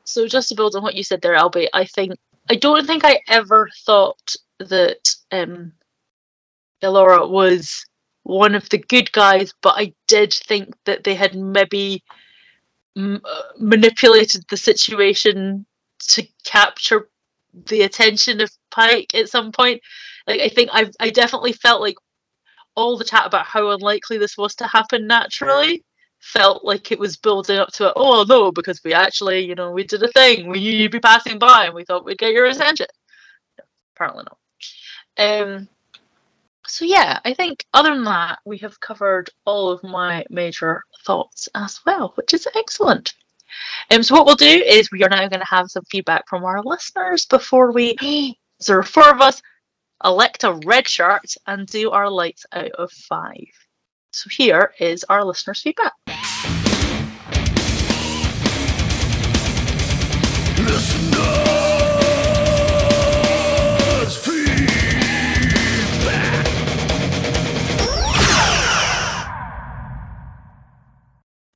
So 0.04 0.28
just 0.28 0.48
to 0.48 0.54
build 0.54 0.76
on 0.76 0.82
what 0.82 0.94
you 0.94 1.02
said 1.02 1.22
there, 1.22 1.36
Albie, 1.36 1.68
I 1.72 1.84
think 1.84 2.14
I 2.50 2.54
don't 2.54 2.86
think 2.86 3.04
I 3.04 3.20
ever 3.28 3.68
thought 3.84 4.34
that 4.58 5.14
um 5.30 5.72
Alora 6.82 7.26
was 7.26 7.84
one 8.24 8.54
of 8.54 8.68
the 8.68 8.78
good 8.78 9.10
guys, 9.12 9.52
but 9.62 9.74
I 9.76 9.92
did 10.06 10.32
think 10.32 10.74
that 10.84 11.04
they 11.04 11.14
had 11.14 11.34
maybe 11.34 12.02
m- 12.96 13.20
uh, 13.24 13.42
manipulated 13.58 14.44
the 14.48 14.56
situation 14.56 15.66
to 16.08 16.26
capture 16.44 17.08
the 17.66 17.82
attention 17.82 18.40
of 18.40 18.50
Pike 18.70 19.14
at 19.14 19.28
some 19.28 19.52
point. 19.52 19.80
Like 20.26 20.40
I 20.40 20.48
think 20.48 20.70
I 20.72 20.90
I 21.00 21.10
definitely 21.10 21.52
felt 21.52 21.80
like 21.80 21.96
all 22.74 22.96
the 22.96 23.04
chat 23.04 23.26
about 23.26 23.46
how 23.46 23.70
unlikely 23.70 24.18
this 24.18 24.38
was 24.38 24.54
to 24.56 24.66
happen 24.66 25.06
naturally 25.06 25.84
felt 26.22 26.64
like 26.64 26.92
it 26.92 26.98
was 26.98 27.16
building 27.16 27.58
up 27.58 27.72
to 27.72 27.88
it. 27.88 27.92
Oh 27.96 28.24
no, 28.28 28.52
because 28.52 28.80
we 28.84 28.94
actually, 28.94 29.40
you 29.40 29.54
know, 29.54 29.72
we 29.72 29.84
did 29.84 30.02
a 30.02 30.08
thing. 30.08 30.48
We 30.48 30.60
knew 30.60 30.70
you'd 30.70 30.92
be 30.92 31.00
passing 31.00 31.38
by, 31.38 31.66
and 31.66 31.74
we 31.74 31.84
thought 31.84 32.04
we'd 32.04 32.18
get 32.18 32.32
your 32.32 32.46
attention. 32.46 32.86
No, 33.58 33.64
apparently 33.94 34.24
not. 34.24 34.38
Um. 35.18 35.68
So 36.66 36.84
yeah, 36.84 37.18
I 37.24 37.34
think 37.34 37.66
other 37.74 37.90
than 37.90 38.04
that, 38.04 38.38
we 38.46 38.56
have 38.58 38.78
covered 38.80 39.30
all 39.44 39.70
of 39.70 39.82
my 39.82 40.24
major 40.30 40.82
thoughts 41.04 41.48
as 41.54 41.80
well, 41.84 42.12
which 42.14 42.32
is 42.32 42.46
excellent. 42.54 43.14
Um, 43.90 44.02
so 44.02 44.14
what 44.14 44.26
we'll 44.26 44.36
do 44.36 44.46
is 44.46 44.90
we 44.90 45.02
are 45.04 45.08
now 45.08 45.28
going 45.28 45.40
to 45.40 45.44
have 45.44 45.70
some 45.70 45.84
feedback 45.84 46.26
from 46.28 46.44
our 46.44 46.62
listeners 46.62 47.26
before 47.26 47.72
we, 47.72 47.96
there 48.66 48.78
are 48.78 48.82
four 48.82 49.10
of 49.10 49.20
us, 49.20 49.42
elect 50.04 50.44
a 50.44 50.54
red 50.64 50.88
shirt 50.88 51.34
and 51.46 51.66
do 51.66 51.90
our 51.90 52.10
lights 52.10 52.44
out 52.52 52.70
of 52.72 52.90
five. 52.92 53.46
So 54.12 54.28
here 54.30 54.74
is 54.78 55.04
our 55.04 55.24
listeners' 55.24 55.62
feedback. 55.62 55.92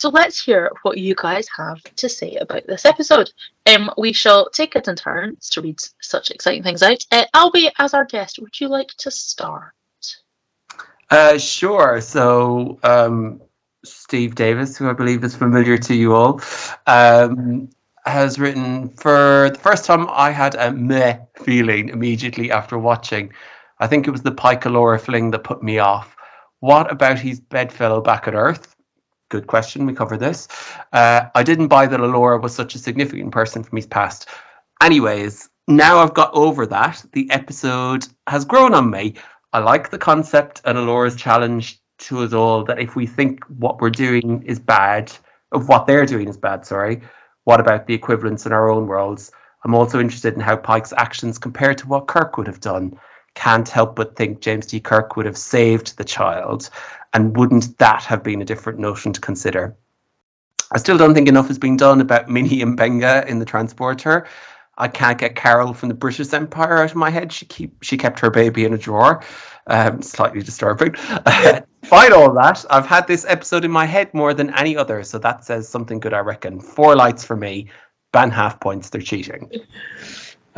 So 0.06 0.10
let's 0.10 0.40
hear 0.40 0.70
what 0.82 0.98
you 0.98 1.16
guys 1.16 1.48
have 1.56 1.82
to 1.82 2.08
say 2.08 2.36
about 2.36 2.64
this 2.68 2.84
episode. 2.84 3.28
Um, 3.66 3.90
we 3.98 4.12
shall 4.12 4.48
take 4.50 4.76
it 4.76 4.86
in 4.86 4.94
turns 4.94 5.48
to 5.48 5.60
read 5.60 5.80
such 6.00 6.30
exciting 6.30 6.62
things 6.62 6.80
out. 6.80 7.04
Uh, 7.10 7.24
Albie, 7.34 7.72
as 7.80 7.92
our 7.92 8.04
guest, 8.04 8.38
would 8.38 8.60
you 8.60 8.68
like 8.68 8.92
to 8.98 9.10
start? 9.10 9.72
Uh, 11.10 11.38
sure. 11.38 12.00
So, 12.00 12.78
um, 12.84 13.42
Steve 13.84 14.36
Davis, 14.36 14.76
who 14.76 14.88
I 14.88 14.92
believe 14.92 15.24
is 15.24 15.34
familiar 15.34 15.76
to 15.76 15.94
you 15.96 16.14
all, 16.14 16.40
um, 16.86 17.68
has 18.04 18.38
written 18.38 18.90
for 18.90 19.50
the 19.52 19.58
first 19.58 19.86
time 19.86 20.06
I 20.08 20.30
had 20.30 20.54
a 20.54 20.70
meh 20.70 21.18
feeling 21.42 21.88
immediately 21.88 22.52
after 22.52 22.78
watching. 22.78 23.32
I 23.80 23.88
think 23.88 24.06
it 24.06 24.12
was 24.12 24.22
the 24.22 24.30
Pike 24.30 24.62
fling 24.62 25.32
that 25.32 25.42
put 25.42 25.64
me 25.64 25.80
off. 25.80 26.14
What 26.60 26.92
about 26.92 27.18
his 27.18 27.40
bedfellow 27.40 28.00
back 28.00 28.28
at 28.28 28.36
Earth? 28.36 28.75
Good 29.28 29.46
question. 29.46 29.86
We 29.86 29.92
covered 29.92 30.20
this. 30.20 30.46
Uh, 30.92 31.22
I 31.34 31.42
didn't 31.42 31.68
buy 31.68 31.86
that 31.86 32.00
Alora 32.00 32.38
was 32.38 32.54
such 32.54 32.74
a 32.74 32.78
significant 32.78 33.32
person 33.32 33.62
from 33.64 33.76
his 33.76 33.86
past. 33.86 34.28
Anyways, 34.82 35.48
now 35.66 35.98
I've 35.98 36.14
got 36.14 36.32
over 36.32 36.64
that. 36.66 37.04
The 37.12 37.28
episode 37.30 38.06
has 38.28 38.44
grown 38.44 38.72
on 38.72 38.90
me. 38.90 39.14
I 39.52 39.58
like 39.58 39.90
the 39.90 39.98
concept 39.98 40.60
and 40.64 40.78
Alora's 40.78 41.16
challenge 41.16 41.80
to 41.98 42.22
us 42.22 42.32
all 42.32 42.62
that 42.64 42.78
if 42.78 42.94
we 42.94 43.06
think 43.06 43.42
what 43.44 43.80
we're 43.80 43.90
doing 43.90 44.42
is 44.44 44.60
bad, 44.60 45.10
of 45.52 45.68
what 45.68 45.86
they're 45.86 46.06
doing 46.06 46.28
is 46.28 46.36
bad, 46.36 46.66
sorry, 46.66 47.00
what 47.44 47.60
about 47.60 47.86
the 47.86 47.94
equivalents 47.94 48.46
in 48.46 48.52
our 48.52 48.70
own 48.70 48.86
worlds? 48.86 49.32
I'm 49.64 49.74
also 49.74 49.98
interested 49.98 50.34
in 50.34 50.40
how 50.40 50.56
Pike's 50.56 50.92
actions 50.96 51.38
compare 51.38 51.74
to 51.74 51.88
what 51.88 52.06
Kirk 52.06 52.36
would 52.36 52.46
have 52.46 52.60
done. 52.60 52.98
Can't 53.34 53.68
help 53.68 53.96
but 53.96 54.16
think 54.16 54.40
James 54.40 54.66
T. 54.66 54.78
Kirk 54.80 55.16
would 55.16 55.26
have 55.26 55.36
saved 55.36 55.96
the 55.96 56.04
child, 56.04 56.70
and 57.12 57.36
wouldn't 57.36 57.78
that 57.78 58.02
have 58.02 58.22
been 58.22 58.42
a 58.42 58.44
different 58.44 58.78
notion 58.78 59.12
to 59.12 59.20
consider? 59.20 59.76
I 60.72 60.78
still 60.78 60.98
don't 60.98 61.14
think 61.14 61.28
enough 61.28 61.50
is 61.50 61.58
being 61.58 61.76
done 61.76 62.00
about 62.00 62.28
Minnie 62.28 62.62
and 62.62 62.76
Benga 62.76 63.24
in 63.28 63.38
the 63.38 63.44
transporter. 63.44 64.26
I 64.78 64.88
can't 64.88 65.18
get 65.18 65.36
Carol 65.36 65.72
from 65.72 65.88
the 65.88 65.94
British 65.94 66.32
Empire 66.32 66.82
out 66.82 66.90
of 66.90 66.96
my 66.96 67.08
head. 67.08 67.32
She 67.32 67.46
keep 67.46 67.82
she 67.82 67.96
kept 67.96 68.20
her 68.20 68.30
baby 68.30 68.64
in 68.64 68.74
a 68.74 68.78
drawer. 68.78 69.22
Um, 69.68 70.02
slightly 70.02 70.42
disturbing. 70.42 70.92
Despite 71.82 72.12
all 72.12 72.32
that, 72.34 72.64
I've 72.68 72.86
had 72.86 73.06
this 73.06 73.24
episode 73.26 73.64
in 73.64 73.70
my 73.70 73.84
head 73.84 74.12
more 74.12 74.34
than 74.34 74.52
any 74.54 74.76
other, 74.76 75.02
so 75.02 75.18
that 75.18 75.44
says 75.44 75.68
something 75.68 75.98
good, 75.98 76.12
I 76.12 76.18
reckon. 76.18 76.60
Four 76.60 76.94
lights 76.94 77.24
for 77.24 77.36
me. 77.36 77.68
Ban 78.12 78.30
half 78.30 78.60
points. 78.60 78.90
They're 78.90 79.00
cheating. 79.00 79.50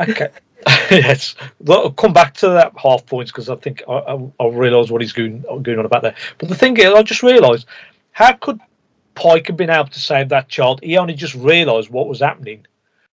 Okay. 0.01 0.29
yes. 0.91 1.35
Well, 1.59 1.79
I'll 1.83 1.91
come 1.91 2.13
back 2.13 2.33
to 2.35 2.49
that 2.49 2.73
half 2.77 3.05
points 3.05 3.31
because 3.31 3.49
I 3.49 3.55
think 3.55 3.81
I, 3.87 3.93
I, 3.93 4.31
I 4.39 4.47
realise 4.49 4.89
what 4.91 5.01
he's 5.01 5.13
going, 5.13 5.41
going 5.61 5.79
on 5.79 5.85
about 5.85 6.01
there. 6.01 6.15
But 6.37 6.49
the 6.49 6.55
thing 6.55 6.75
is, 6.77 6.87
I 6.93 7.01
just 7.03 7.23
realised 7.23 7.65
how 8.11 8.33
could 8.33 8.59
Pike 9.15 9.47
have 9.47 9.57
been 9.57 9.69
able 9.69 9.87
to 9.87 9.99
save 9.99 10.29
that 10.29 10.49
child? 10.49 10.79
He 10.83 10.97
only 10.97 11.13
just 11.13 11.35
realised 11.35 11.89
what 11.89 12.07
was 12.07 12.19
happening 12.19 12.65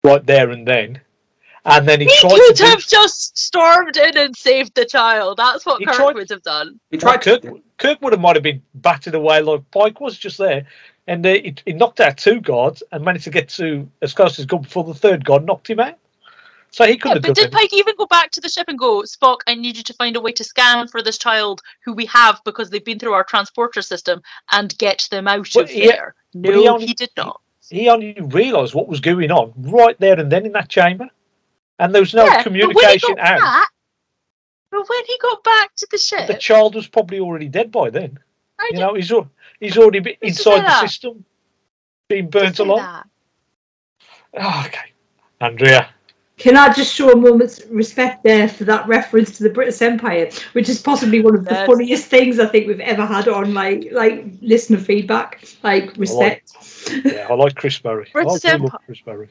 right 0.04 0.26
there 0.26 0.50
and 0.52 0.68
then. 0.68 1.00
and 1.66 1.88
then 1.88 2.00
he, 2.02 2.08
He 2.08 2.18
tried 2.20 2.30
could 2.32 2.56
to 2.56 2.64
do- 2.64 2.70
have 2.70 2.86
just 2.88 3.38
stormed 3.38 3.98
in 3.98 4.18
and 4.18 4.36
saved 4.36 4.76
the 4.76 4.86
child. 4.86 5.38
That's 5.38 5.66
what 5.66 5.80
He 5.80 5.86
Kirk 5.86 5.96
tried- 5.96 6.16
would 6.16 6.30
have 6.30 6.44
done. 6.44 6.80
He 6.92 6.98
Well, 6.98 7.14
tried 7.18 7.22
to. 7.24 7.40
Kirk, 7.40 7.62
Kirk 7.78 8.02
would 8.02 8.14
have 8.14 8.22
might 8.22 8.36
have 8.36 8.44
been 8.44 8.62
battered 8.76 9.16
away 9.16 9.42
like 9.42 9.62
Pike 9.72 10.00
was 10.00 10.18
just 10.18 10.38
there, 10.38 10.66
and 11.08 11.26
uh, 11.26 11.30
he, 11.34 11.56
he 11.66 11.74
knocked 11.74 12.00
out 12.00 12.18
two 12.18 12.40
guards 12.42 12.84
and 12.92 13.04
managed 13.04 13.24
to 13.24 13.32
get 13.32 13.50
to 13.50 13.90
as 14.04 14.14
close 14.14 14.38
as 14.38 14.46
good 14.46 14.62
before 14.64 14.84
the 14.84 14.94
third 14.94 15.26
guard 15.26 15.46
knocked 15.46 15.70
him 15.70 15.80
out. 15.80 15.96
So 16.74 16.86
he 16.86 16.98
could 16.98 17.10
Yeah, 17.10 17.14
have 17.16 17.22
but 17.24 17.36
did. 17.36 17.52
Pike 17.52 17.74
even 17.74 17.96
go 17.98 18.06
back 18.06 18.32
to 18.32 18.42
the 18.42 18.48
ship 18.48 18.66
and 18.70 18.80
go, 18.80 19.02
Spock, 19.02 19.40
I 19.46 19.56
need 19.56 19.76
you 19.76 19.84
to 19.84 19.94
find 19.94 20.16
a 20.16 20.22
way 20.22 20.32
to 20.32 20.44
scan 20.44 20.88
for 20.88 21.02
this 21.02 21.18
child 21.18 21.62
who 21.84 21.92
we 21.94 22.06
have 22.06 22.40
because 22.46 22.70
they've 22.70 22.84
been 22.84 22.98
through 22.98 23.12
our 23.14 23.26
transporter 23.26 23.82
system 23.82 24.22
and 24.52 24.78
get 24.78 25.06
them 25.12 25.28
out 25.28 25.50
But 25.54 25.64
of 25.66 25.70
he- 25.70 25.88
there? 25.88 26.16
No, 26.34 26.52
he 26.62 26.68
only- 26.70 26.86
he 26.88 26.94
did 26.94 27.10
not. 27.18 27.42
He 27.70 27.90
only 27.90 28.14
realised 28.22 28.74
what 28.74 28.88
was 28.88 29.00
going 29.02 29.32
on 29.32 29.54
right 29.58 30.00
there 30.00 30.18
and 30.20 30.32
then 30.32 30.46
in 30.46 30.54
that 30.54 30.70
chamber, 30.70 31.10
and 31.80 31.94
there 31.94 32.02
was 32.02 32.14
no 32.14 32.26
Yeah, 32.26 32.38
but 32.38 32.44
communication 32.44 33.16
got 33.16 33.20
out. 33.20 33.40
back- 33.42 33.70
But 34.72 34.88
when 34.90 35.06
he 35.06 35.18
got 35.22 35.44
back 35.44 35.76
to 35.76 35.88
the 35.92 35.98
ship, 35.98 36.28
The 36.28 36.36
child 36.36 36.76
was 36.76 36.88
probably 36.88 37.20
already 37.20 37.50
dead 37.50 37.70
by 37.72 37.90
then. 37.90 38.18
I 38.60 38.70
You 38.72 38.80
know, 38.80 38.94
he's 38.94 39.12
he's 39.60 39.78
already 39.78 40.00
been 40.00 40.16
inside 40.22 40.62
the 40.62 40.80
system, 40.88 41.26
being 42.08 42.30
burnt 42.30 42.60
alive. 42.60 43.04
Oh, 44.34 44.40
ah, 44.40 44.66
okay, 44.68 44.94
Andrea. 45.42 45.90
Can 46.42 46.58
I 46.58 46.74
just 46.74 46.94
show 46.96 47.12
a 47.12 47.16
moment's 47.16 47.62
respect 47.70 48.24
there 48.24 48.48
for 48.50 48.64
that 48.64 48.88
reference 48.88 49.38
to 49.38 49.44
the 49.44 49.50
British 49.52 49.80
Empire, 49.84 50.28
which 50.54 50.70
is 50.70 50.82
possibly 50.82 51.22
one 51.22 51.36
of 51.36 51.46
the 51.46 51.52
Yes. 51.52 51.68
funniest 51.68 52.08
things 52.08 52.40
I 52.40 52.48
think 52.48 52.68
we've 52.68 52.80
ever 52.80 53.06
had 53.06 53.28
on 53.28 53.54
like 53.54 53.90
like 53.92 54.26
listener 54.42 54.80
feedback. 54.80 55.44
Like 55.62 55.96
respect. 55.98 56.54
Yeah, 57.06 57.28
I 57.30 57.34
like 57.36 57.54
Chris 57.56 57.78
Berry. 57.78 58.10
British 58.12 58.42
do 58.42 58.48
love 58.48 58.62
Empire. 58.62 58.80
Chris 58.88 59.02
Berry. 59.06 59.30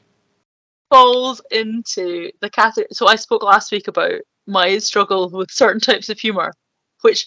falls 0.89 1.41
into 1.51 2.31
the 2.41 2.51
category. 2.51 2.87
So 2.93 3.09
I 3.09 3.16
spoke 3.16 3.43
last 3.43 3.73
week 3.73 3.89
about 3.89 4.20
my 4.47 4.78
struggle 4.78 5.28
with 5.31 5.51
certain 5.51 5.81
types 5.81 6.09
of 6.11 6.19
humor, 6.20 6.53
which 7.03 7.27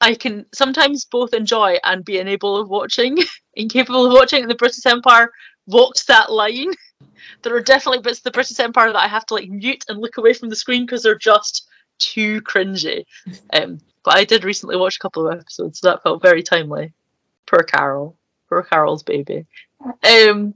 I 0.00 0.14
can 0.14 0.44
sometimes 0.52 1.04
both 1.04 1.34
enjoy 1.34 1.78
and 1.84 2.04
be 2.04 2.18
unable 2.18 2.56
of 2.56 2.68
watching, 2.68 3.16
incapable 3.54 4.06
of 4.06 4.12
watching. 4.12 4.48
The 4.48 4.54
British 4.56 4.86
Empire 4.86 5.30
walks 5.66 6.04
that 6.04 6.32
line. 6.32 6.72
There 7.42 7.54
are 7.54 7.60
definitely 7.60 8.00
bits 8.00 8.18
of 8.18 8.24
the 8.24 8.30
British 8.30 8.58
Empire 8.60 8.92
that 8.92 9.02
I 9.02 9.08
have 9.08 9.24
to 9.26 9.34
like 9.34 9.48
mute 9.48 9.84
and 9.88 9.98
look 9.98 10.16
away 10.16 10.32
from 10.34 10.48
the 10.48 10.56
screen 10.56 10.84
because 10.84 11.02
they're 11.02 11.18
just 11.18 11.68
too 11.98 12.40
cringy. 12.42 13.04
Um, 13.52 13.80
but 14.04 14.16
I 14.16 14.24
did 14.24 14.44
recently 14.44 14.76
watch 14.76 14.96
a 14.96 14.98
couple 14.98 15.26
of 15.26 15.38
episodes, 15.38 15.80
so 15.80 15.88
that 15.88 16.02
felt 16.02 16.22
very 16.22 16.42
timely. 16.42 16.92
Poor 17.46 17.62
Carol. 17.62 18.16
Poor 18.48 18.62
Carol's 18.62 19.02
baby. 19.02 19.46
Um, 20.02 20.54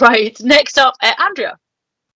right, 0.00 0.36
next 0.40 0.78
up, 0.78 0.94
uh, 1.02 1.12
Andrea. 1.18 1.58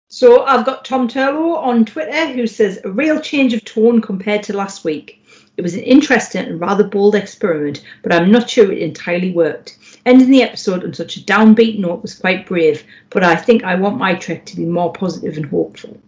So 0.08 0.44
I've 0.44 0.64
got 0.64 0.86
Tom 0.86 1.06
Turlo 1.06 1.58
on 1.58 1.84
Twitter 1.84 2.32
who 2.32 2.46
says 2.46 2.80
a 2.84 2.90
real 2.90 3.20
change 3.20 3.52
of 3.52 3.64
tone 3.64 4.00
compared 4.00 4.42
to 4.44 4.56
last 4.56 4.84
week. 4.84 5.22
It 5.58 5.62
was 5.62 5.74
an 5.74 5.82
interesting 5.82 6.46
and 6.46 6.60
rather 6.60 6.84
bold 6.84 7.16
experiment, 7.16 7.82
but 8.04 8.12
I'm 8.12 8.30
not 8.30 8.48
sure 8.48 8.70
it 8.70 8.78
entirely 8.78 9.32
worked. 9.32 9.76
Ending 10.06 10.30
the 10.30 10.44
episode 10.44 10.84
on 10.84 10.94
such 10.94 11.16
a 11.16 11.20
downbeat 11.20 11.80
note 11.80 12.00
was 12.00 12.14
quite 12.14 12.46
brave, 12.46 12.84
but 13.10 13.24
I 13.24 13.34
think 13.34 13.64
I 13.64 13.74
want 13.74 13.98
my 13.98 14.14
trek 14.14 14.46
to 14.46 14.56
be 14.56 14.64
more 14.64 14.92
positive 14.92 15.36
and 15.36 15.46
hopeful. 15.46 15.98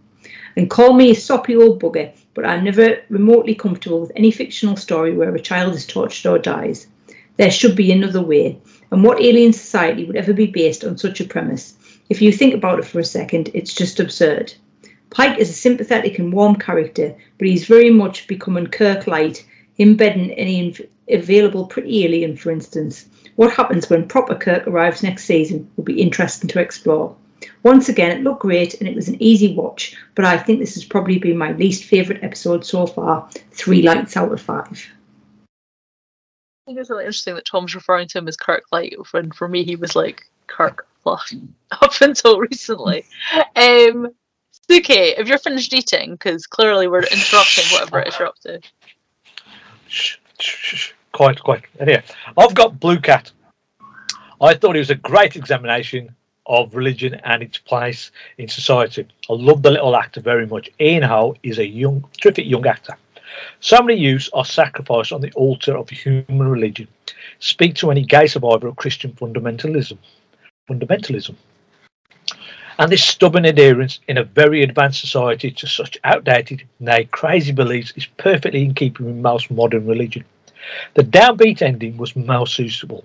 And 0.56 0.70
call 0.70 0.93
me 0.93 1.10
a 1.10 1.16
soppy 1.16 1.56
old 1.56 1.82
bugger, 1.82 2.12
but 2.32 2.47
I'm 2.47 2.62
never 2.62 2.98
remotely 3.09 3.56
comfortable 3.56 4.01
with 4.01 4.12
any 4.14 4.31
fictional 4.31 4.77
story 4.77 5.12
where 5.16 5.35
a 5.35 5.40
child 5.40 5.74
is 5.74 5.85
tortured 5.85 6.31
or 6.31 6.39
dies. 6.39 6.86
There 7.36 7.51
should 7.51 7.74
be 7.74 7.90
another 7.90 8.22
way, 8.22 8.56
and 8.93 9.02
what 9.02 9.20
alien 9.20 9.52
society 9.52 10.05
would 10.05 10.14
ever 10.14 10.32
be 10.32 10.47
based 10.47 10.85
on 10.85 10.97
such 10.97 11.20
a 11.20 11.24
premise? 11.24 11.74
If 12.09 12.22
you 12.22 12.31
think 12.31 12.55
about 12.55 12.78
it 12.78 12.85
for 12.85 13.01
a 13.01 13.05
second, 13.05 13.51
it's 13.52 13.74
just 13.74 13.98
absurd. 13.98 14.55
Pike 15.11 15.39
is 15.39 15.51
a 15.51 15.55
sympathetic 15.55 16.19
and 16.19 16.32
warm 16.32 16.57
character, 16.57 17.15
but 17.39 17.49
he's 17.49 17.66
very 17.66 17.91
much 17.91 18.27
becoming 18.28 18.66
Kirk 18.66 19.07
light, 19.07 19.45
embedding 19.78 20.31
any 20.32 20.77
available 21.11 21.66
pretty 21.66 22.05
alien, 22.05 22.37
for 22.37 22.51
instance. 22.51 23.07
What 23.37 23.53
happens 23.53 23.91
when 23.91 24.07
proper 24.07 24.35
Kirk 24.35 24.66
arrives 24.66 25.03
next 25.03 25.24
season 25.24 25.69
will 25.77 25.85
be 25.85 26.01
interesting 26.01 26.49
to 26.51 26.61
explore. 26.61 27.16
Once 27.62 27.89
again, 27.89 28.11
it 28.16 28.23
looked 28.23 28.43
great 28.43 28.74
and 28.74 28.89
it 28.89 28.95
was 28.95 29.09
an 29.09 29.20
easy 29.20 29.55
watch, 29.55 29.97
but 30.15 30.24
I 30.24 30.39
think 30.39 30.61
this 30.61 30.74
has 30.74 30.85
probably 30.85 31.19
been 31.19 31.39
my 31.39 31.53
least 31.53 31.85
favourite 31.85 32.23
episode 32.23 32.65
so 32.65 32.87
far. 32.87 33.28
Three 33.53 33.82
lights 33.82 34.16
out 34.16 34.32
of 34.32 34.41
five. 34.41 34.89
I 35.43 36.66
think 36.66 36.78
it's 36.78 36.91
really 36.91 37.05
interesting 37.05 37.35
that 37.35 37.47
Tom's 37.47 37.74
referring 37.74 38.09
to 38.09 38.19
him 38.19 38.28
as 38.28 38.37
Kirk 38.37 38.65
Light 38.70 38.95
when 39.12 39.31
for 39.32 39.49
me 39.49 39.65
he 39.65 39.77
was 39.77 39.97
like 39.97 40.23
Kirk 40.47 40.87
Plus 41.03 41.35
up 41.73 42.01
until 42.01 42.39
recently. 42.39 43.05
Um, 43.57 44.12
Suki, 44.52 45.18
if 45.18 45.28
you're 45.28 45.39
finished 45.39 45.72
eating, 45.74 46.12
because 46.12 46.47
clearly 46.47 46.86
we're 46.86 47.02
interrupting 47.02 47.64
whatever 47.72 48.01
it 48.01 48.09
is 48.09 48.18
you're 48.18 48.28
up 48.28 48.39
to. 48.40 48.60
Shh, 49.89 50.16
shh, 50.39 50.77
shh. 50.77 50.93
Quite, 51.12 51.43
quite. 51.43 51.64
Anyway, 51.81 52.02
I've 52.39 52.55
got 52.55 52.78
Blue 52.78 53.01
Cat. 53.01 53.32
I 54.40 54.55
thought 54.55 54.77
it 54.77 54.78
was 54.81 54.90
a 54.90 54.94
great 54.94 55.36
examination 55.36 56.14
of 56.47 56.74
religion 56.74 57.14
and 57.24 57.43
its 57.43 57.59
place 57.59 58.10
in 58.39 58.48
society. 58.48 59.06
I 59.28 59.32
love 59.32 59.62
the 59.62 59.70
little 59.70 59.97
actor 59.97 60.20
very 60.20 60.47
much. 60.47 60.70
Ian 60.81 61.02
Ho 61.02 61.36
is 61.43 61.59
a 61.59 61.66
young, 61.66 62.05
terrific 62.20 62.47
young 62.47 62.66
actor. 62.66 62.97
So 63.60 63.81
many 63.82 63.98
youths 63.98 64.31
are 64.32 64.44
sacrificed 64.44 65.12
on 65.12 65.20
the 65.20 65.32
altar 65.32 65.77
of 65.77 65.89
human 65.89 66.48
religion. 66.48 66.89
Speak 67.39 67.74
to 67.77 67.90
any 67.90 68.05
gay 68.05 68.27
survivor 68.27 68.68
of 68.68 68.77
Christian 68.77 69.12
fundamentalism. 69.12 69.98
Fundamentalism. 70.68 71.36
And 72.81 72.90
this 72.90 73.05
stubborn 73.05 73.44
adherence 73.44 74.01
in 74.09 74.16
a 74.16 74.24
very 74.24 74.62
advanced 74.62 75.02
society 75.02 75.51
to 75.51 75.66
such 75.66 75.98
outdated, 76.02 76.66
nay, 76.78 77.05
crazy 77.05 77.52
beliefs 77.52 77.93
is 77.94 78.07
perfectly 78.16 78.65
in 78.65 78.73
keeping 78.73 79.05
with 79.05 79.16
most 79.16 79.51
modern 79.51 79.86
religion. 79.86 80.24
The 80.94 81.02
downbeat 81.02 81.61
ending 81.61 81.98
was 81.98 82.16
most 82.16 82.55
suitable, 82.55 83.05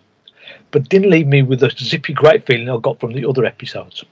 but 0.72 0.88
didn't 0.88 1.10
leave 1.10 1.28
me 1.28 1.44
with 1.44 1.60
the 1.60 1.74
zippy 1.78 2.14
great 2.14 2.46
feeling 2.46 2.70
I 2.70 2.78
got 2.78 3.02
from 3.02 3.12
the 3.12 3.28
other 3.28 3.44
episodes. 3.44 4.06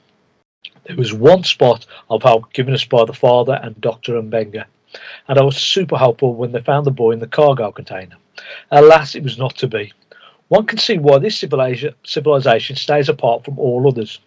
There 0.84 0.98
was 0.98 1.14
one 1.14 1.46
spot 1.46 1.86
of 2.10 2.24
help 2.24 2.52
given 2.52 2.74
us 2.74 2.84
by 2.84 3.06
the 3.06 3.14
father 3.14 3.58
and 3.64 3.80
Dr. 3.80 4.22
M'Benga, 4.22 4.66
and 5.30 5.40
I 5.40 5.44
was 5.44 5.56
super 5.56 5.98
helpful 5.98 6.36
when 6.36 6.52
they 6.52 6.60
found 6.60 6.86
the 6.86 6.92
boy 6.92 7.12
in 7.12 7.20
the 7.20 7.28
cargo 7.28 7.72
container. 7.72 8.18
Alas, 8.70 9.16
it 9.16 9.24
was 9.24 9.38
not 9.38 9.56
to 9.60 9.70
be. 9.70 9.94
One 10.50 10.66
can 10.66 10.78
see 10.78 10.98
why 10.98 11.20
this 11.20 11.38
civilization 11.38 12.76
stays 12.76 13.08
apart 13.08 13.46
from 13.46 13.58
all 13.58 13.88
others. 13.88 14.20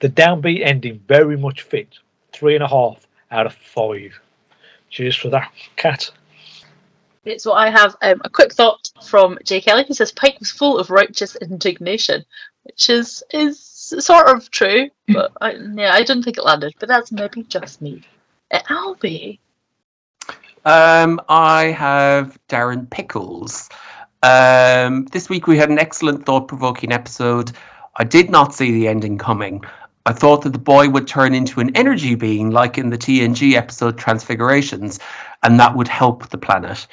The 0.00 0.08
downbeat 0.08 0.64
ending 0.64 1.00
very 1.08 1.36
much 1.36 1.62
fit. 1.62 1.98
Three 2.32 2.54
and 2.54 2.64
a 2.64 2.68
half 2.68 3.06
out 3.30 3.46
of 3.46 3.54
five. 3.54 4.18
Cheers 4.90 5.16
for 5.16 5.30
that, 5.30 5.50
cat. 5.76 6.10
Okay, 7.26 7.38
So 7.38 7.52
I 7.54 7.70
have 7.70 7.96
um, 8.02 8.20
a 8.24 8.30
quick 8.30 8.52
thought 8.52 8.88
from 9.02 9.36
Jay 9.44 9.60
Kelly 9.60 9.82
He 9.82 9.94
says 9.94 10.12
Pike 10.12 10.38
was 10.38 10.50
full 10.50 10.78
of 10.78 10.90
righteous 10.90 11.34
indignation, 11.36 12.24
which 12.62 12.88
is 12.88 13.22
is 13.32 13.60
sort 13.60 14.28
of 14.28 14.50
true, 14.50 14.90
but 15.08 15.32
I, 15.40 15.52
yeah, 15.52 15.92
I 15.92 16.02
didn't 16.02 16.22
think 16.22 16.38
it 16.38 16.44
landed. 16.44 16.74
But 16.78 16.88
that's 16.88 17.10
maybe 17.10 17.42
just 17.44 17.82
me. 17.82 18.02
Uh, 18.52 18.60
Albie, 18.70 19.38
Um, 20.64 21.20
I 21.28 21.64
have 21.64 22.38
Darren 22.48 22.88
Pickles. 22.90 23.68
Um, 24.22 25.06
this 25.06 25.28
week 25.28 25.46
we 25.46 25.56
had 25.56 25.68
an 25.68 25.78
excellent 25.78 26.26
thought-provoking 26.26 26.92
episode. 26.92 27.52
I 27.96 28.04
did 28.04 28.30
not 28.30 28.54
see 28.54 28.72
the 28.72 28.88
ending 28.88 29.18
coming. 29.18 29.64
I 30.06 30.12
thought 30.12 30.42
that 30.42 30.52
the 30.52 30.58
boy 30.58 30.88
would 30.88 31.08
turn 31.08 31.34
into 31.34 31.58
an 31.58 31.74
energy 31.74 32.14
being, 32.14 32.52
like 32.52 32.78
in 32.78 32.90
the 32.90 32.96
TNG 32.96 33.54
episode 33.54 33.98
Transfigurations, 33.98 35.00
and 35.42 35.58
that 35.58 35.74
would 35.74 35.88
help 35.88 36.28
the 36.28 36.38
planet. 36.38 36.86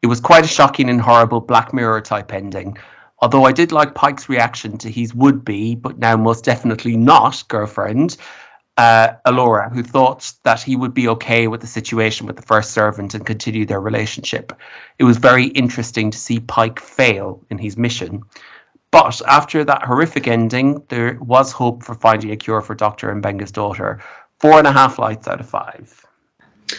It 0.00 0.06
was 0.06 0.20
quite 0.20 0.44
a 0.44 0.48
shocking 0.48 0.88
and 0.88 1.00
horrible 1.00 1.40
Black 1.40 1.74
Mirror 1.74 2.02
type 2.02 2.32
ending. 2.32 2.78
Although 3.18 3.44
I 3.44 3.50
did 3.50 3.72
like 3.72 3.96
Pike's 3.96 4.28
reaction 4.28 4.78
to 4.78 4.88
his 4.88 5.12
would 5.12 5.44
be, 5.44 5.74
but 5.74 5.98
now 5.98 6.16
most 6.16 6.44
definitely 6.44 6.96
not 6.96 7.42
girlfriend, 7.48 8.16
uh, 8.76 9.08
Alora, 9.24 9.68
who 9.70 9.82
thought 9.82 10.32
that 10.44 10.62
he 10.62 10.76
would 10.76 10.94
be 10.94 11.08
okay 11.08 11.48
with 11.48 11.62
the 11.62 11.66
situation 11.66 12.28
with 12.28 12.36
the 12.36 12.42
first 12.42 12.70
servant 12.70 13.12
and 13.12 13.26
continue 13.26 13.66
their 13.66 13.80
relationship. 13.80 14.52
It 15.00 15.04
was 15.04 15.16
very 15.16 15.46
interesting 15.46 16.12
to 16.12 16.18
see 16.18 16.38
Pike 16.38 16.78
fail 16.78 17.44
in 17.50 17.58
his 17.58 17.76
mission. 17.76 18.22
But 18.92 19.22
after 19.26 19.64
that 19.64 19.82
horrific 19.82 20.28
ending, 20.28 20.82
there 20.88 21.18
was 21.20 21.50
hope 21.50 21.82
for 21.82 21.94
finding 21.94 22.30
a 22.30 22.36
cure 22.36 22.60
for 22.60 22.74
Dr. 22.74 23.12
M'Benga's 23.14 23.50
daughter. 23.50 24.00
Four 24.38 24.58
and 24.58 24.66
a 24.66 24.72
half 24.72 24.98
lights 24.98 25.26
out 25.26 25.40
of 25.40 25.48
five. 25.48 26.04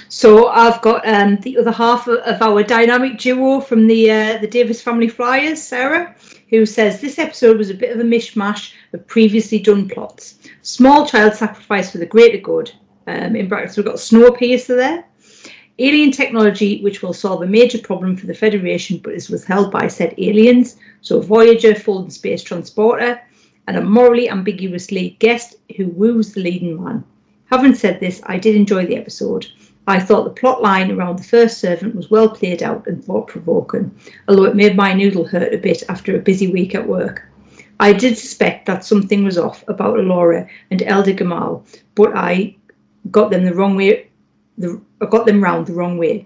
So 0.09 0.47
I've 0.47 0.81
got 0.81 1.07
um, 1.07 1.37
the 1.37 1.57
other 1.57 1.71
half 1.71 2.07
of, 2.07 2.41
our 2.41 2.63
dynamic 2.63 3.17
duo 3.17 3.59
from 3.59 3.87
the 3.87 4.11
uh, 4.11 4.37
the 4.39 4.47
Davis 4.47 4.81
Family 4.81 5.07
Flyers, 5.07 5.61
Sarah, 5.61 6.15
who 6.49 6.65
says 6.65 7.01
this 7.01 7.19
episode 7.19 7.57
was 7.57 7.69
a 7.69 7.75
bit 7.75 7.91
of 7.91 7.99
a 7.99 8.03
mishmash 8.03 8.73
of 8.93 9.05
previously 9.07 9.59
done 9.59 9.89
plots. 9.89 10.39
Small 10.61 11.07
child 11.07 11.33
sacrifice 11.33 11.91
for 11.91 11.97
the 11.97 12.05
greater 12.05 12.37
good. 12.37 12.71
Um, 13.07 13.35
in 13.35 13.49
brackets, 13.49 13.75
we've 13.75 13.85
got 13.85 13.95
Snowpiercer 13.95 14.77
there. 14.77 15.05
Alien 15.79 16.11
technology, 16.11 16.81
which 16.81 17.01
will 17.01 17.13
solve 17.13 17.41
a 17.41 17.47
major 17.47 17.79
problem 17.79 18.15
for 18.15 18.27
the 18.27 18.33
Federation, 18.33 18.99
but 19.03 19.13
is 19.13 19.29
withheld 19.29 19.71
by 19.71 19.87
said 19.87 20.13
aliens. 20.17 20.77
So 21.01 21.19
Voyager, 21.19 21.73
folding 21.73 22.11
space 22.11 22.43
transporter, 22.43 23.19
and 23.67 23.77
a 23.77 23.81
morally 23.81 24.29
ambiguous 24.29 24.91
lead 24.91 25.17
guest 25.19 25.55
who 25.75 25.87
woos 25.87 26.33
the 26.33 26.41
leading 26.41 26.83
man. 26.83 27.03
Having 27.45 27.75
said 27.75 27.99
this, 27.99 28.21
I 28.25 28.37
did 28.37 28.55
enjoy 28.55 28.85
the 28.85 28.97
episode. 28.97 29.47
I 29.87 29.99
thought 29.99 30.23
the 30.23 30.29
plot 30.29 30.61
line 30.61 30.91
around 30.91 31.19
the 31.19 31.23
first 31.23 31.59
servant 31.59 31.95
was 31.95 32.09
well 32.09 32.29
played 32.29 32.63
out 32.63 32.87
and 32.87 33.03
thought 33.03 33.27
provoking, 33.27 33.91
although 34.27 34.45
it 34.45 34.55
made 34.55 34.75
my 34.75 34.93
noodle 34.93 35.25
hurt 35.25 35.53
a 35.53 35.57
bit 35.57 35.83
after 35.89 36.15
a 36.15 36.21
busy 36.21 36.51
week 36.51 36.73
at 36.73 36.87
work. 36.87 37.27
I 37.79 37.91
did 37.91 38.17
suspect 38.17 38.65
that 38.67 38.85
something 38.85 39.23
was 39.23 39.37
off 39.37 39.63
about 39.67 39.99
Alora 39.99 40.47
and 40.71 40.81
Elder 40.83 41.13
Gamal, 41.13 41.65
but 41.95 42.15
I 42.15 42.55
got 43.11 43.31
them 43.31 43.43
the 43.43 43.53
wrong 43.53 43.75
way. 43.75 44.09
The, 44.57 44.79
I 45.03 45.05
got 45.05 45.25
them 45.25 45.43
round 45.43 45.67
the 45.67 45.73
wrong 45.73 45.97
way. 45.97 46.25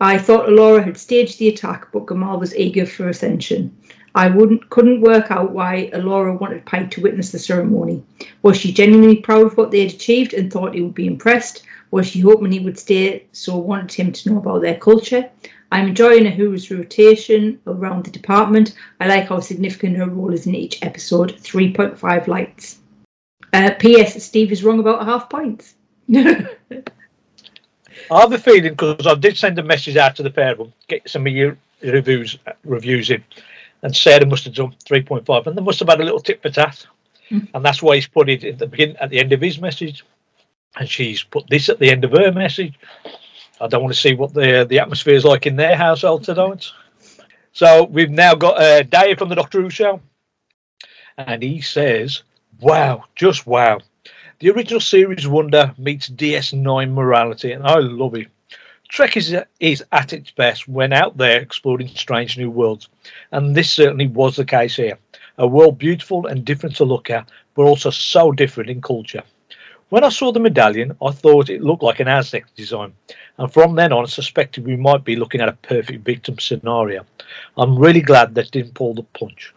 I 0.00 0.16
thought 0.16 0.48
Alora 0.48 0.82
had 0.82 0.96
staged 0.96 1.38
the 1.38 1.48
attack, 1.48 1.92
but 1.92 2.06
Gamal 2.06 2.40
was 2.40 2.56
eager 2.56 2.86
for 2.86 3.10
ascension. 3.10 3.76
I 4.14 4.28
wouldn't 4.28 4.70
couldn't 4.70 5.02
work 5.02 5.30
out 5.30 5.52
why 5.52 5.90
Alora 5.92 6.34
wanted 6.34 6.64
Pike 6.64 6.90
to 6.92 7.02
witness 7.02 7.32
the 7.32 7.38
ceremony. 7.38 8.02
Was 8.42 8.56
she 8.56 8.72
genuinely 8.72 9.16
proud 9.16 9.44
of 9.44 9.58
what 9.58 9.70
they 9.70 9.80
had 9.80 9.92
achieved 9.92 10.32
and 10.32 10.50
thought 10.50 10.74
he 10.74 10.80
would 10.80 10.94
be 10.94 11.06
impressed? 11.06 11.64
Was 11.90 12.06
she 12.06 12.20
hoping 12.20 12.50
he 12.50 12.60
would 12.60 12.78
stay, 12.78 13.26
so 13.32 13.58
wanted 13.58 13.92
him 13.92 14.10
to 14.12 14.30
know 14.30 14.38
about 14.38 14.62
their 14.62 14.76
culture? 14.76 15.28
I'm 15.70 15.88
enjoying 15.88 16.24
Uhura's 16.24 16.70
rotation 16.70 17.60
around 17.66 18.06
the 18.06 18.10
department. 18.10 18.74
I 19.00 19.06
like 19.06 19.28
how 19.28 19.40
significant 19.40 19.98
her 19.98 20.08
role 20.08 20.32
is 20.32 20.46
in 20.46 20.54
each 20.54 20.82
episode. 20.82 21.36
3.5 21.42 22.26
lights. 22.26 22.78
Uh, 23.52 23.72
P.S. 23.78 24.24
Steve 24.24 24.50
is 24.50 24.64
wrong 24.64 24.78
about 24.78 25.04
half 25.04 25.28
points. 25.28 25.74
I 28.10 28.20
have 28.20 28.32
a 28.32 28.38
feeling 28.38 28.72
because 28.72 29.06
I 29.06 29.14
did 29.14 29.36
send 29.36 29.58
a 29.58 29.62
message 29.62 29.96
out 29.96 30.16
to 30.16 30.22
the 30.22 30.30
pair 30.30 30.52
of 30.52 30.58
them, 30.58 30.72
get 30.88 31.08
some 31.08 31.26
of 31.26 31.32
your 31.32 31.56
reviews 31.82 32.38
reviews 32.64 33.10
in, 33.10 33.22
and 33.82 33.94
Sarah 33.94 34.26
must 34.26 34.44
have 34.44 34.54
done 34.54 34.74
three 34.84 35.02
point 35.02 35.26
five, 35.26 35.46
and 35.46 35.56
they 35.56 35.62
must 35.62 35.80
have 35.80 35.88
had 35.88 36.00
a 36.00 36.04
little 36.04 36.20
tip 36.20 36.42
for 36.42 36.50
tat, 36.50 36.86
Mm. 37.30 37.48
and 37.54 37.64
that's 37.64 37.82
why 37.82 37.94
he's 37.94 38.06
put 38.06 38.28
it 38.28 38.44
at 38.44 38.58
the 38.58 38.66
begin 38.66 38.96
at 38.98 39.08
the 39.08 39.18
end 39.18 39.32
of 39.32 39.40
his 39.40 39.58
message, 39.58 40.04
and 40.76 40.88
she's 40.88 41.22
put 41.22 41.48
this 41.48 41.70
at 41.70 41.78
the 41.78 41.90
end 41.90 42.04
of 42.04 42.10
her 42.10 42.30
message. 42.32 42.74
I 43.60 43.66
don't 43.66 43.82
want 43.82 43.94
to 43.94 44.00
see 44.00 44.14
what 44.14 44.34
the 44.34 44.66
the 44.68 44.78
atmosphere 44.78 45.14
is 45.14 45.24
like 45.24 45.46
in 45.46 45.56
their 45.56 45.76
household 45.76 46.24
tonight. 46.24 46.70
So 47.52 47.84
we've 47.84 48.10
now 48.10 48.34
got 48.34 48.60
uh, 48.60 48.82
Dave 48.82 49.18
from 49.18 49.28
the 49.30 49.36
Doctor 49.36 49.62
Who 49.62 49.70
show, 49.70 50.00
and 51.16 51.42
he 51.42 51.60
says, 51.62 52.24
"Wow, 52.60 53.04
just 53.16 53.46
wow." 53.46 53.78
The 54.44 54.50
original 54.50 54.80
series 54.80 55.26
wonder 55.26 55.74
meets 55.78 56.10
DS9 56.10 56.92
morality, 56.92 57.52
and 57.52 57.66
I 57.66 57.78
love 57.78 58.14
it. 58.14 58.28
Trek 58.90 59.16
is, 59.16 59.34
is 59.58 59.82
at 59.90 60.12
its 60.12 60.32
best 60.32 60.68
when 60.68 60.92
out 60.92 61.16
there 61.16 61.40
exploring 61.40 61.88
strange 61.88 62.36
new 62.36 62.50
worlds, 62.50 62.90
and 63.32 63.54
this 63.54 63.72
certainly 63.72 64.06
was 64.06 64.36
the 64.36 64.44
case 64.44 64.76
here. 64.76 64.98
A 65.38 65.46
world 65.46 65.78
beautiful 65.78 66.26
and 66.26 66.44
different 66.44 66.76
to 66.76 66.84
look 66.84 67.08
at, 67.08 67.26
but 67.54 67.62
also 67.62 67.88
so 67.88 68.32
different 68.32 68.68
in 68.68 68.82
culture. 68.82 69.22
When 69.88 70.04
I 70.04 70.10
saw 70.10 70.30
the 70.30 70.40
medallion, 70.40 70.94
I 71.02 71.12
thought 71.12 71.48
it 71.48 71.62
looked 71.62 71.82
like 71.82 72.00
an 72.00 72.08
Aztec 72.08 72.44
design, 72.54 72.92
and 73.38 73.50
from 73.50 73.76
then 73.76 73.94
on, 73.94 74.04
I 74.04 74.08
suspected 74.08 74.66
we 74.66 74.76
might 74.76 75.04
be 75.04 75.16
looking 75.16 75.40
at 75.40 75.48
a 75.48 75.54
perfect 75.62 76.04
victim 76.04 76.38
scenario. 76.38 77.06
I'm 77.56 77.78
really 77.78 78.02
glad 78.02 78.34
that 78.34 78.50
didn't 78.50 78.74
pull 78.74 78.92
the 78.92 79.04
punch. 79.18 79.54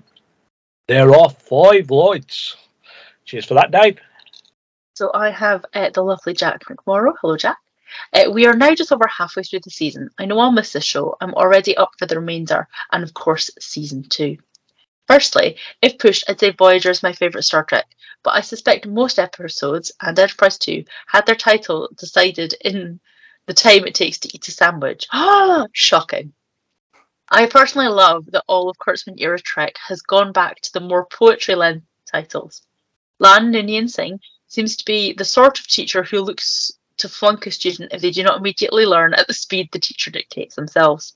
There 0.88 1.14
are 1.14 1.30
five 1.30 1.92
lights. 1.92 2.56
Cheers 3.26 3.44
for 3.44 3.56
that, 3.56 3.72
Dave. 3.72 4.00
So 4.98 5.12
I 5.14 5.30
have 5.30 5.64
uh, 5.76 5.92
the 5.92 6.02
lovely 6.02 6.34
Jack 6.34 6.64
McMorrow. 6.64 7.14
Hello, 7.22 7.38
Jack. 7.38 7.60
Uh, 8.14 8.32
we 8.32 8.48
are 8.48 8.56
now 8.56 8.74
just 8.74 8.92
over 8.92 9.06
halfway 9.06 9.44
through 9.44 9.60
the 9.60 9.70
season. 9.70 10.10
I 10.18 10.26
know 10.26 10.40
I'll 10.40 10.52
miss 10.52 10.74
this 10.74 10.86
show. 10.86 11.16
I'm 11.22 11.36
already 11.36 11.78
up 11.78 11.92
for 12.00 12.08
the 12.08 12.20
remainder, 12.20 12.68
and 12.92 13.04
of 13.04 13.14
course, 13.14 13.52
season 13.60 14.02
two. 14.10 14.38
Firstly, 15.08 15.56
if 15.84 16.00
pushed, 16.00 16.28
I'd 16.28 16.40
say 16.40 16.50
Voyager 16.50 16.90
is 16.90 17.04
my 17.04 17.14
favourite 17.14 17.44
Star 17.44 17.64
Trek, 17.64 17.86
but 18.24 18.34
I 18.34 18.42
suspect 18.42 18.88
most 18.88 19.20
episodes, 19.20 19.92
and 20.02 20.18
Enterprise 20.18 20.58
2, 20.58 20.84
had 21.06 21.28
their 21.28 21.36
title 21.36 21.90
decided 21.96 22.56
in 22.66 23.00
the 23.46 23.54
time 23.54 23.86
it 23.86 23.94
takes 23.94 24.18
to 24.18 24.30
eat 24.34 24.48
a 24.48 24.52
sandwich. 24.52 25.06
Ah, 25.14 25.68
shocking. 25.74 26.34
I 27.30 27.46
personally 27.46 27.90
love 27.90 28.26
that 28.32 28.46
all 28.48 28.68
of 28.68 28.80
Kurtzman 28.80 29.20
era 29.20 29.40
Trek 29.40 29.76
has 29.78 30.02
gone 30.02 30.32
back 30.32 30.60
to 30.62 30.74
the 30.74 30.80
more 30.80 31.06
poetry 31.06 31.54
length 31.54 31.86
titles. 32.12 32.64
La'an 33.22 33.52
Noonien 33.52 33.88
Singh 33.88 34.20
seems 34.48 34.76
to 34.78 34.86
be 34.86 35.14
the 35.14 35.26
sort 35.26 35.60
of 35.60 35.68
teacher 35.68 36.04
who 36.04 36.22
looks 36.22 36.72
to 36.98 37.10
flunk 37.10 37.46
a 37.46 37.52
student 37.52 37.94
if 37.94 38.02
they 38.02 38.12
do 38.12 38.24
not 38.24 38.38
immediately 38.38 38.86
learn 38.86 39.14
at 39.14 39.28
the 39.28 39.34
speed 39.34 39.70
the 39.72 39.80
teacher 39.80 40.10
dictates 40.10 40.56
themselves. 40.56 41.16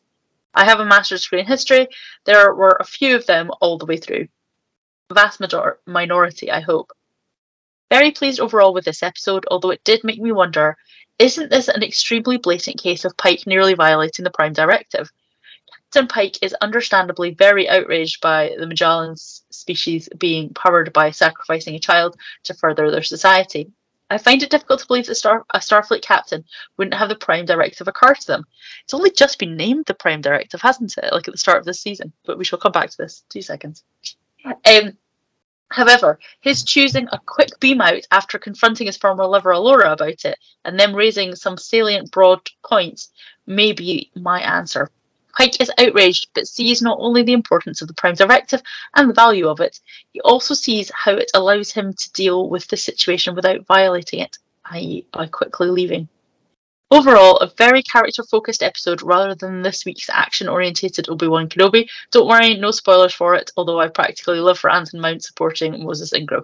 I 0.54 0.66
have 0.66 0.80
a 0.80 0.86
master's 0.86 1.24
degree 1.24 1.40
in 1.40 1.46
history. 1.46 1.88
There 2.26 2.54
were 2.54 2.78
a 2.80 2.86
few 2.86 3.16
of 3.16 3.26
them 3.26 3.52
all 3.62 3.78
the 3.78 3.86
way 3.86 3.98
through. 3.98 4.28
Vast 5.14 5.40
major- 5.40 5.80
minority, 5.86 6.52
I 6.52 6.60
hope. 6.60 6.92
Very 7.90 8.12
pleased 8.12 8.40
overall 8.40 8.74
with 8.74 8.86
this 8.86 9.04
episode, 9.04 9.46
although 9.50 9.72
it 9.72 9.84
did 9.84 10.04
make 10.04 10.20
me 10.20 10.32
wonder 10.32 10.78
isn't 11.20 11.52
this 11.52 11.68
an 11.68 11.84
extremely 11.84 12.38
blatant 12.38 12.82
case 12.82 13.06
of 13.06 13.16
Pike 13.16 13.46
nearly 13.46 13.76
violating 13.76 14.24
the 14.24 14.32
Prime 14.32 14.54
Directive? 14.54 15.12
Captain 15.94 16.08
Pike 16.08 16.38
is 16.42 16.56
understandably 16.62 17.32
very 17.32 17.68
outraged 17.68 18.22
by 18.22 18.56
the 18.58 18.66
Majalan 18.66 19.20
species 19.50 20.08
being 20.18 20.54
powered 20.54 20.94
by 20.94 21.12
sacrificing 21.12 21.76
a 21.76 21.80
child 21.80 22.16
to 22.44 22.54
further 22.54 22.90
their 22.90 23.04
society. 23.04 23.70
I 24.10 24.18
find 24.18 24.42
it 24.42 24.50
difficult 24.50 24.80
to 24.80 24.88
believe 24.88 25.08
that 25.08 25.16
Star- 25.16 25.46
a 25.54 25.60
Starfleet 25.60 26.02
captain 26.02 26.46
wouldn't 26.78 26.94
have 26.94 27.10
the 27.10 27.18
Prime 27.18 27.44
Directive 27.44 27.90
occur 27.90 28.14
to 28.14 28.28
them. 28.28 28.46
It's 28.86 28.94
only 28.94 29.12
just 29.12 29.38
been 29.38 29.58
named 29.58 29.84
the 29.86 29.94
Prime 29.94 30.22
Directive, 30.22 30.62
hasn't 30.62 30.98
it? 30.98 31.12
Like 31.12 31.28
at 31.28 31.34
the 31.34 31.38
start 31.38 31.58
of 31.58 31.66
this 31.66 31.82
season. 31.82 32.14
But 32.26 32.38
we 32.38 32.46
shall 32.46 32.60
come 32.60 32.72
back 32.72 32.90
to 32.90 32.98
this. 32.98 33.26
Two 33.28 33.42
seconds. 33.42 33.84
Um, 34.46 34.98
however, 35.72 36.20
his 36.40 36.64
choosing 36.64 37.10
a 37.12 37.20
quick 37.20 37.60
beam 37.60 37.82
out 37.82 38.08
after 38.12 38.40
confronting 38.40 38.88
his 38.88 38.96
former 38.96 39.26
lover 39.26 39.52
Alora 39.52 39.92
about 39.92 40.24
it, 40.24 40.40
and 40.64 40.80
then 40.80 40.96
raising 40.96 41.36
some 41.36 41.58
salient 41.58 42.12
broad 42.12 42.50
points, 42.64 43.10
may 43.46 43.74
be 43.74 44.10
my 44.16 44.40
answer. 44.40 44.90
Pike 45.34 45.60
is 45.62 45.72
outraged, 45.78 46.30
but 46.34 46.48
sees 46.48 46.82
not 46.82 46.98
only 47.00 47.24
the 47.24 47.34
importance 47.34 47.82
of 47.82 47.88
the 47.88 47.94
Prime 47.94 48.16
Directive 48.16 48.62
and 48.96 49.10
the 49.10 49.14
value 49.14 49.48
of 49.48 49.60
it, 49.60 49.80
he 50.12 50.22
also 50.22 50.54
sees 50.54 50.92
how 50.94 51.14
it 51.14 51.32
allows 51.34 51.72
him 51.72 51.94
to 51.94 52.12
deal 52.14 52.50
with 52.50 52.68
the 52.68 52.78
situation 52.78 53.36
without 53.36 53.66
violating 53.66 54.20
it, 54.20 54.38
i.e., 54.66 55.06
by 55.12 55.28
quickly 55.28 55.68
leaving. 55.68 56.08
Overall, 56.92 57.38
a 57.38 57.48
very 57.48 57.82
character 57.84 58.22
focused 58.22 58.62
episode 58.62 59.02
rather 59.02 59.34
than 59.34 59.62
this 59.62 59.86
week's 59.86 60.10
action 60.10 60.50
orientated 60.50 61.08
Obi 61.08 61.26
Wan 61.28 61.48
Kenobi. 61.48 61.90
Don't 62.12 62.28
worry, 62.28 62.56
no 62.58 62.72
spoilers 62.72 63.14
for 63.14 63.34
it, 63.34 63.50
although 63.56 63.80
I 63.80 63.88
practically 63.88 64.42
live 64.42 64.60
for 64.60 64.70
Anson 64.70 65.00
Mount 65.00 65.24
supporting 65.24 65.82
Moses 65.86 66.12
Ingram. 66.12 66.44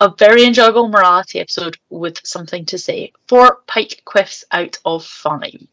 A 0.00 0.08
very 0.18 0.44
enjoyable 0.44 0.88
morality 0.88 1.38
episode 1.38 1.76
with 1.90 2.18
something 2.24 2.64
to 2.64 2.78
say. 2.78 3.12
Four 3.28 3.60
Pike 3.66 4.02
quiffs 4.06 4.42
out 4.52 4.78
of 4.86 5.04
five. 5.04 5.66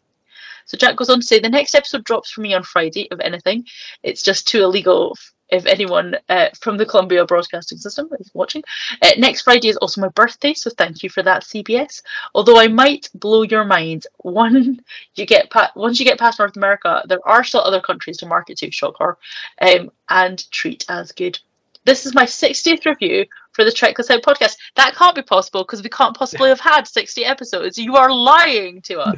So 0.70 0.78
Jack 0.78 0.96
goes 0.96 1.10
on 1.10 1.20
to 1.20 1.26
say 1.26 1.40
the 1.40 1.50
next 1.50 1.74
episode 1.74 2.04
drops 2.04 2.30
for 2.30 2.42
me 2.42 2.54
on 2.54 2.62
Friday, 2.62 3.08
if 3.10 3.20
anything. 3.22 3.66
It's 4.04 4.22
just 4.22 4.48
too 4.48 4.62
illegal 4.62 5.18
if 5.50 5.66
anyone 5.66 6.16
uh, 6.30 6.50
from 6.62 6.78
the 6.78 6.86
Columbia 6.86 7.26
Broadcasting 7.26 7.80
System 7.80 8.08
is 8.20 8.30
watching. 8.36 8.62
Uh, 9.02 9.10
next 9.18 9.42
Friday 9.42 9.70
is 9.70 9.78
also 9.78 10.00
my 10.00 10.10
birthday, 10.10 10.54
so 10.54 10.70
thank 10.70 11.02
you 11.02 11.10
for 11.10 11.24
that, 11.24 11.42
CBS. 11.42 12.04
Although 12.36 12.60
I 12.60 12.68
might 12.68 13.10
blow 13.16 13.42
your 13.42 13.66
mind, 13.66 14.06
one 14.20 14.80
you 15.16 15.26
get 15.26 15.50
pa- 15.50 15.72
once 15.76 16.00
you 16.00 16.06
get 16.06 16.20
past 16.20 16.38
North 16.38 16.56
America, 16.56 17.02
there 17.08 17.28
are 17.28 17.44
still 17.44 17.62
other 17.62 17.82
countries 17.82 18.18
to 18.18 18.28
market 18.28 18.60
to, 18.60 18.70
shock 18.70 18.94
horror, 18.98 19.18
um, 19.64 19.90
and 20.10 20.50
treat 20.52 20.86
as 20.88 21.12
good. 21.12 21.40
This 21.86 22.06
is 22.06 22.14
my 22.14 22.26
60th 22.26 22.86
review 22.86 23.26
for 23.54 23.64
the 23.64 23.72
Trekless 23.72 24.10
Out 24.12 24.22
podcast. 24.22 24.56
That 24.76 24.96
can't 24.96 25.16
be 25.16 25.22
possible 25.22 25.64
because 25.64 25.82
we 25.82 25.90
can't 25.90 26.16
possibly 26.16 26.50
have 26.50 26.60
had 26.60 26.88
60 26.88 27.26
episodes. 27.26 27.78
You 27.78 27.96
are 27.96 28.12
lying 28.14 28.82
to 28.84 29.00
us. 29.00 29.18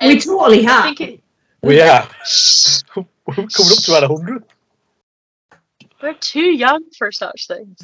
we 0.00 0.12
Um, 0.14 0.18
totally 0.18 0.62
have. 0.64 1.00
it, 1.00 1.20
We 1.62 1.80
are 1.80 2.08
We're 2.96 3.04
coming 3.34 3.48
up 3.72 3.82
to 3.84 3.96
about 3.96 4.10
hundred. 4.10 4.44
we're 6.02 6.14
too 6.14 6.50
young 6.50 6.82
for 6.98 7.10
such 7.12 7.46
things. 7.46 7.78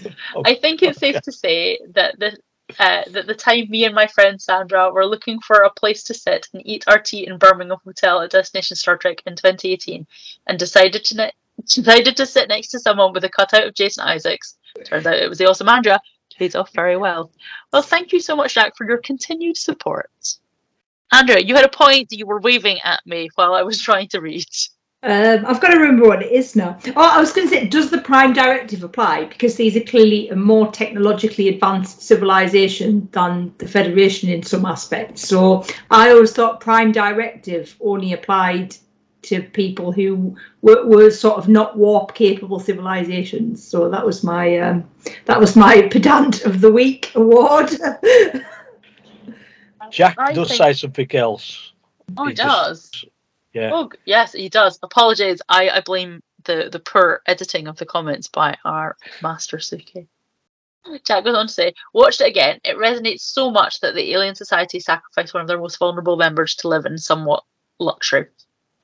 I 0.45 0.55
think 0.55 0.83
it's 0.83 0.99
safe 0.99 1.21
to 1.23 1.33
say 1.33 1.79
that 1.95 2.19
the 2.19 2.37
uh, 2.79 3.03
that 3.11 3.27
the 3.27 3.35
time 3.35 3.69
me 3.69 3.85
and 3.85 3.95
my 3.95 4.07
friend 4.07 4.41
Sandra 4.41 4.91
were 4.93 5.05
looking 5.07 5.41
for 5.41 5.63
a 5.63 5.71
place 5.71 6.05
to 6.05 6.15
sit 6.15 6.47
and 6.53 6.63
eat 6.65 6.85
our 6.87 7.01
tea 7.01 7.27
in 7.27 7.37
Birmingham 7.37 7.79
Hotel 7.85 8.21
at 8.21 8.31
Destination 8.31 8.77
Star 8.77 8.97
Trek 8.97 9.23
in 9.27 9.35
2018, 9.35 10.07
and 10.47 10.57
decided 10.59 11.05
to 11.07 11.17
ne- 11.17 11.33
decided 11.69 12.17
to 12.17 12.27
sit 12.27 12.49
next 12.49 12.69
to 12.69 12.81
someone 12.81 13.13
with 13.13 13.25
a 13.25 13.29
cutout 13.29 13.67
of 13.67 13.75
Jason 13.75 14.05
Isaacs. 14.05 14.57
Turns 14.85 15.07
out 15.07 15.15
it 15.15 15.29
was 15.29 15.39
the 15.39 15.49
awesome 15.49 15.69
Andrea. 15.69 16.01
Pays 16.37 16.55
off 16.55 16.73
very 16.73 16.97
well. 16.97 17.31
Well, 17.73 17.83
thank 17.83 18.13
you 18.13 18.21
so 18.21 18.35
much, 18.35 18.55
Jack, 18.55 18.77
for 18.77 18.87
your 18.87 18.99
continued 18.99 19.57
support. 19.57 20.11
Andrea, 21.13 21.41
you 21.41 21.55
had 21.55 21.65
a 21.65 21.69
point. 21.69 22.13
You 22.13 22.27
were 22.27 22.41
waving 22.41 22.79
at 22.85 23.01
me 23.05 23.29
while 23.35 23.55
I 23.55 23.63
was 23.63 23.81
trying 23.83 24.09
to 24.09 24.21
read. 24.21 24.47
Um, 25.03 25.47
I've 25.47 25.63
got 25.63 25.69
to 25.69 25.79
remember 25.79 26.07
what 26.07 26.23
it 26.23 26.31
is 26.31 26.55
now. 26.55 26.79
Oh, 26.89 27.11
I 27.17 27.19
was 27.19 27.33
going 27.33 27.49
to 27.49 27.55
say, 27.55 27.67
does 27.67 27.91
the 27.91 28.03
Prime 28.03 28.35
Directive 28.35 28.85
apply? 28.85 29.25
Because 29.25 29.57
these 29.57 29.75
are 29.75 29.81
clearly 29.81 30.29
a 30.29 30.37
more 30.37 30.71
technologically 30.71 31.49
advanced 31.49 32.03
civilization 32.03 33.09
than 33.13 33.55
the 33.57 33.67
Federation 33.67 34.29
in 34.29 34.43
some 34.43 34.67
aspects. 34.67 35.27
So 35.27 35.65
I 35.91 36.11
always 36.11 36.33
thought 36.33 36.61
Prime 36.61 36.93
Directive 36.93 37.75
only 37.81 38.13
applied 38.13 38.77
to 39.23 39.43
people 39.43 39.93
who 39.93 40.35
were, 40.63 40.87
were 40.87 41.11
sort 41.11 41.37
of 41.39 41.49
not 41.49 41.77
warp 41.77 42.15
capable 42.15 42.59
civilizations. 42.59 43.63
So 43.63 43.89
that 43.91 44.05
was 44.05 44.23
my 44.25 44.59
um, 44.59 44.89
that 45.27 45.39
was 45.39 45.57
my 45.57 45.83
pedant 45.93 46.45
of 46.45 46.61
the 46.61 46.73
week 46.73 47.13
award. 47.15 47.71
Jack 49.91 50.17
I 50.19 50.33
does 50.33 50.49
think- 50.49 50.59
say 50.59 50.73
something 50.73 51.15
else. 51.15 51.73
Oh, 52.17 52.25
He 52.25 52.31
he 52.31 52.35
just- 52.37 52.93
does. 52.93 53.05
Yeah. 53.53 53.71
Oh, 53.73 53.91
yes, 54.05 54.33
he 54.33 54.49
does. 54.49 54.79
Apologies. 54.81 55.43
I, 55.49 55.69
I 55.71 55.81
blame 55.81 56.23
the, 56.45 56.69
the 56.71 56.79
poor 56.79 57.21
editing 57.27 57.67
of 57.67 57.77
the 57.79 57.85
comments 57.87 58.29
by 58.29 58.57
our 58.65 58.97
master 59.23 59.57
Suki. 59.57 60.07
Jack 61.05 61.25
goes 61.25 61.37
on 61.37 61.49
to 61.49 61.53
say, 61.53 61.75
watched 61.93 62.21
it 62.21 62.29
again. 62.29 62.61
It 62.65 62.77
resonates 62.77 63.23
so 63.23 63.51
much 63.51 63.81
that 63.81 63.97
the 63.97 64.13
alien 64.13 64.37
society 64.37 64.79
sacrificed 64.79 65.35
one 65.35 65.41
of 65.41 65.49
their 65.49 65.59
most 65.59 65.79
vulnerable 65.81 66.17
members 66.17 66.55
to 66.57 66.69
live 66.69 66.87
in 66.87 66.97
somewhat 66.97 67.43
luxury. 67.81 68.27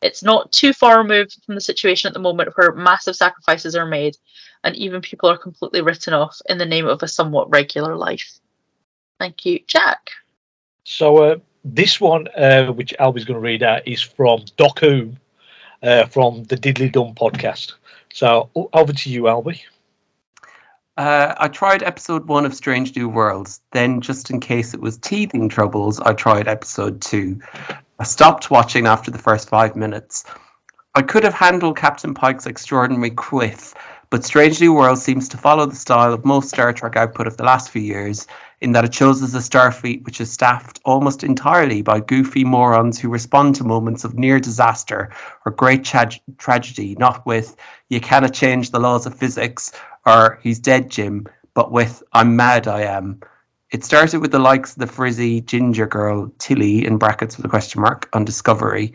It's 0.02 0.22
not 0.22 0.52
too 0.52 0.72
far 0.72 0.98
removed 0.98 1.36
from 1.44 1.54
the 1.54 1.60
situation 1.60 2.08
at 2.08 2.14
the 2.14 2.20
moment 2.20 2.52
where 2.54 2.72
massive 2.72 3.16
sacrifices 3.16 3.74
are 3.74 3.86
made 3.86 4.16
and 4.64 4.76
even 4.76 5.00
people 5.00 5.28
are 5.28 5.38
completely 5.38 5.80
written 5.80 6.12
off 6.12 6.40
in 6.48 6.58
the 6.58 6.66
name 6.66 6.86
of 6.86 7.02
a 7.02 7.08
somewhat 7.08 7.50
regular 7.50 7.96
life. 7.96 8.38
Thank 9.18 9.46
you, 9.46 9.60
Jack. 9.66 10.10
So 10.84 11.18
uh, 11.18 11.36
this 11.64 12.00
one, 12.00 12.28
uh, 12.36 12.72
which 12.72 12.94
Albie's 13.00 13.24
going 13.24 13.36
to 13.36 13.40
read 13.40 13.62
out, 13.62 13.86
is 13.86 14.02
from 14.02 14.44
Doc 14.56 14.80
Hume 14.80 15.18
uh, 15.82 16.06
from 16.06 16.44
the 16.44 16.56
Diddly 16.56 16.92
Dum 16.92 17.14
podcast. 17.14 17.74
So 18.12 18.50
over 18.72 18.92
to 18.92 19.10
you, 19.10 19.22
Albie. 19.22 19.60
Uh, 20.96 21.34
I 21.38 21.48
tried 21.48 21.82
episode 21.82 22.26
one 22.26 22.46
of 22.46 22.54
Strange 22.54 22.96
New 22.96 23.08
Worlds. 23.08 23.60
Then, 23.72 24.00
just 24.00 24.30
in 24.30 24.40
case 24.40 24.72
it 24.72 24.80
was 24.80 24.96
teething 24.96 25.48
troubles, 25.48 26.00
I 26.00 26.14
tried 26.14 26.48
episode 26.48 27.02
two. 27.02 27.38
I 27.98 28.04
stopped 28.04 28.50
watching 28.50 28.86
after 28.86 29.10
the 29.10 29.16
first 29.16 29.48
five 29.48 29.74
minutes. 29.74 30.24
I 30.94 31.00
could 31.00 31.24
have 31.24 31.32
handled 31.32 31.78
Captain 31.78 32.12
Pike's 32.12 32.44
extraordinary 32.44 33.08
quiff, 33.08 33.74
but 34.10 34.22
Strange 34.22 34.60
New 34.60 34.74
Worlds 34.74 35.02
seems 35.02 35.30
to 35.30 35.38
follow 35.38 35.64
the 35.64 35.76
style 35.76 36.12
of 36.12 36.22
most 36.22 36.50
Star 36.50 36.74
Trek 36.74 36.94
output 36.94 37.26
of 37.26 37.38
the 37.38 37.44
last 37.44 37.70
few 37.70 37.80
years, 37.80 38.26
in 38.60 38.72
that 38.72 38.84
it 38.84 38.92
chooses 38.92 39.34
a 39.34 39.38
Starfleet 39.38 40.04
which 40.04 40.20
is 40.20 40.30
staffed 40.30 40.78
almost 40.84 41.24
entirely 41.24 41.80
by 41.80 42.00
goofy 42.00 42.44
morons 42.44 43.00
who 43.00 43.08
respond 43.08 43.54
to 43.54 43.64
moments 43.64 44.04
of 44.04 44.18
near 44.18 44.38
disaster 44.40 45.10
or 45.46 45.52
great 45.52 45.82
tra- 45.82 46.10
tragedy, 46.36 46.96
not 46.98 47.24
with, 47.24 47.56
you 47.88 47.98
cannot 47.98 48.34
change 48.34 48.72
the 48.72 48.78
laws 48.78 49.06
of 49.06 49.14
physics, 49.14 49.72
or 50.04 50.38
he's 50.42 50.58
dead, 50.58 50.90
Jim, 50.90 51.26
but 51.54 51.72
with, 51.72 52.02
I'm 52.12 52.36
mad, 52.36 52.68
I 52.68 52.82
am. 52.82 53.20
It 53.72 53.82
started 53.82 54.20
with 54.20 54.30
the 54.30 54.38
likes 54.38 54.74
of 54.74 54.78
the 54.78 54.86
frizzy 54.86 55.40
ginger 55.40 55.86
girl, 55.86 56.30
Tilly, 56.38 56.86
in 56.86 56.98
brackets 56.98 57.36
with 57.36 57.46
a 57.46 57.48
question 57.48 57.82
mark, 57.82 58.08
on 58.12 58.24
Discovery. 58.24 58.94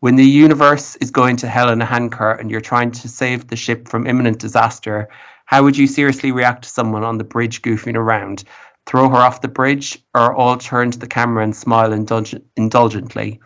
When 0.00 0.14
the 0.14 0.24
universe 0.24 0.94
is 0.96 1.10
going 1.10 1.34
to 1.38 1.48
hell 1.48 1.68
in 1.70 1.82
a 1.82 1.84
handcart 1.84 2.40
and 2.40 2.48
you're 2.48 2.60
trying 2.60 2.92
to 2.92 3.08
save 3.08 3.48
the 3.48 3.56
ship 3.56 3.88
from 3.88 4.06
imminent 4.06 4.38
disaster, 4.38 5.08
how 5.46 5.64
would 5.64 5.76
you 5.76 5.88
seriously 5.88 6.30
react 6.30 6.62
to 6.62 6.68
someone 6.68 7.02
on 7.02 7.18
the 7.18 7.24
bridge 7.24 7.62
goofing 7.62 7.96
around? 7.96 8.44
Throw 8.86 9.08
her 9.08 9.16
off 9.16 9.40
the 9.40 9.48
bridge, 9.48 9.98
or 10.14 10.32
all 10.32 10.58
turn 10.58 10.92
to 10.92 10.98
the 10.98 11.08
camera 11.08 11.42
and 11.42 11.56
smile 11.56 11.90
indulg- 11.90 12.40
indulgently? 12.56 13.40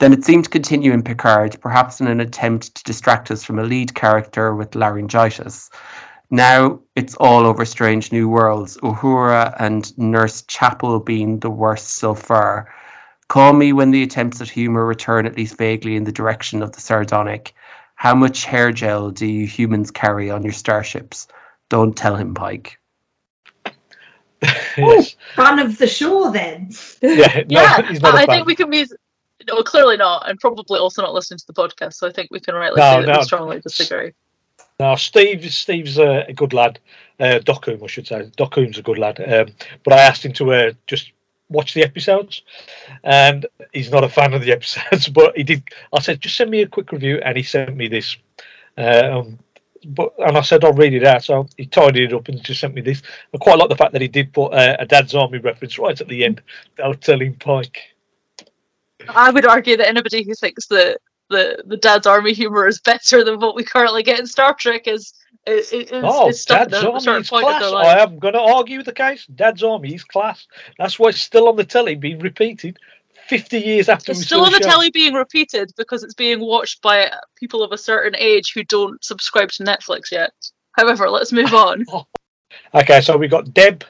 Then 0.00 0.14
it 0.14 0.24
seemed 0.24 0.44
to 0.44 0.50
continue 0.50 0.92
in 0.92 1.02
Picard, 1.02 1.60
perhaps 1.60 2.00
in 2.00 2.06
an 2.06 2.20
attempt 2.20 2.74
to 2.76 2.84
distract 2.84 3.30
us 3.30 3.44
from 3.44 3.58
a 3.58 3.64
lead 3.64 3.94
character 3.94 4.54
with 4.54 4.74
laryngitis. 4.74 5.68
Now 6.30 6.80
it's 6.96 7.14
all 7.16 7.46
over 7.46 7.64
Strange 7.64 8.10
New 8.12 8.28
Worlds, 8.28 8.76
Uhura 8.78 9.54
and 9.58 9.96
Nurse 9.98 10.42
Chapel 10.42 11.00
being 11.00 11.38
the 11.40 11.50
worst 11.50 11.96
so 11.96 12.14
far. 12.14 12.72
Call 13.28 13.52
me 13.52 13.72
when 13.72 13.90
the 13.90 14.02
attempts 14.02 14.40
at 14.40 14.48
humour 14.48 14.84
return 14.86 15.26
at 15.26 15.36
least 15.36 15.56
vaguely 15.58 15.96
in 15.96 16.04
the 16.04 16.12
direction 16.12 16.62
of 16.62 16.72
the 16.72 16.80
sardonic. 16.80 17.54
How 17.96 18.14
much 18.14 18.44
hair 18.44 18.72
gel 18.72 19.10
do 19.10 19.26
you 19.26 19.46
humans 19.46 19.90
carry 19.90 20.30
on 20.30 20.42
your 20.42 20.52
starships? 20.52 21.28
Don't 21.68 21.96
tell 21.96 22.16
him, 22.16 22.34
Pike. 22.34 22.78
Oh, 24.76 24.92
yes. 24.92 25.16
Fan 25.36 25.58
of 25.58 25.78
the 25.78 25.86
show, 25.86 26.30
then. 26.30 26.68
Yeah, 27.00 27.34
no, 27.36 27.44
yeah, 27.48 27.82
he's 27.88 28.02
not 28.02 28.14
a 28.14 28.18
I 28.18 28.26
fan. 28.26 28.34
think 28.36 28.46
we 28.46 28.54
can 28.54 28.68
be. 28.68 28.86
No, 29.46 29.62
clearly 29.62 29.96
not, 29.96 30.28
and 30.28 30.38
probably 30.38 30.78
also 30.78 31.00
not 31.00 31.14
listening 31.14 31.38
to 31.38 31.46
the 31.46 31.54
podcast. 31.54 31.94
So 31.94 32.06
I 32.08 32.12
think 32.12 32.28
we 32.30 32.40
can 32.40 32.54
rightly 32.54 32.80
No, 32.80 32.96
say 33.00 33.06
that 33.06 33.12
no. 33.12 33.18
we 33.20 33.24
strongly 33.24 33.60
disagree. 33.60 34.12
Now, 34.80 34.96
Steve, 34.96 35.52
Steve's 35.52 35.98
a, 35.98 36.26
good 36.34 36.52
lad. 36.52 36.80
Uh, 37.20 37.38
Doc 37.38 37.66
Hume, 37.66 37.84
I 37.84 37.86
should 37.86 38.06
say. 38.06 38.30
Doc 38.36 38.54
Hume's 38.54 38.78
a 38.78 38.82
good 38.82 38.98
lad. 38.98 39.20
Um, 39.20 39.54
but 39.84 39.94
I 39.94 40.00
asked 40.00 40.24
him 40.24 40.32
to 40.32 40.52
uh, 40.52 40.72
just 40.86 41.12
watch 41.48 41.74
the 41.74 41.84
episodes, 41.84 42.42
and 43.04 43.46
he's 43.72 43.90
not 43.90 44.04
a 44.04 44.08
fan 44.08 44.34
of 44.34 44.42
the 44.42 44.52
episodes. 44.58 45.08
But 45.08 45.36
he 45.36 45.44
did. 45.44 45.62
I 45.92 46.00
said, 46.00 46.20
just 46.20 46.36
send 46.36 46.50
me 46.50 46.62
a 46.62 46.68
quick 46.68 46.90
review, 46.90 47.20
and 47.24 47.36
he 47.36 47.42
sent 47.42 47.76
me 47.76 47.86
this. 47.86 48.16
Uh, 48.76 49.10
um, 49.12 49.38
but 49.86 50.12
and 50.18 50.36
I 50.36 50.40
said 50.40 50.64
I'll 50.64 50.72
read 50.72 50.94
it 50.94 51.04
out. 51.04 51.22
So 51.22 51.46
he 51.56 51.66
tidied 51.66 52.10
it 52.10 52.14
up 52.14 52.28
and 52.28 52.42
just 52.42 52.60
sent 52.60 52.74
me 52.74 52.80
this. 52.80 53.02
I 53.32 53.38
quite 53.38 53.58
like 53.58 53.68
the 53.68 53.76
fact 53.76 53.92
that 53.92 54.02
he 54.02 54.08
did 54.08 54.32
put 54.32 54.52
uh, 54.52 54.76
a 54.78 54.86
Dad's 54.86 55.14
Army 55.14 55.38
reference 55.38 55.78
right 55.78 56.00
at 56.00 56.08
the 56.08 56.24
end. 56.24 56.42
I'll 56.82 56.94
tell 56.94 57.20
him 57.20 57.34
Pike. 57.34 57.78
I 59.08 59.30
would 59.30 59.46
argue 59.46 59.76
that 59.76 59.88
anybody 59.88 60.24
who 60.24 60.34
thinks 60.34 60.66
that 60.68 60.98
the 61.30 61.62
the 61.66 61.76
Dad's 61.76 62.06
Army 62.06 62.32
humor 62.32 62.66
is 62.66 62.80
better 62.80 63.24
than 63.24 63.40
what 63.40 63.54
we 63.54 63.64
currently 63.64 64.02
get 64.02 64.20
in 64.20 64.26
Star 64.26 64.54
Trek 64.54 64.86
is 64.86 65.14
is, 65.46 65.72
is, 65.72 65.90
Oh, 65.92 66.30
Dad's 66.46 66.74
Army 66.74 67.20
is 67.20 67.28
class. 67.28 67.62
I 67.62 67.98
am 68.00 68.18
going 68.18 68.34
to 68.34 68.40
argue 68.40 68.82
the 68.82 68.92
case. 68.92 69.26
Dad's 69.26 69.62
Army 69.62 69.94
is 69.94 70.04
class. 70.04 70.46
That's 70.78 70.98
why 70.98 71.10
it's 71.10 71.20
still 71.20 71.48
on 71.48 71.56
the 71.56 71.64
telly, 71.64 71.96
being 71.96 72.18
repeated 72.18 72.78
50 73.28 73.58
years 73.58 73.88
after 73.88 74.12
It's 74.12 74.24
still 74.24 74.44
on 74.44 74.52
the 74.52 74.58
show. 74.58 74.68
telly 74.70 74.90
being 74.90 75.14
repeated 75.14 75.72
because 75.76 76.02
it's 76.02 76.14
being 76.14 76.40
watched 76.40 76.82
by 76.82 77.10
people 77.36 77.62
of 77.62 77.72
a 77.72 77.78
certain 77.78 78.14
age 78.18 78.52
who 78.54 78.64
don't 78.64 79.02
subscribe 79.04 79.50
to 79.52 79.64
Netflix 79.64 80.10
yet. 80.10 80.32
However, 80.72 81.10
let's 81.10 81.32
move 81.32 81.52
on. 81.54 81.84
Okay, 82.74 83.00
so 83.00 83.16
we 83.16 83.28
got 83.28 83.52
Deb, 83.54 83.84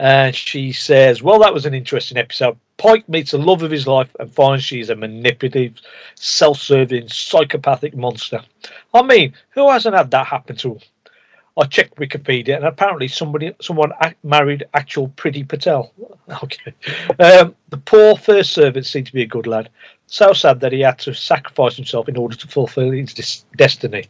and 0.00 0.34
she 0.34 0.72
says, 0.72 1.22
Well, 1.22 1.38
that 1.40 1.52
was 1.52 1.66
an 1.66 1.74
interesting 1.74 2.16
episode. 2.16 2.56
Pike 2.78 3.06
meets 3.06 3.32
the 3.32 3.38
love 3.38 3.62
of 3.62 3.70
his 3.70 3.86
life 3.86 4.08
and 4.18 4.32
finds 4.32 4.64
she's 4.64 4.88
a 4.88 4.96
manipulative, 4.96 5.74
self 6.14 6.58
serving, 6.58 7.08
psychopathic 7.08 7.94
monster. 7.94 8.40
I 8.94 9.02
mean, 9.02 9.34
who 9.50 9.68
hasn't 9.68 9.94
had 9.94 10.10
that 10.12 10.26
happen 10.26 10.56
to 10.56 10.72
him? 10.72 10.80
I 11.58 11.66
checked 11.66 11.96
Wikipedia, 11.96 12.56
and 12.56 12.64
apparently 12.64 13.08
somebody, 13.08 13.52
someone 13.60 13.92
married 14.22 14.64
actual 14.72 15.08
Priti 15.10 15.46
Patel. 15.46 15.92
Okay, 16.44 16.72
um, 17.18 17.56
the 17.70 17.76
poor 17.76 18.16
first 18.16 18.52
servant 18.52 18.86
seemed 18.86 19.08
to 19.08 19.12
be 19.12 19.22
a 19.22 19.26
good 19.26 19.48
lad. 19.48 19.68
So 20.06 20.32
sad 20.32 20.60
that 20.60 20.70
he 20.70 20.78
had 20.78 20.96
to 21.00 21.12
sacrifice 21.12 21.74
himself 21.74 22.08
in 22.08 22.16
order 22.16 22.36
to 22.36 22.46
fulfil 22.46 22.92
his 22.92 23.12
dis- 23.12 23.44
destiny. 23.56 24.04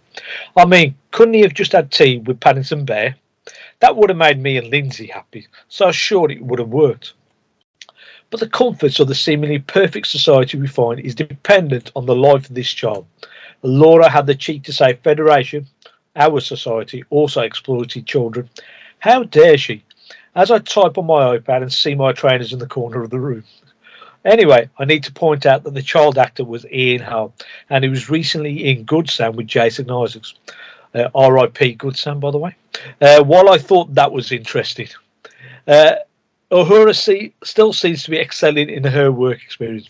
I 0.55 0.67
mean, 0.67 0.95
couldn't 1.13 1.33
he 1.33 1.41
have 1.41 1.55
just 1.55 1.73
had 1.73 1.91
tea 1.91 2.19
with 2.19 2.39
Paddington 2.39 2.85
Bear? 2.85 3.17
That 3.81 3.97
would 3.97 4.11
have 4.11 4.17
made 4.19 4.39
me 4.39 4.57
and 4.59 4.69
Lindsay 4.69 5.07
happy, 5.07 5.49
so 5.69 5.91
sure 5.91 6.31
it 6.31 6.43
would 6.43 6.59
have 6.59 6.69
worked. 6.69 7.15
But 8.31 8.41
the 8.41 8.49
comforts 8.49 9.01
of 9.01 9.09
the 9.09 9.15
seemingly 9.15 9.59
perfect 9.59 10.07
society 10.07 10.59
we 10.59 10.69
find 10.69 11.01
is 11.01 11.15
dependent 11.15 11.91
on 11.97 12.07
the 12.07 12.15
life 12.15 12.49
of 12.49 12.55
this 12.55 12.71
child. 12.71 13.07
Laura 13.63 14.09
had 14.09 14.27
the 14.27 14.35
cheek 14.35 14.63
to 14.65 14.73
say 14.73 14.95
Federation, 14.95 15.67
our 16.15 16.41
society, 16.41 17.05
also 17.11 17.41
exploited 17.41 18.07
children. 18.07 18.49
How 19.01 19.25
dare 19.25 19.59
she? 19.59 19.83
As 20.35 20.51
I 20.51 20.59
type 20.59 20.97
on 20.97 21.07
my 21.07 21.39
iPad 21.39 21.63
and 21.63 21.73
see 21.73 21.95
my 21.95 22.13
trainers 22.13 22.53
in 22.53 22.59
the 22.59 22.67
corner 22.67 23.03
of 23.03 23.11
the 23.11 23.19
room. 23.19 23.45
Anyway, 24.25 24.69
I 24.79 24.85
need 24.85 25.03
to 25.05 25.13
point 25.13 25.47
out 25.47 25.65
that 25.65 25.73
the 25.73 25.83
child 25.83 26.19
actor 26.19 26.45
was 26.45 26.67
Ian 26.67 27.01
Hull, 27.01 27.33
and 27.71 27.83
he 27.83 27.91
was 27.91 28.11
recently 28.11 28.69
in 28.69 28.85
Good 28.85 29.09
Sam 29.09 29.35
with 29.35 29.47
Jason 29.47 29.91
Isaacs. 29.91 30.35
Uh, 30.95 31.09
R.I.P. 31.15 31.75
Good 31.75 31.97
Sam, 31.97 32.19
by 32.19 32.31
the 32.31 32.39
way. 32.39 32.57
Uh, 33.01 33.23
while 33.23 33.51
I 33.51 33.59
thought 33.59 33.95
that 33.95 34.11
was 34.11 34.33
interesting, 34.33 34.89
uh, 35.69 35.97
Uhura 36.51 36.97
see, 36.97 37.33
still 37.45 37.73
seems 37.73 38.03
to 38.03 38.11
be 38.11 38.19
excelling 38.19 38.69
in 38.69 38.83
her 38.83 39.13
work 39.13 39.41
experience. 39.43 39.89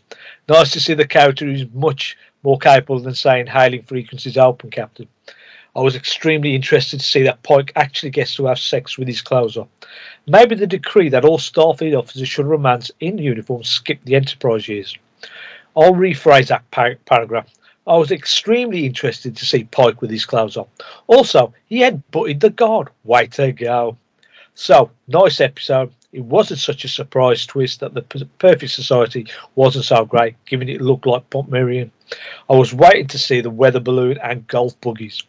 Nice 0.48 0.72
to 0.72 0.80
see 0.80 0.92
the 0.92 1.06
character 1.06 1.46
who's 1.46 1.64
much 1.72 2.18
more 2.42 2.58
capable 2.58 2.98
than 2.98 3.14
saying 3.14 3.46
hailing 3.46 3.82
frequencies 3.82 4.36
open, 4.36 4.70
Captain. 4.70 5.08
I 5.74 5.80
was 5.80 5.94
extremely 5.94 6.54
interested 6.54 7.00
to 7.00 7.06
see 7.06 7.22
that 7.22 7.42
Pike 7.44 7.72
actually 7.76 8.10
gets 8.10 8.34
to 8.34 8.46
have 8.46 8.58
sex 8.58 8.98
with 8.98 9.06
his 9.08 9.22
clothes 9.22 9.56
on. 9.56 9.68
Maybe 10.26 10.54
the 10.54 10.66
decree 10.66 11.08
that 11.10 11.24
all 11.24 11.38
Starfleet 11.38 11.96
officers 11.96 12.28
should 12.28 12.46
romance 12.46 12.90
in 13.00 13.18
uniform 13.18 13.62
skip 13.62 14.00
the 14.04 14.16
Enterprise 14.16 14.68
years. 14.68 14.96
I'll 15.76 15.94
rephrase 15.94 16.48
that 16.48 16.68
par- 16.72 16.98
paragraph. 17.06 17.48
I 17.86 17.96
was 17.96 18.10
extremely 18.12 18.86
interested 18.86 19.36
to 19.36 19.46
see 19.46 19.64
Pike 19.64 20.00
with 20.00 20.10
his 20.10 20.26
clothes 20.26 20.56
on. 20.56 20.66
Also, 21.06 21.52
he 21.66 21.80
had 21.80 22.08
butted 22.10 22.40
the 22.40 22.50
guard. 22.50 22.88
Way 23.04 23.26
to 23.28 23.52
go. 23.52 23.96
So, 24.54 24.90
nice 25.08 25.40
episode. 25.40 25.92
It 26.12 26.24
wasn't 26.24 26.60
such 26.60 26.84
a 26.84 26.88
surprise 26.88 27.46
twist 27.46 27.80
that 27.80 27.94
the 27.94 28.02
Perfect 28.02 28.72
Society 28.72 29.26
wasn't 29.54 29.84
so 29.84 30.04
great, 30.04 30.34
given 30.44 30.68
it 30.68 30.80
looked 30.80 31.06
like 31.06 31.30
Portmeirion. 31.30 31.90
I 32.48 32.54
was 32.54 32.74
waiting 32.74 33.06
to 33.08 33.18
see 33.18 33.40
the 33.40 33.48
weather 33.48 33.80
balloon 33.80 34.18
and 34.22 34.46
golf 34.48 34.78
buggies. 34.80 35.22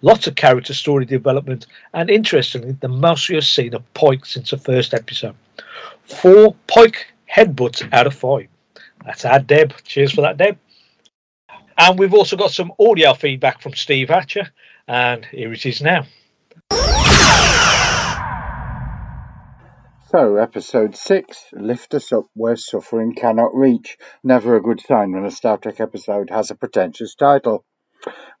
Lots 0.00 0.26
of 0.26 0.34
character 0.34 0.74
story 0.74 1.04
development, 1.04 1.66
and 1.92 2.10
interestingly, 2.10 2.72
the 2.72 2.88
most 2.88 3.28
we 3.28 3.36
have 3.36 3.44
seen 3.44 3.74
of 3.74 3.94
Pike 3.94 4.24
since 4.24 4.50
the 4.50 4.58
first 4.58 4.94
episode. 4.94 5.36
Four 6.04 6.56
Pike 6.66 7.06
headbutts 7.30 7.86
out 7.92 8.06
of 8.06 8.14
five. 8.14 8.48
That's 9.04 9.24
our 9.24 9.38
Deb. 9.38 9.74
Cheers 9.84 10.12
for 10.12 10.22
that, 10.22 10.38
Deb. 10.38 10.58
And 11.76 11.98
we've 11.98 12.14
also 12.14 12.36
got 12.36 12.50
some 12.50 12.72
audio 12.78 13.14
feedback 13.14 13.60
from 13.62 13.74
Steve 13.74 14.08
Hatcher, 14.08 14.50
and 14.86 15.24
here 15.26 15.52
it 15.52 15.66
is 15.66 15.80
now. 15.80 16.06
So, 20.10 20.36
episode 20.36 20.94
six, 20.94 21.46
lift 21.52 21.94
us 21.94 22.12
up 22.12 22.26
where 22.34 22.56
suffering 22.56 23.14
cannot 23.14 23.54
reach. 23.54 23.96
Never 24.22 24.56
a 24.56 24.62
good 24.62 24.80
sign 24.80 25.12
when 25.12 25.24
a 25.24 25.30
Star 25.30 25.56
Trek 25.56 25.80
episode 25.80 26.28
has 26.28 26.50
a 26.50 26.54
pretentious 26.54 27.14
title. 27.14 27.64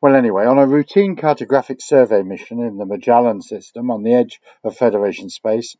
Well, 0.02 0.14
anyway, 0.14 0.44
on 0.44 0.58
a 0.58 0.66
routine 0.66 1.16
cartographic 1.16 1.80
survey 1.80 2.22
mission 2.22 2.60
in 2.60 2.76
the 2.76 2.84
Majalan 2.84 3.42
system 3.42 3.90
on 3.90 4.02
the 4.02 4.12
edge 4.12 4.40
of 4.62 4.76
Federation 4.76 5.30
space, 5.30 5.76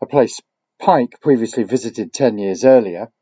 a 0.00 0.06
place 0.06 0.40
Pike 0.80 1.20
previously 1.20 1.62
visited 1.62 2.12
10 2.12 2.38
years 2.38 2.64
earlier, 2.64 3.12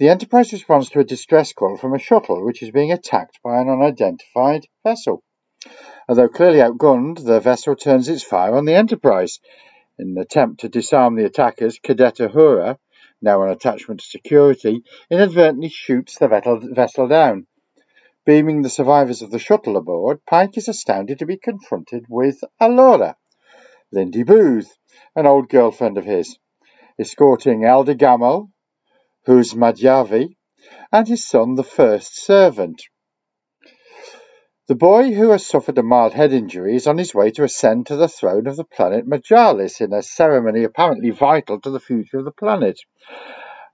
the 0.00 0.08
Enterprise 0.08 0.50
responds 0.50 0.88
to 0.88 1.00
a 1.00 1.04
distress 1.04 1.52
call 1.52 1.76
from 1.76 1.92
a 1.92 1.98
shuttle 1.98 2.42
which 2.42 2.62
is 2.62 2.70
being 2.70 2.90
attacked 2.90 3.38
by 3.44 3.60
an 3.60 3.68
unidentified 3.68 4.64
vessel. 4.82 5.22
Although 6.08 6.30
clearly 6.30 6.60
outgunned, 6.60 7.22
the 7.22 7.38
vessel 7.38 7.76
turns 7.76 8.08
its 8.08 8.24
fire 8.24 8.56
on 8.56 8.64
the 8.64 8.72
Enterprise. 8.74 9.40
In 9.98 10.12
an 10.12 10.18
attempt 10.18 10.60
to 10.60 10.70
disarm 10.70 11.16
the 11.16 11.26
attackers, 11.26 11.78
Cadet 11.78 12.16
Uhura, 12.16 12.78
now 13.20 13.42
an 13.42 13.50
attachment 13.50 14.00
to 14.00 14.06
security, 14.06 14.82
inadvertently 15.10 15.68
shoots 15.68 16.18
the 16.18 16.28
vessel 16.74 17.06
down. 17.06 17.46
Beaming 18.24 18.62
the 18.62 18.70
survivors 18.70 19.20
of 19.20 19.30
the 19.30 19.38
shuttle 19.38 19.76
aboard, 19.76 20.24
Pike 20.24 20.56
is 20.56 20.68
astounded 20.68 21.18
to 21.18 21.26
be 21.26 21.36
confronted 21.36 22.06
with 22.08 22.42
Alora, 22.58 23.16
Lindy 23.92 24.22
Booth, 24.22 24.74
an 25.14 25.26
old 25.26 25.50
girlfriend 25.50 25.98
of 25.98 26.06
his, 26.06 26.38
escorting 26.98 27.66
Elder 27.66 27.94
Gamal, 27.94 28.48
Huse 29.30 29.54
Madhavji, 29.54 30.34
and 30.90 31.06
his 31.06 31.24
son, 31.24 31.54
the 31.54 31.62
first 31.62 32.20
servant. 32.20 32.82
The 34.66 34.74
boy, 34.74 35.12
who 35.12 35.30
has 35.30 35.46
suffered 35.46 35.78
a 35.78 35.84
mild 35.84 36.14
head 36.14 36.32
injury, 36.32 36.74
is 36.74 36.88
on 36.88 36.98
his 36.98 37.14
way 37.14 37.30
to 37.32 37.44
ascend 37.44 37.86
to 37.86 37.96
the 37.96 38.08
throne 38.08 38.48
of 38.48 38.56
the 38.56 38.64
planet 38.64 39.06
Majalis 39.06 39.80
in 39.80 39.92
a 39.92 40.02
ceremony 40.02 40.64
apparently 40.64 41.10
vital 41.10 41.60
to 41.60 41.70
the 41.70 41.78
future 41.78 42.18
of 42.18 42.24
the 42.24 42.32
planet. 42.32 42.80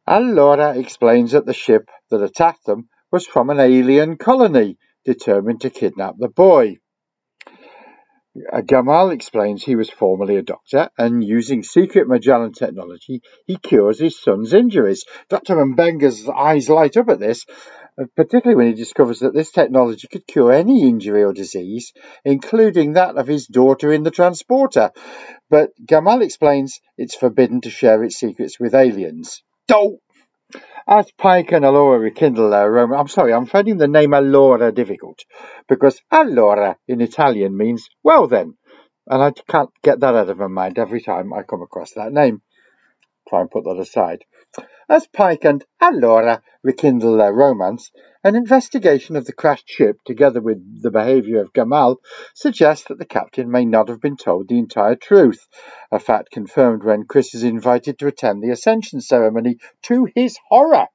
Alora 0.06 0.78
explains 0.78 1.32
that 1.32 1.46
the 1.46 1.54
ship 1.54 1.88
that 2.10 2.22
attacked 2.22 2.66
them 2.66 2.90
was 3.10 3.26
from 3.26 3.48
an 3.48 3.58
alien 3.58 4.18
colony 4.18 4.76
determined 5.06 5.62
to 5.62 5.70
kidnap 5.70 6.16
the 6.18 6.28
boy. 6.28 6.76
Uh, 8.52 8.60
Gamal 8.60 9.12
explains 9.12 9.62
he 9.62 9.76
was 9.76 9.88
formerly 9.88 10.36
a 10.36 10.42
doctor 10.42 10.90
and 10.98 11.24
using 11.24 11.62
secret 11.62 12.08
Majalan 12.08 12.54
technology, 12.54 13.22
he 13.46 13.56
cures 13.56 13.98
his 13.98 14.20
son's 14.20 14.52
injuries. 14.52 15.04
Dr. 15.28 15.56
M'Benga's 15.56 16.28
eyes 16.28 16.68
light 16.68 16.96
up 16.96 17.08
at 17.08 17.18
this, 17.18 17.46
uh, 17.98 18.04
particularly 18.14 18.56
when 18.56 18.66
he 18.66 18.74
discovers 18.74 19.20
that 19.20 19.34
this 19.34 19.50
technology 19.50 20.08
could 20.08 20.26
cure 20.26 20.52
any 20.52 20.82
injury 20.82 21.22
or 21.22 21.32
disease, 21.32 21.92
including 22.24 22.92
that 22.92 23.16
of 23.16 23.26
his 23.26 23.46
daughter 23.46 23.92
in 23.92 24.02
the 24.02 24.10
transporter. 24.10 24.90
But 25.48 25.70
Gamal 25.84 26.22
explains 26.22 26.80
it's 26.98 27.14
forbidden 27.14 27.62
to 27.62 27.70
share 27.70 28.02
its 28.04 28.16
secrets 28.16 28.60
with 28.60 28.74
aliens. 28.74 29.42
Don't 29.66 30.00
as 30.89 31.10
Pike 31.12 31.52
and 31.52 31.64
Alora 31.64 31.98
rekindle 31.98 32.51
their 32.51 32.70
romance, 32.70 33.01
I'm 33.01 33.09
sorry, 33.09 33.32
I'm 33.32 33.47
finding 33.47 33.77
the 33.77 33.89
name 33.89 34.14
Alora 34.14 34.70
difficult 34.70 35.24
because 35.68 36.01
Allora 36.12 36.77
in 36.86 37.01
Italian 37.01 37.56
means 37.56 37.89
well 38.05 38.28
then, 38.28 38.56
and 39.09 39.23
I 39.23 39.32
can't 39.32 39.70
get 39.82 40.01
that 40.01 40.14
out 40.14 40.31
of 40.31 40.39
my 40.39 40.47
mind 40.47 40.78
every 40.78 41.01
time 41.01 41.32
I 41.32 41.43
come 41.43 41.62
across 41.62 41.93
that 41.94 42.12
name. 42.12 42.43
Try 43.28 43.40
and 43.40 43.51
put 43.51 43.64
that 43.64 43.78
aside. 43.81 44.24
As 44.88 45.08
Pike 45.08 45.44
and 45.44 45.64
Alora 45.80 46.42
rekindle 46.62 47.16
their 47.16 47.32
romance, 47.32 47.90
an 48.22 48.36
investigation 48.36 49.16
of 49.16 49.24
the 49.24 49.32
crashed 49.32 49.68
ship, 49.68 49.98
together 50.04 50.40
with 50.40 50.80
the 50.80 50.92
behaviour 50.92 51.40
of 51.40 51.52
Gamal, 51.52 51.96
suggests 52.34 52.86
that 52.86 52.98
the 52.98 53.04
captain 53.04 53.50
may 53.50 53.64
not 53.64 53.88
have 53.88 54.00
been 54.00 54.16
told 54.16 54.46
the 54.46 54.58
entire 54.58 54.94
truth, 54.94 55.48
a 55.90 55.98
fact 55.98 56.30
confirmed 56.30 56.84
when 56.84 57.04
Chris 57.04 57.34
is 57.34 57.42
invited 57.42 57.98
to 57.98 58.06
attend 58.06 58.40
the 58.40 58.50
Ascension 58.50 59.00
ceremony 59.00 59.58
to 59.82 60.06
his 60.14 60.38
horror. 60.48 60.86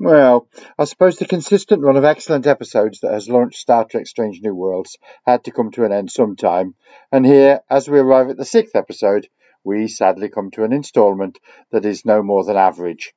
Well, 0.00 0.48
I 0.76 0.84
suppose 0.84 1.16
the 1.16 1.26
consistent 1.26 1.82
run 1.82 1.96
of 1.96 2.04
excellent 2.04 2.48
episodes 2.48 3.00
that 3.00 3.12
has 3.12 3.28
launched 3.28 3.60
Star 3.60 3.84
Trek 3.84 4.08
Strange 4.08 4.40
New 4.42 4.54
Worlds 4.54 4.98
had 5.24 5.44
to 5.44 5.52
come 5.52 5.70
to 5.72 5.84
an 5.84 5.92
end 5.92 6.10
sometime, 6.10 6.74
and 7.12 7.24
here, 7.24 7.60
as 7.70 7.88
we 7.88 8.00
arrive 8.00 8.30
at 8.30 8.36
the 8.36 8.44
sixth 8.44 8.74
episode, 8.74 9.28
we 9.64 9.88
sadly 9.88 10.28
come 10.28 10.50
to 10.50 10.64
an 10.64 10.72
instalment 10.72 11.38
that 11.70 11.84
is 11.84 12.04
no 12.04 12.22
more 12.22 12.44
than 12.44 12.56
average. 12.56 13.12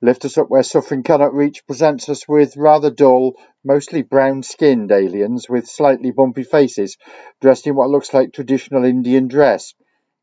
Lift 0.00 0.24
Us 0.24 0.38
Up 0.38 0.48
Where 0.48 0.62
Suffering 0.62 1.02
Cannot 1.02 1.34
Reach 1.34 1.66
presents 1.66 2.08
us 2.08 2.28
with 2.28 2.56
rather 2.56 2.90
dull, 2.90 3.34
mostly 3.64 4.02
brown 4.02 4.44
skinned 4.44 4.92
aliens 4.92 5.48
with 5.48 5.66
slightly 5.66 6.12
bumpy 6.12 6.44
faces, 6.44 6.96
dressed 7.40 7.66
in 7.66 7.74
what 7.74 7.90
looks 7.90 8.14
like 8.14 8.32
traditional 8.32 8.84
Indian 8.84 9.26
dress, 9.26 9.74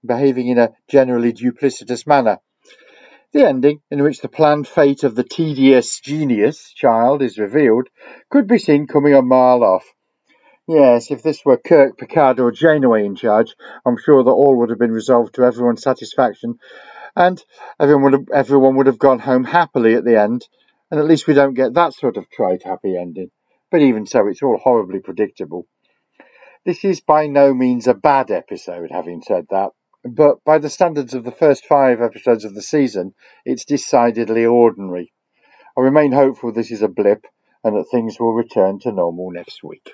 behaving 0.06 0.48
in 0.48 0.58
a 0.58 0.74
generally 0.88 1.34
duplicitous 1.34 2.08
manner. 2.08 2.40
The 3.34 3.46
ending, 3.46 3.82
in 3.92 4.02
which 4.02 4.22
the 4.22 4.30
planned 4.30 4.66
fate 4.66 5.04
of 5.04 5.16
the 5.16 5.26
tedious 5.26 6.00
genius 6.00 6.72
child 6.72 7.22
is 7.22 7.38
revealed, 7.38 7.90
could 8.30 8.48
be 8.48 8.60
seen 8.60 8.88
coming 8.88 9.14
a 9.14 9.22
mile 9.22 9.62
off. 9.62 9.95
Yes, 10.68 11.12
if 11.12 11.22
this 11.22 11.46
were 11.46 11.58
Kirk, 11.58 11.96
Picard, 11.96 12.40
or 12.40 12.52
Janeway 12.52 13.06
in 13.06 13.16
charge, 13.16 13.56
I'm 13.86 13.98
sure 13.98 14.24
that 14.24 14.32
all 14.32 14.58
would 14.58 14.72
have 14.72 14.80
been 14.80 14.92
resolved 14.92 15.36
to 15.36 15.44
everyone's 15.44 15.84
satisfaction, 15.84 16.58
and 17.16 17.44
everyone 17.80 18.04
would 18.04 18.14
have, 18.14 18.30
everyone 18.34 18.76
would 18.76 18.88
have 18.88 18.98
gone 18.98 19.20
home 19.20 19.44
happily 19.44 19.94
at 19.94 20.04
the 20.04 20.20
end. 20.20 20.48
And 20.90 21.00
at 21.00 21.06
least 21.06 21.28
we 21.28 21.36
don't 21.36 21.54
get 21.54 21.76
that 21.76 21.94
sort 21.94 22.18
of 22.18 22.30
trite 22.32 22.64
happy 22.64 22.98
ending. 22.98 23.30
But 23.70 23.82
even 23.82 24.08
so, 24.08 24.28
it's 24.28 24.42
all 24.42 24.58
horribly 24.58 25.00
predictable. 25.00 25.68
This 26.66 26.84
is 26.84 27.00
by 27.00 27.28
no 27.28 27.54
means 27.54 27.86
a 27.86 27.94
bad 27.94 28.32
episode, 28.32 28.90
having 28.90 29.22
said 29.22 29.46
that, 29.52 29.70
but 30.04 30.44
by 30.44 30.58
the 30.58 30.70
standards 30.70 31.14
of 31.14 31.24
the 31.24 31.32
first 31.32 31.68
five 31.68 32.02
episodes 32.02 32.44
of 32.44 32.56
the 32.56 32.62
season, 32.64 33.14
it's 33.46 33.66
decidedly 33.66 34.48
ordinary. 34.48 35.14
I 35.78 35.82
remain 35.82 36.12
hopeful 36.12 36.52
this 36.52 36.72
is 36.72 36.82
a 36.82 36.88
blip 36.88 37.26
and 37.64 37.76
that 37.76 37.90
things 37.92 38.20
will 38.20 38.34
return 38.34 38.80
to 38.80 38.92
normal 38.92 39.30
next 39.30 39.64
week. 39.64 39.92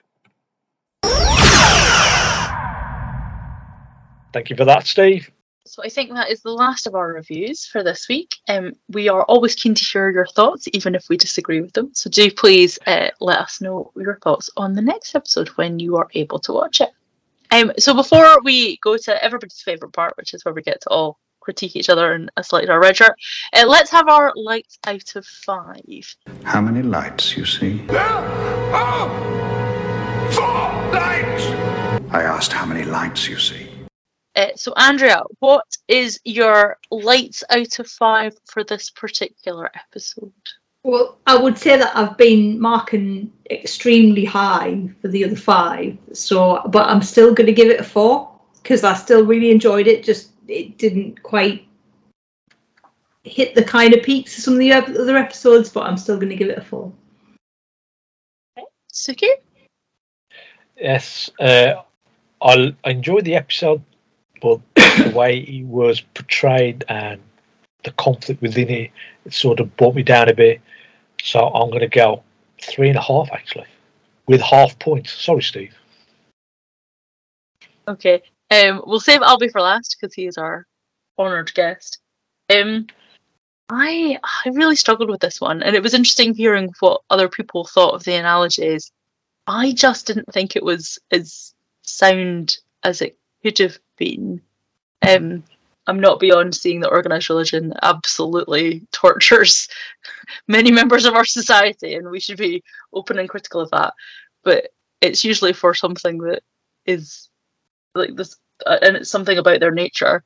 Thank 4.34 4.50
you 4.50 4.56
for 4.56 4.66
that, 4.66 4.88
Steve. 4.88 5.30
So 5.66 5.84
I 5.84 5.90
think 5.90 6.12
that 6.12 6.30
is 6.30 6.42
the 6.42 6.52
last 6.52 6.88
of 6.88 6.96
our 6.96 7.14
reviews 7.14 7.66
for 7.66 7.84
this 7.84 8.10
week. 8.10 8.36
Um, 8.50 8.74
we 8.90 9.08
are 9.08 9.24
always 9.24 9.56
keen 9.56 9.74
to 9.76 9.84
hear 9.84 10.10
your 10.10 10.26
thoughts, 10.26 10.68
even 10.74 10.96
if 10.96 11.08
we 11.08 11.18
disagree 11.18 11.62
with 11.62 11.74
them. 11.74 11.92
So 11.94 12.10
do 12.10 12.32
please 12.32 12.80
uh, 12.88 13.10
let 13.20 13.38
us 13.38 13.62
know 13.62 13.92
your 13.96 14.18
thoughts 14.20 14.50
on 14.58 14.74
the 14.74 14.82
next 14.82 15.16
episode 15.16 15.50
when 15.50 15.80
you 15.80 15.98
are 15.98 16.10
able 16.14 16.40
to 16.40 16.52
watch 16.52 16.82
it. 16.82 16.90
Um, 17.52 17.72
so 17.78 17.94
before 17.94 18.40
we 18.44 18.78
go 18.78 18.98
to 18.98 19.24
everybody's 19.24 19.62
favourite 19.62 19.94
part, 19.94 20.14
which 20.18 20.34
is 20.34 20.44
where 20.44 20.54
we 20.54 20.62
get 20.62 20.82
to 20.82 20.90
all 20.90 21.20
critique 21.42 21.76
each 21.76 21.90
other 21.90 22.14
and 22.14 22.30
select 22.42 22.70
our 22.70 22.80
red 22.80 22.98
shirt, 22.98 23.16
uh, 23.54 23.66
let's 23.68 23.92
have 23.92 24.08
our 24.08 24.34
lights 24.36 24.78
out 24.86 25.16
of 25.16 25.26
five. 25.26 26.16
How 26.44 26.60
many 26.60 26.82
lights 26.82 27.38
you 27.38 27.46
see? 27.46 27.86
Oh! 27.90 29.08
Four 30.32 30.92
lights! 31.00 31.46
I 32.12 32.24
asked 32.24 32.52
how 32.52 32.66
many 32.66 32.84
lights 32.84 33.28
you 33.28 33.38
see. 33.38 33.71
Uh, 34.36 34.48
so 34.56 34.74
Andrea, 34.78 35.22
what 35.40 35.66
is 35.88 36.20
your 36.24 36.78
lights 36.90 37.44
out 37.50 37.80
of 37.80 37.88
five 37.88 38.34
for 38.46 38.64
this 38.64 38.90
particular 38.90 39.70
episode? 39.76 40.32
Well, 40.84 41.18
I 41.28 41.38
would 41.38 41.58
say 41.58 41.78
that 41.78 41.96
I've 41.96 42.18
been 42.18 42.60
marking 42.60 43.32
extremely 43.52 44.26
high 44.26 44.90
for 45.02 45.10
the 45.10 45.26
other 45.26 45.36
five. 45.36 45.98
So, 46.14 46.62
but 46.70 46.88
I'm 46.88 47.04
still 47.04 47.34
going 47.34 47.48
to 47.48 47.54
give 47.54 47.70
it 47.70 47.80
a 47.80 47.84
four 47.84 48.32
because 48.64 48.84
I 48.84 48.94
still 48.94 49.26
really 49.26 49.52
enjoyed 49.52 49.88
it. 49.88 50.04
Just 50.04 50.32
it 50.48 50.78
didn't 50.78 51.22
quite 51.22 51.68
hit 53.24 53.54
the 53.54 53.64
kind 53.64 53.94
of 53.94 54.02
peaks 54.02 54.38
of 54.38 54.44
some 54.44 54.54
of 54.56 54.60
the 54.60 54.74
other 54.74 55.18
episodes, 55.18 55.70
but 55.70 55.84
I'm 55.84 55.98
still 55.98 56.16
going 56.16 56.30
to 56.30 56.36
give 56.36 56.50
it 56.50 56.58
a 56.58 56.62
four. 56.62 56.92
Suki? 58.92 59.30
Yes, 60.78 61.30
uh, 61.40 61.84
I 62.42 62.76
I 62.84 62.90
enjoyed 62.90 63.26
the 63.26 63.36
episode, 63.36 63.84
but 64.42 64.60
the 64.76 65.14
way 65.16 65.44
he 65.44 65.64
was 65.64 66.02
portrayed 66.02 66.84
and 66.90 67.22
the 67.84 67.92
conflict 67.92 68.42
within 68.42 68.70
it, 68.70 68.92
it 69.26 69.34
sort 69.34 69.60
of 69.60 69.76
brought 69.78 69.96
me 69.96 70.04
down 70.04 70.30
a 70.30 70.34
bit. 70.34 70.62
So 71.22 71.48
I'm 71.48 71.70
going 71.70 71.82
to 71.82 71.88
go 71.88 72.24
three 72.62 72.90
and 72.90 72.98
a 72.98 73.02
half 73.02 73.32
actually, 73.32 73.68
with 74.28 74.42
half 74.42 74.78
points. 74.80 75.14
Sorry, 75.14 75.44
Steve. 75.44 75.74
Okay. 77.88 78.22
Um, 78.50 78.84
we'll 78.86 79.00
save 79.00 79.22
Albie 79.22 79.52
for 79.52 79.62
last 79.62 79.96
because 80.00 80.14
he 80.14 80.28
is 80.28 80.38
our 80.38 80.68
honoured 81.18 81.54
guest. 81.54 82.00
Um, 82.50 82.88
I 83.70 84.20
I 84.24 84.50
really 84.50 84.76
struggled 84.76 85.10
with 85.10 85.22
this 85.22 85.40
one, 85.40 85.64
and 85.64 85.76
it 85.76 85.84
was 85.84 85.94
interesting 85.94 86.34
hearing 86.34 86.70
what 86.82 87.02
other 87.10 87.30
people 87.30 87.66
thought 87.66 87.94
of 87.94 88.04
the 88.04 88.16
analogies. 88.16 88.92
I 89.48 89.72
just 89.72 90.08
didn't 90.08 90.32
think 90.34 90.56
it 90.56 90.64
was 90.64 91.00
as 91.12 91.54
sound 91.84 92.58
as 92.84 93.02
it 93.02 93.18
could 93.44 93.58
have 93.60 93.78
been. 93.98 94.42
Um, 95.08 95.44
I'm 95.88 96.00
not 96.00 96.20
beyond 96.20 96.56
seeing 96.56 96.80
that 96.82 96.92
organized 96.92 97.30
religion 97.30 97.74
absolutely 97.82 98.86
tortures 98.92 99.68
many 100.48 100.72
members 100.72 101.06
of 101.06 101.16
our 101.16 101.26
society, 101.26 101.96
and 101.96 102.10
we 102.10 102.20
should 102.20 102.38
be 102.38 102.64
open 102.94 103.20
and 103.20 103.30
critical 103.30 103.62
of 103.62 103.72
that. 103.72 103.94
But 104.44 104.70
it's 105.02 105.24
usually 105.24 105.54
for 105.54 105.74
something 105.74 106.20
that 106.20 106.44
is 106.86 107.30
like 107.96 108.16
this 108.16 108.38
uh, 108.66 108.78
and 108.82 108.96
it's 108.96 109.10
something 109.10 109.38
about 109.38 109.60
their 109.60 109.72
nature. 109.72 110.24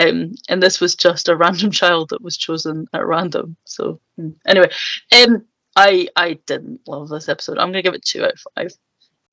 Um, 0.00 0.34
and 0.48 0.62
this 0.62 0.80
was 0.80 0.94
just 0.94 1.28
a 1.28 1.36
random 1.44 1.70
child 1.70 2.08
that 2.10 2.22
was 2.22 2.36
chosen 2.36 2.86
at 2.92 3.06
random. 3.06 3.56
So 3.64 4.00
mm, 4.18 4.34
anyway, 4.46 4.70
um, 5.16 5.44
I 5.76 6.08
I 6.16 6.34
didn't 6.46 6.80
love 6.86 7.08
this 7.08 7.28
episode. 7.28 7.58
I'm 7.58 7.68
gonna 7.68 7.82
give 7.82 7.94
it 7.94 8.04
two 8.04 8.24
out 8.24 8.32
of 8.32 8.44
five. 8.54 8.72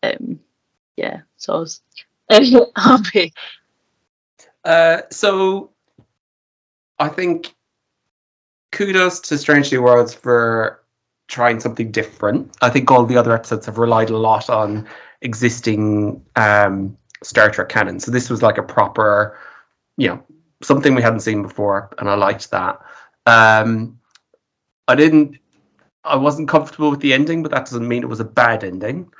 Um, 0.03 0.39
yeah, 0.97 1.21
so 1.37 1.53
I 1.53 1.59
was 1.59 1.81
happy. 2.75 3.33
Uh, 4.63 5.01
so 5.09 5.71
I 6.99 7.09
think 7.09 7.53
kudos 8.71 9.19
to 9.21 9.37
Strangely 9.37 9.77
Worlds 9.77 10.13
for 10.13 10.81
trying 11.27 11.59
something 11.59 11.91
different. 11.91 12.55
I 12.61 12.69
think 12.69 12.91
all 12.91 13.05
the 13.05 13.17
other 13.17 13.33
episodes 13.33 13.65
have 13.65 13.77
relied 13.77 14.09
a 14.09 14.17
lot 14.17 14.49
on 14.49 14.87
existing 15.21 16.23
um, 16.35 16.97
Star 17.23 17.49
Trek 17.49 17.69
canon. 17.69 17.99
So 17.99 18.11
this 18.11 18.29
was 18.29 18.41
like 18.41 18.57
a 18.57 18.63
proper, 18.63 19.37
you 19.97 20.09
know, 20.09 20.23
something 20.61 20.95
we 20.95 21.01
hadn't 21.01 21.21
seen 21.21 21.41
before, 21.41 21.89
and 21.99 22.09
I 22.09 22.15
liked 22.15 22.51
that. 22.51 22.79
Um, 23.25 23.99
I 24.87 24.95
didn't, 24.95 25.37
I 26.03 26.15
wasn't 26.15 26.49
comfortable 26.49 26.91
with 26.91 26.99
the 26.99 27.13
ending, 27.13 27.43
but 27.43 27.51
that 27.51 27.65
doesn't 27.65 27.87
mean 27.87 28.03
it 28.03 28.09
was 28.09 28.19
a 28.19 28.25
bad 28.25 28.63
ending. 28.63 29.11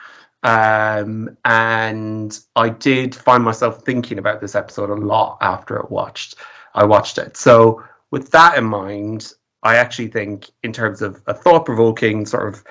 Um, 0.44 1.38
and 1.46 2.40
I 2.56 2.70
did 2.70 3.14
find 3.14 3.44
myself 3.44 3.84
thinking 3.84 4.18
about 4.18 4.42
this 4.42 4.56
episode 4.56 4.90
a 4.90 4.96
lot 4.96 5.38
after 5.42 5.78
it 5.78 5.92
watched. 5.92 6.36
I 6.74 6.84
watched 6.84 7.18
it. 7.18 7.38
So 7.38 7.84
with 8.10 8.32
that 8.32 8.58
in 8.58 8.64
mind, 8.64 9.34
I 9.64 9.76
actually 9.76 10.08
think, 10.08 10.50
in 10.64 10.74
terms 10.74 11.02
of 11.04 11.22
a 11.28 11.34
thought-provoking 11.34 12.26
sort 12.26 12.48
of 12.48 12.64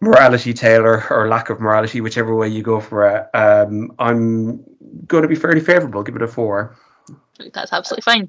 morality 0.00 0.52
tale 0.52 0.82
or, 0.82 1.06
or 1.12 1.28
lack 1.28 1.48
of 1.48 1.60
morality, 1.60 2.00
whichever 2.00 2.34
way 2.34 2.48
you 2.48 2.62
go 2.62 2.80
for 2.80 3.06
it, 3.06 3.28
um, 3.36 3.92
I'm 4.00 4.64
going 5.06 5.22
to 5.22 5.28
be 5.28 5.36
fairly 5.36 5.60
favourable. 5.60 6.02
Give 6.02 6.16
it 6.16 6.22
a 6.22 6.26
four. 6.26 6.76
That's 7.54 7.72
absolutely 7.72 8.02
fine. 8.02 8.28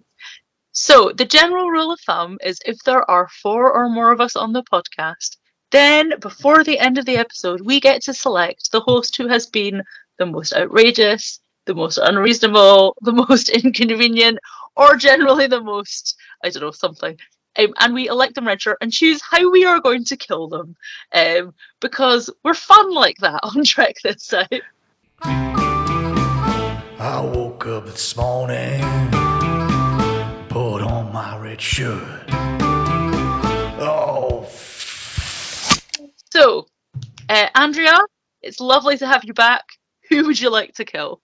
So 0.71 1.11
the 1.15 1.25
general 1.25 1.69
rule 1.69 1.91
of 1.91 1.99
thumb 2.01 2.37
is 2.43 2.59
if 2.65 2.77
there 2.83 3.09
are 3.09 3.27
four 3.41 3.71
or 3.71 3.89
more 3.89 4.11
of 4.11 4.21
us 4.21 4.35
on 4.35 4.53
the 4.53 4.63
podcast, 4.63 5.37
then 5.73 6.13
before 6.19 6.63
the 6.63 6.77
end 6.77 6.99
of 6.99 7.05
the 7.05 7.17
episode, 7.17 7.61
we 7.61 7.79
get 7.79 8.01
to 8.03 8.13
select 8.13 8.71
the 8.71 8.79
host 8.79 9.17
who 9.17 9.27
has 9.27 9.47
been 9.47 9.81
the 10.19 10.25
most 10.25 10.53
outrageous, 10.53 11.39
the 11.65 11.73
most 11.73 11.97
unreasonable, 11.97 12.95
the 13.01 13.11
most 13.29 13.49
inconvenient, 13.49 14.37
or 14.75 14.95
generally 14.95 15.47
the 15.47 15.61
most, 15.61 16.15
I 16.43 16.49
don't 16.49 16.61
know, 16.61 16.71
something. 16.71 17.17
Um, 17.57 17.73
and 17.79 17.93
we 17.93 18.07
elect 18.07 18.35
them 18.35 18.47
register 18.47 18.77
and 18.81 18.93
choose 18.93 19.19
how 19.21 19.49
we 19.51 19.65
are 19.65 19.79
going 19.79 20.05
to 20.05 20.15
kill 20.15 20.47
them 20.47 20.75
um, 21.11 21.55
because 21.81 22.29
we're 22.43 22.53
fun 22.53 22.93
like 22.93 23.17
that 23.17 23.39
on 23.43 23.63
Trek 23.63 23.95
this 24.03 24.31
out. 24.31 24.47
I 26.99 27.19
woke 27.19 27.65
up 27.65 27.85
this 27.85 28.15
morning, 28.15 28.79
put 30.49 30.83
on 30.83 31.11
my 31.11 31.37
red 31.39 31.59
shirt. 31.59 32.29
So, 36.33 36.65
uh, 37.29 37.49
Andrea, 37.53 37.95
it's 38.41 38.59
lovely 38.59 38.97
to 38.97 39.05
have 39.05 39.23
you 39.23 39.35
back. 39.35 39.63
Who 40.09 40.25
would 40.25 40.41
you 40.41 40.49
like 40.49 40.73
to 40.73 40.83
kill? 40.83 41.21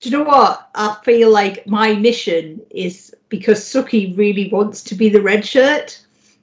Do 0.00 0.08
you 0.08 0.16
know 0.16 0.22
what? 0.22 0.70
I 0.76 0.96
feel 1.04 1.32
like 1.32 1.66
my 1.66 1.94
mission 1.94 2.60
is 2.70 3.12
because 3.30 3.58
Suki 3.58 4.16
really 4.16 4.48
wants 4.50 4.84
to 4.84 4.94
be 4.94 5.08
the 5.08 5.20
red 5.20 5.44
shirt. 5.44 6.00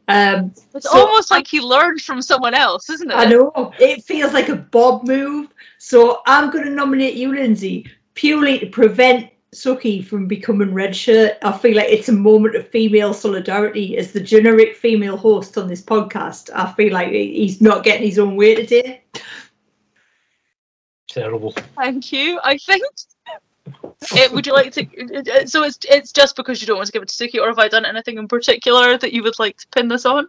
Um, 0.10 0.54
It's 0.74 0.92
so 0.92 1.00
almost 1.00 1.32
like 1.32 1.48
he 1.48 1.62
learned 1.62 2.02
from 2.02 2.22
someone 2.22 2.54
else, 2.54 2.90
isn't 2.90 3.10
it? 3.10 3.16
I 3.16 3.28
know 3.28 3.54
it 3.80 4.04
feels 4.04 4.34
like 4.34 4.50
a 4.50 4.58
Bob 4.58 5.08
move. 5.08 5.54
So 5.78 6.20
I'm 6.28 6.50
going 6.50 6.66
to 6.66 6.72
nominate 6.72 7.16
you, 7.16 7.34
Lindsay, 7.34 7.90
purely 8.14 8.60
to 8.60 8.66
prevent 8.66 9.30
Suki 9.56 10.06
from 10.06 10.28
becoming 10.28 10.74
red 10.74 10.96
shirt. 10.96 11.38
I 11.42 11.58
feel 11.58 11.78
like 11.78 11.90
it's 11.90 12.10
a 12.10 12.14
moment 12.14 12.56
of 12.56 12.68
female 12.68 13.14
solidarity 13.14 13.98
as 13.98 14.12
the 14.12 14.20
generic 14.20 14.76
female 14.76 15.16
host 15.16 15.58
on 15.58 15.68
this 15.68 15.82
podcast. 15.82 16.50
I 16.54 16.72
feel 16.74 16.92
like 16.92 17.12
he's 17.12 17.62
not 17.62 17.84
getting 17.84 18.06
his 18.06 18.20
own 18.20 18.36
way 18.36 18.56
today. 18.56 19.04
Terrible. 21.08 21.54
Thank 21.78 22.12
you. 22.12 22.40
I 22.44 22.58
think. 22.58 22.84
Uh, 23.66 24.28
would 24.34 24.46
you 24.46 24.54
like 24.54 24.74
to? 24.74 25.48
So 25.48 25.64
it's 25.64 25.80
it's 25.90 26.12
just 26.12 26.36
because 26.36 26.62
you 26.62 26.68
don't 26.68 26.78
want 26.78 26.88
to 26.88 26.92
give 26.92 27.02
it 27.02 27.10
to 27.10 27.16
Suki, 27.16 27.42
or 27.42 27.48
have 27.48 27.58
I 27.58 27.70
done 27.70 27.86
anything 27.86 28.18
in 28.18 28.28
particular 28.28 28.98
that 28.98 29.14
you 29.14 29.24
would 29.24 29.40
like 29.40 29.58
to 29.58 29.68
pin 29.70 29.88
this 29.88 30.06
on? 30.06 30.28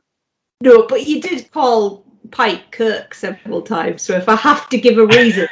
No, 0.60 0.86
but 0.86 1.06
you 1.06 1.20
did 1.20 1.50
call 1.50 2.06
Pike 2.30 2.70
Kirk 2.70 3.12
several 3.12 3.60
times. 3.60 4.02
So 4.02 4.16
if 4.16 4.28
I 4.28 4.36
have 4.36 4.68
to 4.68 4.78
give 4.78 4.98
a 4.98 5.06
reason 5.06 5.48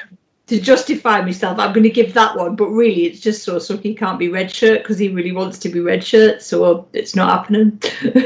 to 0.46 0.60
justify 0.60 1.20
myself, 1.22 1.58
I'm 1.58 1.72
going 1.72 1.84
to 1.84 1.90
give 1.90 2.12
that 2.14 2.36
one. 2.36 2.56
But 2.56 2.68
really, 2.68 3.04
it's 3.06 3.20
just 3.20 3.42
so 3.42 3.56
Suki 3.56 3.96
can't 3.96 4.18
be 4.18 4.28
red 4.28 4.50
shirt 4.50 4.82
because 4.82 4.98
he 4.98 5.08
really 5.08 5.32
wants 5.32 5.58
to 5.60 5.68
be 5.68 5.80
red 5.80 6.04
shirt. 6.04 6.42
So 6.42 6.86
it's 6.92 7.14
not 7.14 7.30
happening. 7.30 7.80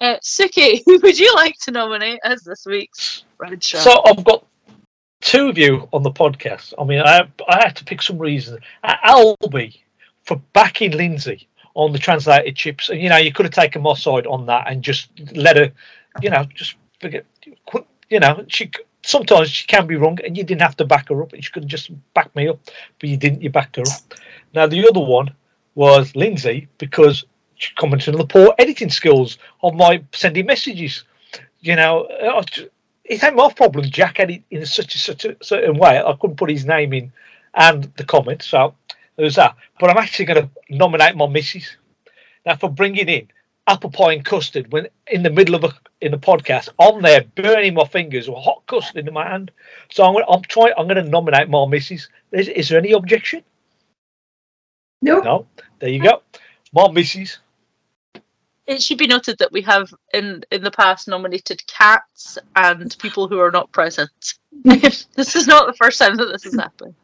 Uh, 0.00 0.16
Suki, 0.22 0.82
who 0.86 1.00
would 1.02 1.18
you 1.18 1.32
like 1.34 1.56
to 1.62 1.72
nominate 1.72 2.20
as 2.24 2.42
this 2.42 2.64
week's 2.66 3.24
red 3.38 3.62
shirt? 3.62 3.80
So 3.80 4.00
I've 4.06 4.22
got 4.22 4.46
two 5.20 5.48
of 5.48 5.58
you 5.58 5.88
on 5.92 6.02
the 6.02 6.10
podcast. 6.10 6.72
I 6.78 6.84
mean, 6.84 7.00
I 7.00 7.28
I 7.48 7.58
had 7.64 7.74
to 7.76 7.84
pick 7.84 8.02
some 8.02 8.18
reason. 8.18 8.58
Uh, 8.84 8.94
Albie 9.04 9.80
for 10.24 10.40
backing 10.52 10.92
Lindsay 10.92 11.48
on 11.74 11.92
the 11.92 11.98
translated 11.98 12.54
chips, 12.54 12.90
and 12.90 13.00
you 13.00 13.08
know, 13.08 13.16
you 13.16 13.32
could 13.32 13.46
have 13.46 13.52
taken 13.52 13.82
my 13.82 13.94
side 13.94 14.26
on 14.26 14.46
that 14.46 14.70
and 14.70 14.82
just 14.82 15.10
let 15.34 15.56
her, 15.56 15.72
you 16.20 16.30
know, 16.30 16.44
just 16.54 16.76
forget. 17.00 17.24
You 18.10 18.20
know, 18.20 18.44
she 18.48 18.70
sometimes 19.08 19.50
she 19.50 19.66
can 19.66 19.86
be 19.86 19.96
wrong, 19.96 20.18
and 20.24 20.36
you 20.36 20.44
didn't 20.44 20.60
have 20.60 20.76
to 20.76 20.84
back 20.84 21.08
her 21.08 21.22
up, 21.22 21.32
she 21.34 21.50
could 21.50 21.66
just 21.66 21.90
backed 22.14 22.36
me 22.36 22.48
up, 22.48 22.60
but 23.00 23.08
you 23.08 23.16
didn't. 23.16 23.42
You 23.42 23.50
backed 23.50 23.76
her 23.76 23.82
up. 23.82 24.14
Now 24.54 24.66
the 24.66 24.86
other 24.86 25.00
one 25.00 25.34
was 25.74 26.14
Lindsay 26.14 26.68
because 26.78 27.24
she 27.56 27.74
commented 27.76 28.14
on 28.14 28.20
the 28.20 28.26
poor 28.26 28.54
editing 28.58 28.90
skills 28.90 29.38
of 29.62 29.74
my 29.74 30.02
sending 30.12 30.46
messages. 30.46 31.04
You 31.60 31.76
know, 31.76 32.02
uh, 32.04 32.42
ju- 32.42 32.70
it 33.04 33.24
ain't 33.24 33.36
my 33.36 33.52
problem. 33.52 33.86
Jack 33.86 34.18
had 34.18 34.30
it 34.30 34.42
in 34.50 34.64
such 34.66 34.94
a 34.94 34.98
such 34.98 35.24
a 35.24 35.36
certain 35.42 35.78
way. 35.78 35.98
I 35.98 36.14
couldn't 36.20 36.36
put 36.36 36.50
his 36.50 36.66
name 36.66 36.92
in 36.92 37.12
and 37.54 37.84
the 37.96 38.04
comment, 38.04 38.42
so 38.42 38.74
there's 39.16 39.36
that. 39.36 39.56
But 39.80 39.90
I'm 39.90 39.96
actually 39.96 40.26
going 40.26 40.42
to 40.42 40.50
nominate 40.70 41.16
my 41.16 41.26
missus 41.26 41.76
now 42.44 42.56
for 42.56 42.68
bringing 42.70 43.08
in 43.08 43.28
apple 43.68 43.90
pie 43.90 44.14
and 44.14 44.24
custard 44.24 44.72
when 44.72 44.88
in 45.06 45.22
the 45.22 45.30
middle 45.30 45.54
of 45.54 45.64
a 45.64 45.72
in 46.00 46.12
the 46.12 46.18
podcast. 46.18 46.68
I'm 46.78 47.02
there 47.02 47.24
burning 47.34 47.74
my 47.74 47.84
fingers 47.84 48.28
with 48.28 48.38
hot 48.38 48.62
custard 48.66 49.06
in 49.06 49.14
my 49.14 49.28
hand. 49.28 49.50
So 49.90 50.04
I'm 50.04 50.14
going. 50.14 50.24
I'm 50.28 50.42
trying. 50.42 50.72
I'm 50.76 50.86
going 50.86 51.02
to 51.02 51.10
nominate 51.10 51.48
my 51.48 51.66
missus. 51.66 52.08
Is, 52.32 52.48
is 52.48 52.68
there 52.68 52.78
any 52.78 52.92
objection? 52.92 53.42
No. 55.02 55.20
No. 55.20 55.46
There 55.78 55.90
you 55.90 56.02
go. 56.02 56.22
My 56.72 56.90
missus. 56.90 57.38
it 58.66 58.82
should 58.82 58.98
be 58.98 59.06
noted 59.06 59.38
that 59.38 59.52
we 59.52 59.62
have 59.62 59.92
in 60.12 60.44
in 60.50 60.62
the 60.62 60.70
past 60.70 61.08
nominated 61.08 61.66
cats 61.66 62.38
and 62.56 62.96
people 62.98 63.28
who 63.28 63.38
are 63.38 63.50
not 63.50 63.72
present. 63.72 64.34
this 64.64 65.36
is 65.36 65.46
not 65.46 65.66
the 65.66 65.76
first 65.78 65.98
time 65.98 66.16
that 66.16 66.26
this 66.26 66.44
has 66.44 66.54
happened. 66.54 66.94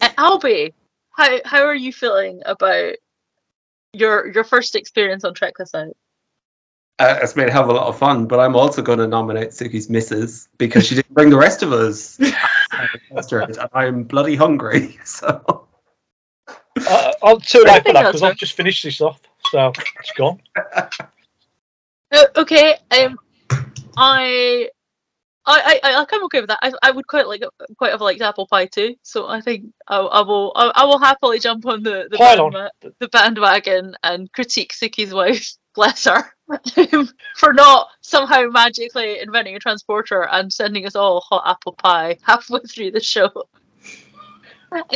Uh, 0.00 0.10
Albie, 0.18 0.72
how 1.12 1.38
how 1.44 1.62
are 1.62 1.74
you 1.74 1.92
feeling 1.92 2.40
about 2.46 2.94
your 3.96 4.32
your 4.32 4.44
first 4.44 4.74
experience 4.74 5.24
on 5.24 5.34
Trek 5.34 5.54
This 5.58 5.74
Out? 5.74 5.96
Uh, 6.98 7.18
it's 7.20 7.34
been 7.34 7.48
a 7.48 7.52
hell 7.52 7.64
of 7.64 7.68
a 7.68 7.72
lot 7.74 7.88
of 7.88 7.98
fun, 7.98 8.26
but 8.26 8.40
I'm 8.40 8.56
also 8.56 8.80
going 8.80 8.98
to 8.98 9.06
nominate 9.06 9.50
Suki's 9.50 9.90
missus 9.90 10.48
because 10.56 10.86
she 10.86 10.94
didn't 10.94 11.12
bring 11.12 11.28
the 11.28 11.36
rest 11.36 11.62
of 11.62 11.72
us. 11.72 12.18
and 12.70 13.58
I'm 13.74 14.04
bloody 14.04 14.34
hungry, 14.34 14.98
so 15.04 15.66
Uh, 16.88 17.12
I'm 17.22 17.40
too 17.40 17.64
I 17.66 17.74
late 17.74 17.86
for 17.86 17.92
that 17.92 18.06
because 18.06 18.22
I've 18.22 18.36
just 18.36 18.54
finished 18.54 18.82
this 18.82 19.00
off, 19.00 19.20
so 19.50 19.72
it's 20.00 20.12
gone. 20.12 20.40
Uh, 22.12 22.24
okay, 22.36 22.76
um, 22.92 23.18
I. 23.96 24.70
I, 25.46 25.80
I, 25.82 26.06
I'm 26.10 26.24
okay 26.24 26.40
with 26.40 26.48
that. 26.48 26.58
I, 26.60 26.72
I 26.82 26.90
would 26.90 27.06
quite 27.06 27.28
like 27.28 27.42
quite 27.78 27.92
have 27.92 28.00
liked 28.00 28.20
apple 28.20 28.48
pie 28.48 28.66
too. 28.66 28.96
So 29.02 29.28
I 29.28 29.40
think 29.40 29.66
I, 29.86 29.98
I 29.98 30.22
will 30.22 30.52
I, 30.56 30.72
I 30.74 30.84
will 30.84 30.98
happily 30.98 31.38
jump 31.38 31.66
on 31.66 31.82
the 31.82 32.08
the, 32.10 32.18
on. 32.18 32.70
the 32.98 33.08
bandwagon 33.08 33.94
and 34.02 34.32
critique 34.32 34.72
Suki's 34.72 35.14
wife, 35.14 35.52
bless 35.74 36.04
her, 36.04 36.34
for 37.36 37.52
not 37.52 37.88
somehow 38.00 38.46
magically 38.48 39.20
inventing 39.20 39.54
a 39.54 39.60
transporter 39.60 40.28
and 40.32 40.52
sending 40.52 40.84
us 40.84 40.96
all 40.96 41.20
hot 41.20 41.44
apple 41.46 41.74
pie 41.74 42.18
halfway 42.22 42.60
through 42.60 42.90
the 42.90 43.00
show. 43.00 43.30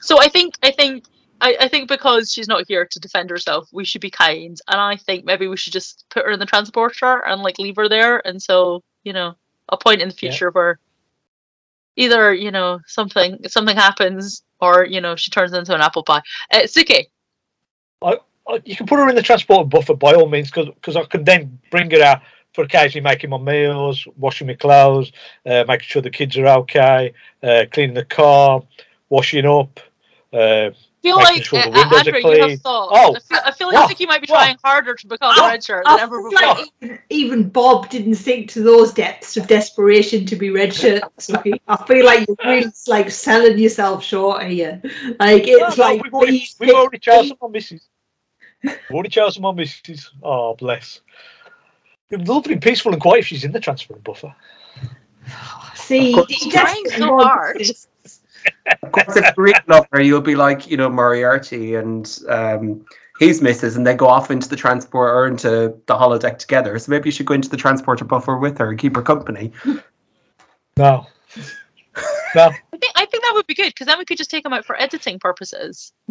so 0.00 0.18
I 0.18 0.28
think 0.28 0.54
I 0.62 0.70
think 0.70 1.04
I, 1.42 1.54
I 1.60 1.68
think 1.68 1.88
because 1.88 2.32
she's 2.32 2.48
not 2.48 2.64
here 2.66 2.86
to 2.90 2.98
defend 2.98 3.28
herself, 3.28 3.68
we 3.74 3.84
should 3.84 4.00
be 4.00 4.10
kind, 4.10 4.58
and 4.68 4.80
I 4.80 4.96
think 4.96 5.26
maybe 5.26 5.48
we 5.48 5.58
should 5.58 5.74
just 5.74 6.06
put 6.08 6.24
her 6.24 6.30
in 6.30 6.40
the 6.40 6.46
transporter 6.46 7.22
and 7.26 7.42
like 7.42 7.58
leave 7.58 7.76
her 7.76 7.90
there 7.90 8.22
until 8.24 8.82
you 9.04 9.12
know 9.12 9.34
a 9.68 9.76
point 9.76 10.00
in 10.00 10.08
the 10.08 10.14
Yeah. 10.14 10.30
future 10.30 10.50
where 10.50 10.78
either 11.96 12.32
you 12.34 12.50
know 12.50 12.80
something 12.86 13.38
something 13.48 13.76
happens 13.76 14.42
or 14.60 14.84
you 14.84 15.00
know 15.00 15.16
she 15.16 15.30
turns 15.30 15.52
into 15.52 15.74
an 15.74 15.80
apple 15.80 16.02
pie. 16.02 16.22
Uh, 16.52 16.60
Suki, 16.60 17.06
I, 18.02 18.18
I, 18.48 18.62
you 18.64 18.76
can 18.76 18.86
put 18.86 18.98
her 18.98 19.08
in 19.08 19.14
the 19.14 19.22
transport 19.22 19.68
buffer 19.68 19.94
by 19.94 20.14
all 20.14 20.28
means 20.28 20.50
because 20.50 20.96
I 20.96 21.04
can 21.04 21.24
then 21.24 21.58
bring 21.70 21.90
her 21.90 22.02
out 22.02 22.22
for 22.52 22.64
occasionally 22.64 23.02
making 23.02 23.30
my 23.30 23.38
meals, 23.38 24.06
washing 24.16 24.46
my 24.46 24.54
clothes, 24.54 25.12
uh, 25.44 25.64
making 25.68 25.86
sure 25.86 26.02
the 26.02 26.10
kids 26.10 26.38
are 26.38 26.46
okay, 26.46 27.12
uh, 27.42 27.64
cleaning 27.70 27.94
the 27.94 28.04
car, 28.04 28.62
washing 29.10 29.46
up. 29.46 29.78
Uh, 30.32 30.70
feel 31.06 31.16
like 31.16 31.44
sure 31.44 31.62
the 31.62 31.70
windows 31.70 31.98
Andrew, 31.98 32.12
are 32.14 32.18
you 32.18 32.28
have 32.40 32.46
clean. 32.46 32.58
thought. 32.58 32.88
Oh, 32.92 33.14
I 33.16 33.18
feel, 33.20 33.38
I 33.46 33.50
feel 33.52 33.66
like 33.68 33.74
what? 33.74 33.84
I 33.84 33.86
think 33.88 34.00
you 34.00 34.06
might 34.06 34.20
be 34.22 34.26
What? 34.30 34.38
trying 34.44 34.56
harder 34.64 34.94
to 34.94 35.06
become 35.06 35.30
a 35.30 35.40
oh, 35.40 35.50
redshirt 35.50 35.82
I 35.86 35.96
than 35.96 36.00
oh, 36.00 36.02
ever 36.02 36.22
before. 36.30 36.46
like 36.48 36.68
even, 36.82 36.98
even 37.10 37.48
Bob 37.48 37.88
didn't 37.90 38.14
sink 38.16 38.50
to 38.50 38.62
those 38.62 38.92
depths 38.92 39.36
of 39.36 39.46
desperation 39.46 40.24
to 40.26 40.36
be 40.36 40.50
red 40.50 40.72
shirt. 40.74 41.02
I 41.68 41.84
feel 41.86 42.04
like 42.04 42.26
you're 42.26 42.36
really 42.44 42.66
like 42.86 43.10
selling 43.10 43.58
yourself 43.58 44.02
short 44.04 44.44
here. 44.46 44.80
Like 45.20 45.44
it's 45.46 45.76
No, 45.76 45.84
no, 45.84 45.90
like 45.90 46.02
we've 46.02 46.14
already, 46.14 46.32
please 46.38 46.56
we've 46.58 46.74
already 46.74 46.98
chosen 46.98 47.36
my 47.40 47.48
missus. 47.48 47.88
We've 48.62 48.76
already 48.90 49.08
chosen 49.10 49.42
my 49.42 49.52
missus. 49.52 50.10
Oh, 50.22 50.54
bless. 50.54 51.00
It'd 52.10 52.24
be 52.24 52.32
lovely 52.32 52.52
and 52.54 52.62
peaceful 52.62 52.92
and 52.92 53.00
quiet 53.00 53.20
if 53.20 53.26
she's 53.26 53.44
in 53.44 53.52
the 53.52 53.60
transfer 53.60 53.94
buffer. 53.96 54.34
See, 55.74 56.10
Of 56.12 56.26
course. 56.26 56.42
he 56.42 56.50
Trying 56.50 56.84
so 56.90 57.18
hard. 57.18 57.58
this. 57.58 57.88
Of 58.82 58.92
course, 58.92 59.16
if 59.16 59.24
you 59.36 59.42
really 59.42 59.60
love 59.68 59.86
her, 59.92 60.00
you'll 60.00 60.20
be 60.20 60.34
like, 60.34 60.70
you 60.70 60.76
know, 60.76 60.88
Moriarty 60.88 61.74
and 61.74 62.18
um, 62.28 62.84
his 63.18 63.40
missus, 63.40 63.76
and 63.76 63.86
they 63.86 63.94
go 63.94 64.06
off 64.06 64.30
into 64.30 64.48
the 64.48 64.56
transporter 64.56 65.12
or 65.14 65.26
into 65.26 65.74
the 65.86 65.94
holodeck 65.94 66.38
together. 66.38 66.78
So 66.78 66.90
maybe 66.90 67.08
you 67.08 67.12
should 67.12 67.26
go 67.26 67.34
into 67.34 67.48
the 67.48 67.56
transporter 67.56 68.04
buffer 68.04 68.36
with 68.36 68.58
her 68.58 68.70
and 68.70 68.78
keep 68.78 68.96
her 68.96 69.02
company. 69.02 69.52
No. 70.76 71.06
No. 72.34 72.50
I 72.72 72.76
think 72.76 72.92
I 72.96 73.06
think 73.06 73.22
that 73.22 73.32
would 73.34 73.46
be 73.46 73.54
good 73.54 73.70
because 73.70 73.86
then 73.86 73.98
we 73.98 74.04
could 74.04 74.18
just 74.18 74.30
take 74.30 74.44
them 74.44 74.52
out 74.52 74.64
for 74.66 74.78
editing 74.80 75.18
purposes. 75.18 75.92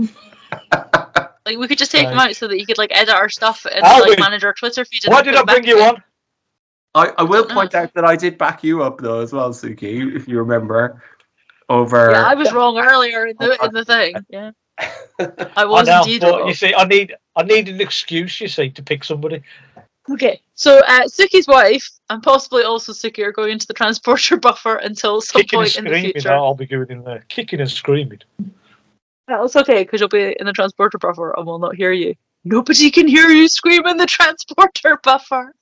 like 1.45 1.57
we 1.57 1.68
could 1.68 1.78
just 1.78 1.91
take 1.91 2.07
them 2.07 2.18
out 2.18 2.36
so 2.36 2.48
that 2.48 2.60
you 2.60 2.66
could 2.66 2.80
like 2.80 2.90
edit 2.91 3.14
our 3.14 3.30
stuff 3.30 3.66
and 3.72 3.84
Alvin, 3.84 4.10
like 4.10 4.20
manage 4.20 4.44
our 4.44 4.53
Twitter 4.53 4.84
feed. 4.86 5.06
and 5.06 5.14
Why 5.14 5.22
then 5.22 5.34
did 5.34 5.41
I 5.41 5.53
bring 5.53 5.68
you 5.68 5.82
on? 5.82 6.03
I, 6.95 7.12
I 7.18 7.24
will 7.24 7.44
Don't 7.44 7.49
know. 7.49 7.56
point 7.56 7.76
out 7.76 7.94
that 7.94 8.06
I 8.06 8.16
did 8.16 8.38
back 8.38 8.64
you 8.64 8.82
up 8.82 8.99
though 8.99 9.20
as 9.20 9.34
well, 9.34 9.52
Suki, 9.52 10.16
if 10.16 10.28
you 10.28 10.40
remember. 10.40 11.03
Over 11.70 12.12
Yeah, 12.12 12.24
I 12.28 12.36
was 12.36 12.52
wrong 12.54 12.78
earlier 12.78 13.28
in 13.28 13.36
the 13.40 13.58
in 13.64 13.74
the 13.74 13.86
thing. 13.86 14.16
Yeah, 14.30 14.52
I 15.20 15.48
I 15.58 15.66
was 15.66 15.88
know, 15.88 16.00
indeed 16.02 16.22
but 16.22 16.40
wrong. 16.40 16.48
you 16.48 16.54
see, 16.54 16.74
I 16.76 16.84
need 16.86 17.16
I 17.36 17.44
need 17.44 17.68
an 17.70 17.82
excuse, 17.82 18.40
you 18.40 18.48
see, 18.48 18.70
to 18.70 18.84
pick 18.84 19.04
somebody. 19.04 19.42
Okay, 20.12 20.40
so 20.54 20.80
uh, 20.88 21.06
Suki's 21.06 21.48
wife 21.48 21.90
and 22.12 22.22
possibly 22.22 22.62
also 22.64 22.92
Suki 22.92 23.24
are 23.26 23.32
going 23.32 23.52
into 23.52 23.66
the 23.66 23.74
transporter 23.74 24.38
buffer 24.48 24.76
until 24.76 25.20
some 25.22 25.42
Kicking 25.42 25.60
and 25.60 25.66
point 25.66 25.78
in 25.78 25.84
the 25.86 25.90
screaming, 25.90 26.12
future. 26.14 26.34
I'll 26.34 26.54
be 26.54 26.68
going 26.68 26.90
in 26.92 27.04
there. 27.04 27.24
Kicking 27.28 27.60
and 27.60 27.72
screaming. 27.72 28.20
That's 29.28 29.56
okay 29.56 29.82
because 29.84 30.00
you'll 30.00 30.10
be 30.10 30.36
in 30.40 30.46
the 30.46 30.54
transporter 30.54 31.00
buffer 31.00 31.34
and 31.36 31.48
we'll 31.48 31.58
not 31.58 31.76
hear 31.76 31.92
you. 31.92 32.14
Nobody 32.44 32.92
can 32.92 33.08
hear 33.08 33.30
you 33.30 33.48
scream 33.48 33.88
in 33.88 33.98
the 33.98 34.06
transporter 34.06 35.00
buffer. 35.04 35.56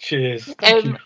Cheers. 0.00 0.48
Um, 0.64 0.84
you. 0.84 0.96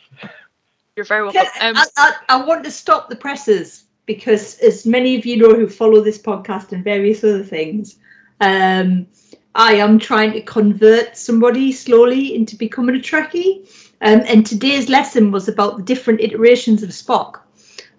You're 0.96 1.04
very 1.04 1.24
welcome. 1.24 1.42
Um, 1.60 1.76
I, 1.76 1.84
I, 1.98 2.12
I 2.30 2.44
want 2.44 2.64
to 2.64 2.70
stop 2.70 3.10
the 3.10 3.16
presses 3.16 3.84
because, 4.06 4.58
as 4.58 4.86
many 4.86 5.16
of 5.16 5.26
you 5.26 5.36
know 5.36 5.54
who 5.54 5.68
follow 5.68 6.00
this 6.00 6.18
podcast 6.18 6.72
and 6.72 6.84
various 6.84 7.24
other 7.24 7.42
things, 7.42 7.96
um, 8.40 9.06
I 9.54 9.74
am 9.74 9.98
trying 9.98 10.32
to 10.32 10.40
convert 10.42 11.16
somebody 11.16 11.72
slowly 11.72 12.34
into 12.34 12.56
becoming 12.56 12.96
a 12.96 12.98
Trekkie. 12.98 13.68
Um, 14.00 14.22
and 14.26 14.44
today's 14.44 14.88
lesson 14.88 15.30
was 15.30 15.48
about 15.48 15.76
the 15.76 15.82
different 15.82 16.20
iterations 16.20 16.82
of 16.82 16.90
Spock. 16.90 17.40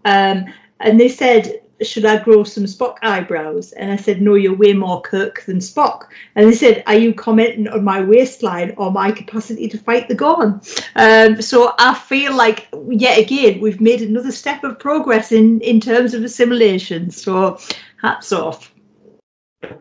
Um, 0.04 0.46
and 0.82 1.00
they 1.00 1.10
said, 1.10 1.62
Should 1.82 2.06
I 2.06 2.24
grow 2.24 2.44
some 2.44 2.64
Spock 2.64 2.96
eyebrows? 3.02 3.74
And 3.74 3.92
I 3.92 3.98
said, 3.98 4.22
No, 4.22 4.36
you're 4.36 4.56
way 4.56 4.74
more 4.74 5.02
Kirk 5.02 5.44
than 5.44 5.58
Spock. 5.58 6.08
And 6.36 6.48
they 6.48 6.56
said, 6.56 6.84
Are 6.88 6.96
you 6.96 7.14
commenting 7.14 7.68
on 7.68 7.84
my 7.84 8.02
waistline 8.02 8.74
or 8.78 8.92
my 8.92 9.12
capacity 9.12 9.68
to 9.68 9.78
fight 9.78 10.08
the 10.08 10.16
Gorn? 10.16 10.62
Um, 10.96 11.42
so 11.42 11.74
I 11.78 11.94
feel 11.94 12.34
like, 12.34 12.68
yet 12.90 13.20
again, 13.20 13.60
we've 13.60 13.82
made 13.82 14.02
another 14.02 14.32
step 14.32 14.64
of 14.64 14.80
progress 14.80 15.32
in, 15.32 15.60
in 15.62 15.82
terms 15.82 16.14
of 16.14 16.24
assimilation. 16.24 17.12
So 17.12 17.60
hats 18.02 18.32
off. 18.32 18.72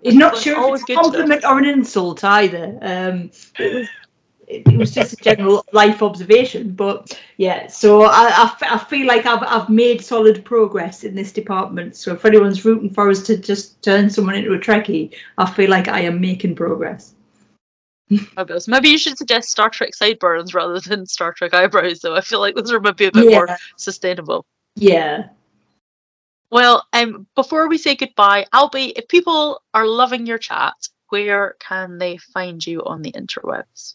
It's 0.03 0.16
not 0.16 0.37
sure 0.37 0.75
it's 0.75 0.89
a 0.89 0.95
compliment 0.95 1.45
or 1.45 1.59
an 1.59 1.66
insult 1.66 2.25
either. 2.25 2.79
Um, 2.81 3.31
it 3.59 3.75
was 3.75 3.89
it, 4.49 4.66
it 4.66 4.77
was 4.77 4.93
just 4.93 5.12
a 5.12 5.16
general 5.16 5.65
life 5.73 6.03
observation, 6.03 6.73
but 6.73 7.19
yeah. 7.37 7.66
So 7.66 8.03
I, 8.03 8.29
I, 8.29 8.45
f- 8.45 8.62
I 8.62 8.79
feel 8.79 9.07
like 9.07 9.27
I've 9.27 9.43
I've 9.43 9.69
made 9.69 10.05
solid 10.05 10.45
progress 10.45 11.05
in 11.05 11.15
this 11.15 11.33
department. 11.33 11.97
So 11.97 12.12
if 12.12 12.25
anyone's 12.25 12.65
rooting 12.65 12.91
for 12.91 13.11
us 13.11 13.23
to 13.25 13.37
just 13.37 13.83
turn 13.83 14.11
someone 14.11 14.35
into 14.35 14.55
a 14.55 14.59
Trekkie, 14.59 15.15
I 15.39 15.51
feel 15.51 15.71
like 15.71 15.89
I 15.89 16.01
am 16.01 16.21
making 16.21 16.55
progress. 16.55 17.15
fabulous. 18.35 18.69
Maybe 18.69 18.89
you 18.89 18.99
should 18.99 19.19
suggest 19.19 19.51
Star 19.51 19.71
Trek 19.71 19.95
sideburns 19.95 20.55
rather 20.55 20.81
than 20.81 21.07
Star 21.07 21.33
Trek 21.33 21.55
eyebrows. 21.55 22.01
Though 22.01 22.16
I 22.16 22.21
feel 22.21 22.41
like 22.41 22.55
those 22.55 22.73
are 22.73 22.81
maybe 22.81 23.07
a 23.07 23.12
bit 23.12 23.31
more 23.31 23.49
sustainable. 23.77 24.45
Yeah. 24.77 25.29
Well, 26.51 26.87
um, 26.93 27.27
before 27.35 27.69
we 27.69 27.79
say 27.79 27.97
goodbye, 27.97 28.47
Albie, 28.55 28.93
if 28.97 29.09
people 29.09 29.62
are 29.73 29.87
loving 29.87 30.27
your 30.27 30.39
chat, 30.39 30.75
where 31.09 31.57
can 31.59 31.99
they 31.99 32.16
find 32.16 32.65
you 32.65 32.85
on 32.85 33.03
the 33.03 33.12
interwebs? 33.12 33.95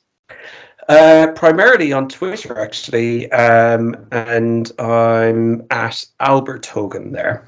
Uh, 0.87 1.27
primarily 1.35 1.93
on 1.93 2.09
Twitter, 2.09 2.59
actually, 2.59 3.31
um, 3.31 4.07
and 4.11 4.71
I'm 4.79 5.63
at 5.69 6.03
Albert 6.19 6.65
Hogan 6.65 7.11
there. 7.11 7.47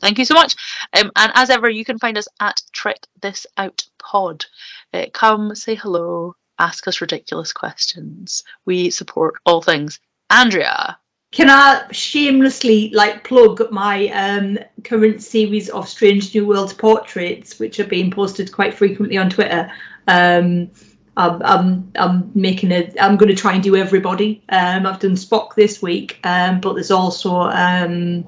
Thank 0.00 0.18
you 0.18 0.26
so 0.26 0.34
much. 0.34 0.54
Um, 0.92 1.10
and 1.16 1.32
as 1.34 1.48
ever, 1.48 1.70
you 1.70 1.84
can 1.84 1.98
find 1.98 2.18
us 2.18 2.28
at 2.40 2.60
Trek 2.72 3.06
This 3.22 3.46
Out 3.56 3.86
Pod. 3.98 4.44
Uh, 4.92 5.06
come 5.14 5.54
say 5.54 5.74
hello, 5.74 6.36
ask 6.58 6.86
us 6.86 7.00
ridiculous 7.00 7.52
questions. 7.54 8.44
We 8.66 8.90
support 8.90 9.36
all 9.46 9.62
things. 9.62 9.98
Andrea, 10.28 10.98
Can 11.32 11.48
I 11.48 11.86
shamelessly 11.90 12.90
like 12.90 13.24
plug 13.24 13.62
my 13.70 14.08
um, 14.08 14.58
current 14.84 15.22
series 15.22 15.68
of 15.70 15.88
Strange 15.88 16.34
New 16.34 16.46
Worlds 16.46 16.74
portraits, 16.74 17.58
which 17.58 17.80
are 17.80 17.86
being 17.86 18.10
posted 18.10 18.52
quite 18.52 18.74
frequently 18.74 19.16
on 19.16 19.30
Twitter? 19.30 19.70
Um, 20.06 20.70
I'm, 21.16 21.42
I'm, 21.42 21.92
I'm 21.96 22.30
making 22.34 22.72
a. 22.72 22.92
I'm 23.00 23.16
going 23.16 23.30
to 23.30 23.34
try 23.34 23.54
and 23.54 23.62
do 23.62 23.74
everybody. 23.74 24.42
Um, 24.50 24.86
I've 24.86 25.00
done 25.00 25.12
Spock 25.12 25.54
this 25.54 25.80
week, 25.80 26.18
um, 26.24 26.60
but 26.60 26.74
there's 26.74 26.90
also 26.90 27.34
um, 27.34 28.24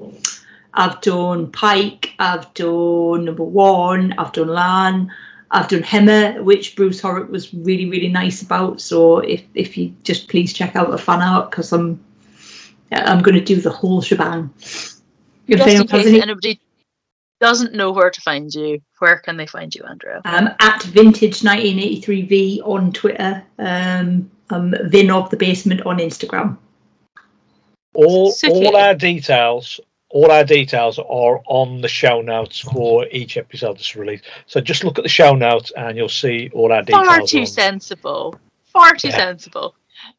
I've 0.74 1.00
done 1.02 1.50
Pike. 1.52 2.14
I've 2.18 2.52
done 2.55 3.26
Number 3.26 3.44
One. 3.44 4.14
I've 4.16 4.32
done 4.32 4.48
La'an. 4.48 5.09
I've 5.50 5.68
done 5.68 5.82
Hemmer, 5.82 6.42
which 6.42 6.76
Bruce 6.76 7.00
Horak 7.00 7.30
was 7.30 7.52
really 7.55 7.88
really 7.88 8.09
nice 8.09 8.42
about. 8.42 8.80
So 8.80 9.18
if 9.18 9.42
if 9.55 9.76
you 9.76 9.94
just 10.02 10.28
please 10.28 10.52
check 10.52 10.76
out 10.76 10.90
the 10.90 10.98
fan 10.98 11.22
art 11.22 11.50
because 11.50 11.72
I'm 11.72 12.02
I'm 12.92 13.22
going 13.22 13.34
to 13.34 13.44
do 13.44 13.56
the 13.56 13.70
whole 13.70 14.00
shebang. 14.00 14.50
If 15.46 15.59
just 15.59 15.68
in 15.68 15.86
case 15.86 16.06
any- 16.06 16.22
anybody 16.22 16.60
doesn't 17.40 17.73
know 17.74 17.93
where 17.93 18.10
to 18.10 18.20
find 18.20 18.52
you, 18.52 18.81
where 18.98 19.19
can 19.19 19.36
they 19.36 19.47
find 19.47 19.74
you, 19.74 19.82
Andrea? 19.85 20.20
um, 20.24 20.48
at 20.60 20.82
vintage 20.85 21.40
1983v 21.40 22.60
on 22.66 22.93
Twitter, 22.93 23.43
um, 23.59 24.31
um, 24.51 24.74
Vin 24.85 25.10
of 25.10 25.31
the 25.31 25.36
Basement 25.36 25.82
on 25.86 25.98
Instagram. 25.98 26.56
All 27.94 28.32
Suki. 28.32 28.66
all 28.66 28.77
our 28.77 28.94
details, 28.94 29.81
all 30.10 30.31
our 30.31 30.44
details 30.44 30.98
are 30.98 31.40
on 31.47 31.81
the 31.81 31.89
show 31.89 32.20
notes 32.23 32.60
for 32.60 33.06
each 33.10 33.36
episode 33.36 33.74
that's 33.77 33.97
released. 33.97 34.24
So 34.47 34.60
just 34.60 34.85
look 34.85 34.98
at 34.98 35.02
the 35.05 35.09
show 35.09 35.35
notes 35.35 35.73
and 35.77 35.97
you'll 35.97 36.09
see 36.09 36.51
all 36.55 36.73
our 36.73 36.82
details. 36.82 37.06
Far 37.06 37.20
too 37.23 37.40
on- 37.40 37.47
sensible. 37.47 38.35
Far 38.73 38.94
too 38.94 39.09
Yeah. 39.09 39.16
sensible. 39.16 39.74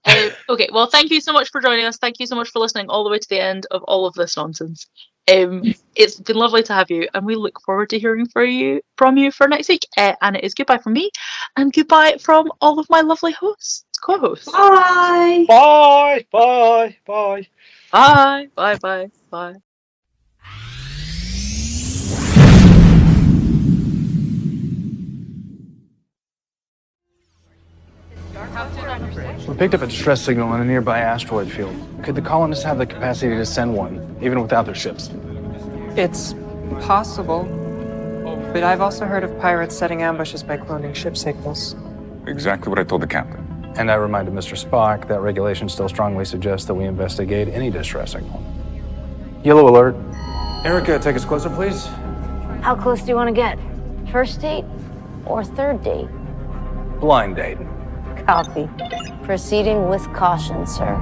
Uh, 0.06 0.30
okay, 0.50 0.68
well, 0.74 0.88
thank 0.88 1.10
you 1.10 1.22
so 1.22 1.32
much 1.32 1.50
for 1.52 1.62
joining 1.62 1.86
us. 1.86 1.98
Thank 1.98 2.20
you 2.20 2.26
so 2.28 2.36
much 2.36 2.50
for 2.50 2.60
listening 2.60 2.90
all 2.90 3.04
the 3.04 3.10
way 3.10 3.18
to 3.20 3.30
the 3.30 3.40
end 3.41 3.66
of 3.72 3.82
all 3.84 4.06
of 4.06 4.14
this 4.16 4.36
nonsense. 4.36 4.86
Um, 5.30 5.73
it's 5.95 6.19
been 6.19 6.38
lovely 6.38 6.64
to 6.64 6.73
have 6.73 6.89
you, 6.89 7.07
and 7.14 7.26
we 7.26 7.35
look 7.35 7.61
forward 7.61 7.89
to 7.89 7.99
hearing 7.99 8.27
from 8.27 8.47
you 8.47 8.81
from 8.97 9.18
you 9.18 9.31
for 9.31 9.47
next 9.47 9.69
week. 9.69 9.85
Uh, 9.97 10.14
and 10.22 10.35
it 10.35 10.43
is 10.43 10.53
goodbye 10.53 10.77
from 10.77 10.93
me, 10.93 11.11
and 11.56 11.72
goodbye 11.72 12.18
from 12.19 12.51
all 12.61 12.80
of 12.80 12.89
my 12.89 13.01
lovely 13.01 13.34
hosts, 13.34 13.85
co-hosts. 14.01 14.51
Bye. 14.51 15.45
Bye, 15.47 16.26
bye, 16.31 16.97
bye. 17.06 17.47
Bye, 17.91 18.49
bye, 18.56 18.76
bye, 18.77 19.10
bye. 19.30 19.56
We 29.50 29.56
picked 29.56 29.74
up 29.74 29.82
a 29.82 29.88
distress 29.88 30.22
signal 30.22 30.50
on 30.50 30.62
a 30.62 30.64
nearby 30.64 31.00
asteroid 31.00 31.52
field. 31.52 31.76
Could 32.04 32.14
the 32.14 32.22
colonists 32.22 32.64
have 32.66 32.78
the 32.78 32.86
capacity 32.86 33.36
to 33.36 33.46
send 33.48 33.74
one, 33.74 34.16
even 34.22 34.40
without 34.40 34.68
their 34.68 34.76
ships? 34.76 35.10
It's 35.96 36.36
possible. 36.82 37.46
But 38.54 38.62
I've 38.62 38.80
also 38.80 39.06
heard 39.06 39.24
of 39.24 39.36
pirates 39.40 39.76
setting 39.76 40.04
ambushes 40.04 40.44
by 40.44 40.58
cloning 40.58 40.94
ship 40.94 41.18
signals. 41.18 41.76
Exactly 42.28 42.70
what 42.70 42.78
I 42.78 42.84
told 42.84 43.02
the 43.02 43.08
captain. 43.08 43.74
And 43.76 43.90
I 43.90 43.96
reminded 43.96 44.36
Mr. 44.36 44.54
Spock 44.56 45.08
that 45.08 45.20
regulations 45.22 45.74
still 45.74 45.90
strongly 45.90 46.26
suggest 46.26 46.68
that 46.68 46.76
we 46.76 46.86
investigate 46.86 47.48
any 47.48 47.72
distress 47.72 48.12
signal. 48.12 48.44
Yellow 49.44 49.68
alert. 49.68 49.96
Erica, 50.64 51.00
take 51.00 51.16
us 51.16 51.26
closer, 51.26 51.50
please. 51.50 51.88
How 52.62 52.76
close 52.80 53.02
do 53.02 53.08
you 53.08 53.16
want 53.16 53.30
to 53.30 53.34
get? 53.34 53.58
First 54.12 54.42
date 54.42 54.66
or 55.26 55.44
third 55.44 55.84
date? 55.84 56.08
Blind 57.00 57.36
date 57.36 57.58
copy. 58.30 58.69
Proceeding 59.23 59.89
with 59.89 60.03
caution, 60.14 60.68
sir. 60.68 60.93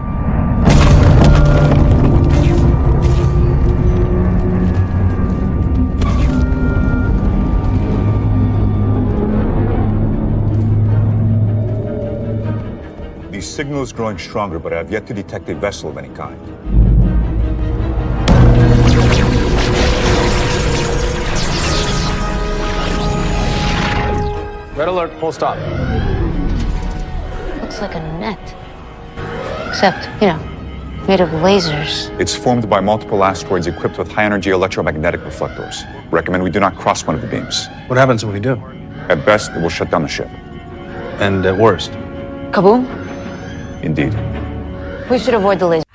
The 13.30 13.42
signal 13.42 13.84
is 13.84 13.92
growing 13.92 14.18
stronger, 14.18 14.58
but 14.58 14.72
I 14.72 14.78
have 14.78 14.90
yet 14.90 15.06
to 15.08 15.14
detect 15.14 15.50
a 15.50 15.56
vessel 15.56 15.90
of 15.90 15.98
any 15.98 16.08
kind. 16.16 16.40
Red 24.78 24.88
alert, 24.88 25.12
full 25.20 25.34
stop. 25.34 25.58
Looks 27.80 27.94
like 27.94 28.04
a 28.04 28.18
net. 28.18 28.56
Except, 29.68 30.10
you 30.20 30.30
know, 30.30 30.38
made 31.08 31.22
of 31.22 31.30
lasers. 31.30 32.10
It's 32.20 32.36
formed 32.36 32.68
by 32.68 32.80
multiple 32.80 33.24
asteroids 33.24 33.68
equipped 33.68 34.00
with 34.00 34.12
high 34.12 34.24
energy 34.24 34.50
electromagnetic 34.50 35.24
reflectors. 35.24 35.84
Recommend 36.10 36.42
we 36.44 36.50
do 36.50 36.60
not 36.60 36.76
cross 36.76 37.06
one 37.06 37.16
of 37.16 37.22
the 37.22 37.28
beams. 37.28 37.68
What 37.86 38.00
happens 38.00 38.26
when 38.26 38.34
we 38.34 38.40
do? 38.40 38.56
At 39.10 39.24
best, 39.28 39.52
it 39.52 39.62
will 39.62 39.70
shut 39.70 39.92
down 39.92 40.02
the 40.02 40.08
ship. 40.08 40.28
And 41.20 41.46
at 41.46 41.56
worst? 41.56 41.92
Kaboom? 42.50 42.88
Indeed. 43.84 44.16
We 45.08 45.20
should 45.20 45.36
avoid 45.36 45.60
the 45.60 45.68
laser. 45.68 45.87